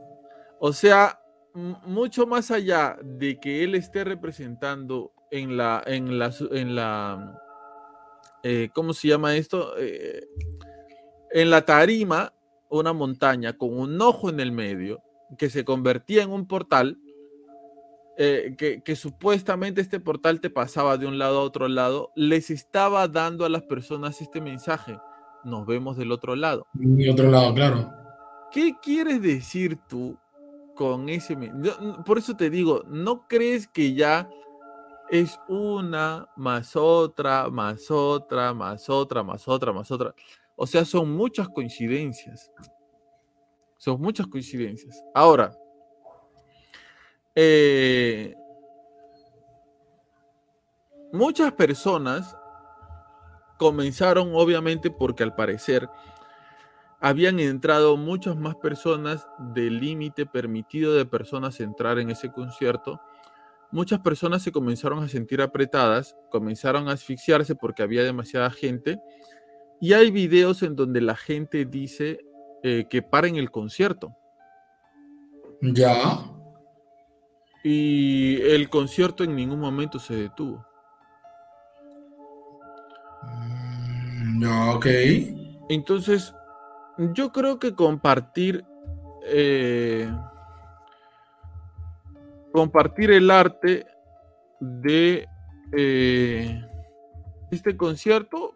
O 0.60 0.74
sea, 0.74 1.22
mucho 1.54 2.28
más 2.28 2.52
allá 2.52 2.98
de 3.04 3.40
que 3.40 3.64
él 3.64 3.76
esté 3.76 4.04
representando 4.04 5.14
en 5.32 5.56
la, 5.56 5.84
en 5.86 6.18
la, 6.18 6.34
en 6.52 6.76
la, 6.76 7.40
eh, 8.44 8.70
¿cómo 8.74 8.94
se 8.94 9.10
llama 9.10 9.36
esto? 9.36 9.74
Eh, 9.78 10.28
en 11.32 11.50
la 11.50 11.64
tarima 11.64 12.34
una 12.70 12.94
montaña 12.94 13.54
con 13.54 13.78
un 13.78 14.02
ojo 14.02 14.30
en 14.30 14.40
el 14.40 14.52
medio 14.52 15.02
que 15.38 15.50
se 15.50 15.64
convertía 15.64 16.24
en 16.24 16.32
un 16.32 16.48
portal, 16.48 16.98
eh, 18.22 18.82
que, 18.84 18.96
supuestamente 18.98 19.80
este 19.80 20.02
portal 20.02 20.42
te 20.42 20.50
pasaba 20.50 20.98
de 20.98 21.08
un 21.08 21.18
lado 21.18 21.40
a 21.40 21.44
otro 21.44 21.70
lado, 21.70 22.12
les 22.16 22.50
estaba 22.50 23.08
dando 23.08 23.46
a 23.46 23.50
las 23.50 23.64
personas 23.64 24.20
este 24.20 24.42
mensaje. 24.42 25.00
Nos 25.46 25.66
vemos 25.66 25.96
del 25.96 26.12
otro 26.12 26.36
lado. 26.36 26.68
Del 26.74 27.12
otro 27.12 27.32
lado, 27.32 27.54
claro. 27.54 27.94
¿Qué 28.52 28.74
quieres 28.82 29.22
decir 29.22 29.80
tú 29.88 30.18
con 30.76 31.08
ese? 31.08 31.38
Por 32.06 32.18
eso 32.18 32.36
te 32.36 32.50
digo, 32.50 32.84
¿no 32.90 33.26
crees 33.26 33.70
que 33.70 33.94
ya 33.94 34.30
es 35.10 35.40
una 35.48 36.28
más 36.36 36.76
otra, 36.76 37.50
más 37.50 37.90
otra, 37.90 38.54
más 38.54 38.90
otra, 38.90 39.24
más 39.24 39.48
otra, 39.48 39.72
más 39.72 39.92
otra? 39.92 40.14
O 40.58 40.68
sea, 40.68 40.84
son 40.84 41.16
muchas 41.16 41.48
coincidencias. 41.48 42.52
Son 43.78 44.02
muchas 44.02 44.28
coincidencias. 44.28 45.02
Ahora, 45.16 45.54
eh, 47.36 48.36
muchas 51.12 51.52
personas 51.54 52.36
comenzaron, 53.58 54.32
obviamente, 54.34 54.90
porque 54.90 55.24
al 55.24 55.36
parecer 55.36 55.90
habían 57.02 57.40
entrado 57.40 57.98
muchas 57.98 58.36
más 58.36 58.56
personas 58.56 59.28
del 59.54 59.80
límite 59.80 60.26
permitido 60.26 60.94
de 60.94 61.06
personas 61.06 61.60
entrar 61.60 62.00
en 62.00 62.10
ese 62.10 62.32
concierto. 62.32 63.00
Muchas 63.72 64.00
personas 64.00 64.42
se 64.42 64.52
comenzaron 64.52 65.04
a 65.04 65.08
sentir 65.08 65.42
apretadas, 65.42 66.18
comenzaron 66.32 66.90
a 66.90 66.94
asfixiarse 66.94 67.56
porque 67.56 67.84
había 67.84 68.04
demasiada 68.04 68.50
gente 68.50 69.00
y 69.80 69.94
hay 69.94 70.12
videos 70.12 70.64
en 70.64 70.76
donde 70.76 71.02
la 71.02 71.16
gente 71.16 71.66
dice 71.66 72.20
eh, 72.64 72.86
que 72.90 73.02
paren 73.02 73.38
el 73.38 73.52
concierto. 73.52 74.16
Ya. 75.62 76.20
Y 77.72 78.42
el 78.42 78.68
concierto 78.68 79.24
en 79.24 79.36
ningún 79.36 79.60
momento 79.60 80.00
se 80.00 80.16
detuvo. 80.16 80.66
Mm, 83.22 84.42
ya, 84.42 84.72
ok. 84.74 84.88
Entonces, 85.70 86.34
yo 87.14 87.32
creo 87.32 87.60
que 87.60 87.76
compartir. 87.76 88.66
Eh, 89.28 90.12
compartir 92.52 93.12
el 93.12 93.30
arte 93.30 93.86
de 94.60 95.28
eh, 95.72 96.66
este 97.52 97.78
concierto 97.78 98.56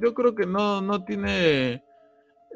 yo 0.00 0.14
creo 0.14 0.34
que 0.34 0.46
no, 0.46 0.80
no 0.80 1.04
tiene 1.04 1.84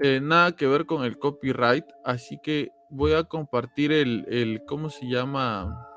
eh, 0.01 0.21
nada 0.23 0.53
que 0.53 0.67
ver 0.67 0.87
con 0.87 1.05
el 1.05 1.19
copyright, 1.19 1.85
así 2.03 2.39
que 2.43 2.71
voy 2.89 3.13
a 3.13 3.25
compartir 3.25 3.93
el, 3.93 4.25
el 4.31 4.65
¿cómo 4.65 4.89
se 4.89 5.07
llama? 5.07 5.88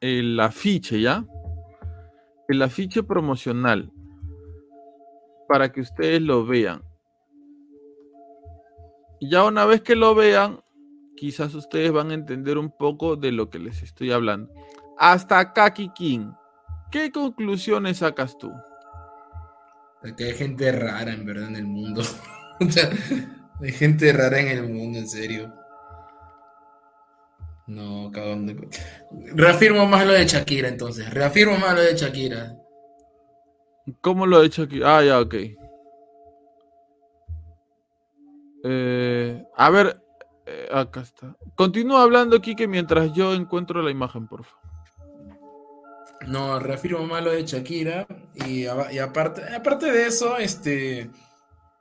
El 0.00 0.40
afiche, 0.40 1.00
¿ya? 1.00 1.24
El 2.48 2.62
afiche 2.62 3.02
promocional 3.02 3.92
para 5.46 5.70
que 5.72 5.80
ustedes 5.80 6.22
lo 6.22 6.46
vean. 6.46 6.82
Ya 9.20 9.44
una 9.44 9.66
vez 9.66 9.82
que 9.82 9.94
lo 9.94 10.14
vean, 10.14 10.60
quizás 11.16 11.54
ustedes 11.54 11.92
van 11.92 12.10
a 12.10 12.14
entender 12.14 12.56
un 12.56 12.70
poco 12.70 13.16
de 13.16 13.32
lo 13.32 13.50
que 13.50 13.58
les 13.58 13.82
estoy 13.82 14.10
hablando. 14.10 14.50
Hasta 14.96 15.38
acá, 15.38 15.74
Kikín, 15.74 16.32
¿qué 16.90 17.12
conclusiones 17.12 17.98
sacas 17.98 18.38
tú? 18.38 18.50
Que 20.16 20.24
hay 20.24 20.32
gente 20.32 20.72
rara, 20.72 21.12
en 21.12 21.26
verdad, 21.26 21.48
en 21.48 21.56
el 21.56 21.66
mundo. 21.66 22.02
hay 23.60 23.72
gente 23.72 24.12
rara 24.14 24.40
en 24.40 24.48
el 24.48 24.72
mundo, 24.72 24.98
en 24.98 25.08
serio. 25.08 25.59
No, 27.70 28.10
cabrón. 28.10 28.46
De... 28.46 28.68
Reafirmo 29.32 29.86
más 29.86 30.04
lo 30.04 30.12
de 30.12 30.26
Shakira, 30.26 30.68
entonces. 30.68 31.08
Reafirmo 31.08 31.56
más 31.56 31.74
lo 31.76 31.82
de 31.82 31.94
Shakira. 31.94 32.56
¿Cómo 34.00 34.26
lo 34.26 34.40
de 34.40 34.48
Shakira? 34.48 34.98
Ah, 34.98 35.04
ya, 35.04 35.20
ok. 35.20 35.34
Eh, 38.64 39.44
a 39.56 39.70
ver, 39.70 40.02
eh, 40.46 40.68
acá 40.72 41.02
está. 41.02 41.36
Continúa 41.54 42.02
hablando, 42.02 42.40
Kike, 42.40 42.66
mientras 42.66 43.12
yo 43.12 43.34
encuentro 43.34 43.80
la 43.82 43.92
imagen, 43.92 44.26
por 44.26 44.42
favor. 44.44 44.60
No, 46.26 46.58
reafirmo 46.58 47.06
más 47.06 47.22
lo 47.22 47.30
de 47.30 47.44
Shakira. 47.44 48.04
Y, 48.34 48.66
aparte, 48.66 49.42
aparte 49.54 49.92
de 49.92 50.08
eso, 50.08 50.38
este. 50.38 51.08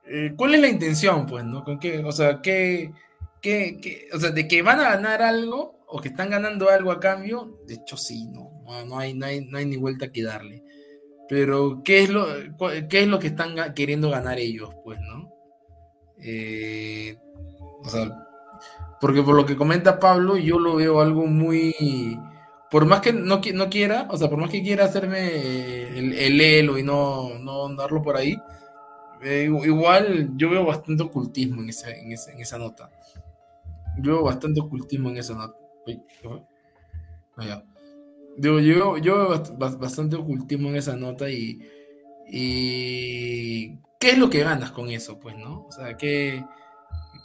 Eh, 0.05 0.33
¿Cuál 0.37 0.53
es 0.53 0.61
la 0.61 0.67
intención, 0.67 1.25
pues, 1.25 1.43
no? 1.45 1.63
¿Con 1.63 1.79
qué? 1.79 2.03
O 2.05 2.11
sea, 2.11 2.41
¿qué, 2.43 2.93
qué, 3.41 4.07
o 4.13 4.19
sea, 4.19 4.29
de 4.29 4.47
que 4.47 4.61
van 4.61 4.79
a 4.79 4.95
ganar 4.95 5.23
algo 5.23 5.78
o 5.91 5.99
que 5.99 6.09
están 6.09 6.29
ganando 6.29 6.69
algo 6.69 6.91
a 6.91 6.99
cambio, 6.99 7.57
de 7.65 7.75
hecho 7.75 7.97
sí, 7.97 8.27
no, 8.27 8.51
no, 8.85 8.99
hay, 8.99 9.13
no, 9.13 9.25
hay, 9.25 9.45
no 9.45 9.57
hay 9.57 9.65
ni 9.65 9.77
vuelta 9.77 10.11
que 10.11 10.23
darle. 10.23 10.63
Pero, 11.27 11.81
¿qué 11.83 12.03
es 12.03 12.09
lo, 12.09 12.25
qué 12.89 13.01
es 13.01 13.07
lo 13.07 13.19
que 13.19 13.27
están 13.27 13.73
queriendo 13.73 14.09
ganar 14.09 14.39
ellos, 14.39 14.69
pues, 14.83 14.99
no? 14.99 15.31
Eh, 16.17 17.17
o 17.83 17.89
sea, 17.89 18.27
porque 18.99 19.21
por 19.21 19.35
lo 19.35 19.45
que 19.45 19.55
comenta 19.55 19.99
Pablo, 19.99 20.37
yo 20.37 20.59
lo 20.59 20.75
veo 20.75 21.01
algo 21.01 21.25
muy. 21.27 22.19
Por 22.71 22.85
más 22.85 23.01
que 23.01 23.13
no, 23.13 23.41
no 23.53 23.69
quiera, 23.69 24.07
o 24.11 24.17
sea, 24.17 24.29
por 24.29 24.39
más 24.39 24.49
que 24.49 24.61
quiera 24.61 24.85
hacerme 24.85 25.97
el, 25.97 26.13
el 26.13 26.41
elo 26.41 26.77
y 26.77 26.83
no, 26.83 27.37
no 27.39 27.65
andarlo 27.65 28.01
por 28.01 28.15
ahí, 28.15 28.37
eh, 29.21 29.49
igual 29.65 30.31
yo 30.35 30.49
veo 30.49 30.65
bastante 30.65 31.03
ocultismo 31.03 31.61
en 31.61 31.69
esa, 31.69 31.91
en 31.91 32.11
esa, 32.11 32.31
en 32.31 32.41
esa 32.41 32.57
nota. 32.57 32.89
Yo 33.97 34.13
veo 34.13 34.23
bastante 34.23 34.61
ocultismo 34.61 35.09
en 35.09 35.17
esa 35.17 35.33
nota. 35.33 35.68
Yo, 38.37 38.59
yo, 38.59 38.97
yo 38.97 39.29
veo 39.29 39.77
bastante 39.77 40.15
ocultismo 40.15 40.69
en 40.69 40.75
esa 40.75 40.95
nota 40.95 41.29
y, 41.29 41.59
y 42.27 43.77
¿qué 43.99 44.11
es 44.11 44.17
lo 44.17 44.29
que 44.29 44.43
ganas 44.43 44.71
con 44.71 44.89
eso? 44.89 45.19
Pues, 45.19 45.35
¿no? 45.37 45.65
O 45.67 45.71
sea, 45.71 45.97
que, 45.97 46.43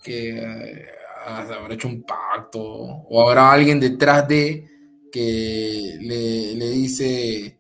que 0.03 0.39
eh, 0.39 0.87
habrá 1.27 1.75
hecho 1.75 1.89
un 1.89 2.03
pacto 2.03 2.61
o 2.63 3.29
habrá 3.29 3.53
alguien 3.53 3.81
detrás 3.81 4.27
de 4.29 4.69
que 5.13 5.97
le, 6.01 6.55
le 6.55 6.71
dice 6.71 7.59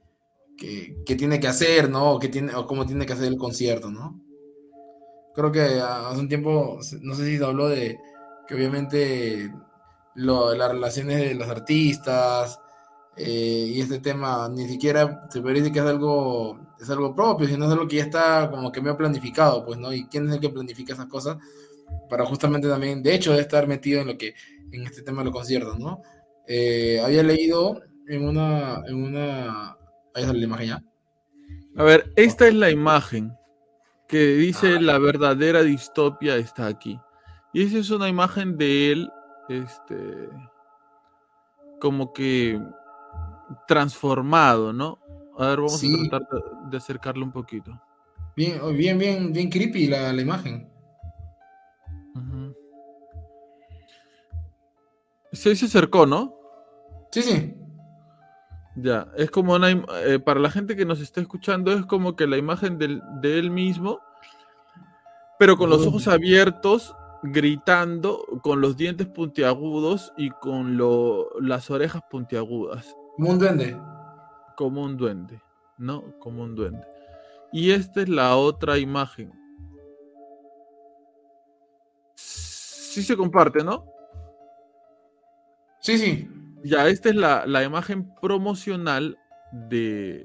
que, 0.56 1.14
tiene 1.16 1.38
que 1.40 1.48
hacer, 1.48 1.88
¿no? 1.90 2.18
Que 2.18 2.28
tiene, 2.28 2.54
o 2.54 2.66
cómo 2.66 2.86
tiene 2.86 3.06
que 3.06 3.12
hacer 3.12 3.26
el 3.26 3.38
concierto, 3.38 3.90
¿no? 3.90 4.20
Creo 5.34 5.50
que 5.50 5.60
hace 5.60 6.20
un 6.20 6.28
tiempo, 6.28 6.78
no 7.02 7.14
sé 7.14 7.26
si 7.26 7.38
se 7.38 7.44
habló 7.44 7.68
de 7.68 7.98
que 8.46 8.54
obviamente 8.54 9.52
las 10.14 10.72
relaciones 10.72 11.20
de 11.20 11.34
los 11.34 11.48
artistas 11.48 12.60
eh, 13.16 13.72
y 13.74 13.80
este 13.80 14.00
tema 14.00 14.48
ni 14.48 14.66
siquiera 14.66 15.28
se 15.30 15.40
parece 15.40 15.70
que 15.70 15.78
es 15.78 15.84
algo, 15.84 16.58
es 16.80 16.90
algo 16.90 17.14
propio, 17.14 17.46
sino 17.46 17.66
es 17.66 17.72
algo 17.72 17.86
que 17.86 17.96
ya 17.96 18.04
está 18.04 18.50
como 18.50 18.72
que 18.72 18.80
medio 18.80 18.96
planificado, 18.96 19.64
pues, 19.64 19.78
¿no? 19.78 19.92
¿Y 19.92 20.06
quién 20.06 20.28
es 20.28 20.34
el 20.34 20.40
que 20.40 20.48
planifica 20.48 20.94
esas 20.94 21.06
cosas? 21.06 21.36
Para 22.10 22.26
justamente 22.26 22.68
también, 22.68 23.02
de 23.02 23.14
hecho, 23.14 23.32
de 23.32 23.40
estar 23.40 23.68
metido 23.68 24.00
en 24.00 24.08
lo 24.08 24.18
que, 24.18 24.34
en 24.72 24.82
este 24.82 25.02
tema 25.02 25.20
de 25.20 25.26
los 25.26 25.34
conciertos, 25.34 25.78
¿no? 25.78 26.02
Eh, 26.46 27.00
había 27.04 27.22
leído 27.22 27.82
en 28.08 28.28
una, 28.28 28.82
en 28.86 29.02
una, 29.02 29.76
ahí 30.14 30.24
sale 30.24 30.40
la 30.40 30.44
imagen 30.44 30.66
ya. 30.66 30.84
A 31.76 31.82
ver, 31.84 32.12
esta 32.16 32.48
es 32.48 32.54
la 32.54 32.70
imagen 32.70 33.32
que 34.08 34.18
dice 34.34 34.74
ah. 34.76 34.80
la 34.80 34.98
verdadera 34.98 35.62
distopia 35.62 36.36
está 36.36 36.66
aquí. 36.66 36.98
Y 37.52 37.62
esa 37.62 37.78
es 37.78 37.90
una 37.90 38.08
imagen 38.08 38.56
de 38.58 38.92
él 38.92 39.10
este, 39.48 40.28
como 41.80 42.12
que 42.12 42.60
transformado, 43.66 44.72
¿no? 44.72 44.98
A 45.38 45.48
ver, 45.48 45.56
vamos 45.58 45.82
a 45.82 46.08
tratar 46.08 46.42
de 46.70 46.76
acercarlo 46.76 47.24
un 47.24 47.32
poquito. 47.32 47.80
Bien, 48.36 48.58
oh, 48.62 48.72
bien, 48.72 48.98
bien, 48.98 49.32
bien 49.32 49.50
creepy 49.50 49.86
la, 49.86 50.12
imagen. 50.12 50.70
Sí, 55.32 55.56
se 55.56 55.66
acercó, 55.66 56.06
¿no? 56.06 56.34
Sí, 57.10 57.22
sí. 57.22 57.54
Ya, 58.76 59.08
es 59.16 59.30
como 59.30 59.54
una. 59.54 59.70
Eh, 59.70 60.18
para 60.24 60.40
la 60.40 60.50
gente 60.50 60.76
que 60.76 60.84
nos 60.84 61.00
está 61.00 61.20
escuchando, 61.20 61.72
es 61.72 61.84
como 61.86 62.16
que 62.16 62.26
la 62.26 62.36
imagen 62.36 62.78
de 62.78 63.38
él 63.38 63.50
mismo, 63.50 64.00
pero 65.38 65.56
con 65.56 65.70
los 65.70 65.86
ojos 65.86 66.08
abiertos 66.08 66.94
gritando 67.26 68.22
con 68.42 68.60
los 68.60 68.76
dientes 68.76 69.06
puntiagudos 69.06 70.12
y 70.16 70.28
con 70.30 70.76
las 71.40 71.70
orejas 71.70 72.02
puntiagudas. 72.10 72.94
Como 73.16 73.30
un 73.30 73.38
duende. 73.38 73.80
Como 74.56 74.82
un 74.82 74.96
duende, 74.98 75.40
¿no? 75.78 76.04
Como 76.18 76.42
un 76.42 76.54
duende. 76.54 76.86
Y 77.50 77.70
esta 77.70 78.02
es 78.02 78.10
la 78.10 78.36
otra 78.36 78.78
imagen. 78.78 79.32
Sí 82.14 83.02
se 83.02 83.16
comparte, 83.16 83.64
¿no? 83.64 83.86
Sí, 85.80 85.96
sí. 85.96 86.28
Ya, 86.62 86.88
esta 86.88 87.08
es 87.08 87.16
la, 87.16 87.46
la 87.46 87.64
imagen 87.64 88.14
promocional 88.20 89.18
de, 89.50 90.24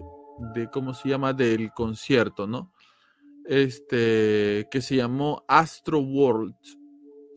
de, 0.53 0.69
¿cómo 0.69 0.93
se 0.93 1.09
llama? 1.09 1.31
Del 1.31 1.71
concierto, 1.71 2.45
¿no? 2.45 2.73
Este, 3.45 4.67
que 4.69 4.81
se 4.81 4.97
llamó 4.97 5.43
Astro 5.47 5.99
World 5.99 6.55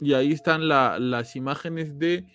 y 0.02 0.14
ahí 0.14 0.32
están 0.32 0.68
las 0.68 1.36
imágenes 1.36 1.96
de 1.96 2.26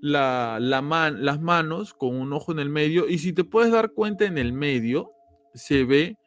la, 0.00 0.58
las 0.60 1.40
manos 1.40 1.94
con 1.94 2.16
un 2.16 2.32
ojo 2.32 2.50
en 2.50 2.58
el 2.58 2.68
medio. 2.68 3.08
Y 3.08 3.18
si 3.18 3.32
te 3.32 3.44
puedes 3.44 3.70
dar 3.70 3.92
cuenta, 3.92 4.24
en 4.24 4.38
el 4.38 4.52
medio 4.52 5.12
se 5.54 5.84
ve 5.84 6.18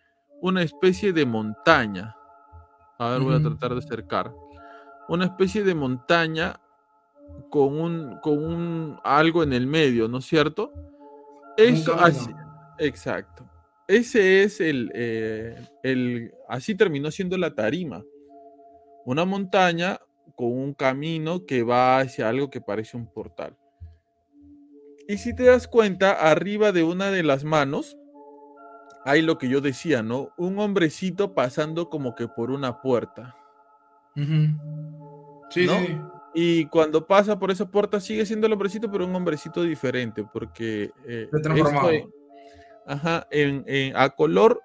una 0.41 0.63
especie 0.63 1.11
de 1.11 1.25
montaña. 1.25 2.15
A 2.97 3.09
ver, 3.09 3.19
voy 3.19 3.35
a 3.35 3.41
tratar 3.41 3.73
de 3.73 3.79
acercar. 3.79 4.33
Una 5.09 5.25
especie 5.25 5.65
de 5.65 5.75
montaña 5.75 6.61
con 7.49 7.77
un, 7.77 8.17
con 8.21 8.41
un 8.41 8.99
algo 9.03 9.43
en 9.43 9.51
el 9.51 9.67
medio, 9.67 10.07
¿no 10.07 10.19
es 10.19 10.25
cierto? 10.25 10.71
Eso, 11.57 11.93
así, 11.99 12.31
exacto. 12.77 13.45
Ese 13.85 14.43
es 14.43 14.61
el, 14.61 14.91
eh, 14.95 15.67
el, 15.83 16.31
así 16.47 16.75
terminó 16.75 17.11
siendo 17.11 17.37
la 17.37 17.53
tarima. 17.53 18.01
Una 19.05 19.25
montaña 19.25 19.99
con 20.39 20.57
un 20.57 20.73
camino 20.73 21.45
que 21.45 21.63
va 21.63 21.99
hacia 21.99 22.29
algo 22.29 22.49
que 22.49 22.61
parece 22.61 22.95
un 22.95 23.11
portal. 23.11 23.57
Y 25.05 25.17
si 25.17 25.35
te 25.35 25.43
das 25.43 25.67
cuenta, 25.67 26.13
arriba 26.13 26.71
de 26.71 26.81
una 26.81 27.11
de 27.11 27.23
las 27.23 27.43
manos 27.43 27.97
hay 29.03 29.21
lo 29.21 29.37
que 29.37 29.49
yo 29.49 29.59
decía, 29.59 30.01
¿no? 30.01 30.29
Un 30.37 30.57
hombrecito 30.57 31.35
pasando 31.35 31.89
como 31.89 32.15
que 32.15 32.29
por 32.29 32.51
una 32.51 32.79
puerta. 32.81 33.35
Sí, 34.15 35.67
sí. 35.67 35.99
Y 36.33 36.67
cuando 36.67 37.05
pasa 37.05 37.37
por 37.37 37.51
esa 37.51 37.69
puerta 37.69 37.99
sigue 37.99 38.25
siendo 38.25 38.47
el 38.47 38.53
hombrecito, 38.53 38.89
pero 38.89 39.05
un 39.05 39.15
hombrecito 39.17 39.61
diferente, 39.63 40.23
porque 40.23 40.91
eh, 41.05 41.27
transformado. 41.43 41.91
ajá, 42.87 43.27
en, 43.29 43.65
a 43.93 44.09
color 44.11 44.61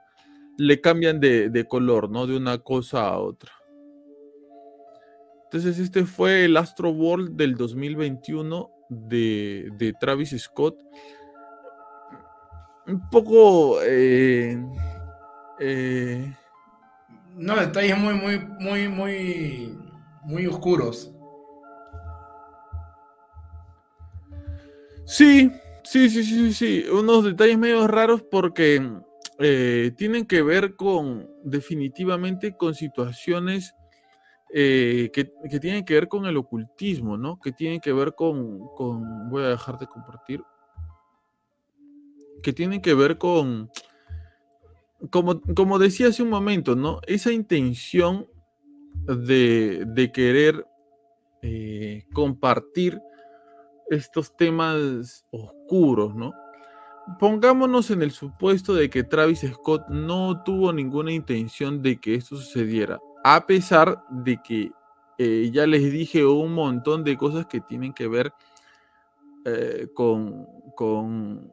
le 0.57 0.81
cambian 0.81 1.19
de, 1.19 1.51
de 1.51 1.67
color, 1.67 2.09
¿no? 2.09 2.29
De 2.29 2.37
una 2.37 2.59
cosa 2.59 3.09
a 3.09 3.19
otra. 3.19 3.51
Entonces 5.55 5.79
este 5.79 6.05
fue 6.05 6.47
el 6.47 6.57
Astro 6.57 6.91
World 6.91 7.37
del 7.37 7.55
2021 7.55 8.73
de, 8.89 9.95
Travis 10.01 10.35
Scott. 10.37 10.77
Un 12.89 13.09
poco... 13.09 13.81
Eh, 13.85 14.61
eh, 15.61 16.37
no, 17.37 17.55
detalles 17.55 17.97
muy, 17.97 18.15
muy, 18.15 18.41
muy, 18.59 18.89
muy, 18.89 19.79
muy 20.25 20.47
oscuros. 20.49 21.15
Sí, 25.07 25.53
sí, 25.85 26.11
sí, 26.11 26.25
sí, 26.25 26.53
sí. 26.53 26.85
Unos 26.93 27.27
detalles 27.27 27.59
medio 27.59 27.87
raros 27.87 28.25
porque 28.29 28.83
eh, 29.39 29.93
tienen 29.97 30.27
que 30.27 30.43
ver 30.43 30.75
con, 30.75 31.31
definitivamente, 31.45 32.57
con 32.57 32.75
situaciones 32.75 33.73
eh, 34.57 35.11
que, 35.13 35.33
que, 35.51 35.59
tienen 35.59 35.85
que 35.85 35.95
ver 35.95 36.07
con 36.07 36.27
el 36.27 36.37
ocultismo, 36.37 37.17
¿no? 37.17 37.41
Que 37.41 37.51
tienen 37.51 37.81
que 37.81 37.93
ver 37.93 38.15
con, 38.15 38.61
voy 39.29 39.43
a 39.43 39.49
dejar 39.49 39.81
de 39.81 39.89
compartir, 39.89 40.45
que 42.41 42.53
tienen 42.53 42.81
que 42.81 42.95
ver 42.95 43.19
con, 43.19 43.69
como, 45.11 45.41
como 45.57 45.81
decía 45.81 46.07
hace 46.07 46.23
un 46.23 46.31
momento, 46.31 46.77
¿no? 46.77 47.01
Esa 47.09 47.33
intención 47.33 48.29
de, 49.07 49.87
de 49.89 50.13
querer 50.13 50.65
eh, 51.43 52.05
compartir 52.13 53.01
estos 53.91 54.37
temas 54.37 55.27
oscuros, 55.33 56.15
¿no? 56.15 56.33
Pongámonos 57.19 57.91
en 57.91 58.03
el 58.03 58.13
supuesto 58.13 58.73
de 58.73 58.89
que 58.89 59.03
Travis 59.03 59.41
Scott 59.41 59.89
no 59.89 60.45
tuvo 60.45 60.73
ninguna 60.73 61.11
intención 61.11 61.83
de 61.83 61.97
que 61.97 62.15
esto 62.15 62.37
sucediera, 62.37 63.01
a 63.25 63.47
pesar 63.47 64.05
de 64.11 64.37
que 64.43 64.71
eh, 65.17 65.51
ya 65.51 65.67
les 65.67 65.91
dije 65.91 66.27
un 66.27 66.53
montón 66.53 67.03
de 67.05 67.17
cosas 67.17 67.47
que 67.47 67.61
tienen 67.61 67.95
que 67.95 68.07
ver 68.07 68.33
eh, 69.47 69.89
con, 69.95 70.47
con, 70.77 71.51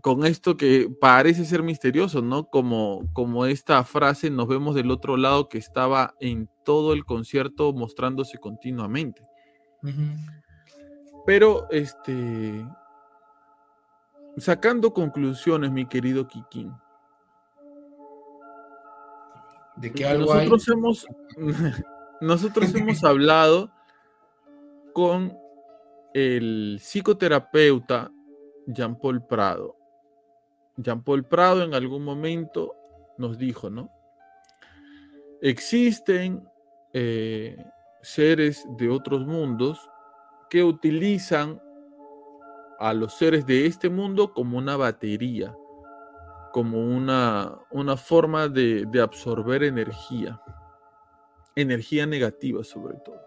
con, 0.00 0.26
esto 0.26 0.56
que 0.56 0.90
parece 1.00 1.44
ser 1.44 1.62
misterioso, 1.62 2.22
¿no? 2.22 2.48
Como, 2.50 3.04
como 3.12 3.46
esta 3.46 3.84
frase, 3.84 4.30
nos 4.30 4.48
vemos 4.48 4.74
del 4.74 4.90
otro 4.90 5.16
lado 5.16 5.48
que 5.48 5.58
estaba 5.58 6.14
en 6.18 6.50
todo 6.64 6.92
el 6.92 7.04
concierto 7.04 7.72
mostrándose 7.72 8.38
continuamente. 8.38 9.22
Pero, 11.24 11.68
este, 11.70 12.66
sacando 14.38 14.92
conclusiones, 14.92 15.70
mi 15.70 15.86
querido 15.86 16.26
Kikín. 16.26 16.72
De 19.76 19.92
que 19.92 20.06
algo 20.06 20.34
nosotros 20.34 20.68
hemos 20.68 21.06
nosotros 22.20 22.74
hemos 22.74 23.04
hablado 23.04 23.70
con 24.92 25.36
el 26.14 26.78
psicoterapeuta 26.80 28.10
Jean 28.66 28.98
Paul 28.98 29.24
Prado. 29.26 29.76
Jean 30.76 31.02
Paul 31.02 31.24
Prado 31.24 31.62
en 31.62 31.74
algún 31.74 32.04
momento 32.04 32.74
nos 33.18 33.38
dijo, 33.38 33.70
¿no? 33.70 33.90
Existen 35.42 36.48
eh, 36.92 37.56
seres 38.02 38.66
de 38.78 38.88
otros 38.88 39.26
mundos 39.26 39.90
que 40.48 40.64
utilizan 40.64 41.60
a 42.78 42.94
los 42.94 43.14
seres 43.14 43.46
de 43.46 43.66
este 43.66 43.88
mundo 43.90 44.32
como 44.32 44.58
una 44.58 44.76
batería, 44.76 45.54
como 46.56 46.80
una, 46.80 47.58
una 47.70 47.98
forma 47.98 48.48
de, 48.48 48.86
de 48.86 49.02
absorber 49.02 49.62
energía, 49.62 50.40
energía 51.54 52.06
negativa 52.06 52.64
sobre 52.64 52.94
todo 53.04 53.20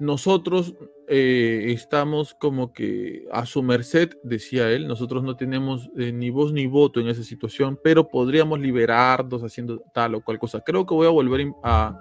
nosotros 0.00 0.74
eh, 1.06 1.66
estamos 1.68 2.34
como 2.34 2.72
que 2.72 3.28
a 3.30 3.46
su 3.46 3.62
merced, 3.62 4.10
decía 4.24 4.68
él, 4.72 4.88
nosotros 4.88 5.22
no 5.22 5.36
tenemos 5.36 5.88
eh, 5.96 6.10
ni 6.10 6.30
voz 6.30 6.52
ni 6.52 6.66
voto 6.66 6.98
en 6.98 7.06
esa 7.06 7.22
situación, 7.22 7.78
pero 7.80 8.08
podríamos 8.08 8.58
liberarnos 8.58 9.44
haciendo 9.44 9.84
tal 9.94 10.16
o 10.16 10.24
cual 10.24 10.40
cosa. 10.40 10.60
Creo 10.60 10.84
que 10.84 10.94
voy 10.94 11.06
a 11.06 11.10
volver 11.10 11.52
a, 11.62 12.00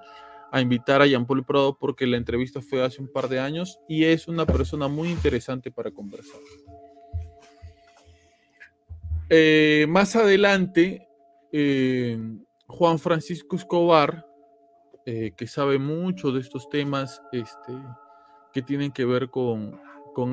invitar 0.60 1.04
a 1.04 1.06
Jean 1.06 1.28
Paul 1.28 1.46
Prado 1.46 1.78
porque 1.80 2.08
la 2.08 2.18
entrevista 2.18 2.60
fue 2.60 2.84
hace 2.84 3.00
un 3.00 3.12
par 3.12 3.30
de 3.30 3.40
años 3.40 3.80
y 3.88 4.06
es 4.06 4.28
una 4.28 4.48
persona 4.48 4.88
muy 4.88 5.10
interesante 5.10 5.70
para 5.70 5.92
conversar. 5.92 6.42
Eh, 9.36 9.88
más 9.90 10.16
adelante, 10.16 11.08
Juan 12.68 13.00
Francisco 13.00 13.56
Escobar, 13.56 14.28
eh, 15.06 15.34
que 15.36 15.48
sabe 15.48 15.80
mucho 15.80 16.32
de 16.32 16.40
estos 16.40 16.70
temas 16.70 17.22
este, 17.32 17.74
que 18.54 18.62
tienen 18.62 18.92
que 18.92 19.04
ver 19.04 19.30
con, 19.30 19.80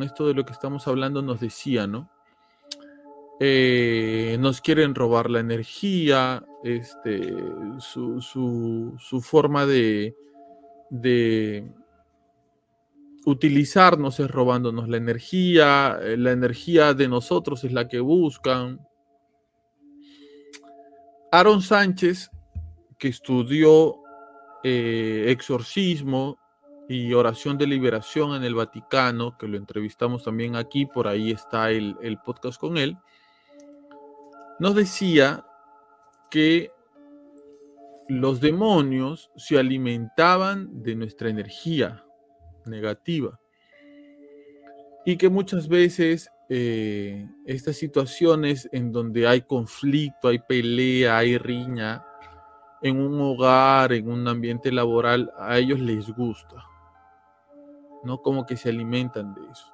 esto 0.03 0.29
de 0.29 0.35
lo 0.35 0.45
que 0.45 0.53
estamos 0.53 0.87
hablando, 0.87 1.23
nos 1.23 1.41
decía, 1.41 1.87
¿no? 1.87 2.09
Eh, 3.41 4.37
nos 4.39 4.61
quieren 4.61 4.95
robar 4.95 5.29
la 5.29 5.41
energía, 5.41 6.45
este, 6.63 7.35
su, 7.79 9.21
forma 9.23 9.67
de, 9.67 10.15
de 10.91 11.73
utilizarnos 13.27 14.21
es 14.21 14.31
robándonos 14.31 14.89
la 14.89 14.99
energía, 14.99 15.99
eh, 16.01 16.17
la 16.17 16.33
energía 16.33 16.95
de 16.95 17.09
nosotros 17.09 17.65
es 17.65 17.73
la 17.73 17.89
que 17.89 18.01
buscan. 18.01 18.87
Aaron 21.32 21.62
Sánchez, 21.62 22.31
que 22.98 23.09
estudió 23.09 23.97
eh, 24.65 25.27
exorcismo 25.28 26.39
y 26.89 27.12
oración 27.12 27.57
de 27.57 27.66
liberación 27.66 28.35
en 28.35 28.43
el 28.43 28.55
Vaticano, 28.55 29.39
que 29.39 29.47
lo 29.47 29.57
entrevistamos 29.57 30.24
también 30.24 30.57
aquí, 30.57 30.86
por 30.86 31.07
ahí 31.07 31.31
está 31.31 31.70
el, 31.70 31.97
el 32.02 32.19
podcast 32.19 32.61
con 32.61 32.77
él, 32.77 32.97
nos 34.59 34.74
decía 34.74 35.47
que 36.31 36.73
los 38.09 38.40
demonios 38.40 39.31
se 39.36 39.57
alimentaban 39.57 40.82
de 40.82 40.97
nuestra 40.97 41.28
energía 41.28 42.05
negativa 42.66 43.40
y 45.07 45.16
que 45.16 45.28
muchas 45.28 45.69
veces 45.69 46.28
eh, 46.53 47.29
estas 47.47 47.77
situaciones 47.77 48.69
en 48.73 48.91
donde 48.91 49.29
hay 49.29 49.43
conflicto, 49.43 50.27
hay 50.27 50.41
pelea, 50.41 51.19
hay 51.19 51.39
riña, 51.39 52.05
en 52.83 53.01
un 53.01 53.21
hogar, 53.21 53.93
en 53.93 54.11
un 54.11 54.27
ambiente 54.27 54.73
laboral, 54.73 55.33
a 55.39 55.59
ellos 55.59 55.79
les 55.79 56.11
gusta. 56.11 56.67
No 58.03 58.21
como 58.21 58.47
que 58.47 58.57
se 58.57 58.71
alimentan 58.71 59.33
de 59.33 59.43
eso. 59.43 59.73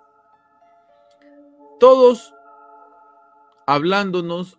Todos 1.80 2.34
hablándonos 3.66 4.58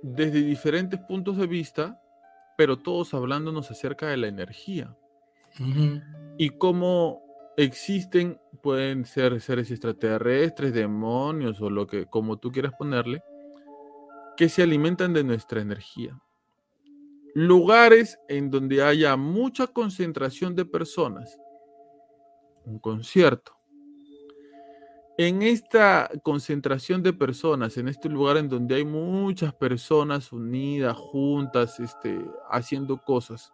desde 0.00 0.40
diferentes 0.40 0.98
puntos 1.00 1.36
de 1.36 1.46
vista, 1.46 2.00
pero 2.56 2.78
todos 2.78 3.12
hablándonos 3.12 3.70
acerca 3.70 4.06
de 4.06 4.16
la 4.16 4.28
energía. 4.28 4.96
Y 6.38 6.50
cómo 6.50 7.22
existen, 7.58 8.40
pueden 8.64 9.04
ser 9.04 9.40
seres 9.40 9.70
extraterrestres, 9.70 10.72
demonios 10.72 11.60
o 11.60 11.70
lo 11.70 11.86
que, 11.86 12.06
como 12.06 12.38
tú 12.38 12.50
quieras 12.50 12.72
ponerle, 12.76 13.22
que 14.36 14.48
se 14.48 14.62
alimentan 14.64 15.12
de 15.12 15.22
nuestra 15.22 15.60
energía 15.60 16.18
lugares 17.34 18.16
en 18.28 18.48
donde 18.48 18.82
haya 18.82 19.16
mucha 19.16 19.66
concentración 19.66 20.54
de 20.54 20.64
personas, 20.64 21.36
un 22.64 22.78
concierto. 22.78 23.52
En 25.18 25.42
esta 25.42 26.10
concentración 26.22 27.02
de 27.02 27.12
personas, 27.12 27.76
en 27.76 27.88
este 27.88 28.08
lugar 28.08 28.36
en 28.36 28.48
donde 28.48 28.76
hay 28.76 28.84
muchas 28.84 29.52
personas 29.54 30.32
unidas, 30.32 30.96
juntas, 30.96 31.78
este, 31.80 32.24
haciendo 32.50 32.98
cosas, 32.98 33.52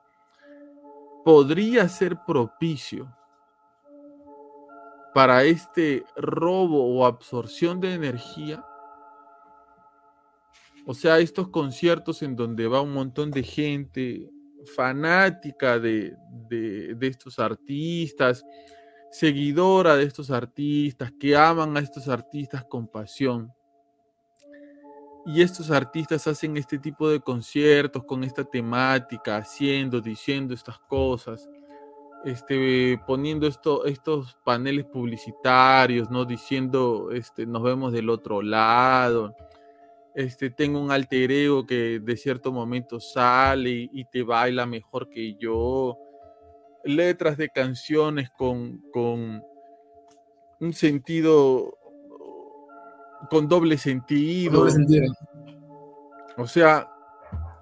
podría 1.24 1.88
ser 1.88 2.18
propicio 2.26 3.14
para 5.14 5.44
este 5.44 6.04
robo 6.16 6.96
o 6.96 7.04
absorción 7.04 7.80
de 7.80 7.94
energía 7.94 8.64
o 10.86 10.94
sea, 10.94 11.18
estos 11.18 11.48
conciertos 11.48 12.22
en 12.22 12.34
donde 12.34 12.66
va 12.66 12.80
un 12.80 12.92
montón 12.92 13.30
de 13.30 13.42
gente 13.42 14.28
fanática 14.74 15.78
de, 15.78 16.16
estos 17.00 17.38
artistas, 17.38 18.44
seguidora 19.10 19.96
de 19.96 20.04
estos 20.04 20.30
artistas, 20.30 21.12
que 21.18 21.36
aman 21.36 21.76
a 21.76 21.80
estos 21.80 22.08
artistas 22.08 22.64
con 22.64 22.88
pasión. 22.88 23.52
Y 25.26 25.42
estos 25.42 25.70
artistas 25.70 26.26
hacen 26.26 26.56
este 26.56 26.78
tipo 26.78 27.08
de 27.08 27.20
conciertos 27.20 28.04
con 28.04 28.24
esta 28.24 28.42
temática, 28.42 29.36
haciendo, 29.36 30.00
diciendo 30.00 30.54
estas 30.54 30.78
cosas, 30.80 31.48
este, 32.24 33.00
poniendo 33.06 33.46
esto, 33.46 33.84
estos 33.86 34.36
paneles 34.44 34.84
publicitarios, 34.86 36.10
¿no? 36.10 36.24
Diciendo, 36.24 37.10
este, 37.12 37.46
nos 37.46 37.62
vemos 37.62 37.92
del 37.92 38.10
otro 38.10 38.42
lado 38.42 39.34
este, 40.14 40.50
tengo 40.50 40.80
un 40.80 40.90
alter 40.90 41.30
ego 41.30 41.66
que 41.66 42.00
de 42.00 42.16
cierto 42.16 42.52
momento 42.52 42.98
sale 43.00 43.88
y, 43.92 44.04
te 44.06 44.22
baila 44.22 44.66
mejor 44.66 45.08
que 45.08 45.36
yo, 45.36 45.96
letras 46.84 47.36
de 47.36 47.48
canciones 47.48 48.30
con, 48.36 48.80
con 48.92 49.42
un 50.60 50.72
sentido, 50.72 51.78
con 53.30 53.48
doble 53.48 53.78
sentido. 53.78 54.66
O 56.36 56.46
sea, 56.46 56.90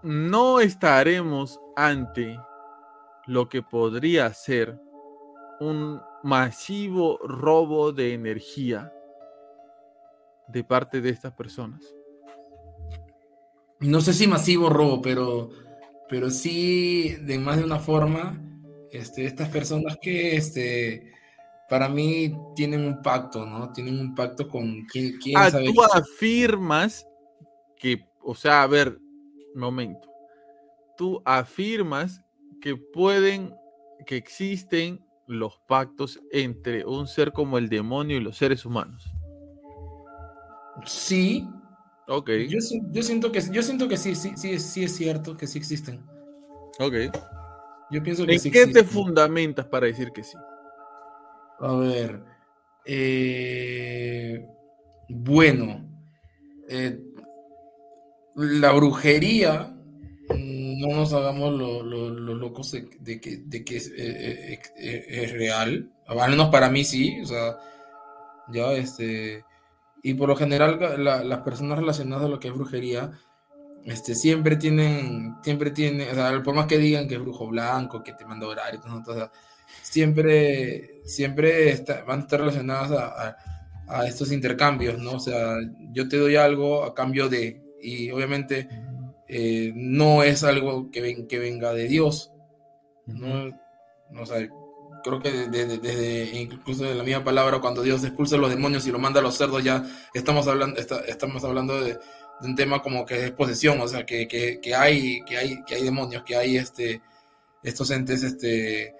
no 0.02 0.60
estaremos 0.60 1.60
ante 1.76 2.38
lo 3.28 3.48
que 3.48 3.62
podría 3.62 4.32
ser 4.34 4.80
un 5.60 6.00
masivo 6.24 7.18
robo 7.18 7.92
de 7.92 8.14
energía 8.14 8.92
de 10.48 10.64
parte 10.64 11.00
de 11.00 11.10
estas 11.10 11.32
personas 11.32 11.94
no 13.80 14.00
sé 14.00 14.12
si 14.12 14.26
masivo 14.26 14.68
robo, 14.68 15.00
pero, 15.00 15.50
pero 16.08 16.30
sí 16.30 17.16
de 17.20 17.38
más 17.38 17.58
de 17.58 17.64
una 17.64 17.78
forma, 17.78 18.40
este, 18.90 19.24
estas 19.24 19.48
personas 19.50 19.98
que 20.00 20.36
este, 20.36 21.12
para 21.68 21.88
mí 21.88 22.34
tienen 22.54 22.84
un 22.84 23.02
pacto, 23.02 23.46
¿no? 23.46 23.72
Tienen 23.72 23.98
un 24.00 24.14
pacto 24.14 24.48
con 24.48 24.84
quién, 24.86 25.18
quién 25.18 25.36
ah, 25.36 25.50
Tú 25.50 25.82
afirmas 25.82 27.06
que, 27.76 28.04
o 28.22 28.34
sea, 28.34 28.62
a 28.62 28.66
ver, 28.66 28.98
momento. 29.54 30.08
Tú 30.96 31.22
afirmas 31.24 32.20
que 32.60 32.76
pueden, 32.76 33.54
que 34.06 34.16
existen 34.16 35.04
los 35.26 35.58
pactos 35.68 36.20
entre 36.32 36.84
un 36.86 37.06
ser 37.06 37.32
como 37.32 37.58
el 37.58 37.68
demonio 37.68 38.16
y 38.16 38.20
los 38.20 38.36
seres 38.36 38.64
humanos? 38.64 39.04
Sí. 40.86 41.46
Ok. 42.06 42.30
Yo, 42.48 42.58
yo 42.90 43.02
siento 43.02 43.30
que 43.30 43.42
yo 43.52 43.62
siento 43.62 43.88
que 43.88 43.96
sí, 43.96 44.14
sí, 44.14 44.32
sí, 44.36 44.58
sí 44.58 44.84
es 44.84 44.96
cierto 44.96 45.36
que 45.36 45.46
sí 45.46 45.58
existen. 45.58 46.04
Ok. 46.78 46.94
Yo 47.90 48.02
pienso 48.02 48.26
que 48.26 48.34
¿En 48.34 48.40
sí 48.40 48.50
qué 48.50 48.66
te 48.66 48.84
fundamentas 48.84 49.66
para 49.66 49.86
decir 49.86 50.10
que 50.12 50.22
sí? 50.22 50.36
A 51.60 51.74
ver. 51.74 52.22
eh, 52.84 54.46
bueno. 55.08 55.84
eh, 56.68 57.00
la 58.36 58.72
brujería. 58.72 59.74
No 60.80 60.88
nos 60.96 61.12
hagamos 61.12 61.52
los 61.54 61.84
lo- 61.84 62.10
lo 62.10 62.34
locos 62.34 62.72
de, 62.72 62.88
de 63.00 63.20
que, 63.20 63.38
de 63.38 63.64
que 63.64 63.76
es, 63.78 63.88
eh, 63.88 64.52
eh, 64.54 64.60
eh, 64.76 65.06
es 65.24 65.32
real. 65.32 65.90
Al 66.06 66.30
menos 66.30 66.48
para 66.50 66.70
mí 66.70 66.84
sí. 66.84 67.20
O 67.22 67.26
sea, 67.26 67.56
ya 68.48 68.72
este. 68.72 69.44
Y 70.02 70.14
por 70.14 70.28
lo 70.28 70.36
general, 70.36 70.78
la- 71.04 71.24
las 71.24 71.40
personas 71.42 71.78
relacionadas 71.78 72.26
a 72.26 72.28
lo 72.28 72.40
que 72.40 72.48
es 72.48 72.54
brujería. 72.54 73.10
Este, 73.84 74.14
siempre 74.14 74.56
tienen, 74.56 75.36
siempre 75.42 75.70
tienen, 75.70 76.10
o 76.10 76.14
sea, 76.14 76.42
por 76.42 76.54
más 76.54 76.66
que 76.66 76.78
digan 76.78 77.08
que 77.08 77.14
es 77.16 77.20
brujo 77.22 77.46
blanco, 77.48 78.02
que 78.02 78.12
te 78.12 78.26
manda 78.26 78.46
a 78.46 78.50
orar 78.50 78.78
o 79.08 79.14
sea, 79.14 79.32
siempre, 79.82 81.00
siempre 81.06 81.84
van 82.06 82.20
a 82.20 82.22
estar 82.22 82.40
relacionadas 82.40 82.90
a, 82.92 83.28
a- 83.28 83.36
a 83.88 84.06
estos 84.06 84.30
intercambios, 84.32 84.98
¿no? 84.98 85.12
O 85.12 85.20
sea, 85.20 85.56
yo 85.92 86.08
te 86.08 86.18
doy 86.18 86.36
algo 86.36 86.84
a 86.84 86.94
cambio 86.94 87.28
de, 87.30 87.62
y 87.82 88.10
obviamente 88.10 88.68
eh, 89.28 89.72
no 89.74 90.22
es 90.22 90.42
algo 90.44 90.90
que, 90.90 91.00
ven- 91.00 91.26
que 91.28 91.38
venga 91.38 91.72
de 91.72 91.88
Dios, 91.88 92.32
¿no? 93.06 93.46
No, 94.10 94.22
o 94.22 94.26
sea, 94.26 94.48
creo 95.04 95.20
que 95.20 95.30
desde, 95.30 95.78
desde- 95.78 96.38
incluso 96.40 96.84
de 96.84 96.94
la 96.94 97.04
misma 97.04 97.24
palabra, 97.24 97.60
cuando 97.60 97.82
Dios 97.82 98.02
expulsa 98.04 98.36
a 98.36 98.38
los 98.38 98.50
demonios 98.50 98.86
y 98.86 98.90
lo 98.90 98.98
manda 98.98 99.20
a 99.20 99.22
los 99.22 99.36
cerdos, 99.36 99.62
ya 99.62 99.84
estamos 100.14 100.46
hablando, 100.48 100.80
está- 100.80 101.00
estamos 101.00 101.44
hablando 101.44 101.80
de, 101.82 101.92
de 101.94 102.46
un 102.48 102.54
tema 102.54 102.80
como 102.82 103.04
que 103.04 103.26
es 103.26 103.30
posesión, 103.32 103.80
o 103.80 103.88
sea, 103.88 104.06
que, 104.06 104.26
que, 104.28 104.60
que 104.60 104.74
hay, 104.74 105.22
que 105.24 105.36
hay, 105.36 105.62
que 105.64 105.74
hay 105.76 105.82
demonios, 105.84 106.22
que 106.24 106.36
hay 106.36 106.56
este, 106.56 107.02
estos 107.62 107.90
entes, 107.90 108.22
este, 108.22 108.94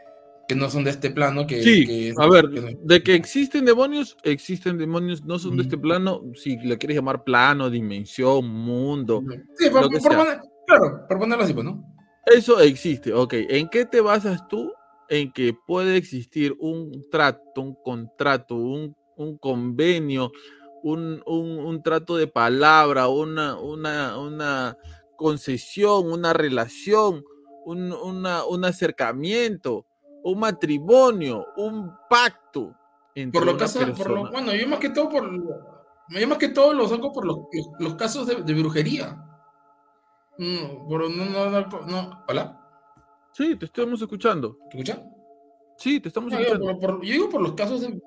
que 0.49 0.55
no 0.55 0.71
son 0.71 0.83
de 0.83 0.91
este 0.91 1.11
plano, 1.11 1.47
que, 1.47 1.63
Sí, 1.63 1.87
que- 1.87 2.15
a 2.17 2.27
ver, 2.27 2.49
que 2.51 2.61
no- 2.63 2.69
de 2.81 3.03
que 3.03 3.15
existen 3.15 3.67
demonios, 3.67 4.17
existen 4.23 4.79
demonios, 4.79 5.23
no 5.25 5.39
son 5.39 5.57
de 5.59 5.63
este 5.63 5.77
plano, 5.77 6.23
si 6.35 6.57
le 6.57 6.79
quieres 6.79 6.97
llamar 6.97 7.23
plano, 7.23 7.69
dimensión, 7.69 8.49
mundo, 8.49 9.23
Sí, 9.57 9.69
por, 9.69 9.91
poner- 9.91 10.41
claro, 10.67 11.05
por 11.07 11.19
ponerlo 11.19 11.45
así, 11.45 11.53
pues, 11.53 11.67
¿no? 11.67 11.85
eso 12.25 12.61
existe, 12.61 13.13
ok. 13.13 13.35
¿En 13.51 13.69
qué 13.69 13.85
te 13.85 14.01
basas 14.01 14.49
tú 14.49 14.73
en 15.11 15.33
que 15.33 15.55
puede 15.67 15.97
existir 15.99 16.55
un 16.59 17.05
trato, 17.11 17.61
un 17.61 17.75
contrato, 17.85 18.55
un, 18.57 18.97
un 19.17 19.37
convenio, 19.39 20.33
un, 20.83 21.23
un- 21.27 21.59
un 21.59 21.83
trato 21.83 22.17
de 22.17 22.27
palabra, 22.27 23.09
una, 23.09 23.59
una, 23.61 24.19
una 24.19 24.77
concesión, 25.17 26.11
una 26.11 26.33
relación, 26.33 27.23
un, 27.67 27.93
una- 27.93 28.45
un 28.47 28.65
acercamiento, 28.65 29.85
un 30.31 30.41
matrimonio, 30.41 31.47
un 31.57 31.93
pacto? 32.09 32.75
Entre 33.15 33.39
Por 33.39 33.47
lo 33.47 33.57
caso, 33.59 33.81
por 33.97 34.11
lo, 34.11 34.31
bueno, 34.31 34.55
yo 34.55 34.69
más 34.69 34.79
que 34.79 34.91
todo 34.91 35.09
por 35.09 35.31
yo 36.11 36.29
más 36.29 36.39
que 36.39 36.49
todo 36.49 36.73
lo 36.73 36.87
saco 36.89 37.13
por 37.13 37.27
los, 37.27 37.37
los, 37.53 37.69
los 37.81 37.95
casos 37.97 38.27
de, 38.27 38.37
de 38.43 38.55
brujería. 38.55 39.25
No, 40.39 40.87
por, 40.89 41.11
no, 41.11 41.25
no, 41.25 41.51
no, 41.51 41.67
no- 41.87 42.25
¿Hola? 42.29 42.61
Sí, 43.33 43.57
te 43.57 43.67
estamos 43.67 44.01
escuchando. 44.01 44.57
¿Te 44.71 44.79
escuchas? 44.79 45.01
Sí, 45.77 46.01
te 46.01 46.09
estamos 46.09 46.33
yo, 46.33 46.39
escuchando. 46.39 46.67
por- 46.79 46.97
por- 46.99 47.05
yo 47.05 47.13
digo 47.13 47.29
por 47.29 47.41
los 47.43 47.53
casos 47.55 47.81
de, 47.81 48.01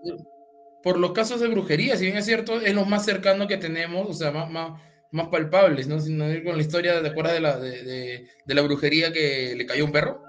por 0.82 0.98
los 0.98 1.12
casos 1.12 1.40
de 1.42 1.48
brujería, 1.50 1.96
si 1.98 2.06
bien 2.06 2.18
es 2.18 2.26
cierto, 2.26 2.54
es 2.60 2.74
lo 2.74 2.86
más 2.86 3.06
cercano 3.06 3.48
que 3.48 3.58
tenemos, 3.58 4.10
o 4.10 4.14
sea, 4.14 4.32
más, 4.32 4.50
más, 4.50 4.82
más 5.12 5.28
palpables, 5.28 5.88
¿no? 5.88 6.00
Si 6.00 6.12
no 6.14 6.30
ir 6.32 6.44
con 6.44 6.56
la 6.56 6.62
historia, 6.62 7.02
¿te 7.02 7.10
acuerdas 7.10 7.34
de 7.34 7.40
la, 7.42 7.58
de, 7.60 7.84
de- 7.84 8.28
de 8.46 8.54
la 8.56 8.62
brujería 8.62 9.12
que 9.12 9.54
le 9.56 9.66
cayó 9.66 9.86
un 9.86 9.92
perro? 9.92 10.22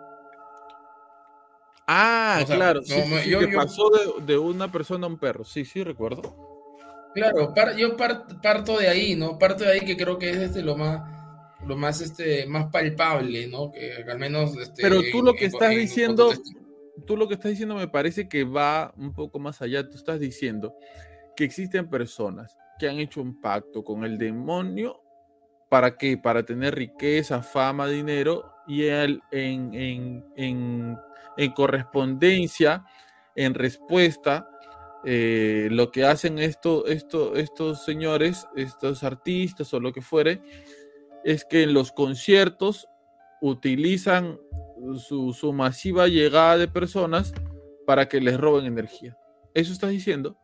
Ah, 1.86 2.40
O 2.42 2.46
sea, 2.46 2.56
claro, 2.56 2.80
no, 2.80 2.86
sí, 2.86 3.02
me- 3.10 3.22
sí, 3.22 3.30
yo- 3.30 3.40
que 3.40 3.50
yo- 3.50 3.58
pasó 3.58 3.90
de, 3.90 4.24
de 4.32 4.38
una 4.38 4.70
persona 4.70 5.06
a 5.06 5.10
un 5.10 5.18
perro. 5.18 5.44
Sí, 5.44 5.64
sí, 5.64 5.82
recuerdo. 5.82 6.22
Claro, 7.14 7.52
par- 7.54 7.76
yo 7.76 7.96
par- 7.96 8.26
parto 8.42 8.78
de 8.78 8.88
ahí, 8.88 9.14
¿no? 9.16 9.38
Parto 9.38 9.64
de 9.64 9.72
ahí 9.72 9.80
que 9.80 9.96
creo 9.96 10.18
que 10.18 10.30
es 10.30 10.36
este, 10.38 10.62
lo 10.62 10.76
más, 10.76 11.02
lo 11.66 11.76
más, 11.76 12.00
este, 12.00 12.46
más 12.46 12.66
palpable, 12.72 13.48
¿no? 13.48 13.70
Que, 13.70 14.04
al 14.10 14.18
menos, 14.18 14.56
este, 14.56 14.82
Pero 14.82 15.00
tú 15.12 15.22
lo 15.22 15.34
que 15.34 15.46
en- 15.46 15.50
estás 15.52 15.72
en- 15.72 15.78
diciendo- 15.78 16.32
Tú 17.06 17.16
lo 17.16 17.26
que 17.26 17.34
estás 17.34 17.50
diciendo 17.50 17.74
me 17.74 17.88
parece 17.88 18.28
que 18.28 18.44
va 18.44 18.92
un 18.98 19.12
poco 19.14 19.38
más 19.38 19.60
allá. 19.62 19.88
Tú 19.88 19.96
estás 19.96 20.20
diciendo 20.20 20.74
que 21.34 21.42
existen 21.42 21.88
personas 21.88 22.56
que 22.78 22.86
han 22.88 22.98
hecho 23.00 23.22
un 23.22 23.40
pacto 23.40 23.82
con 23.82 24.04
el 24.04 24.18
demonio. 24.18 25.00
¿Para 25.70 25.96
qué? 25.96 26.18
Para 26.18 26.44
tener 26.44 26.74
riqueza, 26.74 27.42
fama, 27.42 27.88
dinero 27.88 28.44
y 28.68 28.82
él 28.84 29.20
en, 29.32 29.72
en, 29.74 30.24
en, 30.36 30.98
en 31.36 31.52
correspondencia, 31.52 32.84
en 33.34 33.54
respuesta, 33.54 34.48
eh, 35.04 35.68
lo 35.70 35.90
que 35.90 36.04
hacen 36.04 36.38
esto, 36.38 36.86
esto, 36.86 37.34
estos 37.34 37.84
señores, 37.84 38.46
estos 38.54 39.02
artistas 39.02 39.72
o 39.74 39.80
lo 39.80 39.92
que 39.92 40.00
fuere, 40.02 40.40
es 41.24 41.44
que 41.44 41.62
en 41.64 41.74
los 41.74 41.92
conciertos 41.92 42.88
utilizan 43.40 44.38
su, 44.96 45.52
masiva 45.52 46.06
llegada 46.06 46.58
de 46.58 46.68
personas 46.68 47.32
para 47.86 48.08
que 48.08 48.20
les 48.20 48.38
roben 48.38 48.66
energía. 48.66 49.16
¿Eso 49.54 49.72
estás 49.72 49.90
diciendo? 49.90 50.38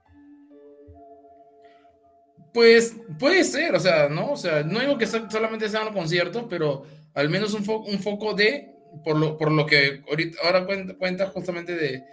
Pues 2.52 2.96
puede 3.18 3.44
ser, 3.44 3.74
o 3.74 3.80
sea, 3.80 4.08
¿no? 4.08 4.32
O 4.32 4.36
sea, 4.36 4.64
no 4.64 4.80
digo 4.80 4.98
que 4.98 5.06
so- 5.06 5.30
solamente 5.30 5.68
sean 5.68 5.84
los 5.84 5.94
conciertos, 5.94 6.46
pero 6.48 6.84
al 7.14 7.28
menos 7.28 7.54
un 7.54 7.64
foco 7.64 8.34
de, 8.34 8.74
por 9.04 9.16
lo, 9.16 9.36
por 9.36 9.50
lo 9.52 9.66
que 9.66 10.02
ahorita, 10.08 10.38
ahora 10.44 10.66
cuenta, 10.66 10.94
cuenta 10.96 11.26
justamente 11.28 11.74
de, 11.74 12.04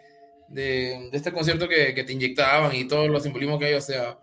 de, 0.49 1.09
de 1.11 1.17
este 1.17 1.31
concierto 1.31 1.67
que, 1.67 1.93
que 1.93 2.03
te 2.03 2.13
inyectaban 2.13 2.75
y 2.75 2.87
todos 2.87 3.09
los 3.09 3.23
simbolismos 3.23 3.59
que 3.59 3.65
hay, 3.65 3.73
o 3.73 3.81
sea, 3.81 4.19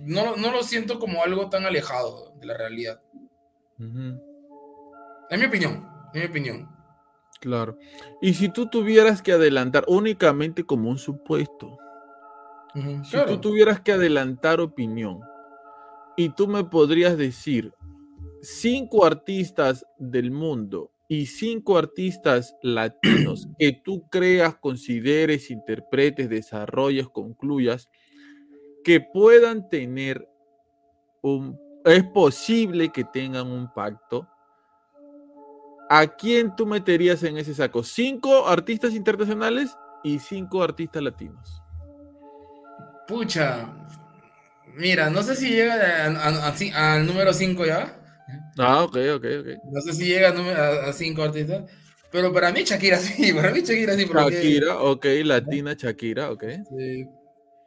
no, 0.00 0.24
lo- 0.24 0.36
no 0.36 0.52
lo 0.52 0.62
siento 0.62 0.98
como 0.98 1.22
algo 1.22 1.48
tan 1.48 1.64
alejado 1.64 2.32
de 2.38 2.46
la 2.46 2.56
realidad. 2.56 3.00
Ujú, 3.78 4.20
En 5.30 5.40
mi 5.40 5.46
opinión, 5.46 5.88
en 6.14 6.20
mi 6.20 6.26
opinión. 6.26 6.68
claro. 7.40 7.78
Y 8.20 8.34
si 8.34 8.48
tú 8.48 8.68
tuvieras 8.68 9.22
que 9.22 9.32
adelantar 9.32 9.84
únicamente 9.88 10.64
como 10.64 10.90
un 10.90 10.98
supuesto, 10.98 11.78
si 13.04 13.10
claro. 13.10 13.26
tú 13.34 13.40
tuvieras 13.40 13.80
que 13.80 13.92
adelantar 13.92 14.60
opinión 14.60 15.20
y 16.16 16.28
tú 16.30 16.46
me 16.46 16.64
podrías 16.64 17.16
decir 17.16 17.72
cinco 18.42 19.04
artistas 19.04 19.84
del 19.98 20.30
mundo 20.30 20.92
y 21.08 21.26
cinco 21.26 21.78
artistas 21.78 22.54
latinos 22.62 23.48
que 23.58 23.72
tú 23.72 24.06
creas, 24.08 24.56
consideres, 24.56 25.50
interpretes, 25.50 26.28
desarrolles, 26.28 27.08
concluyas, 27.08 27.88
que 28.84 29.00
puedan 29.00 29.68
tener 29.68 30.28
un, 31.22 31.58
es 31.84 32.04
posible 32.04 32.90
que 32.90 33.04
tengan 33.04 33.48
un 33.48 33.72
pacto. 33.72 34.28
¿A 35.90 36.06
quién 36.06 36.54
tú 36.54 36.66
meterías 36.66 37.22
en 37.22 37.38
ese 37.38 37.54
saco? 37.54 37.82
¿Cinco 37.82 38.46
artistas 38.46 38.92
internacionales 38.92 39.74
y 40.04 40.18
cinco 40.18 40.62
artistas 40.62 41.02
latinos? 41.02 41.62
Pucha, 43.06 43.66
mira, 44.74 45.08
no 45.08 45.22
sé 45.22 45.34
si 45.34 45.48
llega 45.48 46.04
al 46.74 47.06
número 47.06 47.32
5 47.32 47.64
ya. 47.64 47.97
Ah, 48.58 48.82
ok, 48.84 48.96
ok, 49.16 49.24
ok. 49.40 49.46
No 49.72 49.80
sé 49.80 49.92
si 49.92 50.04
llega 50.06 50.30
a 50.30 50.88
a 50.88 50.92
5 50.92 51.22
artistas. 51.22 51.64
Pero 52.10 52.32
para 52.32 52.50
mí 52.52 52.62
Shakira 52.64 52.96
sí, 52.98 53.32
para 53.32 53.50
mí 53.52 53.60
Shakira 53.60 53.94
sí. 53.96 54.06
porque, 54.06 54.34
Shakira, 54.36 54.78
ok, 54.80 55.06
latina 55.24 55.74
Shakira, 55.74 56.30
ok. 56.30 56.42
eh, 56.44 57.06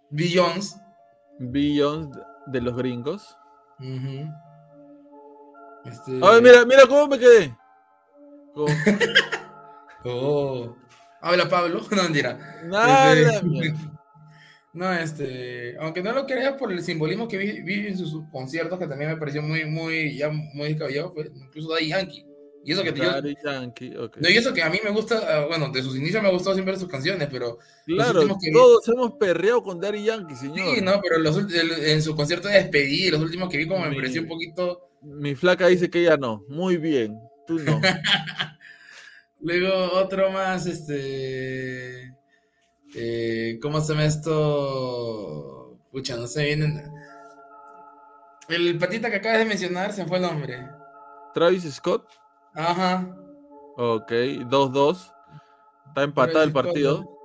Beyoncé. 0.10 0.76
Beyoncé 1.40 2.20
de 2.48 2.62
los 2.62 2.76
gringos. 2.76 3.36
ujú. 3.80 4.30
Este, 5.86 6.20
Ay, 6.22 6.42
mira, 6.42 6.64
mira 6.66 6.86
cómo 6.88 7.08
me 7.08 7.18
quedé. 7.20 7.56
Con- 8.54 8.68
Oh. 10.04 10.76
Habla 11.22 11.48
Pablo. 11.48 11.82
No, 11.92 12.04
mentira. 12.04 12.38
Nada, 12.66 13.14
Este. 13.14 13.76
No, 14.74 14.92
este, 14.94 15.76
aunque 15.80 16.02
no 16.02 16.14
lo 16.14 16.26
creas 16.26 16.54
por 16.54 16.72
el 16.72 16.82
simbolismo 16.82 17.28
que 17.28 17.38
vi, 17.38 17.62
vi 17.62 17.88
en 17.88 17.98
sus 17.98 18.24
conciertos, 18.32 18.80
que 18.80 18.88
también 18.88 19.12
me 19.12 19.18
pareció 19.18 19.42
muy, 19.42 19.66
muy, 19.66 20.16
ya 20.18 20.30
muy 20.30 20.70
descabellado, 20.70 21.12
fue 21.12 21.30
incluso 21.36 21.70
Daddy 21.72 21.88
Yankee. 21.90 22.26
Y 22.64 22.74
eso 22.74 22.84
que 22.84 22.94
yo, 22.94 23.04
Daddy 23.04 23.36
Yankee, 23.44 23.96
ok. 23.98 24.18
no, 24.18 24.30
y 24.30 24.38
eso 24.38 24.54
que 24.54 24.62
a 24.62 24.70
mí 24.70 24.80
me 24.84 24.92
gusta, 24.92 25.20
ah, 25.28 25.46
bueno, 25.48 25.70
de 25.72 25.82
sus 25.82 25.98
inicios 25.98 26.22
me 26.22 26.30
ha 26.30 26.32
gustado 26.32 26.54
siempre 26.54 26.78
sus 26.78 26.88
canciones, 26.88 27.28
pero 27.32 27.58
Claro, 27.88 28.22
vi- 28.24 28.52
todos 28.52 28.88
hemos 28.88 29.14
perreado 29.14 29.64
con 29.64 29.80
Daddy 29.82 30.04
Yankee, 30.06 30.36
señor. 30.36 30.76
sí, 30.76 30.82
no, 30.82 31.02
pero 31.02 31.18
los, 31.18 31.38
en 31.54 32.02
su 32.04 32.16
concierto 32.16 32.48
de 32.48 32.54
despedida, 32.56 33.12
los 33.12 33.22
últimos 33.22 33.50
que 33.50 33.58
vi 33.58 33.68
como 33.68 33.86
me 33.86 33.96
pareció 33.96 34.22
un 34.22 34.28
poquito, 34.28 34.88
Mi 35.02 35.34
flaca 35.36 35.68
dice 35.68 35.90
que 35.90 36.02
ella 36.02 36.16
no. 36.18 36.46
Muy 36.48 36.78
bien, 36.78 37.18
tú 37.48 37.58
no. 37.60 37.82
luego 39.40 39.94
otro 39.94 40.30
más, 40.32 40.68
este, 40.68 42.14
Eh, 42.96 43.60
¿Cómo 43.62 43.80
se 43.82 43.94
llama 43.94 44.06
esto? 44.06 45.78
Pucha, 45.92 46.16
no 46.18 46.28
sé, 46.28 46.46
vienen. 46.46 46.92
El 48.50 48.78
patita 48.78 49.10
que 49.10 49.18
acabas 49.18 49.40
de 49.40 49.46
mencionar, 49.46 49.94
se 49.94 50.06
fue 50.06 50.18
el 50.18 50.24
nombre. 50.24 50.68
Travis 51.34 51.64
Scott. 51.74 52.06
Ajá. 52.54 53.16
Ok, 53.78 54.12
2-2. 54.12 55.14
Está 55.88 56.04
empatado 56.04 56.44
el 56.44 56.52
partido. 56.52 57.18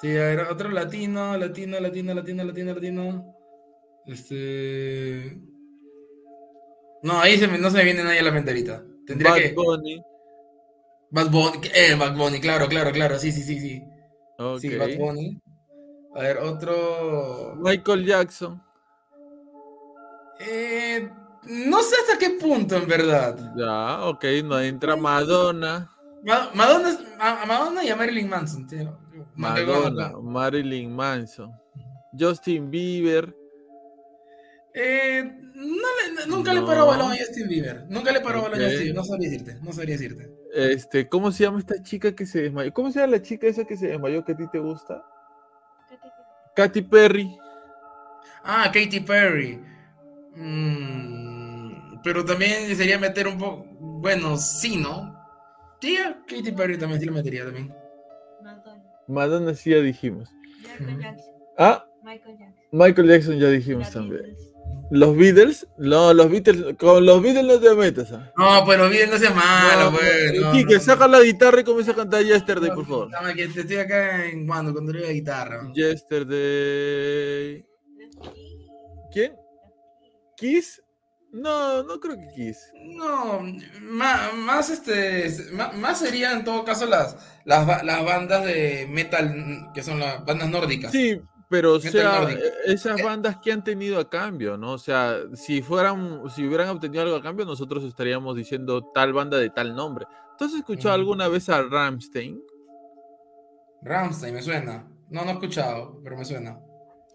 Sí, 0.00 0.10
a 0.16 0.26
ver, 0.26 0.40
otro 0.40 0.70
latino, 0.70 1.36
latino, 1.36 1.80
latino, 1.80 2.14
latino, 2.14 2.44
latino, 2.44 2.74
latino. 2.74 3.34
Este. 4.06 5.38
No, 7.02 7.20
ahí 7.20 7.36
se 7.38 7.48
me, 7.48 7.58
no 7.58 7.70
se 7.70 7.78
me 7.78 7.84
viene 7.84 8.04
nadie 8.04 8.20
a 8.20 8.24
la 8.24 8.32
mente 8.32 8.50
ahorita. 8.50 8.84
Tendría 9.06 9.30
Bad 9.30 9.38
que. 9.38 9.52
Bunny. 9.52 10.02
Bad 11.10 11.30
Bunny. 11.30 11.68
Eh, 11.74 11.94
Bad 11.98 12.16
Bunny, 12.16 12.40
claro, 12.40 12.68
claro, 12.68 12.92
claro. 12.92 13.18
Sí, 13.18 13.32
sí, 13.32 13.42
sí, 13.42 13.60
sí. 13.60 13.82
Ok. 14.38 14.60
Sí, 14.60 14.76
Bad 14.76 14.96
Bunny. 14.98 15.40
A 16.14 16.20
ver, 16.20 16.38
otro. 16.38 17.54
Michael 17.56 18.04
Jackson. 18.06 18.62
Eh, 20.40 21.08
no 21.44 21.82
sé 21.82 21.94
hasta 22.02 22.18
qué 22.18 22.30
punto, 22.40 22.76
en 22.76 22.86
verdad. 22.88 23.36
Ya, 23.56 24.04
ok, 24.06 24.24
no 24.44 24.58
entra 24.60 24.96
Madonna. 24.96 25.90
Ma- 26.24 26.50
Madonna, 26.54 26.98
a 27.18 27.46
Madonna 27.46 27.84
y 27.84 27.88
a 27.90 27.96
Marilyn 27.96 28.28
Manson. 28.28 28.66
no, 28.70 28.98
Madonna. 29.36 30.12
Marilyn 30.22 30.94
Manson. 30.94 31.50
Justin 32.18 32.70
Bieber. 32.70 33.34
Eh, 34.74 35.30
no 35.64 36.20
le- 36.20 36.26
nunca 36.26 36.52
le 36.54 36.60
paró 36.62 36.80
No. 36.80 36.86
balón 36.86 37.12
a 37.12 37.16
Justin 37.16 37.48
Bieber. 37.48 37.84
Nunca 37.88 38.12
le 38.12 38.20
paró 38.20 38.42
balón 38.42 38.60
a. 38.60 38.64
Justin 38.64 38.78
Bieber. 38.80 38.94
No 38.96 39.04
sabría 39.04 39.30
decirte. 39.30 39.54
No 39.62 39.72
sabría 39.72 39.96
decirte. 39.96 40.30
Este, 40.54 41.08
¿cómo 41.08 41.32
se 41.32 41.44
llama 41.44 41.58
esta 41.58 41.82
chica 41.82 42.14
que 42.14 42.26
se 42.26 42.42
desmayó? 42.42 42.72
¿Cómo 42.72 42.90
se 42.90 43.00
llama 43.00 43.12
la 43.12 43.22
chica 43.22 43.46
esa 43.46 43.64
que 43.64 43.76
se 43.76 43.88
desmayó 43.88 44.24
que 44.24 44.32
a 44.32 44.36
ti 44.36 44.44
te 44.52 44.58
gusta? 44.58 45.04
Katy 46.54 46.82
Perry. 46.82 47.36
Ah, 48.44 48.70
Katy 48.72 49.00
Perry. 49.00 49.60
Mm, 50.36 52.00
pero 52.02 52.24
también 52.24 52.74
sería 52.76 52.98
meter 52.98 53.26
un 53.28 53.38
poco. 53.38 53.66
Bueno, 53.80 54.36
sí, 54.36 54.76
¿no? 54.76 55.12
Sí, 55.80 55.96
a 55.96 56.18
Katy 56.26 56.52
Perry 56.52 56.78
también 56.78 57.00
sí 57.00 57.06
lo 57.06 57.12
metería 57.12 57.44
también. 57.44 57.74
Madonna, 58.42 58.82
Madonna 59.08 59.54
sí 59.54 59.70
ya 59.70 59.78
dijimos. 59.80 60.30
Michael. 60.78 61.00
Jackson, 61.00 61.34
Ah, 61.58 61.84
Michael 62.02 62.38
Jackson. 62.38 62.54
Michael 62.72 63.08
Jackson 63.08 63.38
ya 63.38 63.48
dijimos 63.48 63.90
también. 63.90 64.36
Beatles. 64.90 65.00
Los 65.00 65.16
Beatles, 65.16 65.66
no, 65.78 66.12
los 66.14 66.30
Beatles, 66.30 66.76
con 66.78 67.04
los 67.04 67.22
Beatles 67.22 67.44
no 67.44 67.58
te 67.58 67.74
metas. 67.74 68.12
¿ah? 68.12 68.32
No, 68.36 68.64
pero 68.66 68.88
bien, 68.88 69.10
no 69.10 69.18
sea 69.18 69.30
malo, 69.30 69.90
No, 69.90 69.96
pues. 69.98 70.40
no, 70.40 70.52
no, 70.52 70.80
saca 70.80 71.08
la 71.08 71.20
guitarra 71.22 71.60
y 71.60 71.64
comienza 71.64 71.92
a 71.92 71.96
cantar 71.96 72.22
Yesterday, 72.22 72.70
por 72.74 72.86
favor. 72.86 73.10
no, 73.10 73.34
que 73.34 73.48
te 73.48 73.60
estoy 73.60 73.76
acá 73.76 74.26
en 74.26 74.46
cuando, 74.46 74.72
cuando 74.72 74.92
la 74.92 75.10
guitarra. 75.10 75.70
Yesterday. 75.74 77.64
Los 77.86 77.96
Beatles. 77.96 78.70
¿Quién? 79.12 79.36
¿Kiss? 80.36 80.82
No, 81.32 81.82
no 81.82 81.98
creo 81.98 82.16
que 82.16 82.28
Kiss. 82.34 82.58
No, 82.96 83.40
más, 83.82 84.34
más 84.34 84.70
este, 84.70 85.34
más, 85.52 85.76
más 85.76 85.98
serían 85.98 86.38
en 86.38 86.44
todo 86.44 86.64
caso 86.64 86.86
las, 86.86 87.16
las, 87.44 87.82
las 87.84 88.04
bandas 88.04 88.44
de 88.44 88.86
metal, 88.88 89.70
que 89.74 89.82
son 89.82 89.98
las 89.98 90.24
bandas 90.24 90.48
nórdicas. 90.48 90.92
Sí, 90.92 91.20
pero 91.48 91.74
o 91.74 91.78
Metal 91.78 91.92
sea, 91.92 92.30
e- 92.32 92.72
esas 92.72 93.02
bandas 93.02 93.38
que 93.38 93.52
han 93.52 93.62
tenido 93.62 93.98
a 94.00 94.08
cambio, 94.08 94.56
¿no? 94.56 94.72
O 94.72 94.78
sea, 94.78 95.18
si 95.34 95.62
fueran, 95.62 96.22
si 96.30 96.46
hubieran 96.46 96.68
obtenido 96.68 97.02
algo 97.02 97.16
a 97.16 97.22
cambio, 97.22 97.44
nosotros 97.44 97.84
estaríamos 97.84 98.36
diciendo 98.36 98.90
tal 98.94 99.12
banda 99.12 99.38
de 99.38 99.50
tal 99.50 99.74
nombre. 99.74 100.06
¿Tú 100.38 100.44
has 100.46 100.54
escuchado 100.54 100.94
Ujú. 100.94 101.00
alguna 101.00 101.28
vez 101.28 101.48
a 101.48 101.62
Ramstein? 101.62 102.42
Rammstein, 103.82 104.34
me 104.34 104.42
suena. 104.42 104.86
No, 105.10 105.24
no 105.24 105.30
he 105.30 105.34
escuchado, 105.34 106.00
pero 106.02 106.16
me 106.16 106.24
suena. 106.24 106.58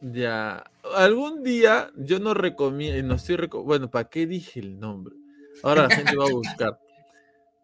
Ya, 0.01 0.63
algún 0.95 1.43
día 1.43 1.91
yo 1.97 2.19
no 2.19 2.33
recomiendo, 2.33 3.05
no 3.07 3.15
estoy 3.15 3.35
reco- 3.35 3.63
bueno, 3.63 3.89
¿para 3.89 4.07
qué 4.07 4.25
dije 4.27 4.59
el 4.61 4.79
nombre? 4.79 5.15
Ahora 5.63 5.83
la 5.83 5.89
gente 5.89 6.15
va 6.15 6.25
a 6.25 6.29
buscar. 6.31 6.79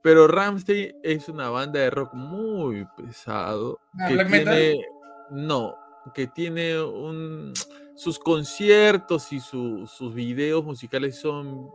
Pero 0.01 0.27
Ramstein 0.27 0.97
es 1.01 1.29
una 1.29 1.49
banda 1.49 1.79
de 1.79 1.89
rock 1.89 2.13
muy 2.13 2.85
pesado 2.95 3.79
Ah, 3.97 4.05
que 4.07 4.13
¿black 4.15 4.29
metal? 4.29 4.53
tiene, 4.55 4.85
no, 5.31 5.75
que 6.13 6.27
tiene 6.27 6.81
un, 6.81 7.53
sus 7.95 8.19
conciertos 8.19 9.31
y 9.33 9.39
su- 9.39 9.87
sus 9.87 10.13
videos 10.13 10.63
musicales 10.63 11.17
son 11.19 11.69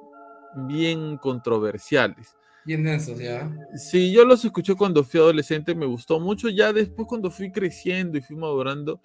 bien 0.54 1.16
controversiales. 1.18 2.36
Bien 2.64 2.82
densos, 2.82 3.18
ya. 3.18 3.50
Sí, 3.76 4.12
yo 4.12 4.24
los 4.24 4.44
escuché 4.44 4.74
cuando 4.74 5.04
fui 5.04 5.20
adolescente, 5.20 5.74
me 5.74 5.86
gustó 5.86 6.20
mucho. 6.20 6.48
Ya 6.48 6.72
después, 6.72 7.06
cuando 7.08 7.30
fui 7.30 7.50
creciendo 7.50 8.18
y 8.18 8.20
fui 8.20 8.36
madurando, 8.36 9.00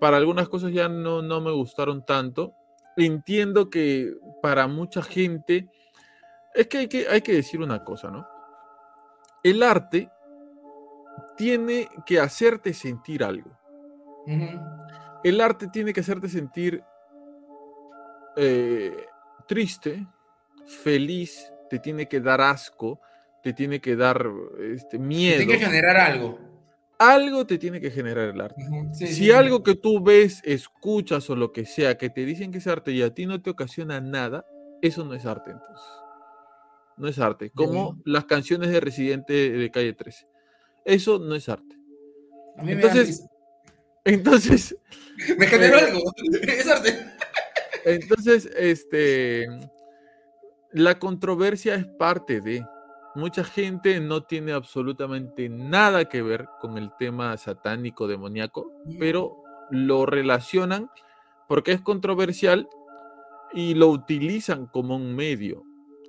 para 0.00 0.16
algunas 0.16 0.48
cosas 0.48 0.72
ya 0.72 0.88
no, 0.88 1.22
no 1.22 1.40
me 1.40 1.52
gustaron 1.52 2.04
tanto. 2.04 2.54
Entiendo 2.96 3.68
que 3.70 4.12
para 4.42 4.66
mucha 4.66 5.02
gente, 5.02 5.68
es 6.54 6.66
que 6.68 6.78
hay, 6.78 6.88
que 6.88 7.08
hay 7.08 7.22
que 7.22 7.34
decir 7.34 7.60
una 7.60 7.84
cosa, 7.84 8.10
¿no? 8.10 8.26
El 9.42 9.62
arte 9.62 10.10
tiene 11.36 11.88
que 12.06 12.18
hacerte 12.20 12.72
sentir 12.72 13.22
algo. 13.22 13.55
El 15.22 15.40
arte 15.40 15.68
tiene 15.68 15.92
que 15.92 16.00
hacerte 16.00 16.28
sentir 16.28 16.82
eh, 18.36 18.96
triste, 19.46 20.06
feliz, 20.66 21.52
te 21.70 21.78
tiene 21.78 22.06
que 22.08 22.20
dar 22.20 22.40
asco, 22.40 23.00
te 23.42 23.52
tiene 23.52 23.80
que 23.80 23.96
dar 23.96 24.26
este, 24.60 24.98
miedo. 24.98 25.38
Tiene 25.38 25.58
que 25.58 25.64
generar 25.64 25.96
algo. 25.96 26.38
Algo 26.98 27.46
te 27.46 27.58
tiene 27.58 27.80
que 27.80 27.90
generar 27.90 28.28
el 28.30 28.40
arte. 28.40 28.62
Sí, 28.92 29.06
si 29.06 29.06
sí, 29.06 29.14
sí. 29.24 29.30
algo 29.30 29.62
que 29.62 29.74
tú 29.74 30.02
ves, 30.02 30.40
escuchas 30.44 31.28
o 31.28 31.36
lo 31.36 31.52
que 31.52 31.66
sea, 31.66 31.98
que 31.98 32.08
te 32.08 32.24
dicen 32.24 32.50
que 32.50 32.58
es 32.58 32.66
arte 32.66 32.92
y 32.92 33.02
a 33.02 33.12
ti 33.12 33.26
no 33.26 33.40
te 33.42 33.50
ocasiona 33.50 34.00
nada, 34.00 34.46
eso 34.80 35.04
no 35.04 35.14
es 35.14 35.26
arte 35.26 35.50
entonces. 35.50 35.86
No 36.96 37.08
es 37.08 37.18
arte. 37.18 37.50
Como 37.50 38.00
las 38.04 38.24
canciones 38.24 38.70
de 38.70 38.80
Residente 38.80 39.50
de 39.50 39.70
Calle 39.70 39.92
13. 39.92 40.26
Eso 40.86 41.18
no 41.18 41.34
es 41.34 41.48
arte. 41.48 41.76
A 42.56 42.62
mí 42.62 42.72
entonces-. 42.72 43.26
Entonces, 44.06 44.74
Me 45.38 45.46
generó 45.46 45.78
eh, 45.78 45.80
algo. 45.80 46.12
Es 46.42 46.68
arte. 46.68 47.06
Entonces, 47.84 48.48
este, 48.56 49.46
la 50.72 50.98
controversia 50.98 51.74
es 51.74 51.86
parte 51.86 52.40
de. 52.40 52.64
Mucha 53.14 53.44
gente 53.44 53.98
no 54.00 54.24
tiene 54.24 54.52
absolutamente 54.52 55.48
nada 55.48 56.04
que 56.04 56.20
ver 56.20 56.46
con 56.60 56.76
el 56.76 56.90
tema 56.98 57.34
satánico 57.38 58.06
demoníaco, 58.06 58.70
pero 58.98 59.42
lo 59.70 60.04
relacionan 60.04 60.90
porque 61.48 61.72
es 61.72 61.80
controversial 61.80 62.68
y 63.54 63.72
lo 63.72 63.88
utilizan 63.88 64.66
como 64.66 64.96
un 64.96 65.16
medio. 65.16 65.62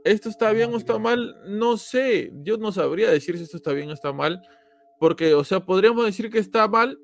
¿Esto 0.04 0.28
está 0.28 0.52
bien 0.52 0.74
o 0.74 0.78
está 0.78 1.00
mal? 1.00 1.38
No 1.46 1.78
sé. 1.78 2.34
Yo 2.44 2.58
no 2.58 2.74
sabría 2.74 3.10
decir 3.10 3.38
si 3.38 3.44
esto 3.44 3.56
está 3.56 3.72
bien 3.72 3.90
o 3.90 3.94
está 3.94 4.12
mal, 4.12 4.42
porque, 5.00 5.34
o 5.34 5.46
sea, 5.46 5.62
podríamos 5.62 6.04
decir 6.04 6.30
que 6.30 6.40
está 6.40 6.68
mal 6.68 7.00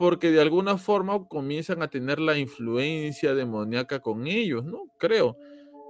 porque 0.00 0.30
de 0.30 0.40
alguna 0.40 0.78
forma 0.78 1.28
comienzan 1.28 1.82
a 1.82 1.88
tener 1.88 2.20
la 2.20 2.38
influencia 2.38 3.34
demoníaca 3.34 4.00
con 4.00 4.26
ellos, 4.26 4.64
¿no? 4.64 4.84
Creo. 4.96 5.36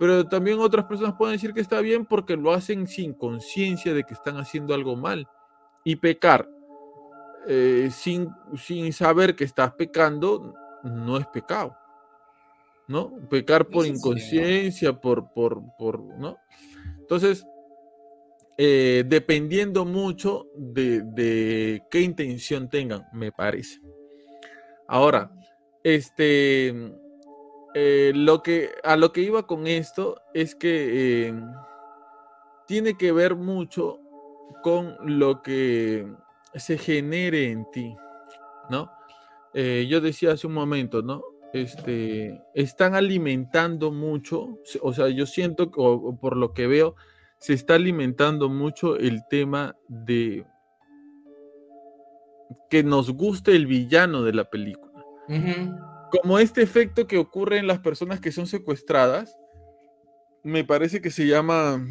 Pero 0.01 0.27
también 0.27 0.59
otras 0.59 0.87
personas 0.87 1.15
pueden 1.17 1.37
decir 1.37 1.55
que 1.55 1.61
está 1.61 1.81
bien 1.81 2.05
porque 2.05 2.37
lo 2.37 2.53
hacen 2.53 2.89
sin 2.89 3.15
conciencia 3.15 3.95
de 3.95 4.03
que 4.03 4.15
están 4.15 4.37
haciendo 4.39 4.75
algo 4.75 4.97
mal. 4.97 5.29
Y 5.85 5.95
pecar 5.95 6.49
eh, 7.47 7.89
sin, 7.93 8.29
sin 8.57 8.93
saber 8.93 9.37
que 9.37 9.45
estás 9.45 9.75
pecando 9.75 10.55
no 10.83 11.17
es 11.17 11.29
pecado. 11.29 11.77
¿No? 12.89 13.13
Pecar 13.29 13.69
por 13.69 13.85
Eso 13.85 13.85
sí, 13.85 13.91
¿no? 13.93 13.97
inconsciencia, 13.97 14.93
por, 14.93 15.33
por, 15.33 15.63
por, 15.79 16.01
¿no? 16.19 16.37
Entonces, 16.99 17.47
eh, 18.59 19.05
dependiendo 19.07 19.85
mucho 19.85 20.49
de, 20.57 21.03
de 21.03 21.85
qué 21.93 22.01
intención 22.01 22.69
tengan, 22.69 23.07
me 23.13 23.31
parece. 23.31 23.79
Ahora, 24.93 25.31
este, 25.85 26.75
eh, 27.75 28.11
lo 28.13 28.43
que, 28.43 28.71
a 28.83 28.97
lo 28.97 29.13
que 29.13 29.21
iba 29.21 29.47
con 29.47 29.69
esto 29.69 30.21
es 30.35 30.57
que 30.57 31.29
eh, 31.29 31.35
tiene 32.67 32.99
que 32.99 33.13
ver 33.13 33.37
mucho 33.37 34.01
con 34.65 34.97
lo 35.05 35.43
que 35.43 36.13
se 36.57 36.77
genere 36.77 37.53
en 37.53 37.71
ti, 37.71 37.95
¿no? 38.69 38.91
Eh, 39.55 39.87
yo 39.89 40.01
decía 40.01 40.33
hace 40.33 40.49
un 40.49 40.55
momento, 40.55 41.03
¿no? 41.03 41.23
Este, 41.53 42.43
están 42.53 42.97
alimentando 42.97 43.93
mucho, 43.93 44.59
o 44.83 44.93
sea, 44.93 45.09
yo 45.09 45.25
siento, 45.25 45.71
o 45.77 46.19
por 46.19 46.37
lo 46.37 46.53
que 46.53 46.67
veo, 46.67 46.97
se 47.39 47.53
está 47.53 47.77
alimentando 47.77 48.49
mucho 48.49 48.97
el 48.97 49.21
tema 49.29 49.77
de 49.87 50.45
que 52.69 52.83
nos 52.83 53.11
guste 53.11 53.55
el 53.57 53.67
villano 53.67 54.23
de 54.23 54.33
la 54.33 54.45
película. 54.51 55.05
Como 56.11 56.39
este 56.39 56.63
efecto 56.63 57.07
que 57.07 57.19
ocurre 57.19 57.59
en 57.59 57.67
las 57.67 57.79
personas 57.79 58.21
que 58.21 58.33
son 58.33 58.47
secuestradas, 58.47 59.37
me 60.43 60.65
parece 60.65 61.01
que 61.01 61.11
se 61.11 61.27
llama 61.27 61.85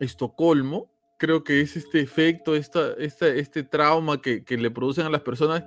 Estocolmo, 0.00 0.90
creo 1.16 1.42
que 1.42 1.60
es 1.60 1.76
este 1.76 2.00
efecto, 2.00 2.54
esta, 2.54 2.92
esta- 2.98 3.26
este 3.28 3.64
trauma 3.64 4.20
que, 4.22 4.44
que 4.44 4.56
le 4.56 4.70
producen 4.70 5.06
a 5.06 5.10
las 5.10 5.22
personas 5.22 5.64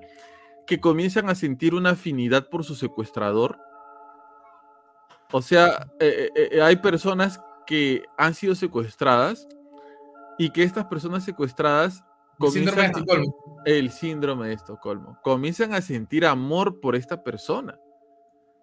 que 0.66 0.80
comienzan 0.80 1.30
a 1.30 1.36
sentir 1.36 1.74
una 1.76 1.92
afinidad 1.92 2.48
por 2.50 2.64
su 2.64 2.76
secuestrador. 2.76 3.58
O 5.34 5.42
sea, 5.42 5.88
eh, 6.00 6.30
eh, 6.36 6.50
eh, 6.54 6.62
hay 6.62 6.78
personas 6.78 7.42
que 7.66 8.04
han 8.18 8.34
sido 8.34 8.56
secuestradas 8.56 9.48
y 10.38 10.52
que 10.52 10.64
estas 10.64 10.86
personas 10.86 11.26
secuestradas 11.26 12.04
Síndrome 12.50 12.82
de 12.84 12.92
comienzan 12.92 13.18
a- 13.20 13.22
Estocolmo. 13.22 13.62
el 13.66 13.92
síndrome 13.92 14.48
de 14.48 14.54
Estocolmo. 14.54 15.18
Comienzan 15.24 15.74
a 15.74 15.82
sentir 15.82 16.26
amor 16.26 16.80
por 16.80 16.96
esta 16.96 17.24
persona. 17.24 17.78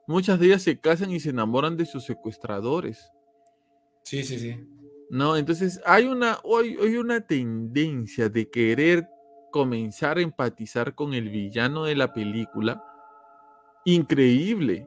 Muchas 0.06 0.40
de 0.40 0.46
ellas 0.46 0.62
se 0.62 0.80
casan 0.80 1.10
y 1.12 1.20
se 1.20 1.30
enamoran 1.30 1.76
de 1.76 1.84
sus 1.86 2.04
secuestradores. 2.04 3.12
Sí, 4.02 4.24
sí, 4.24 4.38
sí. 4.38 4.66
¿no? 5.10 5.36
Entonces 5.36 5.80
hay 5.86 6.06
una, 6.06 6.38
hoy, 6.44 6.76
hay 6.82 6.96
una 6.96 7.20
tendencia 7.20 8.28
de 8.28 8.48
querer 8.50 9.08
comenzar 9.50 10.18
a 10.18 10.22
empatizar 10.22 10.94
con 10.94 11.14
el 11.14 11.28
villano 11.30 11.84
de 11.84 11.94
la 11.94 12.12
película 12.12 12.82
increíble. 13.84 14.86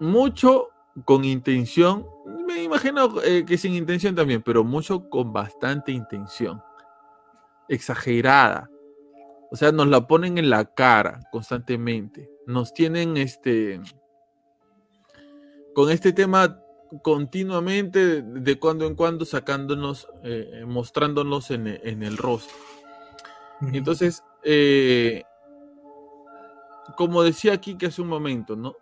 Mucho 0.00 0.68
con 1.04 1.24
intención, 1.24 2.06
me 2.46 2.62
imagino 2.62 3.20
eh, 3.22 3.44
que 3.46 3.58
sin 3.58 3.74
intención 3.74 4.14
también, 4.14 4.42
pero 4.42 4.64
mucho 4.64 5.08
con 5.10 5.32
bastante 5.32 5.92
intención. 5.92 6.62
Exagerada. 7.70 8.68
O 9.50 9.56
sea, 9.56 9.72
nos 9.72 9.86
la 9.88 10.06
ponen 10.06 10.38
en 10.38 10.50
la 10.50 10.64
cara 10.74 11.20
constantemente. 11.32 12.28
Nos 12.46 12.74
tienen 12.74 13.16
este 13.16 13.80
con 15.74 15.90
este 15.90 16.12
tema 16.12 16.60
continuamente, 17.02 18.22
de 18.22 18.58
cuando 18.58 18.86
en 18.86 18.96
cuando, 18.96 19.24
sacándonos, 19.24 20.08
eh, 20.24 20.64
mostrándonos 20.66 21.50
en, 21.52 21.68
e- 21.68 21.80
en 21.84 22.02
el 22.02 22.16
rostro. 22.16 22.56
Entonces, 23.72 24.24
eh, 24.42 25.22
como 26.96 27.22
decía 27.22 27.52
aquí 27.52 27.76
que 27.76 27.86
hace 27.86 28.02
un 28.02 28.08
momento, 28.08 28.56
¿no? 28.56 28.74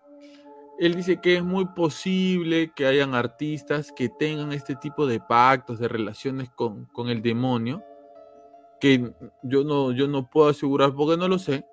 Él 0.78 0.94
dice 0.94 1.20
que 1.20 1.36
es 1.36 1.44
muy 1.44 1.66
posible 1.66 2.72
que 2.74 2.86
hayan 2.86 3.14
artistas 3.14 3.92
que 3.92 4.08
tengan 4.08 4.52
este 4.52 4.76
tipo 4.76 5.06
de 5.06 5.20
pactos, 5.20 5.78
de 5.78 5.88
relaciones 5.88 6.48
con, 6.50 6.86
con 6.86 7.10
el 7.10 7.20
demonio, 7.20 7.82
que 8.80 9.12
yo 9.42 9.64
no, 9.64 9.92
yo 9.92 10.08
no 10.08 10.28
puedo 10.30 10.48
asegurar 10.48 10.94
porque 10.94 11.16
no 11.16 11.28
lo 11.28 11.38
sé, 11.38 11.64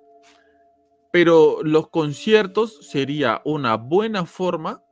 pero 1.12 1.62
los 1.62 1.88
conciertos 1.88 2.78
sería 2.90 3.40
una 3.44 3.76
buena 3.76 4.26
forma, 4.26 4.82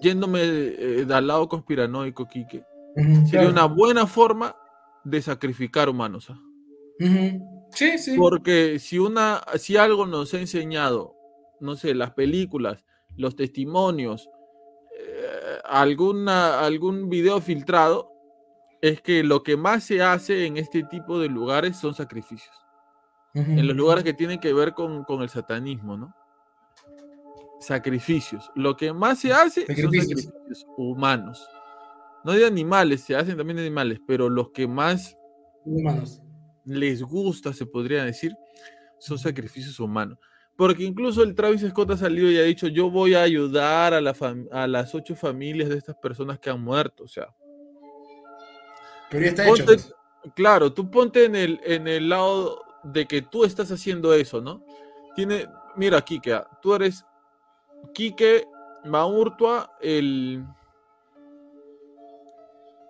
yéndome 0.00 0.40
eh, 0.42 1.06
al 1.10 1.26
lado 1.26 1.48
conspiranoico, 1.48 2.26
Quique, 2.26 2.64
Ujú, 2.96 3.26
sería 3.26 3.48
claro. 3.48 3.50
una 3.50 3.64
buena 3.66 4.06
forma 4.06 4.56
de 5.04 5.20
sacrificar 5.20 5.88
humanos. 5.88 6.30
¿ah? 6.30 6.40
Ujú. 7.00 7.66
Sí, 7.72 7.98
sí. 7.98 8.16
Porque 8.16 8.78
si 8.78 8.98
una, 8.98 9.42
si 9.58 9.76
algo 9.76 10.06
nos 10.06 10.32
ha 10.34 10.40
enseñado, 10.40 11.14
no 11.60 11.74
sé, 11.76 11.94
las 11.94 12.12
películas, 12.12 12.84
los 13.16 13.34
testimonios, 13.36 14.28
eh, 14.98 15.58
alguna, 15.64 16.60
algún 16.60 17.08
video 17.08 17.40
filtrado, 17.40 18.11
es 18.82 19.00
que 19.00 19.22
lo 19.22 19.42
que 19.42 19.56
más 19.56 19.84
se 19.84 20.02
hace 20.02 20.44
en 20.44 20.56
este 20.58 20.82
tipo 20.82 21.18
de 21.18 21.28
lugares 21.28 21.76
son 21.78 21.94
sacrificios. 21.94 22.54
En 23.32 23.66
los 23.66 23.74
lugares 23.76 24.04
que 24.04 24.12
tienen 24.12 24.40
que 24.40 24.52
ver 24.52 24.74
con, 24.74 25.04
con 25.04 25.22
el 25.22 25.30
satanismo, 25.30 25.96
¿no? 25.96 26.14
Sacrificios. 27.60 28.50
Lo 28.54 28.76
que 28.76 28.92
más 28.92 29.20
se 29.20 29.32
hace 29.32 29.64
son 29.64 29.76
Sacrificios. 29.76 30.24
sacrificios 30.24 30.66
humanos. 30.76 31.48
No 32.24 32.32
de 32.32 32.44
animales, 32.44 33.02
se 33.02 33.16
hacen 33.16 33.36
también 33.36 33.56
de 33.56 33.62
animales, 33.62 34.00
pero 34.06 34.28
los 34.28 34.50
que 34.50 34.66
más 34.66 35.16
Humanos. 35.64 36.20
les 36.64 37.02
gusta, 37.02 37.52
se 37.52 37.66
podría 37.66 38.04
decir, 38.04 38.34
son 38.98 39.18
sacrificios 39.18 39.78
humanos. 39.80 40.18
Porque 40.56 40.84
incluso 40.84 41.22
el 41.22 41.34
Travis 41.34 41.62
Scott 41.62 41.92
ha 41.92 41.96
salido 41.96 42.30
y 42.30 42.38
ha 42.38 42.42
dicho, 42.42 42.68
yo 42.68 42.90
voy 42.90 43.14
a 43.14 43.22
ayudar 43.22 43.94
a, 43.94 44.00
la 44.00 44.14
a 44.52 44.66
las 44.66 44.94
ocho 44.94 45.14
familias 45.16 45.68
de 45.68 45.78
estas 45.78 45.96
personas 45.96 46.38
que 46.38 46.50
han 46.50 46.60
muerto. 46.60 47.04
O 47.04 47.08
sea, 47.08 47.34
Pero 49.12 49.22
ya 49.24 49.28
está 49.30 49.42
hecho. 49.44 49.64
ponte- 49.66 49.66
pues. 49.66 49.94
claro, 50.34 50.72
tú 50.72 50.90
ponte 50.90 51.24
en 51.26 51.36
el, 51.36 51.60
en 51.64 51.86
el 51.86 52.08
lado 52.08 52.64
de 52.82 53.06
que 53.06 53.22
tú 53.22 53.44
estás 53.44 53.70
haciendo 53.70 54.12
eso, 54.14 54.40
¿no? 54.40 54.64
Tiene, 55.14 55.46
mira, 55.76 56.00
Kike, 56.00 56.32
ah, 56.32 56.48
tú 56.60 56.74
eres 56.74 57.04
Kike 57.94 58.48
Maurtua, 58.84 59.70
el, 59.80 60.44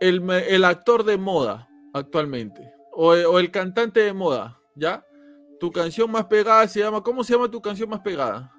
el, 0.01 0.31
el 0.31 0.65
actor 0.65 1.05
de 1.05 1.19
moda 1.19 1.69
actualmente, 1.93 2.73
o, 2.93 3.09
o 3.11 3.39
el 3.39 3.51
cantante 3.51 4.01
de 4.01 4.12
moda, 4.12 4.59
¿ya? 4.74 5.05
Tu 5.61 5.70
canción 5.70 6.11
más 6.11 6.24
pegada 6.27 6.66
se 6.69 6.81
llama, 6.81 7.03
¿cómo 7.03 7.23
se 7.23 7.32
llama 7.35 7.51
tu 7.51 7.61
canción 7.61 7.89
más 7.90 8.01
pegada? 8.01 8.53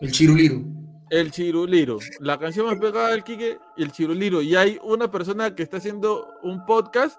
El 0.00 0.10
chiruliru. 0.10 0.64
El 1.10 1.30
Chiruliro. 1.30 1.98
La 2.20 2.38
canción 2.38 2.66
más 2.66 2.76
pegada 2.76 3.08
del 3.08 3.22
Quique 3.22 3.58
el 3.76 3.92
Chiruliro. 3.92 4.42
Y 4.42 4.56
hay 4.56 4.78
una 4.82 5.10
persona 5.10 5.54
que 5.54 5.62
está 5.62 5.76
haciendo 5.76 6.34
un 6.42 6.64
podcast 6.66 7.18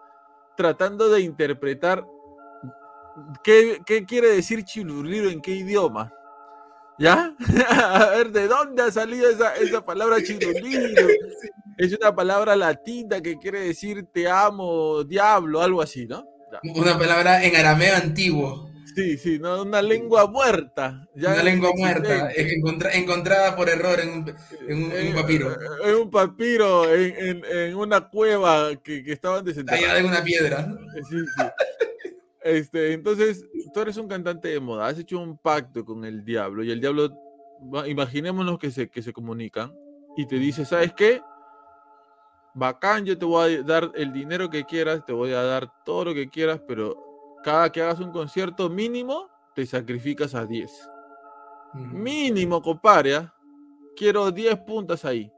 tratando 0.56 1.10
de 1.10 1.22
interpretar 1.22 2.06
qué, 3.44 3.82
qué 3.86 4.06
quiere 4.06 4.30
decir 4.30 4.64
Chiruliro 4.64 5.30
en 5.30 5.42
qué 5.42 5.52
idioma. 5.52 6.12
¿Ya? 7.00 7.34
A 7.70 8.10
ver, 8.10 8.32
¿de 8.32 8.48
dónde 8.48 8.84
ha 8.84 8.92
salido 8.92 9.30
esa, 9.30 9.56
esa 9.56 9.86
palabra 9.86 10.22
Chiruliro? 10.22 11.08
Es 11.78 11.96
una 11.96 12.16
palabra 12.16 12.56
latina 12.56 13.22
que 13.22 13.38
quiere 13.38 13.60
decir 13.60 14.08
te 14.12 14.28
amo, 14.28 15.04
diablo, 15.04 15.62
algo 15.62 15.80
así, 15.80 16.08
¿no? 16.08 16.26
Ya. 16.52 16.60
Una 16.74 16.98
palabra 16.98 17.44
en 17.44 17.56
arameo 17.56 17.96
antiguo. 17.96 18.68
Sí, 18.98 19.16
sí, 19.20 19.38
¿no? 19.38 19.62
una 19.62 19.80
lengua 19.80 20.26
muerta. 20.26 21.08
ya 21.14 21.32
una 21.34 21.44
lengua 21.44 21.70
muerta. 21.78 22.32
eh, 22.32 22.56
encontra- 22.58 22.92
encontrada 22.96 23.56
por 23.56 23.70
error 23.70 24.00
en 24.00 24.10
un, 24.10 24.36
en 24.68 24.84
un- 24.86 24.92
en 24.92 25.08
un 25.10 25.14
papiro. 25.14 25.56
En 25.86 25.96
un 25.96 26.10
papiro, 26.10 26.92
en, 26.92 27.46
en- 27.46 27.76
una 27.76 28.10
cueva 28.10 28.72
que, 28.84 29.04
que 29.04 29.12
estaban 29.12 29.46
Tallada 29.46 29.64
desenterrados. 29.64 30.00
en 30.00 30.06
una 30.08 30.24
piedra. 30.24 30.68
Sí, 31.08 31.20
sí. 31.20 31.44
Este, 32.42 32.94
entonces, 32.94 33.46
tú 33.72 33.82
eres 33.82 33.98
un 33.98 34.08
cantante 34.08 34.48
de 34.48 34.60
moda, 34.60 34.88
has 34.88 34.98
hecho 34.98 35.20
un 35.20 35.38
pacto 35.38 35.86
con 35.86 36.04
el 36.04 36.26
diablo 36.26 36.64
y 36.64 36.72
el 36.72 36.82
diablo, 36.82 37.12
imaginémonos 37.86 38.58
que 38.58 38.72
se, 38.72 38.90
que 38.90 39.04
se 39.04 39.14
comunican 39.14 39.72
y 40.16 40.26
te 40.26 40.38
dice, 40.38 40.66
¿sabes 40.66 40.92
qué? 40.94 41.22
Bacán, 42.56 43.06
yo 43.06 43.16
te 43.16 43.26
voy 43.26 43.58
a 43.58 43.62
dar 43.62 43.92
el 43.94 44.12
dinero 44.12 44.50
que 44.50 44.64
quieras, 44.66 45.06
te 45.06 45.14
voy 45.14 45.34
a 45.34 45.44
dar 45.44 45.70
todo 45.86 46.06
lo 46.06 46.14
que 46.16 46.28
quieras, 46.30 46.60
pero 46.68 46.96
cada 47.48 47.72
que 47.72 47.82
hagas 47.82 48.02
un 48.02 48.12
concierto 48.12 48.70
mínimo, 48.70 49.30
te 49.56 49.66
sacrificas 49.66 50.36
a 50.36 50.46
10. 50.46 50.70
Ujú. 51.76 51.82
Mínimo, 51.96 52.62
compadre. 52.62 53.16
¿ah? 53.16 53.34
Quiero 53.96 54.30
10 54.30 54.58
puntas 54.66 55.06
ahí. 55.06 55.32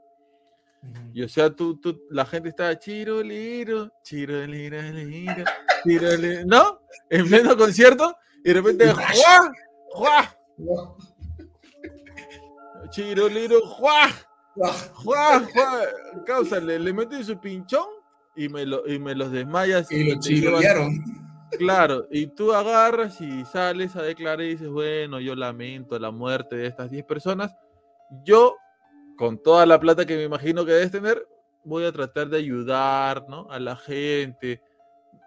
Y 1.14 1.22
o 1.22 1.28
sea, 1.28 1.54
tú, 1.54 1.76
tú, 1.78 2.02
la 2.10 2.26
gente 2.26 2.48
está 2.48 2.76
chiroliro, 2.76 3.92
chiroliro, 4.02 4.82
liro, 4.82 5.44
chiroliro", 5.84 6.46
¿no? 6.46 6.80
En 7.10 7.28
pleno 7.28 7.56
concierto, 7.56 8.16
y 8.44 8.48
de 8.48 8.54
repente, 8.54 8.92
¡juá! 8.92 9.52
¡juá! 9.90 10.36
Chiroliro, 12.90 13.60
¡juá! 13.68 14.08
¡juá! 14.56 15.46
¡juá! 15.52 15.86
Causa, 16.26 16.58
le, 16.58 16.76
le 16.80 16.92
meten 16.92 17.24
su 17.24 17.38
pinchón 17.38 17.86
y 18.34 18.48
me, 18.48 18.66
lo, 18.66 18.84
y 18.88 18.98
me 18.98 19.14
los 19.14 19.30
desmayas. 19.30 19.92
Y 19.92 20.12
lo 20.12 20.18
chirolearon. 20.18 21.29
Claro, 21.58 22.06
y 22.10 22.28
tú 22.28 22.52
agarras 22.52 23.20
y 23.20 23.44
sales 23.44 23.96
a 23.96 24.02
declarar 24.02 24.42
y 24.42 24.50
dices, 24.50 24.68
bueno, 24.68 25.20
yo 25.20 25.34
lamento 25.34 25.98
la 25.98 26.10
muerte 26.10 26.56
de 26.56 26.66
estas 26.66 26.90
10 26.90 27.04
personas. 27.04 27.54
Yo, 28.24 28.56
con 29.16 29.42
toda 29.42 29.66
la 29.66 29.78
plata 29.80 30.06
que 30.06 30.16
me 30.16 30.24
imagino 30.24 30.64
que 30.64 30.72
debes 30.72 30.92
tener, 30.92 31.26
voy 31.64 31.84
a 31.84 31.92
tratar 31.92 32.28
de 32.28 32.38
ayudar, 32.38 33.26
¿no? 33.28 33.46
A 33.50 33.58
la 33.58 33.76
gente, 33.76 34.62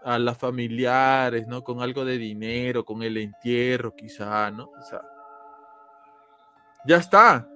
a 0.04 0.18
las 0.18 0.38
familiares, 0.38 1.48
¿no? 1.48 1.64
Con 1.64 1.82
algo 1.82 2.06
de 2.06 2.18
dinero, 2.18 2.84
con 2.86 3.04
el 3.04 3.18
entierro 3.18 3.96
quizá, 3.96 4.52
¿no? 4.52 4.66
O 4.66 4.82
sea, 4.82 5.02
ya 6.86 6.98
está. 6.98 7.48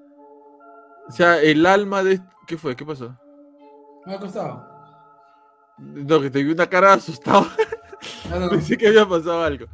O 1.07 1.11
sea, 1.11 1.41
el 1.41 1.65
alma 1.65 2.03
de... 2.03 2.21
¿Qué 2.45 2.57
fue? 2.57 2.75
¿Qué 2.75 2.85
pasó? 2.85 3.15
Me 4.05 4.15
ha 4.15 4.19
costado. 4.19 4.65
No, 5.77 6.21
que 6.21 6.29
te 6.29 6.43
vi 6.43 6.51
una 6.51 6.67
cara 6.67 6.93
asustado. 6.93 7.45
No, 8.29 8.39
no. 8.39 8.49
Pensé 8.49 8.77
que 8.77 8.87
había 8.87 9.07
pasado 9.07 9.43
algo. 9.43 9.67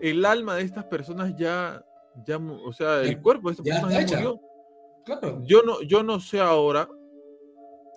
El 0.00 0.24
alma 0.24 0.56
de 0.56 0.62
estas 0.62 0.84
personas 0.84 1.34
ya, 1.36 1.84
ya, 2.26 2.38
o 2.38 2.72
sea, 2.72 3.02
el 3.02 3.20
cuerpo 3.20 3.48
de 3.48 3.52
estas 3.52 3.66
ya 3.66 3.72
personas 3.74 4.10
ya 4.10 4.16
murió. 4.16 4.40
Claro. 5.04 5.42
Yo 5.44 5.62
no, 5.62 5.80
yo 5.82 6.02
no 6.02 6.20
sé 6.20 6.40
ahora 6.40 6.88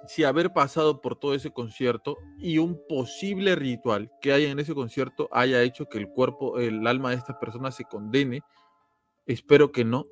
si 0.07 0.23
haber 0.23 0.51
pasado 0.51 1.01
por 1.01 1.15
todo 1.15 1.35
ese 1.35 1.51
concierto 1.51 2.17
y 2.39 2.57
un 2.57 2.81
posible 2.88 3.55
ritual 3.55 4.11
que 4.21 4.33
haya 4.33 4.49
en 4.49 4.59
ese 4.59 4.73
concierto 4.73 5.29
haya 5.31 5.61
hecho 5.61 5.88
que 5.88 5.97
el 5.97 6.09
cuerpo, 6.09 6.59
el 6.59 6.85
alma 6.88 7.11
de 7.11 7.17
estas 7.17 7.38
personas 7.38 7.75
se 7.75 7.85
condene. 7.85 8.41
Espero 9.25 9.71
que 9.71 9.85
no, 9.85 10.07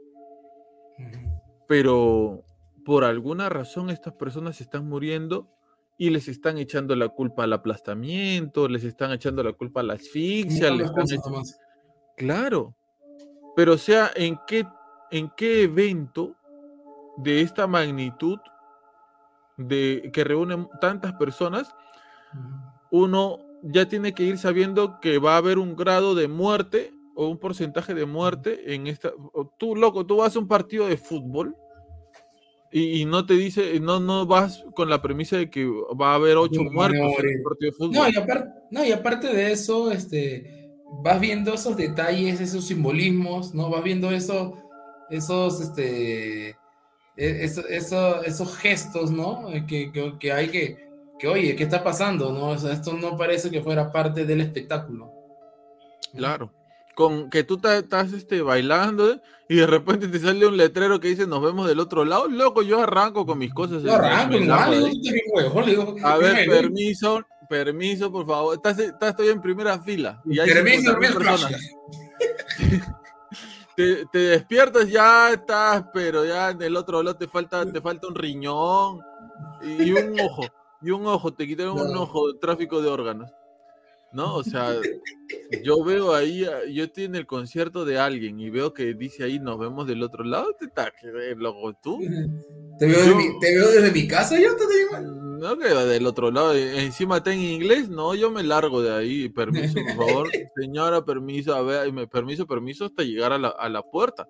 pero 1.68 2.44
por 2.86 3.04
alguna 3.04 3.50
razón 3.50 3.90
estas 3.90 4.14
personas 4.14 4.62
están 4.62 4.88
muriendo 4.88 5.50
y 6.02 6.10
les 6.10 6.30
están 6.30 6.58
echando 6.58 6.96
la 6.96 7.10
culpa 7.10 7.44
al 7.44 7.52
aplastamiento, 7.52 8.70
les 8.70 8.86
están 8.86 9.12
echando 9.12 9.44
la 9.44 9.52
culpa 9.52 9.82
a 9.82 9.84
la 9.84 9.94
asfixia, 9.96 10.72
les 10.72 10.86
están 10.88 11.04
echando... 11.04 11.44
Claro, 12.16 12.74
pero 13.54 13.74
o 13.74 13.78
sea, 13.78 14.10
¿en 14.16 14.40
qué, 14.48 14.66
en 15.12 15.30
qué 15.36 15.64
evento 15.64 16.38
de 17.18 17.42
esta 17.42 17.68
magnitud 17.68 18.40
de 19.58 20.10
que 20.14 20.24
reúnen 20.24 20.70
tantas 20.80 21.14
personas, 21.16 21.76
uno 22.92 23.40
ya 23.62 23.90
tiene 23.90 24.14
que 24.14 24.24
ir 24.24 24.38
sabiendo 24.38 25.02
que 25.02 25.18
va 25.18 25.34
a 25.34 25.38
haber 25.38 25.60
un 25.60 25.76
grado 25.76 26.16
de 26.16 26.30
muerte 26.30 26.94
o 27.14 27.28
un 27.28 27.38
porcentaje 27.38 27.94
de 27.94 28.06
muerte 28.06 28.74
en 28.74 28.88
esta. 28.88 29.12
Tú, 29.58 29.76
loco, 29.76 30.06
tú 30.06 30.16
vas 30.16 30.34
a 30.34 30.40
un 30.40 30.48
partido 30.48 30.88
de 30.88 30.96
fútbol 30.96 31.58
y, 32.72 33.02
y 33.02 33.06
no 33.06 33.26
te 33.26 33.34
dice, 33.34 33.80
no, 33.80 34.00
no 34.00 34.26
vas 34.26 34.64
con 34.76 34.90
la 34.90 35.02
premisa 35.02 35.38
de 35.38 35.50
que 35.50 35.66
va 35.66 36.12
a 36.12 36.16
haber 36.16 36.38
ocho 36.38 36.64
No, 36.64 36.72
muertos 36.72 37.00
no, 37.00 37.20
en 37.28 37.38
un 37.38 37.44
partido 37.44 37.72
de 37.72 37.78
fútbol. 37.78 37.94
No, 37.94 38.10
y 38.10 38.16
aparte, 38.18 38.50
no, 38.72 38.86
y 38.86 38.92
aparte 38.92 39.28
de 39.34 39.52
eso, 39.52 39.92
este, 39.92 40.70
vas 41.04 41.20
viendo 41.20 41.54
esos 41.54 41.76
detalles, 41.78 42.40
esos 42.42 42.66
simbolismos, 42.68 43.54
¿no? 43.56 43.70
Vas 43.70 43.84
viendo 43.84 44.12
eso, 44.12 44.56
esos, 45.10 45.62
este, 45.62 46.50
e- 46.50 46.56
eso- 47.18 47.68
eso- 47.68 48.22
esos 48.24 48.56
gestos, 48.58 49.12
¿no? 49.12 49.50
Eh, 49.52 49.66
Que, 49.68 49.92
que, 49.92 50.18
que 50.20 50.32
hay 50.32 50.50
que, 50.50 50.78
que, 51.18 51.28
oye, 51.28 51.56
¿qué 51.56 51.64
está 51.64 51.84
pasando? 51.84 52.32
¿no? 52.32 52.50
O 52.50 52.58
sea, 52.58 52.72
esto 52.74 52.94
no 52.94 53.18
parece 53.18 53.50
que 53.52 53.62
fuera 53.62 53.92
parte 53.92 54.26
del 54.26 54.42
espectáculo. 54.42 55.12
Claro. 56.16 56.52
Con 57.00 57.30
que 57.30 57.46
tú 57.46 57.62
estás 57.64 58.12
este, 58.12 58.42
bailando 58.42 59.22
y 59.48 59.56
de 59.56 59.66
repente 59.66 60.10
te 60.10 60.20
sale 60.20 60.46
un 60.46 60.58
letrero 60.58 61.00
que 61.00 61.08
dice 61.08 61.26
nos 61.26 61.42
vemos 61.42 61.66
del 61.66 61.80
otro 61.80 62.04
lado. 62.04 62.28
Loco, 62.28 62.62
yo 62.62 62.82
arranco 62.82 63.26
con 63.26 63.38
mis 63.38 63.54
cosas. 63.54 63.84
Yo 63.84 63.96
arranco, 63.96 64.36
A 64.54 66.18
ver, 66.18 66.36
"Déjame 66.36 66.46
permiso, 66.46 67.26
permiso, 67.48 68.12
por 68.12 68.28
favor. 68.28 68.54
Estás, 68.54 68.80
estás 68.80 69.16
todavía 69.16 69.32
en 69.32 69.42
primera 69.42 69.80
fila. 69.80 70.22
Y 70.26 70.40
hay 70.40 70.50
Permiso, 70.50 70.92
50.000 70.92 71.14
permiso, 71.14 71.20
personas. 71.20 71.62
Te, 73.78 74.06
te 74.08 74.18
despiertas, 74.20 74.90
ya 74.90 75.32
estás, 75.32 75.86
pero 75.94 76.26
ya 76.26 76.50
en 76.50 76.62
el 76.62 76.76
otro 76.76 77.02
lado 77.02 77.16
te 77.16 77.30
falta, 77.30 77.66
te 77.72 77.80
falta 77.80 78.10
un 78.10 78.16
riñón 78.16 79.00
y 79.64 79.94
un 79.94 80.20
ojo. 80.20 80.42
Y 80.82 80.92
un 80.92 81.08
ojo, 81.08 81.32
te 81.32 81.48
quitaron 81.48 81.80
un 81.80 81.96
ojo 81.96 82.34
de 82.34 82.40
tráfico 82.40 82.82
de 82.82 82.90
órganos. 82.90 83.32
¿No? 84.12 84.36
O 84.36 84.44
sea, 84.44 84.76
yo 85.64 85.84
veo 85.84 86.14
ahí, 86.16 86.44
a- 86.44 86.66
yo 86.66 86.86
estoy 86.86 87.04
en 87.04 87.16
el 87.16 87.28
concierto 87.28 87.86
de 87.86 88.00
alguien 88.00 88.40
y 88.40 88.50
veo 88.50 88.74
que 88.74 88.94
dice 88.96 89.24
ahí 89.24 89.40
nos 89.40 89.60
vemos 89.60 89.86
del 89.88 90.02
otro 90.02 90.24
lado, 90.24 90.56
te 90.60 90.68
loco 91.36 91.74
tú. 91.82 92.00
Te 92.80 92.86
veo, 92.88 92.96
Yo- 93.04 93.10
de 93.10 93.16
mi- 93.16 93.40
te 93.42 93.54
veo 93.56 93.70
desde 93.72 93.92
mi 93.92 94.08
casa, 94.08 94.40
yo 94.40 94.56
te 94.56 94.64
digo. 94.66 95.00
No 95.40 95.58
que 95.58 95.68
del 95.68 96.06
otro 96.08 96.32
lado, 96.32 96.54
e- 96.54 96.82
encima 96.82 97.18
está 97.18 97.34
en 97.34 97.42
inglés, 97.42 97.90
no, 97.90 98.16
yo 98.16 98.32
me 98.32 98.42
largo 98.42 98.82
de 98.82 98.94
ahí, 98.96 99.28
permiso, 99.30 99.74
por 99.96 100.08
favor, 100.08 100.30
señora, 100.56 101.04
permiso, 101.04 101.54
a 101.56 101.62
ver, 101.62 101.94
permiso, 102.10 102.48
permiso 102.48 102.86
hasta 102.86 103.04
llegar 103.04 103.34
a 103.34 103.38
la, 103.38 103.50
a 103.50 103.68
la 103.68 103.82
puerta, 103.82 104.28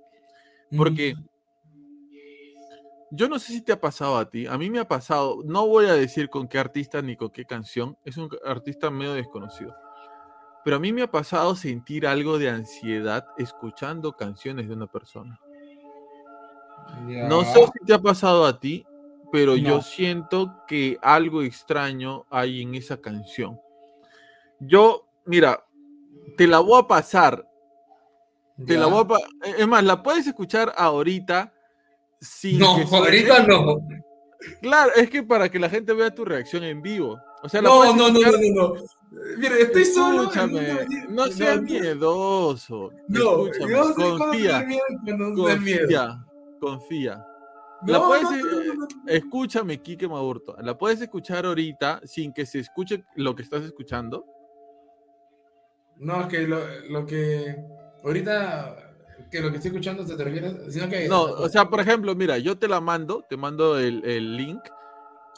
porque 0.75 1.13
yo 3.11 3.27
no 3.27 3.39
sé 3.39 3.53
si 3.53 3.61
te 3.61 3.71
ha 3.71 3.79
pasado 3.79 4.17
a 4.17 4.29
ti, 4.29 4.45
a 4.47 4.57
mí 4.57 4.69
me 4.69 4.79
ha 4.79 4.87
pasado, 4.87 5.41
no 5.45 5.67
voy 5.67 5.87
a 5.87 5.93
decir 5.93 6.29
con 6.29 6.47
qué 6.47 6.59
artista 6.59 7.01
ni 7.01 7.15
con 7.15 7.29
qué 7.29 7.45
canción, 7.45 7.97
es 8.05 8.17
un 8.17 8.29
artista 8.45 8.89
medio 8.89 9.13
desconocido, 9.13 9.75
pero 10.63 10.75
a 10.75 10.79
mí 10.79 10.93
me 10.93 11.01
ha 11.01 11.11
pasado 11.11 11.55
sentir 11.55 12.05
algo 12.05 12.37
de 12.37 12.49
ansiedad 12.49 13.25
escuchando 13.37 14.13
canciones 14.13 14.67
de 14.67 14.73
una 14.73 14.87
persona. 14.87 15.39
No 17.07 17.43
sé 17.43 17.59
si 17.65 17.85
te 17.85 17.93
ha 17.93 17.99
pasado 17.99 18.45
a 18.45 18.59
ti, 18.59 18.85
pero 19.31 19.55
yo 19.55 19.81
siento 19.81 20.63
que 20.67 20.97
algo 21.01 21.43
extraño 21.43 22.25
hay 22.29 22.61
en 22.61 22.75
esa 22.75 22.97
canción. 22.97 23.59
Yo, 24.59 25.07
mira, 25.25 25.65
te 26.37 26.47
la 26.47 26.59
voy 26.59 26.81
a 26.81 26.87
pasar. 26.87 27.47
Te 28.65 28.77
la 28.77 28.87
voy 28.87 29.05
a 29.09 29.47
eh, 29.47 29.55
Es 29.59 29.67
más, 29.67 29.83
la 29.83 30.03
puedes 30.03 30.27
escuchar 30.27 30.73
ahorita 30.75 31.53
sin 32.19 32.59
No, 32.59 32.77
ahorita 32.91 33.43
no. 33.47 33.79
Claro, 34.61 34.93
es 34.95 35.09
que 35.09 35.23
para 35.23 35.49
que 35.49 35.59
la 35.59 35.69
gente 35.69 35.93
vea 35.93 36.13
tu 36.13 36.23
reacción 36.23 36.63
en 36.63 36.81
vivo. 36.81 37.19
O 37.43 37.49
sea, 37.49 37.61
No, 37.61 37.85
no, 37.85 38.09
no, 38.09 38.19
no, 38.19 38.31
no, 38.31 38.37
no. 38.53 38.73
Mira, 39.37 39.57
estoy 39.57 39.85
solo. 39.85 40.23
Escúchame, 40.23 40.85
no 41.09 41.27
seas 41.27 41.61
miedo. 41.61 41.81
miedoso. 41.81 42.91
No, 43.07 43.47
Escúchame, 43.47 43.93
confía, 44.17 44.67
confía, 45.35 46.25
confía. 46.59 47.25
La 47.87 48.05
puedes, 48.05 48.29
eh. 48.31 48.41
Escúchame, 49.07 49.81
Quique 49.81 50.07
Maburto. 50.07 50.55
La 50.61 50.77
puedes 50.77 51.01
escuchar 51.01 51.45
ahorita 51.45 52.01
sin 52.03 52.33
que 52.33 52.45
se 52.45 52.59
escuche 52.59 53.03
lo 53.15 53.35
que 53.35 53.43
estás 53.43 53.63
escuchando. 53.63 54.25
No, 55.97 56.21
es 56.21 56.27
que 56.27 56.47
lo, 56.47 56.59
lo 56.89 57.05
que 57.05 57.55
ahorita 58.03 58.88
que 59.31 59.39
lo 59.41 59.49
que 59.51 59.57
estoy 59.57 59.69
escuchando 59.71 60.05
te, 60.05 60.15
te 60.15 60.23
refieres, 60.23 60.53
sino 60.73 60.87
que 60.89 61.07
No, 61.07 61.23
o 61.23 61.49
sea, 61.49 61.69
por 61.69 61.79
ejemplo, 61.79 62.15
mira, 62.15 62.37
yo 62.37 62.57
te 62.57 62.67
la 62.67 62.79
mando, 62.81 63.23
te 63.29 63.37
mando 63.37 63.77
el, 63.79 64.03
el 64.05 64.35
link 64.37 64.59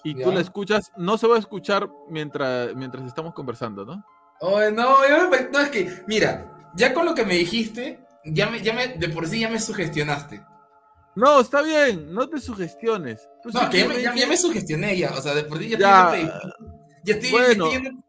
y 0.03 0.13
tú 0.15 0.29
Ya. 0.29 0.35
la 0.35 0.41
escuchas. 0.41 0.91
No 0.97 1.17
se 1.17 1.27
va 1.27 1.35
a 1.35 1.39
escuchar 1.39 1.89
mientras, 2.09 2.73
mientras 2.75 3.03
estamos 3.05 3.33
conversando, 3.33 3.85
¿no? 3.85 4.03
Oye, 4.41 4.71
no, 4.71 5.07
yo 5.07 5.29
me- 5.29 5.49
no, 5.51 5.59
es 5.59 5.69
que, 5.69 5.91
mira, 6.07 6.71
ya 6.75 6.93
con 6.93 7.05
lo 7.05 7.13
que 7.13 7.25
me 7.25 7.35
dijiste, 7.35 7.99
ya 8.25 8.49
me, 8.49 8.61
ya 8.61 8.73
me, 8.73 8.87
de 8.89 9.09
por 9.09 9.27
sí 9.27 9.39
ya 9.39 9.49
me 9.49 9.59
sugestionaste. 9.59 10.41
No, 11.15 11.41
está 11.41 11.61
bien, 11.61 12.13
no 12.13 12.27
te 12.29 12.39
sugestiones. 12.39 13.27
Tú 13.43 13.49
No, 13.53 13.69
que 13.69 13.79
ya 13.79 13.87
me, 13.87 14.01
ya, 14.01 14.15
ya 14.15 14.27
me 14.27 14.37
sugestioné 14.37 14.97
ya, 14.97 15.11
o 15.11 15.21
sea, 15.21 15.35
de 15.35 15.43
por 15.43 15.59
sí 15.59 15.69
ya, 15.69 15.77
Ya, 15.77 16.15
estoy 16.15 16.31
ya 17.03 17.13
estoy, 17.15 17.31
bueno. 17.31 17.69
ya 17.71 17.77
estoy, 17.77 18.03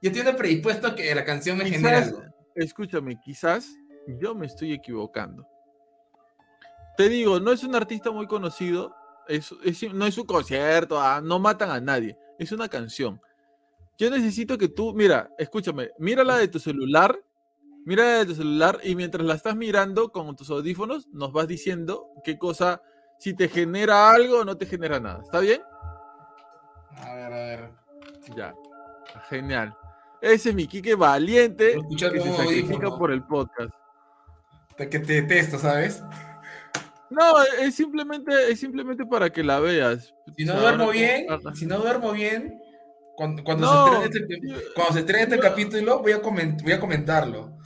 ya 0.00 0.10
estoy 0.10 0.32
predispuesto 0.34 0.86
a 0.88 0.94
que 0.94 1.14
la 1.14 1.24
canción 1.24 1.58
me 1.58 1.64
Quizás- 1.64 1.76
genere 1.76 1.96
algo. 1.96 2.22
Escúchame, 2.54 3.20
quizás 3.22 3.68
yo 4.06 4.34
me 4.34 4.46
estoy 4.46 4.72
equivocando. 4.72 5.46
Te 6.96 7.08
digo, 7.08 7.40
no 7.40 7.52
es 7.52 7.62
un 7.62 7.74
artista 7.74 8.10
muy 8.10 8.26
conocido, 8.26 8.94
es, 9.28 9.52
es- 9.64 9.92
no 9.92 10.06
es 10.06 10.16
un 10.18 10.26
concierto, 10.26 11.00
ah, 11.00 11.20
no 11.22 11.38
matan 11.38 11.70
a 11.70 11.80
nadie, 11.80 12.16
es 12.38 12.52
una 12.52 12.68
canción. 12.68 13.20
Yo 13.98 14.10
necesito 14.10 14.56
que 14.58 14.68
tú, 14.68 14.92
mira, 14.94 15.30
escúchame, 15.38 15.90
mírala 15.98 16.36
de 16.36 16.48
tu 16.48 16.58
celular, 16.58 17.18
mírala 17.84 18.18
de 18.18 18.26
tu 18.26 18.34
celular 18.34 18.78
y 18.82 18.94
mientras 18.94 19.24
la 19.24 19.34
estás 19.34 19.56
mirando 19.56 20.10
con 20.10 20.34
tus 20.36 20.50
audífonos, 20.50 21.08
nos 21.12 21.32
vas 21.32 21.46
diciendo 21.48 22.08
qué 22.24 22.38
cosa, 22.38 22.80
si 23.18 23.34
te 23.34 23.48
genera 23.48 24.10
algo 24.10 24.40
o 24.40 24.44
no 24.44 24.56
te 24.56 24.66
genera 24.66 25.00
nada. 25.00 25.22
¿Está 25.22 25.40
bien? 25.40 25.62
A 26.98 27.14
ver, 27.14 27.32
a 27.32 27.36
ver. 27.36 27.70
Ya. 28.36 28.54
Genial. 29.28 29.74
Ese 30.20 30.50
es 30.50 30.54
mi 30.54 30.66
Quique 30.66 30.94
valiente 30.94 31.76
que 32.12 32.20
se 32.20 32.36
sacrifica 32.36 32.88
por 32.98 33.10
el 33.12 33.22
podcast. 33.24 33.70
Que 34.76 34.86
te 34.98 35.22
detesto, 35.22 35.58
¿sabes? 35.58 36.02
No, 37.08 37.42
es 37.60 37.74
simplemente, 37.74 38.50
es 38.50 38.60
simplemente 38.60 39.06
para 39.06 39.30
que 39.30 39.42
la 39.42 39.58
veas. 39.60 40.14
Si 40.36 40.44
no 40.44 40.58
duermo 40.60 40.90
bien, 40.90 41.26
si 41.54 41.64
no 41.66 41.78
duermo 41.78 42.12
bien, 42.12 42.60
cuando, 43.14 43.42
cuando 43.44 43.66
No, 43.66 44.00
se 44.02 44.06
estrene 44.08 44.34
este, 44.34 44.72
cuando 44.74 44.92
se 44.92 44.98
estrene 45.00 45.22
este 45.22 45.36
no. 45.36 45.42
capítulo, 45.42 46.00
voy 46.00 46.12
a, 46.12 46.20
coment- 46.20 46.62
voy 46.62 46.72
a 46.72 46.80
comentarlo. 46.80 47.56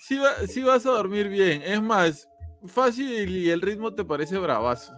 Sí, 0.00 0.18
va- 0.18 0.46
sí 0.46 0.62
vas 0.62 0.86
a 0.86 0.90
dormir 0.90 1.28
bien. 1.28 1.62
Es 1.64 1.80
más, 1.82 2.28
fácil 2.66 3.28
y 3.36 3.50
el 3.50 3.60
ritmo 3.60 3.92
te 3.94 4.04
parece 4.04 4.38
bravazo. 4.38 4.92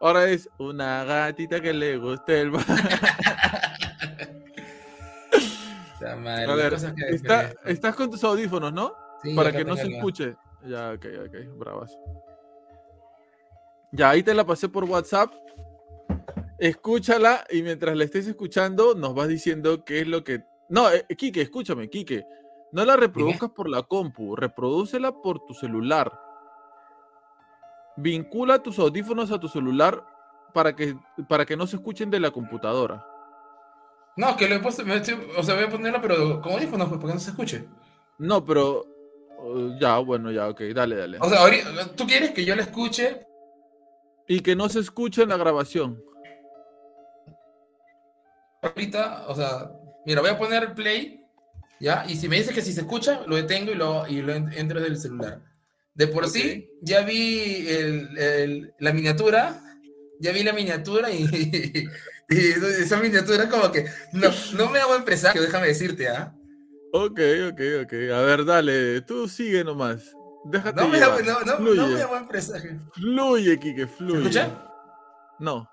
Ahora 0.00 0.24
es 0.28 0.48
una 0.58 1.04
gatita 1.04 1.60
que 1.60 1.72
le 1.72 1.96
gusta 1.98 2.32
el 2.32 2.50
ba- 2.50 2.64
O 5.94 5.98
sea, 5.98 6.16
madre, 6.16 6.44
A 6.50 6.54
ver, 6.54 6.74
está- 7.10 7.52
estás 7.66 7.94
con 7.94 8.10
tus 8.10 8.22
audífonos, 8.24 8.72
¿no? 8.72 8.94
Sí, 9.22 9.34
para 9.34 9.52
que 9.52 9.64
no 9.64 9.76
se 9.76 9.88
la- 9.88 9.96
escuche. 9.96 10.36
Ya, 10.64 10.92
ok, 10.92 11.06
ok, 11.26 11.58
bravazo. 11.58 11.98
Ya, 13.92 14.10
ahí 14.10 14.22
te 14.22 14.34
la 14.34 14.44
pasé 14.44 14.68
por 14.68 14.84
WhatsApp. 14.84 15.32
Escúchala 16.58 17.44
y 17.50 17.62
mientras 17.62 17.96
la 17.96 18.04
estés 18.04 18.26
escuchando, 18.26 18.94
nos 18.94 19.14
vas 19.14 19.28
diciendo 19.28 19.84
qué 19.84 20.00
es 20.00 20.08
lo 20.08 20.24
que. 20.24 20.42
No, 20.68 20.90
eh, 20.90 21.06
Quique, 21.16 21.40
escúchame, 21.40 21.88
Quique. 21.88 22.24
No 22.72 22.84
la 22.84 22.96
reproduzcas 22.96 23.50
por 23.50 23.68
la 23.68 23.82
compu, 23.82 24.36
reprodúcela 24.36 25.12
por 25.12 25.44
tu 25.46 25.54
celular. 25.54 26.12
Vincula 27.96 28.62
tus 28.62 28.78
audífonos 28.78 29.30
a 29.32 29.40
tu 29.40 29.48
celular 29.48 30.04
para 30.52 30.74
que, 30.76 30.96
para 31.28 31.46
que 31.46 31.56
no 31.56 31.66
se 31.66 31.76
escuchen 31.76 32.10
de 32.10 32.20
la 32.20 32.30
computadora. 32.30 33.04
No, 34.16 34.36
que 34.36 34.48
lo 34.48 34.56
he 34.56 34.60
puesto, 34.60 34.84
me 34.84 34.96
estoy- 34.96 35.18
o 35.36 35.42
sea, 35.42 35.54
voy 35.54 35.64
a 35.64 35.70
ponerlo, 35.70 36.00
pero 36.02 36.40
con 36.40 36.52
audífonos, 36.52 36.88
pues, 36.88 37.00
para 37.00 37.12
que 37.12 37.14
no 37.14 37.20
se 37.20 37.30
escuche. 37.30 37.68
No, 38.18 38.44
pero. 38.44 38.84
Uh, 39.38 39.78
ya, 39.80 39.98
bueno, 39.98 40.30
ya, 40.30 40.48
ok, 40.48 40.60
dale, 40.74 40.96
dale. 40.96 41.18
O 41.20 41.28
sea, 41.28 41.40
ahorita, 41.40 41.86
tú 41.96 42.06
quieres 42.06 42.30
que 42.32 42.44
yo 42.44 42.54
lo 42.56 42.62
escuche, 42.62 43.24
Y 44.26 44.40
que 44.40 44.54
no 44.54 44.68
se 44.68 44.80
escuche 44.80 45.22
en 45.22 45.30
la 45.30 45.36
grabación. 45.38 46.02
ahorita, 48.62 49.24
o 49.28 49.34
sea, 49.34 49.70
mira, 50.04 50.20
voy 50.20 50.30
a 50.30 50.38
poner 50.38 50.74
play, 50.74 51.24
¿ya? 51.80 52.04
Y 52.08 52.16
si 52.16 52.28
me 52.28 52.36
dices 52.36 52.54
que 52.54 52.62
si 52.62 52.72
se 52.72 52.80
escucha, 52.80 53.22
lo 53.26 53.36
detengo 53.36 53.72
y 53.72 53.74
lo, 53.74 54.06
y 54.06 54.20
lo 54.22 54.34
en- 54.34 54.52
entro 54.52 54.80
desde 54.80 54.92
el 54.94 55.00
celular. 55.00 55.40
De 55.94 56.06
por 56.08 56.28
sí, 56.28 56.68
ya 56.82 57.02
vi 57.02 57.66
el- 57.68 58.18
el- 58.18 58.74
la 58.78 58.92
miniatura, 58.92 59.62
ya 60.20 60.32
vi 60.32 60.42
la 60.42 60.52
miniatura 60.52 61.10
y, 61.10 61.24
esa 62.28 62.96
miniatura 63.00 63.48
como 63.48 63.70
que, 63.72 63.86
no, 64.12 64.28
no 64.54 64.70
me 64.70 64.80
hago 64.80 64.94
empresario, 64.96 65.40
déjame 65.42 65.68
decirte, 65.68 66.08
¿ah? 66.08 66.34
Ok, 66.92 67.20
ok, 67.52 67.60
ok. 67.84 67.92
A 68.14 68.20
ver, 68.22 68.44
dale, 68.44 69.00
tú 69.02 69.28
sigue 69.28 69.62
nomás. 69.64 70.14
Déjate 70.44 70.80
No 70.80 70.88
me 70.88 70.98
llevar. 70.98 71.24
no, 71.24 71.40
no, 71.40 71.56
fluye, 71.58 71.76
no 71.80 71.88
me 71.88 72.02
hago 72.02 72.16
empresario. 72.16 72.78
fluye, 72.92 73.58
Kike, 73.58 73.86
fluye. 73.86 74.18
escucha? 74.20 74.64
No. 75.38 75.68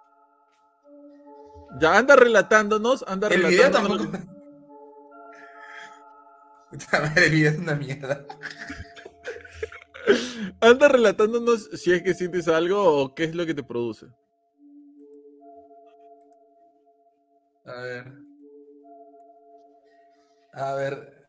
Ya 1.79 1.97
anda 1.97 2.15
relatándonos, 2.15 3.03
anda 3.07 3.27
El 3.29 3.43
video 3.43 3.63
relatándonos. 3.69 4.11
tampoco. 4.11 4.33
Puta 6.71 6.99
madre, 7.01 7.25
el 7.27 7.31
video 7.31 7.51
es 7.51 7.57
una 7.59 7.75
mierda. 7.75 8.25
Anda 10.61 10.87
relatándonos 10.87 11.63
si 11.73 11.91
es 11.91 12.03
que 12.03 12.13
sientes 12.13 12.47
algo 12.47 12.79
o 13.01 13.15
qué 13.15 13.23
es 13.23 13.33
lo 13.33 13.43
que 13.45 13.55
te 13.55 13.63
produce. 13.63 14.05
A 17.65 17.73
ver. 17.81 18.13
A 20.56 20.73
ver. 20.73 21.26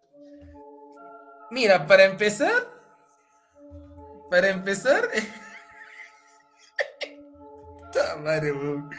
Mira, 1.50 1.86
para 1.86 2.04
empezar. 2.04 2.64
Para 4.30 4.48
empezar. 4.50 5.08
Madre, 8.22 8.52
weón. 8.52 8.90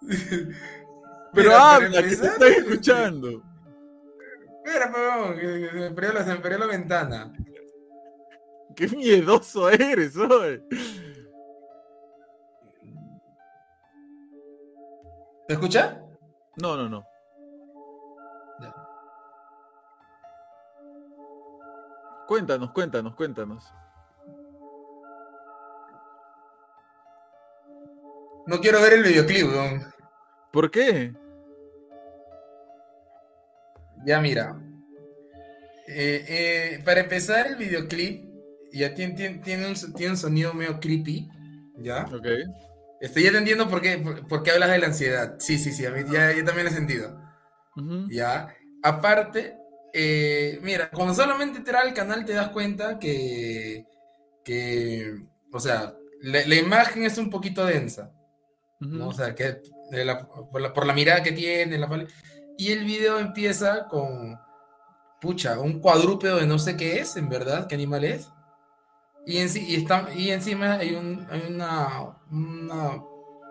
Pero 0.00 0.52
Mira, 1.50 1.74
habla, 1.74 1.86
que 1.88 1.92
te 1.92 1.98
empezar, 2.14 2.32
estoy 2.32 2.52
escuchando. 2.52 3.42
Espera, 4.64 4.92
weón, 4.94 5.38
que- 5.38 5.68
se 5.70 5.76
me 5.76 5.90
perdió 5.90 6.12
la, 6.12 6.24
se 6.24 6.58
la 6.58 6.66
ventana. 6.66 7.32
Qué 8.76 8.88
miedoso 8.88 9.70
eres, 9.70 10.16
hoy. 10.16 10.62
¿Me 15.48 15.54
escucha? 15.54 16.00
No, 16.56 16.76
no, 16.76 16.88
no. 16.88 17.04
Cuéntanos, 22.26 22.72
cuéntanos, 22.72 23.14
cuéntanos. 23.14 23.64
No 28.46 28.60
quiero 28.60 28.80
ver 28.80 28.94
el 28.94 29.02
videoclip, 29.02 29.46
weón. 29.46 29.94
¿Por 30.52 30.70
qué? 30.70 31.12
Ya 34.04 34.20
mira. 34.20 34.60
Eh, 35.86 36.24
eh, 36.28 36.82
para 36.84 37.00
empezar 37.00 37.46
el 37.46 37.56
videoclip, 37.56 38.24
ya 38.72 38.94
tiene, 38.94 39.14
tiene, 39.14 39.38
tiene 39.38 39.66
un, 39.68 39.74
tiene 39.94 40.12
un 40.12 40.16
sonido 40.16 40.54
medio 40.54 40.78
creepy. 40.80 41.28
¿Ya? 41.78 42.04
Ok. 42.04 42.26
Estoy 43.00 43.24
ya 43.24 43.32
te 43.32 43.38
entiendo 43.38 43.68
por 43.68 43.80
qué, 43.80 43.98
por, 43.98 44.26
por 44.26 44.42
qué 44.42 44.52
hablas 44.52 44.70
de 44.70 44.78
la 44.78 44.86
ansiedad. 44.86 45.36
Sí, 45.38 45.58
sí, 45.58 45.72
sí, 45.72 45.84
a 45.84 45.90
mí 45.90 46.00
ya, 46.10 46.32
yo 46.32 46.44
también 46.44 46.68
he 46.68 46.70
sentido. 46.70 47.20
Ujú. 47.76 48.08
¿Ya? 48.10 48.54
Aparte, 48.82 49.56
eh, 49.94 50.58
mira, 50.62 50.90
con 50.90 51.14
solamente 51.14 51.58
entrar 51.58 51.86
al 51.86 51.94
canal 51.94 52.24
te 52.24 52.34
das 52.34 52.50
cuenta 52.50 52.98
que, 52.98 53.86
que 54.44 55.14
o 55.52 55.60
sea, 55.60 55.94
la, 56.22 56.46
la 56.46 56.56
imagen 56.56 57.04
es 57.04 57.18
un 57.18 57.30
poquito 57.30 57.64
densa. 57.64 58.12
Ujú. 58.80 58.90
¿no? 58.96 59.08
O 59.08 59.12
sea, 59.14 59.34
que 59.34 59.60
la- 59.92 60.26
por, 60.28 60.60
la, 60.60 60.72
por 60.72 60.86
la 60.86 60.94
mirada 60.94 61.22
que 61.22 61.32
tiene, 61.32 61.78
la 61.78 62.06
y 62.58 62.72
el 62.72 62.84
video 62.84 63.18
empieza 63.18 63.86
con, 63.88 64.38
pucha, 65.20 65.58
un 65.60 65.80
cuadrúpedo 65.80 66.38
de 66.38 66.46
no 66.46 66.58
sé 66.58 66.76
qué 66.76 67.00
es, 67.00 67.16
en 67.16 67.28
verdad, 67.28 67.66
qué 67.66 67.74
animal 67.76 68.04
es. 68.04 68.28
Y, 69.26 69.38
en, 69.38 69.48
y, 69.56 69.76
está, 69.76 70.08
y 70.14 70.30
encima 70.30 70.74
hay, 70.74 70.94
un, 70.94 71.26
hay 71.30 71.44
una, 71.48 72.18
una 72.30 73.02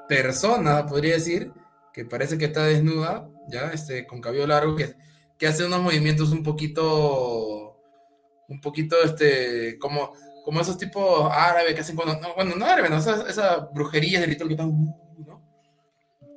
persona, 0.08 0.86
podría 0.86 1.16
decir, 1.16 1.52
que 1.94 2.06
parece 2.06 2.38
que 2.38 2.46
está 2.46 2.66
desnuda, 2.66 3.28
ya, 3.50 3.72
este, 3.72 4.06
con 4.06 4.22
cabello 4.22 4.48
largo, 4.48 4.76
que, 4.76 4.96
que 5.44 5.50
hace 5.50 5.66
unos 5.66 5.82
movimientos 5.82 6.32
un 6.32 6.42
poquito, 6.42 7.78
un 8.48 8.62
poquito, 8.62 8.96
este, 9.04 9.78
como, 9.78 10.14
como 10.46 10.62
esos 10.62 10.78
tipos 10.78 11.30
árabes 11.30 11.74
que 11.74 11.82
hacen 11.82 11.98
cuando, 11.98 12.18
no, 12.22 12.34
bueno, 12.34 12.56
no 12.56 12.66
árabes, 12.66 12.90
no, 12.90 12.96
esas, 12.96 13.28
esas 13.30 13.70
brujerías 13.74 14.22
de 14.22 14.28
ritual 14.28 14.48
que 14.48 14.54
están, 14.54 14.72
¿no? 15.28 15.42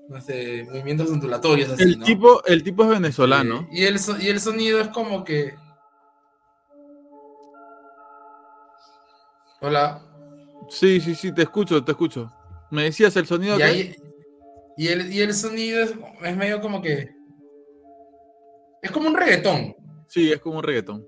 No 0.08 0.20
sé, 0.20 0.64
movimientos 0.68 1.08
ondulatorios 1.08 1.70
así, 1.70 1.84
El 1.84 2.00
¿no? 2.00 2.04
tipo, 2.04 2.44
el 2.46 2.64
tipo 2.64 2.82
es 2.82 2.88
venezolano. 2.88 3.68
Y 3.70 3.84
el, 3.84 3.96
y 4.20 4.26
el 4.28 4.40
sonido 4.40 4.80
es 4.80 4.88
como 4.88 5.22
que. 5.22 5.54
Hola. 9.60 10.02
Sí, 10.68 11.00
sí, 11.00 11.14
sí, 11.14 11.32
te 11.32 11.42
escucho, 11.42 11.84
te 11.84 11.92
escucho. 11.92 12.32
Me 12.72 12.82
decías 12.82 13.14
el 13.16 13.26
sonido 13.28 13.54
Y, 13.54 13.58
que. 13.58 13.64
ahí- 13.64 13.96
y, 14.76 14.88
el, 14.88 15.12
y 15.12 15.20
el 15.20 15.32
sonido 15.32 15.80
es, 15.84 15.94
es 16.24 16.36
medio 16.36 16.60
como 16.60 16.82
que. 16.82 17.14
Es 18.82 18.90
como 18.90 19.08
un 19.08 19.14
reggaetón. 19.16 19.74
Sí, 20.08 20.32
es 20.32 20.40
como 20.40 20.58
un 20.58 20.62
reggaetón. 20.62 21.06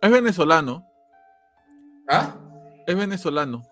Es 0.00 0.10
venezolano. 0.10 0.86
¿Ah? 2.08 2.34
Es 2.86 2.96
venezolano. 2.96 3.62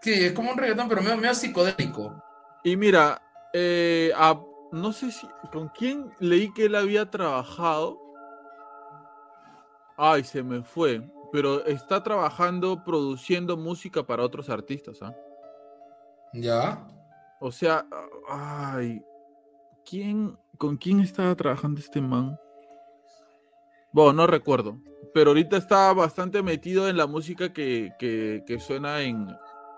Sí, 0.00 0.12
es 0.24 0.32
como 0.32 0.50
un 0.52 0.58
reggaetón, 0.58 0.88
pero 0.88 1.02
medio, 1.02 1.16
medio 1.16 1.34
psicodélico. 1.34 2.22
Y 2.62 2.76
mira, 2.76 3.20
eh, 3.52 4.12
a- 4.16 4.40
no 4.72 4.92
sé 4.92 5.10
si 5.12 5.26
con 5.52 5.68
quién 5.68 6.12
leí 6.18 6.52
que 6.52 6.66
él 6.66 6.74
había 6.74 7.10
trabajado. 7.10 7.98
Ay, 9.96 10.24
se 10.24 10.42
me 10.42 10.62
fue. 10.62 11.02
Pero 11.32 11.64
está 11.66 12.02
trabajando 12.02 12.84
produciendo 12.84 13.56
música 13.56 14.04
para 14.04 14.22
otros 14.24 14.48
artistas, 14.50 15.00
¿ah? 15.02 15.14
¿Ya? 16.32 16.86
O 17.40 17.50
sea, 17.50 17.86
ay, 18.28 19.04
¿quién, 19.88 20.36
con 20.58 20.76
quién 20.76 21.00
estaba 21.00 21.34
trabajando 21.34 21.80
este 21.80 22.00
man? 22.00 22.38
Bueno, 23.92 24.12
no 24.12 24.26
recuerdo. 24.26 24.80
Pero 25.12 25.30
ahorita 25.30 25.56
está 25.56 25.92
bastante 25.92 26.42
metido 26.42 26.88
en 26.88 26.96
la 26.96 27.06
música 27.06 27.52
que, 27.52 27.92
que- 27.98 28.42
que 28.46 28.58
suena 28.58 29.00
en, 29.02 29.28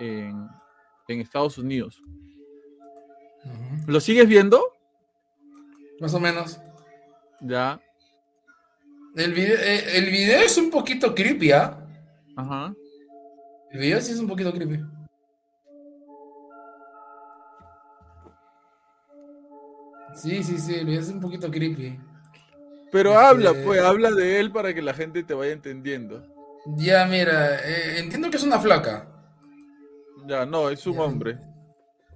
en, 0.01 0.49
en 1.09 1.21
Estados 1.21 1.59
Unidos. 1.59 2.01
¿Lo 3.87 4.01
sigues 4.01 4.27
viendo? 4.27 4.63
Más 6.01 6.15
o 6.15 6.21
menos. 6.21 6.59
Ya. 7.41 7.81
El 9.15 9.33
video, 9.33 9.57
eh, 9.59 9.99
el 9.99 10.07
video 10.11 10.41
es 10.41 10.57
un 10.59 10.71
poquito 10.71 11.15
creepy, 11.15 11.53
¿ah? 11.53 11.79
Ajá. 12.37 12.75
El 13.71 13.81
video 13.81 14.01
sí 14.01 14.13
es 14.13 14.19
un 14.19 14.27
poquito 14.29 14.53
creepy. 14.53 14.81
Sí, 20.17 20.43
sí, 20.43 20.59
sí, 20.59 20.75
es 20.89 21.09
un 21.09 21.21
poquito 21.21 21.51
creepy. 21.51 21.99
Pero 22.91 23.11
Este- 23.13 23.25
habla, 23.25 23.55
pues, 23.65 23.81
habla 23.83 24.11
de 24.11 24.41
él 24.41 24.51
para 24.51 24.73
que 24.73 24.83
la 24.83 24.95
gente 24.95 25.23
te 25.23 25.35
vaya 25.35 25.53
entendiendo. 25.53 26.27
Ya, 26.77 27.05
mira, 27.07 27.57
eh, 27.57 27.99
entiendo 27.99 28.31
que 28.31 28.39
es 28.39 28.43
una 28.43 28.59
flaca. 28.59 29.09
Ya, 30.27 30.45
no, 30.47 30.71
es 30.71 30.87
un 30.87 30.95
Ya. 30.95 31.03
hombre. 31.03 31.39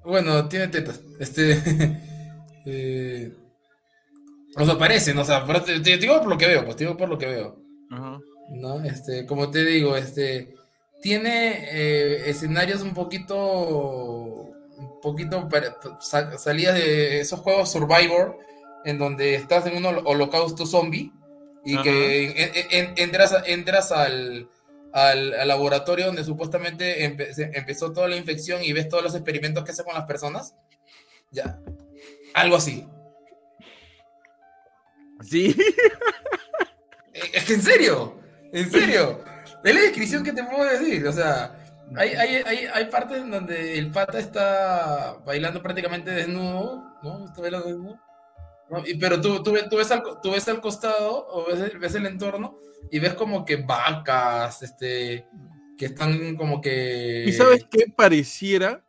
Bueno, 0.04 0.48
tiene 0.48 0.68
tetas. 0.68 1.00
Este. 1.18 1.52
eh, 2.66 3.32
o 4.56 4.64
sea. 4.64 4.74
O 4.74 5.24
sea, 5.24 5.44
pero 5.46 5.62
te, 5.62 5.78
te 5.80 5.98
digo 5.98 6.18
por 6.20 6.28
lo 6.30 6.38
que 6.38 6.46
veo, 6.48 6.64
pues 6.64 6.76
te 6.76 6.84
digo 6.84 6.96
por 6.96 7.08
lo 7.08 7.18
que 7.18 7.26
veo. 7.26 7.56
Ajá. 7.90 8.18
¿No? 8.52 8.82
Este, 8.82 9.26
como 9.26 9.50
te 9.50 9.64
digo, 9.64 9.96
este. 9.96 10.54
Tiene 11.02 11.64
eh, 11.70 12.30
escenarios 12.30 12.82
un 12.82 12.94
poquito. 12.94 14.49
Un 14.80 15.00
poquito 15.00 15.48
para- 15.48 15.76
sa- 16.00 16.36
salidas 16.38 16.74
de 16.74 17.20
esos 17.20 17.40
juegos 17.40 17.70
Survivor, 17.70 18.38
en 18.84 18.98
donde 18.98 19.34
estás 19.34 19.66
en 19.66 19.76
un 19.76 19.84
hol- 19.84 20.02
holocausto 20.04 20.64
zombie 20.66 21.12
y 21.64 21.74
Ajá. 21.74 21.82
que 21.84 22.24
en- 22.30 22.36
en- 22.54 22.66
en- 22.70 22.94
entras, 22.96 23.34
entras 23.46 23.92
al, 23.92 24.48
al, 24.92 25.34
al 25.34 25.48
laboratorio 25.48 26.06
donde 26.06 26.24
supuestamente 26.24 27.06
empe- 27.08 27.50
empezó 27.54 27.92
toda 27.92 28.08
la 28.08 28.16
infección 28.16 28.62
y 28.64 28.72
ves 28.72 28.88
todos 28.88 29.02
los 29.04 29.14
experimentos 29.14 29.64
que 29.64 29.72
hace 29.72 29.84
con 29.84 29.94
las 29.94 30.04
personas. 30.04 30.54
Ya. 31.30 31.60
Algo 32.34 32.56
así. 32.56 32.86
Sí. 35.22 35.54
Eh, 37.12 37.20
Es 37.34 37.44
que 37.44 37.54
en 37.54 37.62
serio, 37.62 38.18
en 38.52 38.70
serio. 38.70 39.22
Es 39.62 39.74
la 39.74 39.80
descripción 39.82 40.24
que 40.24 40.32
te 40.32 40.42
puedo 40.44 40.64
decir. 40.64 41.06
O 41.06 41.12
sea, 41.12 41.59
hay, 41.96 42.10
hay, 42.10 42.42
hay, 42.46 42.58
hay 42.72 42.84
partes 42.86 43.18
en 43.18 43.30
donde 43.30 43.78
el 43.78 43.90
pata 43.90 44.18
está 44.18 45.18
bailando 45.24 45.62
prácticamente 45.62 46.10
desnudo, 46.10 46.84
¿no? 47.02 47.24
Está 47.24 47.40
bailando 47.40 47.68
desnudo. 47.68 48.00
¿no? 48.70 48.86
Y, 48.86 48.94
pero 48.94 49.20
tú, 49.20 49.42
tú, 49.42 49.54
tú, 49.68 49.76
ves 49.76 49.90
al, 49.90 50.02
tú 50.22 50.30
ves 50.32 50.48
al 50.48 50.60
costado 50.60 51.26
o 51.28 51.46
ves, 51.46 51.78
ves 51.78 51.94
el 51.94 52.06
entorno 52.06 52.58
y 52.90 52.98
ves 52.98 53.14
como 53.14 53.44
que 53.44 53.56
vacas, 53.56 54.62
este, 54.62 55.26
que 55.76 55.86
están 55.86 56.36
como 56.36 56.60
que... 56.60 57.24
Y 57.26 57.32
sabes 57.32 57.66
qué 57.70 57.86
pareciera 57.94 58.84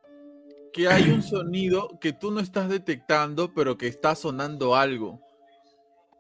que 0.72 0.88
hay 0.88 1.10
un 1.10 1.24
sonido 1.24 2.00
que 2.00 2.14
tú 2.14 2.32
no 2.32 2.40
estás 2.40 2.70
detectando, 2.70 3.54
pero 3.54 3.78
que 3.78 3.88
está 3.88 4.16
sonando 4.16 4.76
algo. 4.76 5.22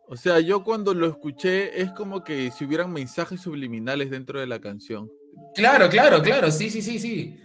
O 0.07 0.17
sea, 0.17 0.39
yo 0.39 0.63
cuando 0.63 0.93
lo 0.93 1.07
escuché 1.07 1.81
es 1.81 1.91
como 1.91 2.23
que 2.23 2.51
si 2.51 2.65
hubieran 2.65 2.91
mensajes 2.91 3.39
subliminales 3.39 4.09
dentro 4.09 4.39
de 4.39 4.47
la 4.47 4.59
canción. 4.59 5.09
Claro, 5.55 5.89
claro, 5.89 6.21
claro, 6.21 6.51
sí, 6.51 6.69
sí, 6.69 6.81
sí, 6.81 6.99
sí. 6.99 7.37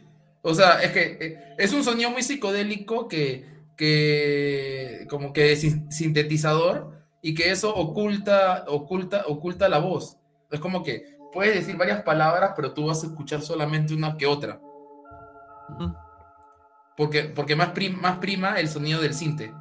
O 0.43 0.55
sea, 0.55 0.81
es 0.83 0.93
que 0.93 1.19
eh, 1.21 1.55
es 1.59 1.73
un 1.73 1.83
sonido 1.85 2.11
muy 2.11 2.23
psicodélico 2.23 3.09
que 3.09 3.55
que 3.77 5.07
como 5.11 5.33
que 5.35 5.55
sin- 5.57 5.91
sintetizador 5.93 6.93
y 7.21 7.35
que 7.35 7.51
eso 7.51 7.75
oculta, 7.75 8.65
oculta, 8.69 9.25
oculta 9.27 9.69
la 9.69 9.79
voz. 9.79 10.17
Es 10.51 10.61
como 10.61 10.83
que 10.83 11.19
puedes 11.33 11.55
decir 11.57 11.77
varias 11.77 12.03
palabras, 12.03 12.53
pero 12.57 12.73
tú 12.73 12.87
vas 12.87 13.03
a 13.05 13.09
escuchar 13.09 13.43
solamente 13.43 13.93
una 13.95 14.17
que 14.17 14.27
otra. 14.27 14.61
Porque, 16.97 17.23
porque 17.25 17.55
más, 17.55 17.69
prim- 17.71 18.01
más 18.01 18.19
prima 18.19 18.59
el 18.59 18.69
sonido 18.69 19.01
del 19.01 19.15
sinte. 19.15 19.53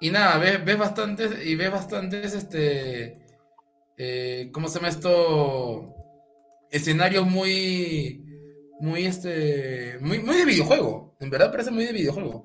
Y 0.00 0.10
nada, 0.10 0.38
ves, 0.38 0.64
ves 0.64 0.78
bastantes, 0.78 1.44
y 1.44 1.56
ves 1.56 1.70
bastantes, 1.72 2.32
este, 2.34 3.20
eh, 3.98 4.50
¿cómo 4.52 4.68
se 4.68 4.76
llama 4.76 4.88
esto? 4.88 5.94
Escenarios 6.70 7.26
muy, 7.26 8.24
muy, 8.80 9.06
este, 9.06 9.98
muy, 10.00 10.18
muy 10.20 10.36
de 10.36 10.44
videojuego. 10.44 11.16
En 11.20 11.30
verdad 11.30 11.50
parece 11.50 11.70
muy 11.70 11.84
de 11.84 11.92
videojuego. 11.92 12.42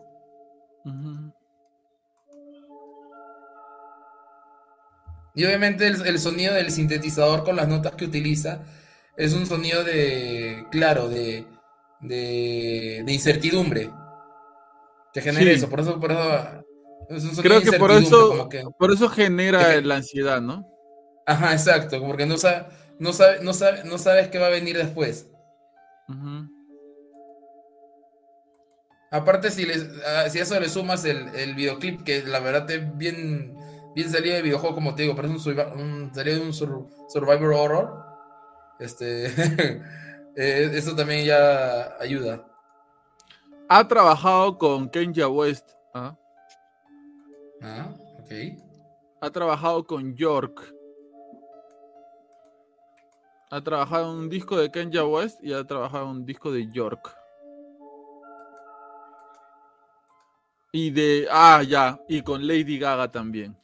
Y 5.36 5.46
obviamente 5.46 5.88
el, 5.88 6.06
el 6.06 6.20
sonido 6.20 6.54
del 6.54 6.70
sintetizador 6.72 7.44
con 7.44 7.56
las 7.56 7.68
notas 7.68 7.94
que 7.96 8.06
utiliza 8.06 8.62
es 9.18 9.34
un 9.34 9.46
sonido 9.46 9.84
de, 9.84 10.66
claro, 10.72 11.10
de, 11.10 11.46
de, 12.02 13.04
de 13.06 13.14
incertidumbre. 13.14 13.90
Que 15.12 15.22
genera 15.22 15.44
Sí. 15.46 15.58
eso, 15.58 15.70
por 15.70 15.80
eso, 15.80 16.00
por 16.00 16.12
eso 16.12 16.64
es 17.10 17.24
un 17.24 17.36
sonido 17.36 17.42
Creo 17.44 17.60
de 17.62 17.72
que 17.72 17.78
por 17.80 17.92
incertidumbre, 17.92 18.38
eso, 18.38 18.50
que- 18.50 18.64
por 18.78 18.92
eso 18.94 19.10
genera 19.10 19.74
que- 19.76 19.82
la 19.82 19.96
ansiedad, 19.96 20.42
¿no? 20.42 20.68
Ajá, 21.26 21.54
exacto, 21.54 22.00
como 22.00 22.16
que 22.18 22.26
no 22.26 22.38
sabe, 22.38 22.66
no 23.00 23.14
sabe, 23.14 23.40
no 23.42 23.54
sabe, 23.54 23.84
no 23.86 23.98
sabes 23.98 24.28
qué 24.30 24.40
va 24.40 24.48
a 24.48 24.52
venir 24.52 24.78
después. 24.78 25.28
Aparte, 29.12 29.52
si, 29.52 29.66
les, 29.66 29.84
a- 30.06 30.30
si 30.30 30.40
a 30.40 30.44
eso 30.44 30.60
le 30.60 30.70
sumas 30.70 31.06
el, 31.06 31.28
el 31.36 31.54
videoclip, 31.56 32.04
que 32.04 32.24
la 32.24 32.40
verdad 32.40 32.70
es 32.72 32.98
bien, 32.98 33.56
bien 33.96 34.10
salido 34.12 34.36
de 34.36 34.42
videojuego, 34.42 34.74
como 34.76 34.96
te 34.96 35.04
digo, 35.04 35.16
pero 35.16 35.28
es 35.28 35.46
un, 35.46 35.60
un 35.80 36.14
salido 36.16 36.40
de 36.40 36.46
un 36.46 36.54
sur- 36.54 36.88
Survivor 37.10 37.54
Horror, 37.54 38.04
este, 38.80 39.28
eh, 40.36 40.72
eso 40.74 40.96
también 40.96 41.26
ya 41.26 41.96
ayuda. 42.00 42.44
Ha 43.70 43.88
trabajado 43.88 44.58
con 44.58 44.90
Kenya 44.90 45.28
West. 45.28 45.70
¿ah? 45.94 46.18
Ah, 47.62 47.94
ok. 48.20 48.32
Ha 49.22 49.30
trabajado 49.30 49.86
con 49.86 50.16
York. 50.16 50.74
Ha 53.54 53.62
trabajado 53.64 54.12
en 54.12 54.18
un 54.18 54.30
disco 54.32 54.58
de 54.58 54.72
Kenya 54.72 55.06
West 55.06 55.40
y 55.44 55.54
ha 55.54 55.64
trabajado 55.64 56.06
en 56.06 56.10
un 56.10 56.26
disco 56.26 56.52
de 56.52 56.72
York. 56.72 57.16
Y 60.72 60.90
de. 60.90 61.28
Ah, 61.30 61.62
ya. 61.62 62.00
Y 62.10 62.24
con 62.24 62.48
Lady 62.48 62.80
Gaga 62.80 63.12
también. 63.12 63.56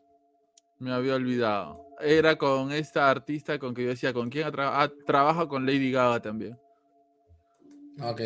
Me 0.77 0.93
había 0.93 1.15
olvidado. 1.15 1.87
Era 1.99 2.35
con 2.35 2.71
esta 2.71 3.09
artista 3.09 3.57
con 3.57 3.73
que 3.73 3.81
yo 3.81 3.89
decía, 3.89 4.13
¿con 4.13 4.29
quién 4.29 4.45
ha? 4.45 4.83
Ah, 4.83 4.91
trabaja 5.07 5.47
con 5.47 5.65
Lady 5.65 5.91
Gaga 5.91 6.21
también. 6.21 6.55
Ok. 8.03 8.21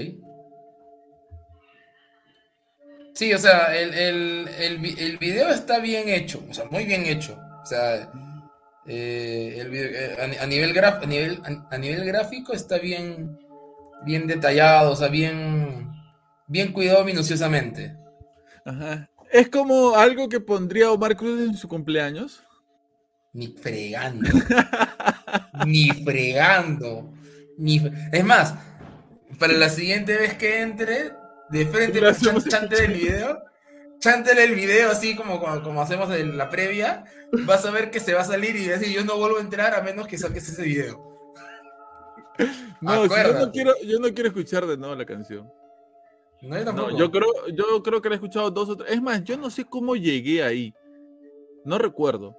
Sí, 3.13 3.33
o 3.33 3.37
sea, 3.37 3.73
el, 3.73 3.93
el, 3.93 4.47
el, 4.49 4.99
el 4.99 5.17
video 5.17 5.47
está 5.47 5.79
bien 5.79 6.09
hecho, 6.09 6.43
o 6.49 6.53
sea, 6.53 6.65
muy 6.65 6.83
bien 6.83 7.05
hecho. 7.05 7.39
O 7.61 7.65
sea, 7.65 8.11
eh, 8.87 9.55
el 9.59 9.69
video- 9.69 9.89
eh, 9.91 10.17
a, 10.21 10.27
ni- 10.27 10.37
a 10.37 10.45
nivel 10.47 10.73
graf- 10.73 11.03
a 11.03 11.05
nivel, 11.05 11.41
a, 11.43 11.75
a 11.75 11.77
nivel 11.77 12.05
gráfico 12.05 12.53
está 12.53 12.77
bien, 12.77 13.37
bien 14.05 14.27
detallado, 14.27 14.91
o 14.91 14.95
sea, 14.95 15.07
bien, 15.07 15.89
bien 16.47 16.71
cuidado 16.73 17.03
minuciosamente. 17.05 17.95
Ajá. 18.65 19.09
Es 19.31 19.49
como 19.49 19.95
algo 19.95 20.29
que 20.29 20.39
pondría 20.39 20.91
Omar 20.91 21.15
Cruz 21.15 21.41
en 21.41 21.55
su 21.57 21.67
cumpleaños. 21.67 22.43
Ni 23.33 23.47
fregando. 23.47 24.29
ni 25.65 25.89
fregando. 25.89 27.13
Ni 27.57 27.79
fre- 27.79 28.09
Es 28.11 28.23
más, 28.23 28.53
para 29.39 29.53
la 29.53 29.69
siguiente 29.69 30.15
vez 30.15 30.35
que 30.35 30.61
entre, 30.61 31.11
de 31.49 31.65
frente, 31.65 31.99
Le 32.01 32.09
hacemos 32.09 32.43
chan- 32.45 32.61
chántele 32.69 32.85
el 32.85 32.93
video. 32.93 33.43
Chántele 34.03 34.43
el 34.43 34.55
video 34.55 34.91
así 34.91 35.15
como, 35.15 35.39
como, 35.39 35.63
como 35.63 35.81
hacemos 35.81 36.11
en 36.13 36.37
la 36.37 36.49
previa. 36.49 37.05
Vas 37.45 37.65
a 37.65 37.71
ver 37.71 37.89
que 37.89 38.01
se 38.01 38.13
va 38.13 38.19
a 38.21 38.25
salir 38.25 38.53
y 38.57 38.65
decir 38.65 38.89
yo 38.93 39.05
no 39.05 39.15
vuelvo 39.17 39.37
a 39.37 39.41
entrar 39.41 39.73
a 39.73 39.81
menos 39.81 40.07
que 40.07 40.17
saques 40.17 40.49
ese 40.49 40.61
video. 40.63 41.09
No, 42.81 43.03
si 43.03 43.09
yo 43.09 43.33
no 43.45 43.51
quiero, 43.51 43.71
yo 43.85 43.99
no 43.99 44.13
quiero 44.13 44.27
escuchar 44.27 44.65
de 44.67 44.75
nuevo 44.75 44.93
la 44.95 45.05
canción. 45.05 45.49
No, 46.41 46.57
yo 46.57 46.65
No, 46.65 46.65
tampoco. 46.65 46.97
yo 46.97 47.09
creo, 47.11 47.29
yo 47.55 47.81
creo 47.81 48.01
que 48.01 48.09
la 48.09 48.15
he 48.15 48.17
escuchado 48.17 48.51
dos 48.51 48.67
o 48.69 48.75
tres. 48.75 48.91
Es 48.91 49.01
más, 49.01 49.23
yo 49.23 49.37
no 49.37 49.49
sé 49.49 49.63
cómo 49.63 49.95
llegué 49.95 50.43
ahí. 50.43 50.73
No 51.63 51.77
recuerdo. 51.77 52.35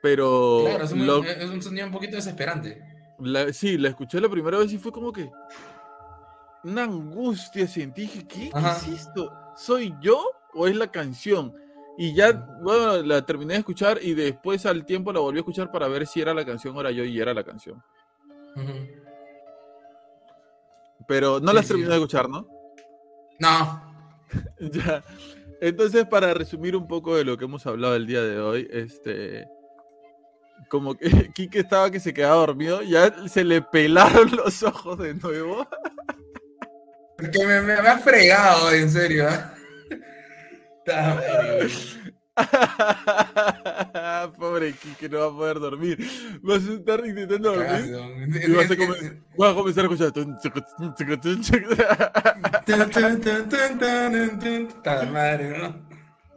Pero 0.00 0.62
Claro, 0.66 0.84
es 0.84 0.92
un, 0.92 1.04
lo- 1.04 1.24
es 1.24 1.50
un 1.50 1.60
sonido 1.60 1.86
un 1.86 1.92
poquito 1.92 2.14
desesperante. 2.14 2.80
la- 3.18 3.52
sí, 3.52 3.76
la 3.76 3.88
escuché 3.88 4.20
la 4.20 4.28
primera 4.28 4.58
vez 4.58 4.72
y 4.72 4.78
fue 4.78 4.92
como 4.92 5.12
que 5.12 5.28
una 6.62 6.84
angustia 6.84 7.66
sentí. 7.66 8.02
Dije, 8.02 8.20
¿qué? 8.28 8.50
¿Qué 8.50 8.68
es 8.92 9.00
esto? 9.00 9.32
¿Soy 9.56 9.92
yo 10.00 10.22
o 10.56 10.66
es 10.66 10.74
la 10.76 10.90
canción? 10.90 11.54
Y 11.98 12.14
ya, 12.14 12.32
bueno, 12.62 13.02
la 13.02 13.24
terminé 13.24 13.54
de 13.54 13.60
escuchar 13.60 13.98
y 14.02 14.14
después 14.14 14.66
al 14.66 14.84
tiempo 14.84 15.12
la 15.12 15.20
volví 15.20 15.38
a 15.38 15.40
escuchar 15.40 15.70
para 15.70 15.88
ver 15.88 16.06
si 16.06 16.20
era 16.20 16.34
la 16.34 16.44
canción 16.44 16.76
o 16.76 16.80
era 16.80 16.90
yo 16.90 17.04
y 17.04 17.18
era 17.20 17.32
la 17.32 17.44
canción. 17.44 17.82
Pero 21.06 21.40
no 21.40 21.50
Sí, 21.50 21.54
las 21.56 21.64
sí. 21.66 21.68
terminé 21.68 21.88
de 21.90 21.94
escuchar, 21.96 22.28
¿no? 22.28 22.46
No. 23.38 23.82
Ya. 24.60 25.04
Entonces, 25.60 26.04
para 26.04 26.34
resumir 26.34 26.74
un 26.76 26.86
poco 26.88 27.16
de 27.16 27.24
lo 27.24 27.38
que 27.38 27.44
hemos 27.44 27.64
hablado 27.66 27.94
el 27.96 28.06
día 28.06 28.22
de 28.22 28.40
hoy, 28.40 28.68
este. 28.70 29.46
Como 30.68 30.94
que 30.96 31.08
Kike 31.34 31.60
estaba 31.60 31.90
que 31.90 32.00
se 32.00 32.12
quedaba 32.12 32.34
dormido, 32.36 32.82
ya 32.82 33.28
se 33.28 33.44
le 33.44 33.62
pelaron 33.62 34.34
los 34.36 34.62
ojos 34.62 34.98
de 34.98 35.14
nuevo. 35.14 35.66
Porque 37.16 37.46
me, 37.46 37.62
me, 37.62 37.80
me 37.80 37.88
ha 37.88 37.98
fregado, 37.98 38.70
en 38.72 38.90
serio. 38.90 39.28
¿eh? 39.28 39.40
Pobre 44.38 44.72
Kike, 44.74 45.08
no 45.08 45.18
va 45.20 45.26
a 45.26 45.30
poder 45.30 45.58
dormir. 45.60 45.98
Vas 46.42 46.66
a 46.68 46.72
estar 46.74 47.06
intentando 47.06 47.52
dormir 47.54 47.94
y 48.46 48.52
vas 48.52 48.70
a, 48.70 48.76
come- 48.76 49.22
vas 49.38 49.50
a 49.50 49.54
comenzar 49.54 49.84
a. 49.86 49.88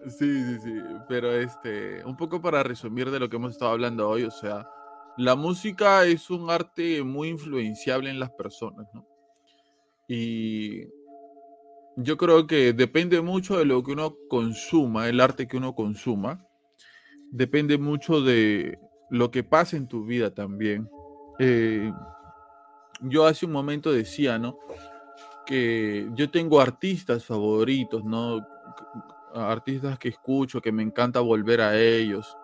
Sí, 0.07 0.43
sí, 0.45 0.59
sí, 0.63 0.73
pero 1.09 1.33
este, 1.33 2.03
un 2.05 2.15
poco 2.15 2.41
para 2.41 2.63
resumir 2.63 3.11
de 3.11 3.19
lo 3.19 3.29
que 3.29 3.35
hemos 3.35 3.51
estado 3.51 3.71
hablando 3.71 4.07
hoy, 4.07 4.23
o 4.23 4.31
sea, 4.31 4.65
la 5.17 5.35
música 5.35 6.05
es 6.05 6.29
un 6.29 6.49
arte 6.49 7.03
muy 7.03 7.27
influenciable 7.27 8.09
en 8.09 8.17
las 8.19 8.31
personas, 8.31 8.87
¿no? 8.93 9.05
Y 10.07 10.85
yo 12.01 12.17
creo 12.17 12.47
que 12.47 12.73
depende 12.73 13.21
mucho 13.21 13.57
de 13.57 13.65
lo 13.65 13.83
que 13.83 13.91
uno 13.91 14.15
consuma, 14.29 15.09
el 15.09 15.19
arte 15.19 15.47
que 15.47 15.57
uno 15.57 15.75
consuma, 15.75 16.45
depende 17.31 17.77
mucho 17.77 18.21
de 18.21 18.79
lo 19.09 19.31
que 19.31 19.43
pasa 19.43 19.75
en 19.75 19.87
tu 19.87 20.05
vida 20.05 20.33
también. 20.33 20.89
Eh, 21.39 21.91
yo 23.01 23.25
hace 23.25 23.45
un 23.45 23.51
momento 23.51 23.91
decía, 23.91 24.37
¿no? 24.39 24.57
Que 25.45 26.09
yo 26.15 26.29
tengo 26.29 26.61
artistas 26.61 27.25
favoritos, 27.25 28.03
¿no? 28.03 28.45
artistas 29.33 29.99
que 29.99 30.09
escucho, 30.09 30.61
que 30.61 30.71
me 30.71 30.81
encanta 30.81 31.19
volver 31.19 31.61
a 31.61 31.79
ellos. 31.79 32.35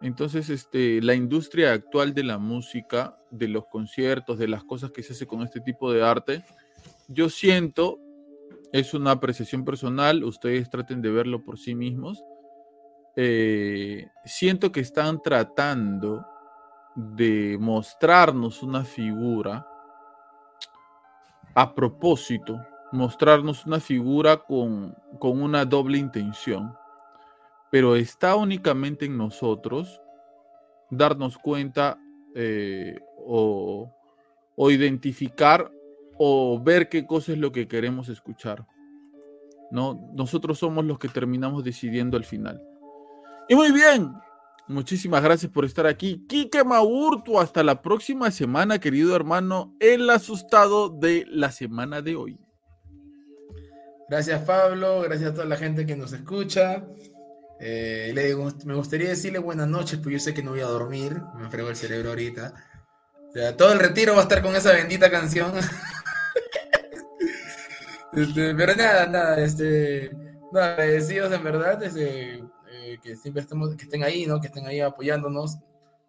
Entonces, 0.00 0.48
este, 0.48 1.02
la 1.02 1.14
industria 1.14 1.72
actual 1.72 2.14
de 2.14 2.24
la 2.24 2.38
música, 2.38 3.18
de 3.30 3.48
los 3.48 3.66
conciertos, 3.66 4.38
de 4.38 4.48
las 4.48 4.64
cosas 4.64 4.90
que 4.90 5.02
se 5.02 5.12
hace 5.12 5.26
con 5.26 5.42
este 5.42 5.60
tipo 5.60 5.92
de 5.92 6.02
arte, 6.02 6.44
yo 7.08 7.28
siento, 7.28 7.98
es 8.72 8.94
una 8.94 9.12
apreciación 9.12 9.64
personal, 9.64 10.24
ustedes 10.24 10.68
traten 10.68 11.00
de 11.00 11.10
verlo 11.10 11.42
por 11.44 11.58
sí 11.58 11.74
mismos, 11.74 12.22
eh, 13.16 14.08
siento 14.24 14.70
que 14.70 14.80
están 14.80 15.20
tratando 15.22 16.24
de 16.94 17.56
mostrarnos 17.60 18.62
una 18.62 18.84
figura 18.84 19.66
a 21.54 21.74
propósito, 21.74 22.60
mostrarnos 22.92 23.66
una 23.66 23.80
figura 23.80 24.36
con, 24.36 24.94
con 25.18 25.42
una 25.42 25.64
doble 25.64 25.98
intención, 25.98 26.74
pero 27.70 27.96
está 27.96 28.36
únicamente 28.36 29.06
en 29.06 29.16
nosotros 29.16 30.00
darnos 30.90 31.36
cuenta 31.38 31.98
eh, 32.34 32.98
o, 33.26 33.92
o 34.54 34.70
identificar 34.70 35.70
o 36.18 36.60
ver 36.62 36.88
qué 36.88 37.06
cosa 37.06 37.32
es 37.32 37.38
lo 37.38 37.52
que 37.52 37.68
queremos 37.68 38.08
escuchar. 38.08 38.66
¿no? 39.70 40.10
Nosotros 40.14 40.58
somos 40.58 40.84
los 40.84 40.98
que 40.98 41.08
terminamos 41.08 41.62
decidiendo 41.64 42.16
al 42.16 42.24
final. 42.24 42.60
Y 43.48 43.54
muy 43.54 43.70
bien, 43.72 44.12
muchísimas 44.66 45.22
gracias 45.22 45.52
por 45.52 45.64
estar 45.64 45.86
aquí. 45.86 46.24
Kike 46.28 46.64
Maurtu, 46.64 47.38
hasta 47.38 47.62
la 47.62 47.82
próxima 47.82 48.30
semana, 48.30 48.78
querido 48.78 49.14
hermano, 49.14 49.74
el 49.80 50.08
asustado 50.10 50.88
de 50.88 51.24
la 51.28 51.50
semana 51.52 52.00
de 52.02 52.16
hoy. 52.16 52.38
Gracias, 54.08 54.40
Pablo. 54.42 55.02
Gracias 55.02 55.30
a 55.30 55.34
toda 55.34 55.46
la 55.46 55.56
gente 55.56 55.84
que 55.84 55.96
nos 55.96 56.12
escucha. 56.14 56.86
Eh, 57.60 58.12
le 58.14 58.34
gust- 58.34 58.64
me 58.64 58.74
gustaría 58.74 59.08
decirle 59.10 59.38
buenas 59.38 59.68
noches, 59.68 59.98
pues 60.02 60.12
yo 60.14 60.18
sé 60.18 60.32
que 60.32 60.42
no 60.42 60.52
voy 60.52 60.60
a 60.60 60.66
dormir. 60.66 61.20
Me 61.36 61.50
frego 61.50 61.68
el 61.68 61.76
cerebro 61.76 62.10
ahorita. 62.10 62.54
O 63.50 63.54
todo 63.54 63.72
el 63.72 63.78
retiro 63.78 64.14
va 64.14 64.20
a 64.20 64.22
estar 64.22 64.42
con 64.42 64.56
esa 64.56 64.72
bendita 64.72 65.10
canción. 65.10 65.52
Este, 68.18 68.54
pero 68.54 68.74
nada, 68.74 69.06
nada, 69.06 69.40
este, 69.40 70.10
no, 70.52 70.60
agradecidos 70.60 71.32
en 71.32 71.44
verdad, 71.44 71.82
este, 71.82 72.42
eh, 72.70 72.98
que 73.02 73.16
siempre 73.16 73.42
estemos, 73.42 73.76
que 73.76 73.84
estén 73.84 74.02
ahí, 74.02 74.26
¿no? 74.26 74.40
Que 74.40 74.48
estén 74.48 74.66
ahí 74.66 74.80
apoyándonos. 74.80 75.58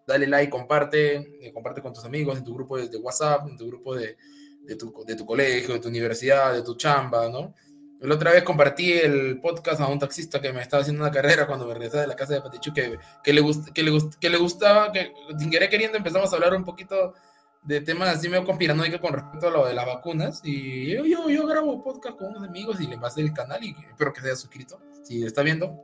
Dale 0.07 0.25
like, 0.25 0.49
comparte, 0.49 1.45
eh, 1.45 1.53
comparte 1.53 1.81
con 1.81 1.93
tus 1.93 2.03
amigos, 2.05 2.37
en 2.37 2.43
tu 2.43 2.55
grupo 2.55 2.77
de, 2.77 2.89
de 2.89 2.97
WhatsApp, 2.97 3.47
en 3.47 3.57
tu 3.57 3.67
grupo 3.67 3.95
de, 3.95 4.17
de 4.65 4.75
tu, 4.75 4.91
de 5.05 5.15
tu 5.15 5.25
colegio, 5.25 5.75
de 5.75 5.79
tu 5.79 5.89
universidad, 5.89 6.53
de 6.53 6.63
tu 6.63 6.75
chamba, 6.75 7.29
¿no? 7.29 7.53
La 7.99 8.15
otra 8.15 8.31
vez 8.31 8.43
compartí 8.43 8.93
el 8.93 9.41
podcast 9.41 9.81
a 9.81 9.87
un 9.87 9.99
taxista 9.99 10.39
que 10.39 10.53
me 10.53 10.61
estaba 10.61 10.81
haciendo 10.81 11.03
una 11.03 11.11
carrera 11.11 11.45
cuando 11.45 11.67
me 11.67 11.73
regresaba 11.73 12.03
de 12.03 12.07
la 12.07 12.15
casa 12.15 12.33
de 12.33 12.41
Patichu, 12.41 12.73
que, 12.73 12.97
que, 13.21 13.33
le, 13.33 13.41
gust, 13.41 13.69
que, 13.69 13.83
le, 13.83 13.91
gust, 13.91 14.13
que 14.15 14.29
le 14.29 14.37
gustaba, 14.37 14.91
que 14.91 15.11
sin 15.37 15.49
querer 15.49 15.69
queriendo 15.69 15.97
empezamos 15.97 16.31
a 16.31 16.35
hablar 16.37 16.55
un 16.55 16.63
poquito 16.63 17.13
de 17.61 17.81
temas 17.81 18.09
así 18.09 18.29
medio 18.29 18.45
conspiranoicos 18.45 18.99
con 18.99 19.13
respecto 19.13 19.47
a 19.47 19.51
lo 19.51 19.67
de 19.67 19.73
las 19.73 19.85
vacunas. 19.85 20.41
Y 20.43 20.93
yo, 20.93 21.05
yo, 21.05 21.29
yo 21.29 21.45
grabo 21.47 21.81
podcast 21.81 22.17
con 22.17 22.29
unos 22.29 22.47
amigos 22.47 22.79
y 22.81 22.87
le 22.87 22.97
pasé 22.97 23.21
el 23.21 23.33
canal 23.33 23.63
y 23.63 23.75
espero 23.89 24.13
que 24.13 24.21
se 24.21 24.27
haya 24.27 24.35
suscrito. 24.35 24.79
Si 25.03 25.23
está 25.23 25.43
viendo, 25.43 25.79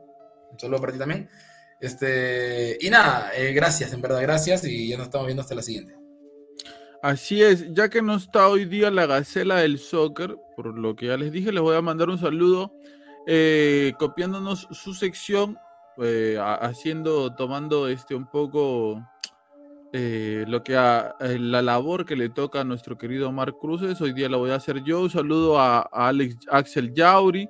saludo 0.58 0.80
para 0.80 0.92
ti 0.92 0.98
también. 0.98 1.28
Este, 1.80 2.78
y 2.80 2.88
nada, 2.88 3.32
eh, 3.36 3.52
gracias, 3.52 3.92
en 3.92 4.00
verdad, 4.00 4.22
gracias. 4.22 4.64
Y 4.64 4.88
ya 4.88 4.96
nos 4.96 5.06
estamos 5.06 5.26
viendo 5.26 5.42
hasta 5.42 5.54
la 5.54 5.62
siguiente. 5.62 5.94
Así 7.02 7.42
es, 7.42 7.72
ya 7.72 7.88
que 7.88 8.02
no 8.02 8.16
está 8.16 8.48
hoy 8.48 8.64
día 8.64 8.90
la 8.90 9.06
gacela 9.06 9.56
del 9.56 9.78
soccer, 9.78 10.36
por 10.56 10.76
lo 10.76 10.96
que 10.96 11.06
ya 11.06 11.16
les 11.16 11.30
dije, 11.30 11.52
les 11.52 11.62
voy 11.62 11.76
a 11.76 11.82
mandar 11.82 12.08
un 12.08 12.18
saludo 12.18 12.72
eh, 13.26 13.92
copiándonos 13.98 14.68
su 14.70 14.94
sección, 14.94 15.58
eh, 15.98 16.38
haciendo, 16.40 17.34
tomando 17.34 17.88
este 17.88 18.14
un 18.14 18.26
poco 18.30 19.02
eh, 19.98 20.44
lo 20.46 20.62
que 20.62 20.76
a, 20.76 21.16
eh, 21.20 21.38
la 21.38 21.62
labor 21.62 22.04
que 22.04 22.16
le 22.16 22.28
toca 22.28 22.60
a 22.60 22.64
nuestro 22.64 22.98
querido 22.98 23.30
Omar 23.30 23.56
Cruces. 23.56 23.98
Hoy 24.02 24.12
día 24.12 24.28
la 24.28 24.36
voy 24.36 24.50
a 24.50 24.56
hacer 24.56 24.84
yo. 24.84 25.00
Un 25.00 25.08
saludo 25.08 25.58
a, 25.58 25.80
Alex 25.90 26.36
Axel 26.50 26.92
Yauri, 26.92 27.48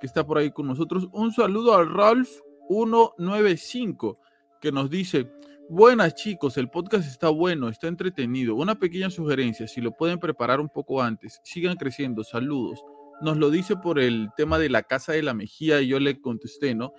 que 0.00 0.06
está 0.06 0.24
por 0.24 0.38
ahí 0.38 0.50
con 0.50 0.66
nosotros. 0.66 1.06
Un 1.12 1.32
saludo 1.34 1.74
a 1.74 1.84
Ralph 1.84 2.30
195, 2.70 4.18
que 4.58 4.72
nos 4.72 4.88
dice. 4.88 5.30
Buenas 5.68 6.14
chicos, 6.14 6.56
el 6.56 6.70
podcast 6.70 7.06
está 7.06 7.28
bueno, 7.28 7.68
está 7.68 7.88
entretenido. 7.88 8.54
Una 8.54 8.74
pequeña 8.74 9.10
sugerencia, 9.10 9.68
si 9.68 9.82
lo 9.82 9.92
pueden 9.92 10.18
preparar 10.18 10.60
un 10.60 10.70
poco 10.70 11.02
antes, 11.02 11.40
sigan 11.44 11.76
creciendo, 11.76 12.24
saludos. 12.24 12.82
Nos 13.20 13.36
lo 13.36 13.50
dice 13.50 13.76
por 13.76 13.98
el 13.98 14.30
tema 14.36 14.58
de 14.58 14.70
la 14.70 14.82
casa 14.82 15.12
de 15.12 15.22
la 15.22 15.34
Mejía 15.34 15.82
y 15.82 15.88
yo 15.88 16.00
le 16.00 16.20
contesté, 16.20 16.74
¿no? 16.74 16.92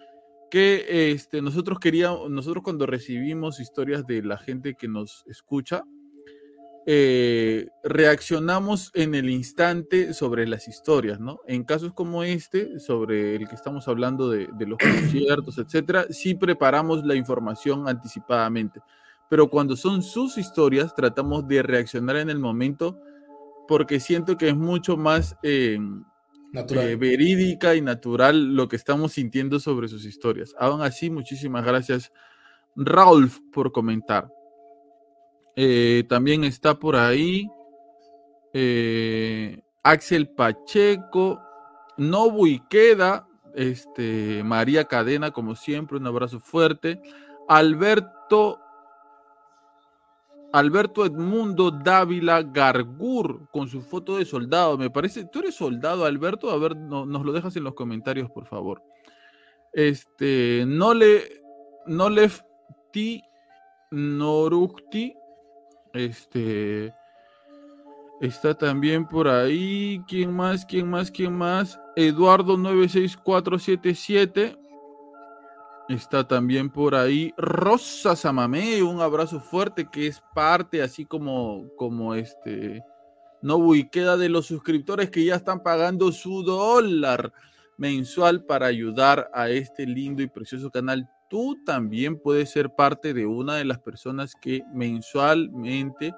Que 0.53 1.11
este, 1.11 1.41
nosotros 1.41 1.79
queríamos, 1.79 2.29
nosotros 2.29 2.63
cuando 2.63 2.85
recibimos 2.85 3.59
historias 3.59 4.05
de 4.05 4.21
la 4.21 4.37
gente 4.37 4.75
que 4.75 4.87
nos 4.87 5.23
escucha, 5.25 5.83
eh, 6.85 7.69
reaccionamos 7.83 8.91
en 8.93 9.15
el 9.15 9.31
instante 9.31 10.13
sobre 10.13 10.45
las 10.45 10.67
historias, 10.67 11.19
¿no? 11.19 11.39
En 11.47 11.63
casos 11.63 11.93
como 11.93 12.23
este, 12.23 12.79
sobre 12.79 13.35
el 13.35 13.47
que 13.47 13.55
estamos 13.55 13.87
hablando 13.87 14.29
de, 14.29 14.47
de 14.53 14.67
los 14.67 14.77
conciertos, 14.77 15.57
etcétera, 15.57 16.05
sí 16.11 16.35
preparamos 16.35 17.03
la 17.03 17.15
información 17.15 17.87
anticipadamente. 17.87 18.79
Pero 19.31 19.49
cuando 19.49 19.75
son 19.75 20.03
sus 20.03 20.37
historias, 20.37 20.93
tratamos 20.93 21.47
de 21.47 21.63
reaccionar 21.63 22.17
en 22.17 22.29
el 22.29 22.37
momento 22.37 23.01
porque 23.67 23.99
siento 23.99 24.37
que 24.37 24.49
es 24.49 24.55
mucho 24.55 24.97
más 24.97 25.35
eh. 25.41 25.79
Eh, 26.53 26.95
verídica 26.95 27.75
y 27.75 27.81
natural 27.81 28.55
lo 28.55 28.67
que 28.67 28.75
estamos 28.75 29.13
sintiendo 29.13 29.59
sobre 29.59 29.87
sus 29.87 30.05
historias. 30.05 30.53
Aún 30.59 30.81
así, 30.81 31.09
muchísimas 31.09 31.65
gracias, 31.65 32.11
Raulf, 32.75 33.39
por 33.51 33.71
comentar. 33.71 34.29
Eh, 35.55 36.03
también 36.07 36.43
está 36.43 36.77
por 36.79 36.95
ahí 36.95 37.47
eh, 38.53 39.61
Axel 39.81 40.29
Pacheco, 40.29 41.39
Nobu 41.97 42.47
Iqueda, 42.47 43.27
este, 43.55 44.43
María 44.43 44.85
Cadena, 44.85 45.31
como 45.31 45.55
siempre, 45.55 45.97
un 45.97 46.07
abrazo 46.07 46.39
fuerte. 46.39 47.01
Alberto, 47.47 48.59
Alberto 50.53 51.03
Edmundo 51.03 51.71
Dávila 51.71 52.43
Gargur, 52.43 53.49
con 53.51 53.67
su 53.67 53.81
foto 53.81 54.17
de 54.17 54.25
soldado. 54.25 54.77
Me 54.77 54.91
parece, 54.91 55.25
¿tú 55.25 55.39
eres 55.39 55.55
soldado, 55.55 56.05
Alberto? 56.05 56.51
A 56.51 56.57
ver, 56.59 56.75
no- 56.75 57.05
nos 57.07 57.25
lo 57.25 57.33
dejas 57.33 57.55
en 57.55 57.63
los 57.63 57.73
comentarios, 57.73 58.29
por 58.29 58.45
favor. 58.45 58.81
Este, 59.73 60.63
no 60.67 60.93
le, 60.93 61.23
no 61.87 62.07
le 62.09 62.29
ti 62.91 63.23
Norukti, 63.89 65.15
este, 65.93 66.93
está 68.21 68.53
también 68.55 69.07
por 69.07 69.27
ahí. 69.27 70.01
¿Quién 70.07 70.31
más? 70.31 70.65
¿Quién 70.67 70.87
más? 70.87 71.09
¿Quién 71.09 71.33
más? 71.33 71.79
Eduardo 71.95 72.57
96477. 72.57 74.55
Está 75.89 76.25
también 76.27 76.69
por 76.69 76.95
ahí 76.95 77.33
Rosa 77.37 78.15
Samamé, 78.15 78.81
un 78.81 79.01
abrazo 79.01 79.41
fuerte 79.41 79.89
que 79.91 80.07
es 80.07 80.21
parte, 80.33 80.81
así 80.81 81.05
como, 81.05 81.67
como 81.75 82.15
este 82.15 82.81
Nobu 83.41 83.75
y 83.75 83.89
queda 83.89 84.15
de 84.15 84.29
los 84.29 84.45
suscriptores 84.45 85.09
que 85.09 85.25
ya 85.25 85.35
están 85.35 85.61
pagando 85.61 86.13
su 86.13 86.43
dólar 86.43 87.33
mensual 87.77 88.45
para 88.45 88.67
ayudar 88.67 89.29
a 89.33 89.49
este 89.49 89.85
lindo 89.85 90.23
y 90.23 90.27
precioso 90.27 90.71
canal. 90.71 91.09
Tú 91.29 91.57
también 91.65 92.17
puedes 92.17 92.51
ser 92.51 92.73
parte 92.73 93.13
de 93.13 93.25
una 93.25 93.55
de 93.55 93.65
las 93.65 93.79
personas 93.79 94.33
que 94.41 94.63
mensualmente 94.73 96.13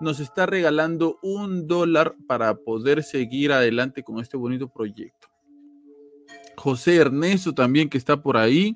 nos 0.00 0.18
está 0.20 0.46
regalando 0.46 1.18
un 1.22 1.66
dólar 1.66 2.14
para 2.26 2.54
poder 2.54 3.02
seguir 3.02 3.52
adelante 3.52 4.02
con 4.02 4.18
este 4.18 4.38
bonito 4.38 4.68
proyecto. 4.68 5.28
José 6.56 6.96
Ernesto 6.96 7.52
también 7.52 7.88
que 7.88 7.98
está 7.98 8.16
por 8.16 8.36
ahí. 8.36 8.74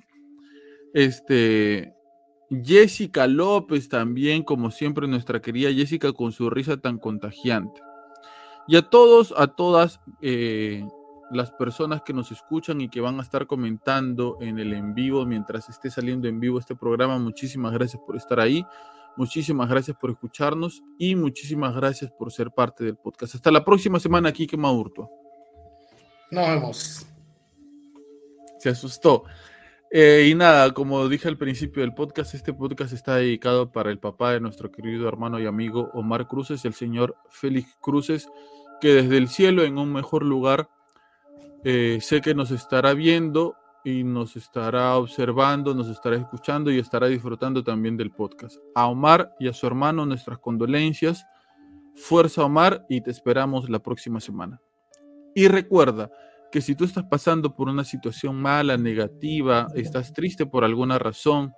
Este, 0.94 1.94
Jessica 2.50 3.26
López 3.26 3.88
también, 3.88 4.42
como 4.42 4.70
siempre, 4.70 5.08
nuestra 5.08 5.40
querida 5.40 5.72
Jessica 5.72 6.12
con 6.12 6.32
su 6.32 6.48
risa 6.50 6.76
tan 6.76 6.98
contagiante. 6.98 7.80
Y 8.68 8.76
a 8.76 8.82
todos, 8.82 9.34
a 9.36 9.48
todas 9.48 10.00
eh, 10.20 10.84
las 11.30 11.50
personas 11.52 12.02
que 12.02 12.12
nos 12.12 12.30
escuchan 12.32 12.80
y 12.80 12.88
que 12.88 13.00
van 13.00 13.18
a 13.18 13.22
estar 13.22 13.46
comentando 13.46 14.38
en 14.40 14.58
el 14.58 14.72
en 14.72 14.94
vivo 14.94 15.24
mientras 15.24 15.68
esté 15.68 15.90
saliendo 15.90 16.28
en 16.28 16.40
vivo 16.40 16.58
este 16.58 16.74
programa, 16.76 17.18
muchísimas 17.18 17.72
gracias 17.72 18.02
por 18.04 18.16
estar 18.16 18.40
ahí. 18.40 18.64
Muchísimas 19.16 19.68
gracias 19.70 19.96
por 19.96 20.10
escucharnos 20.10 20.82
y 20.98 21.14
muchísimas 21.14 21.74
gracias 21.74 22.10
por 22.10 22.30
ser 22.30 22.50
parte 22.50 22.84
del 22.84 22.96
podcast. 22.96 23.34
Hasta 23.34 23.50
la 23.50 23.64
próxima 23.64 23.98
semana 23.98 24.28
aquí, 24.28 24.46
que 24.46 24.58
Maurto. 24.58 25.08
Nos 26.30 26.48
vemos. 26.48 27.06
Se 28.58 28.68
asustó. 28.68 29.24
Eh, 29.90 30.28
y 30.30 30.34
nada, 30.34 30.72
como 30.74 31.08
dije 31.08 31.28
al 31.28 31.38
principio 31.38 31.82
del 31.82 31.94
podcast, 31.94 32.34
este 32.34 32.52
podcast 32.52 32.92
está 32.92 33.16
dedicado 33.16 33.70
para 33.70 33.90
el 33.90 33.98
papá 33.98 34.32
de 34.32 34.40
nuestro 34.40 34.70
querido 34.72 35.08
hermano 35.08 35.38
y 35.38 35.46
amigo 35.46 35.90
Omar 35.94 36.26
Cruces, 36.26 36.64
el 36.64 36.74
señor 36.74 37.16
Félix 37.30 37.76
Cruces, 37.80 38.28
que 38.80 38.94
desde 38.94 39.16
el 39.16 39.28
cielo, 39.28 39.62
en 39.62 39.78
un 39.78 39.92
mejor 39.92 40.24
lugar, 40.24 40.68
eh, 41.64 41.98
sé 42.00 42.20
que 42.20 42.34
nos 42.34 42.50
estará 42.50 42.94
viendo 42.94 43.54
y 43.84 44.02
nos 44.02 44.34
estará 44.34 44.96
observando, 44.96 45.72
nos 45.72 45.88
estará 45.88 46.16
escuchando 46.16 46.72
y 46.72 46.80
estará 46.80 47.06
disfrutando 47.06 47.62
también 47.62 47.96
del 47.96 48.10
podcast. 48.10 48.56
A 48.74 48.86
Omar 48.86 49.32
y 49.38 49.46
a 49.46 49.52
su 49.52 49.66
hermano 49.66 50.04
nuestras 50.04 50.38
condolencias. 50.38 51.24
Fuerza 51.94 52.44
Omar 52.44 52.84
y 52.88 53.00
te 53.00 53.12
esperamos 53.12 53.70
la 53.70 53.78
próxima 53.78 54.20
semana. 54.20 54.60
Y 55.34 55.46
recuerda 55.48 56.10
que 56.56 56.62
si 56.62 56.74
tú 56.74 56.84
estás 56.84 57.04
pasando 57.04 57.54
por 57.54 57.68
una 57.68 57.84
situación 57.84 58.40
mala, 58.40 58.78
negativa, 58.78 59.66
estás 59.74 60.14
triste 60.14 60.46
por 60.46 60.64
alguna 60.64 60.98
razón, 60.98 61.52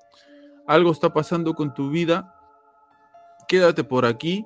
algo 0.66 0.90
está 0.90 1.14
pasando 1.14 1.54
con 1.54 1.72
tu 1.72 1.88
vida, 1.88 2.34
quédate 3.46 3.84
por 3.84 4.04
aquí, 4.04 4.44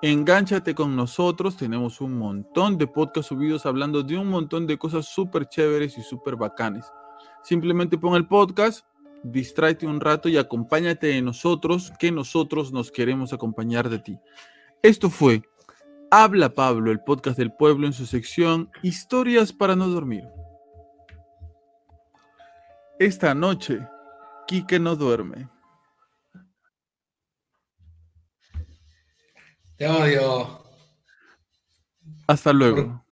engánchate 0.00 0.76
con 0.76 0.94
nosotros, 0.94 1.56
tenemos 1.56 2.00
un 2.00 2.16
montón 2.16 2.78
de 2.78 2.86
podcasts 2.86 3.30
subidos 3.30 3.66
hablando 3.66 4.04
de 4.04 4.16
un 4.16 4.28
montón 4.28 4.68
de 4.68 4.78
cosas 4.78 5.06
súper 5.06 5.48
chéveres 5.48 5.98
y 5.98 6.02
súper 6.02 6.36
bacanes. 6.36 6.86
Simplemente 7.42 7.98
pon 7.98 8.14
el 8.14 8.28
podcast, 8.28 8.86
distráete 9.24 9.84
un 9.84 10.00
rato 10.00 10.28
y 10.28 10.36
acompáñate 10.36 11.08
de 11.08 11.22
nosotros, 11.22 11.92
que 11.98 12.12
nosotros 12.12 12.70
nos 12.70 12.92
queremos 12.92 13.32
acompañar 13.32 13.88
de 13.88 13.98
ti. 13.98 14.16
Esto 14.80 15.10
fue 15.10 15.42
Habla 16.10 16.54
Pablo, 16.54 16.90
el 16.90 17.00
podcast 17.00 17.36
del 17.36 17.52
pueblo 17.52 17.86
en 17.86 17.92
su 17.92 18.06
sección 18.06 18.70
Historias 18.82 19.52
para 19.52 19.76
no 19.76 19.88
dormir. 19.88 20.24
Esta 22.98 23.34
noche, 23.34 23.86
Quique 24.46 24.78
no 24.78 24.96
duerme. 24.96 25.48
Te 29.76 29.86
odio. 29.86 30.64
Hasta 32.26 32.52
luego. 32.52 33.04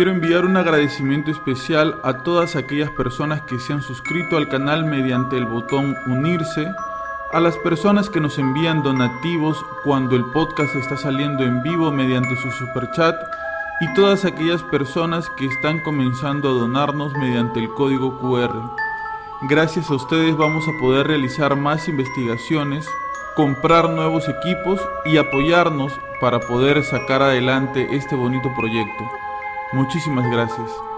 Quiero 0.00 0.12
enviar 0.12 0.46
un 0.46 0.56
agradecimiento 0.56 1.30
especial 1.30 2.00
a 2.02 2.22
todas 2.22 2.56
aquellas 2.56 2.88
personas 2.88 3.42
que 3.42 3.58
se 3.58 3.74
han 3.74 3.82
suscrito 3.82 4.38
al 4.38 4.48
canal 4.48 4.86
mediante 4.86 5.36
el 5.36 5.44
botón 5.44 5.94
unirse, 6.06 6.66
a 7.34 7.38
las 7.38 7.58
personas 7.58 8.08
que 8.08 8.18
nos 8.18 8.38
envían 8.38 8.82
donativos 8.82 9.62
cuando 9.84 10.16
el 10.16 10.24
podcast 10.32 10.74
está 10.74 10.96
saliendo 10.96 11.44
en 11.44 11.62
vivo 11.62 11.92
mediante 11.92 12.34
su 12.36 12.50
superchat 12.50 13.14
y 13.82 13.92
todas 13.92 14.24
aquellas 14.24 14.62
personas 14.62 15.28
que 15.36 15.44
están 15.44 15.80
comenzando 15.80 16.48
a 16.48 16.52
donarnos 16.54 17.12
mediante 17.12 17.60
el 17.60 17.68
código 17.68 18.18
QR. 18.20 18.58
Gracias 19.50 19.90
a 19.90 19.96
ustedes 19.96 20.34
vamos 20.34 20.64
a 20.66 20.80
poder 20.80 21.08
realizar 21.08 21.56
más 21.56 21.88
investigaciones, 21.88 22.88
comprar 23.36 23.90
nuevos 23.90 24.26
equipos 24.30 24.80
y 25.04 25.18
apoyarnos 25.18 25.92
para 26.22 26.40
poder 26.40 26.82
sacar 26.84 27.20
adelante 27.20 27.86
este 27.90 28.16
bonito 28.16 28.48
proyecto. 28.56 29.04
Muchísimas 29.72 30.28
gracias. 30.28 30.89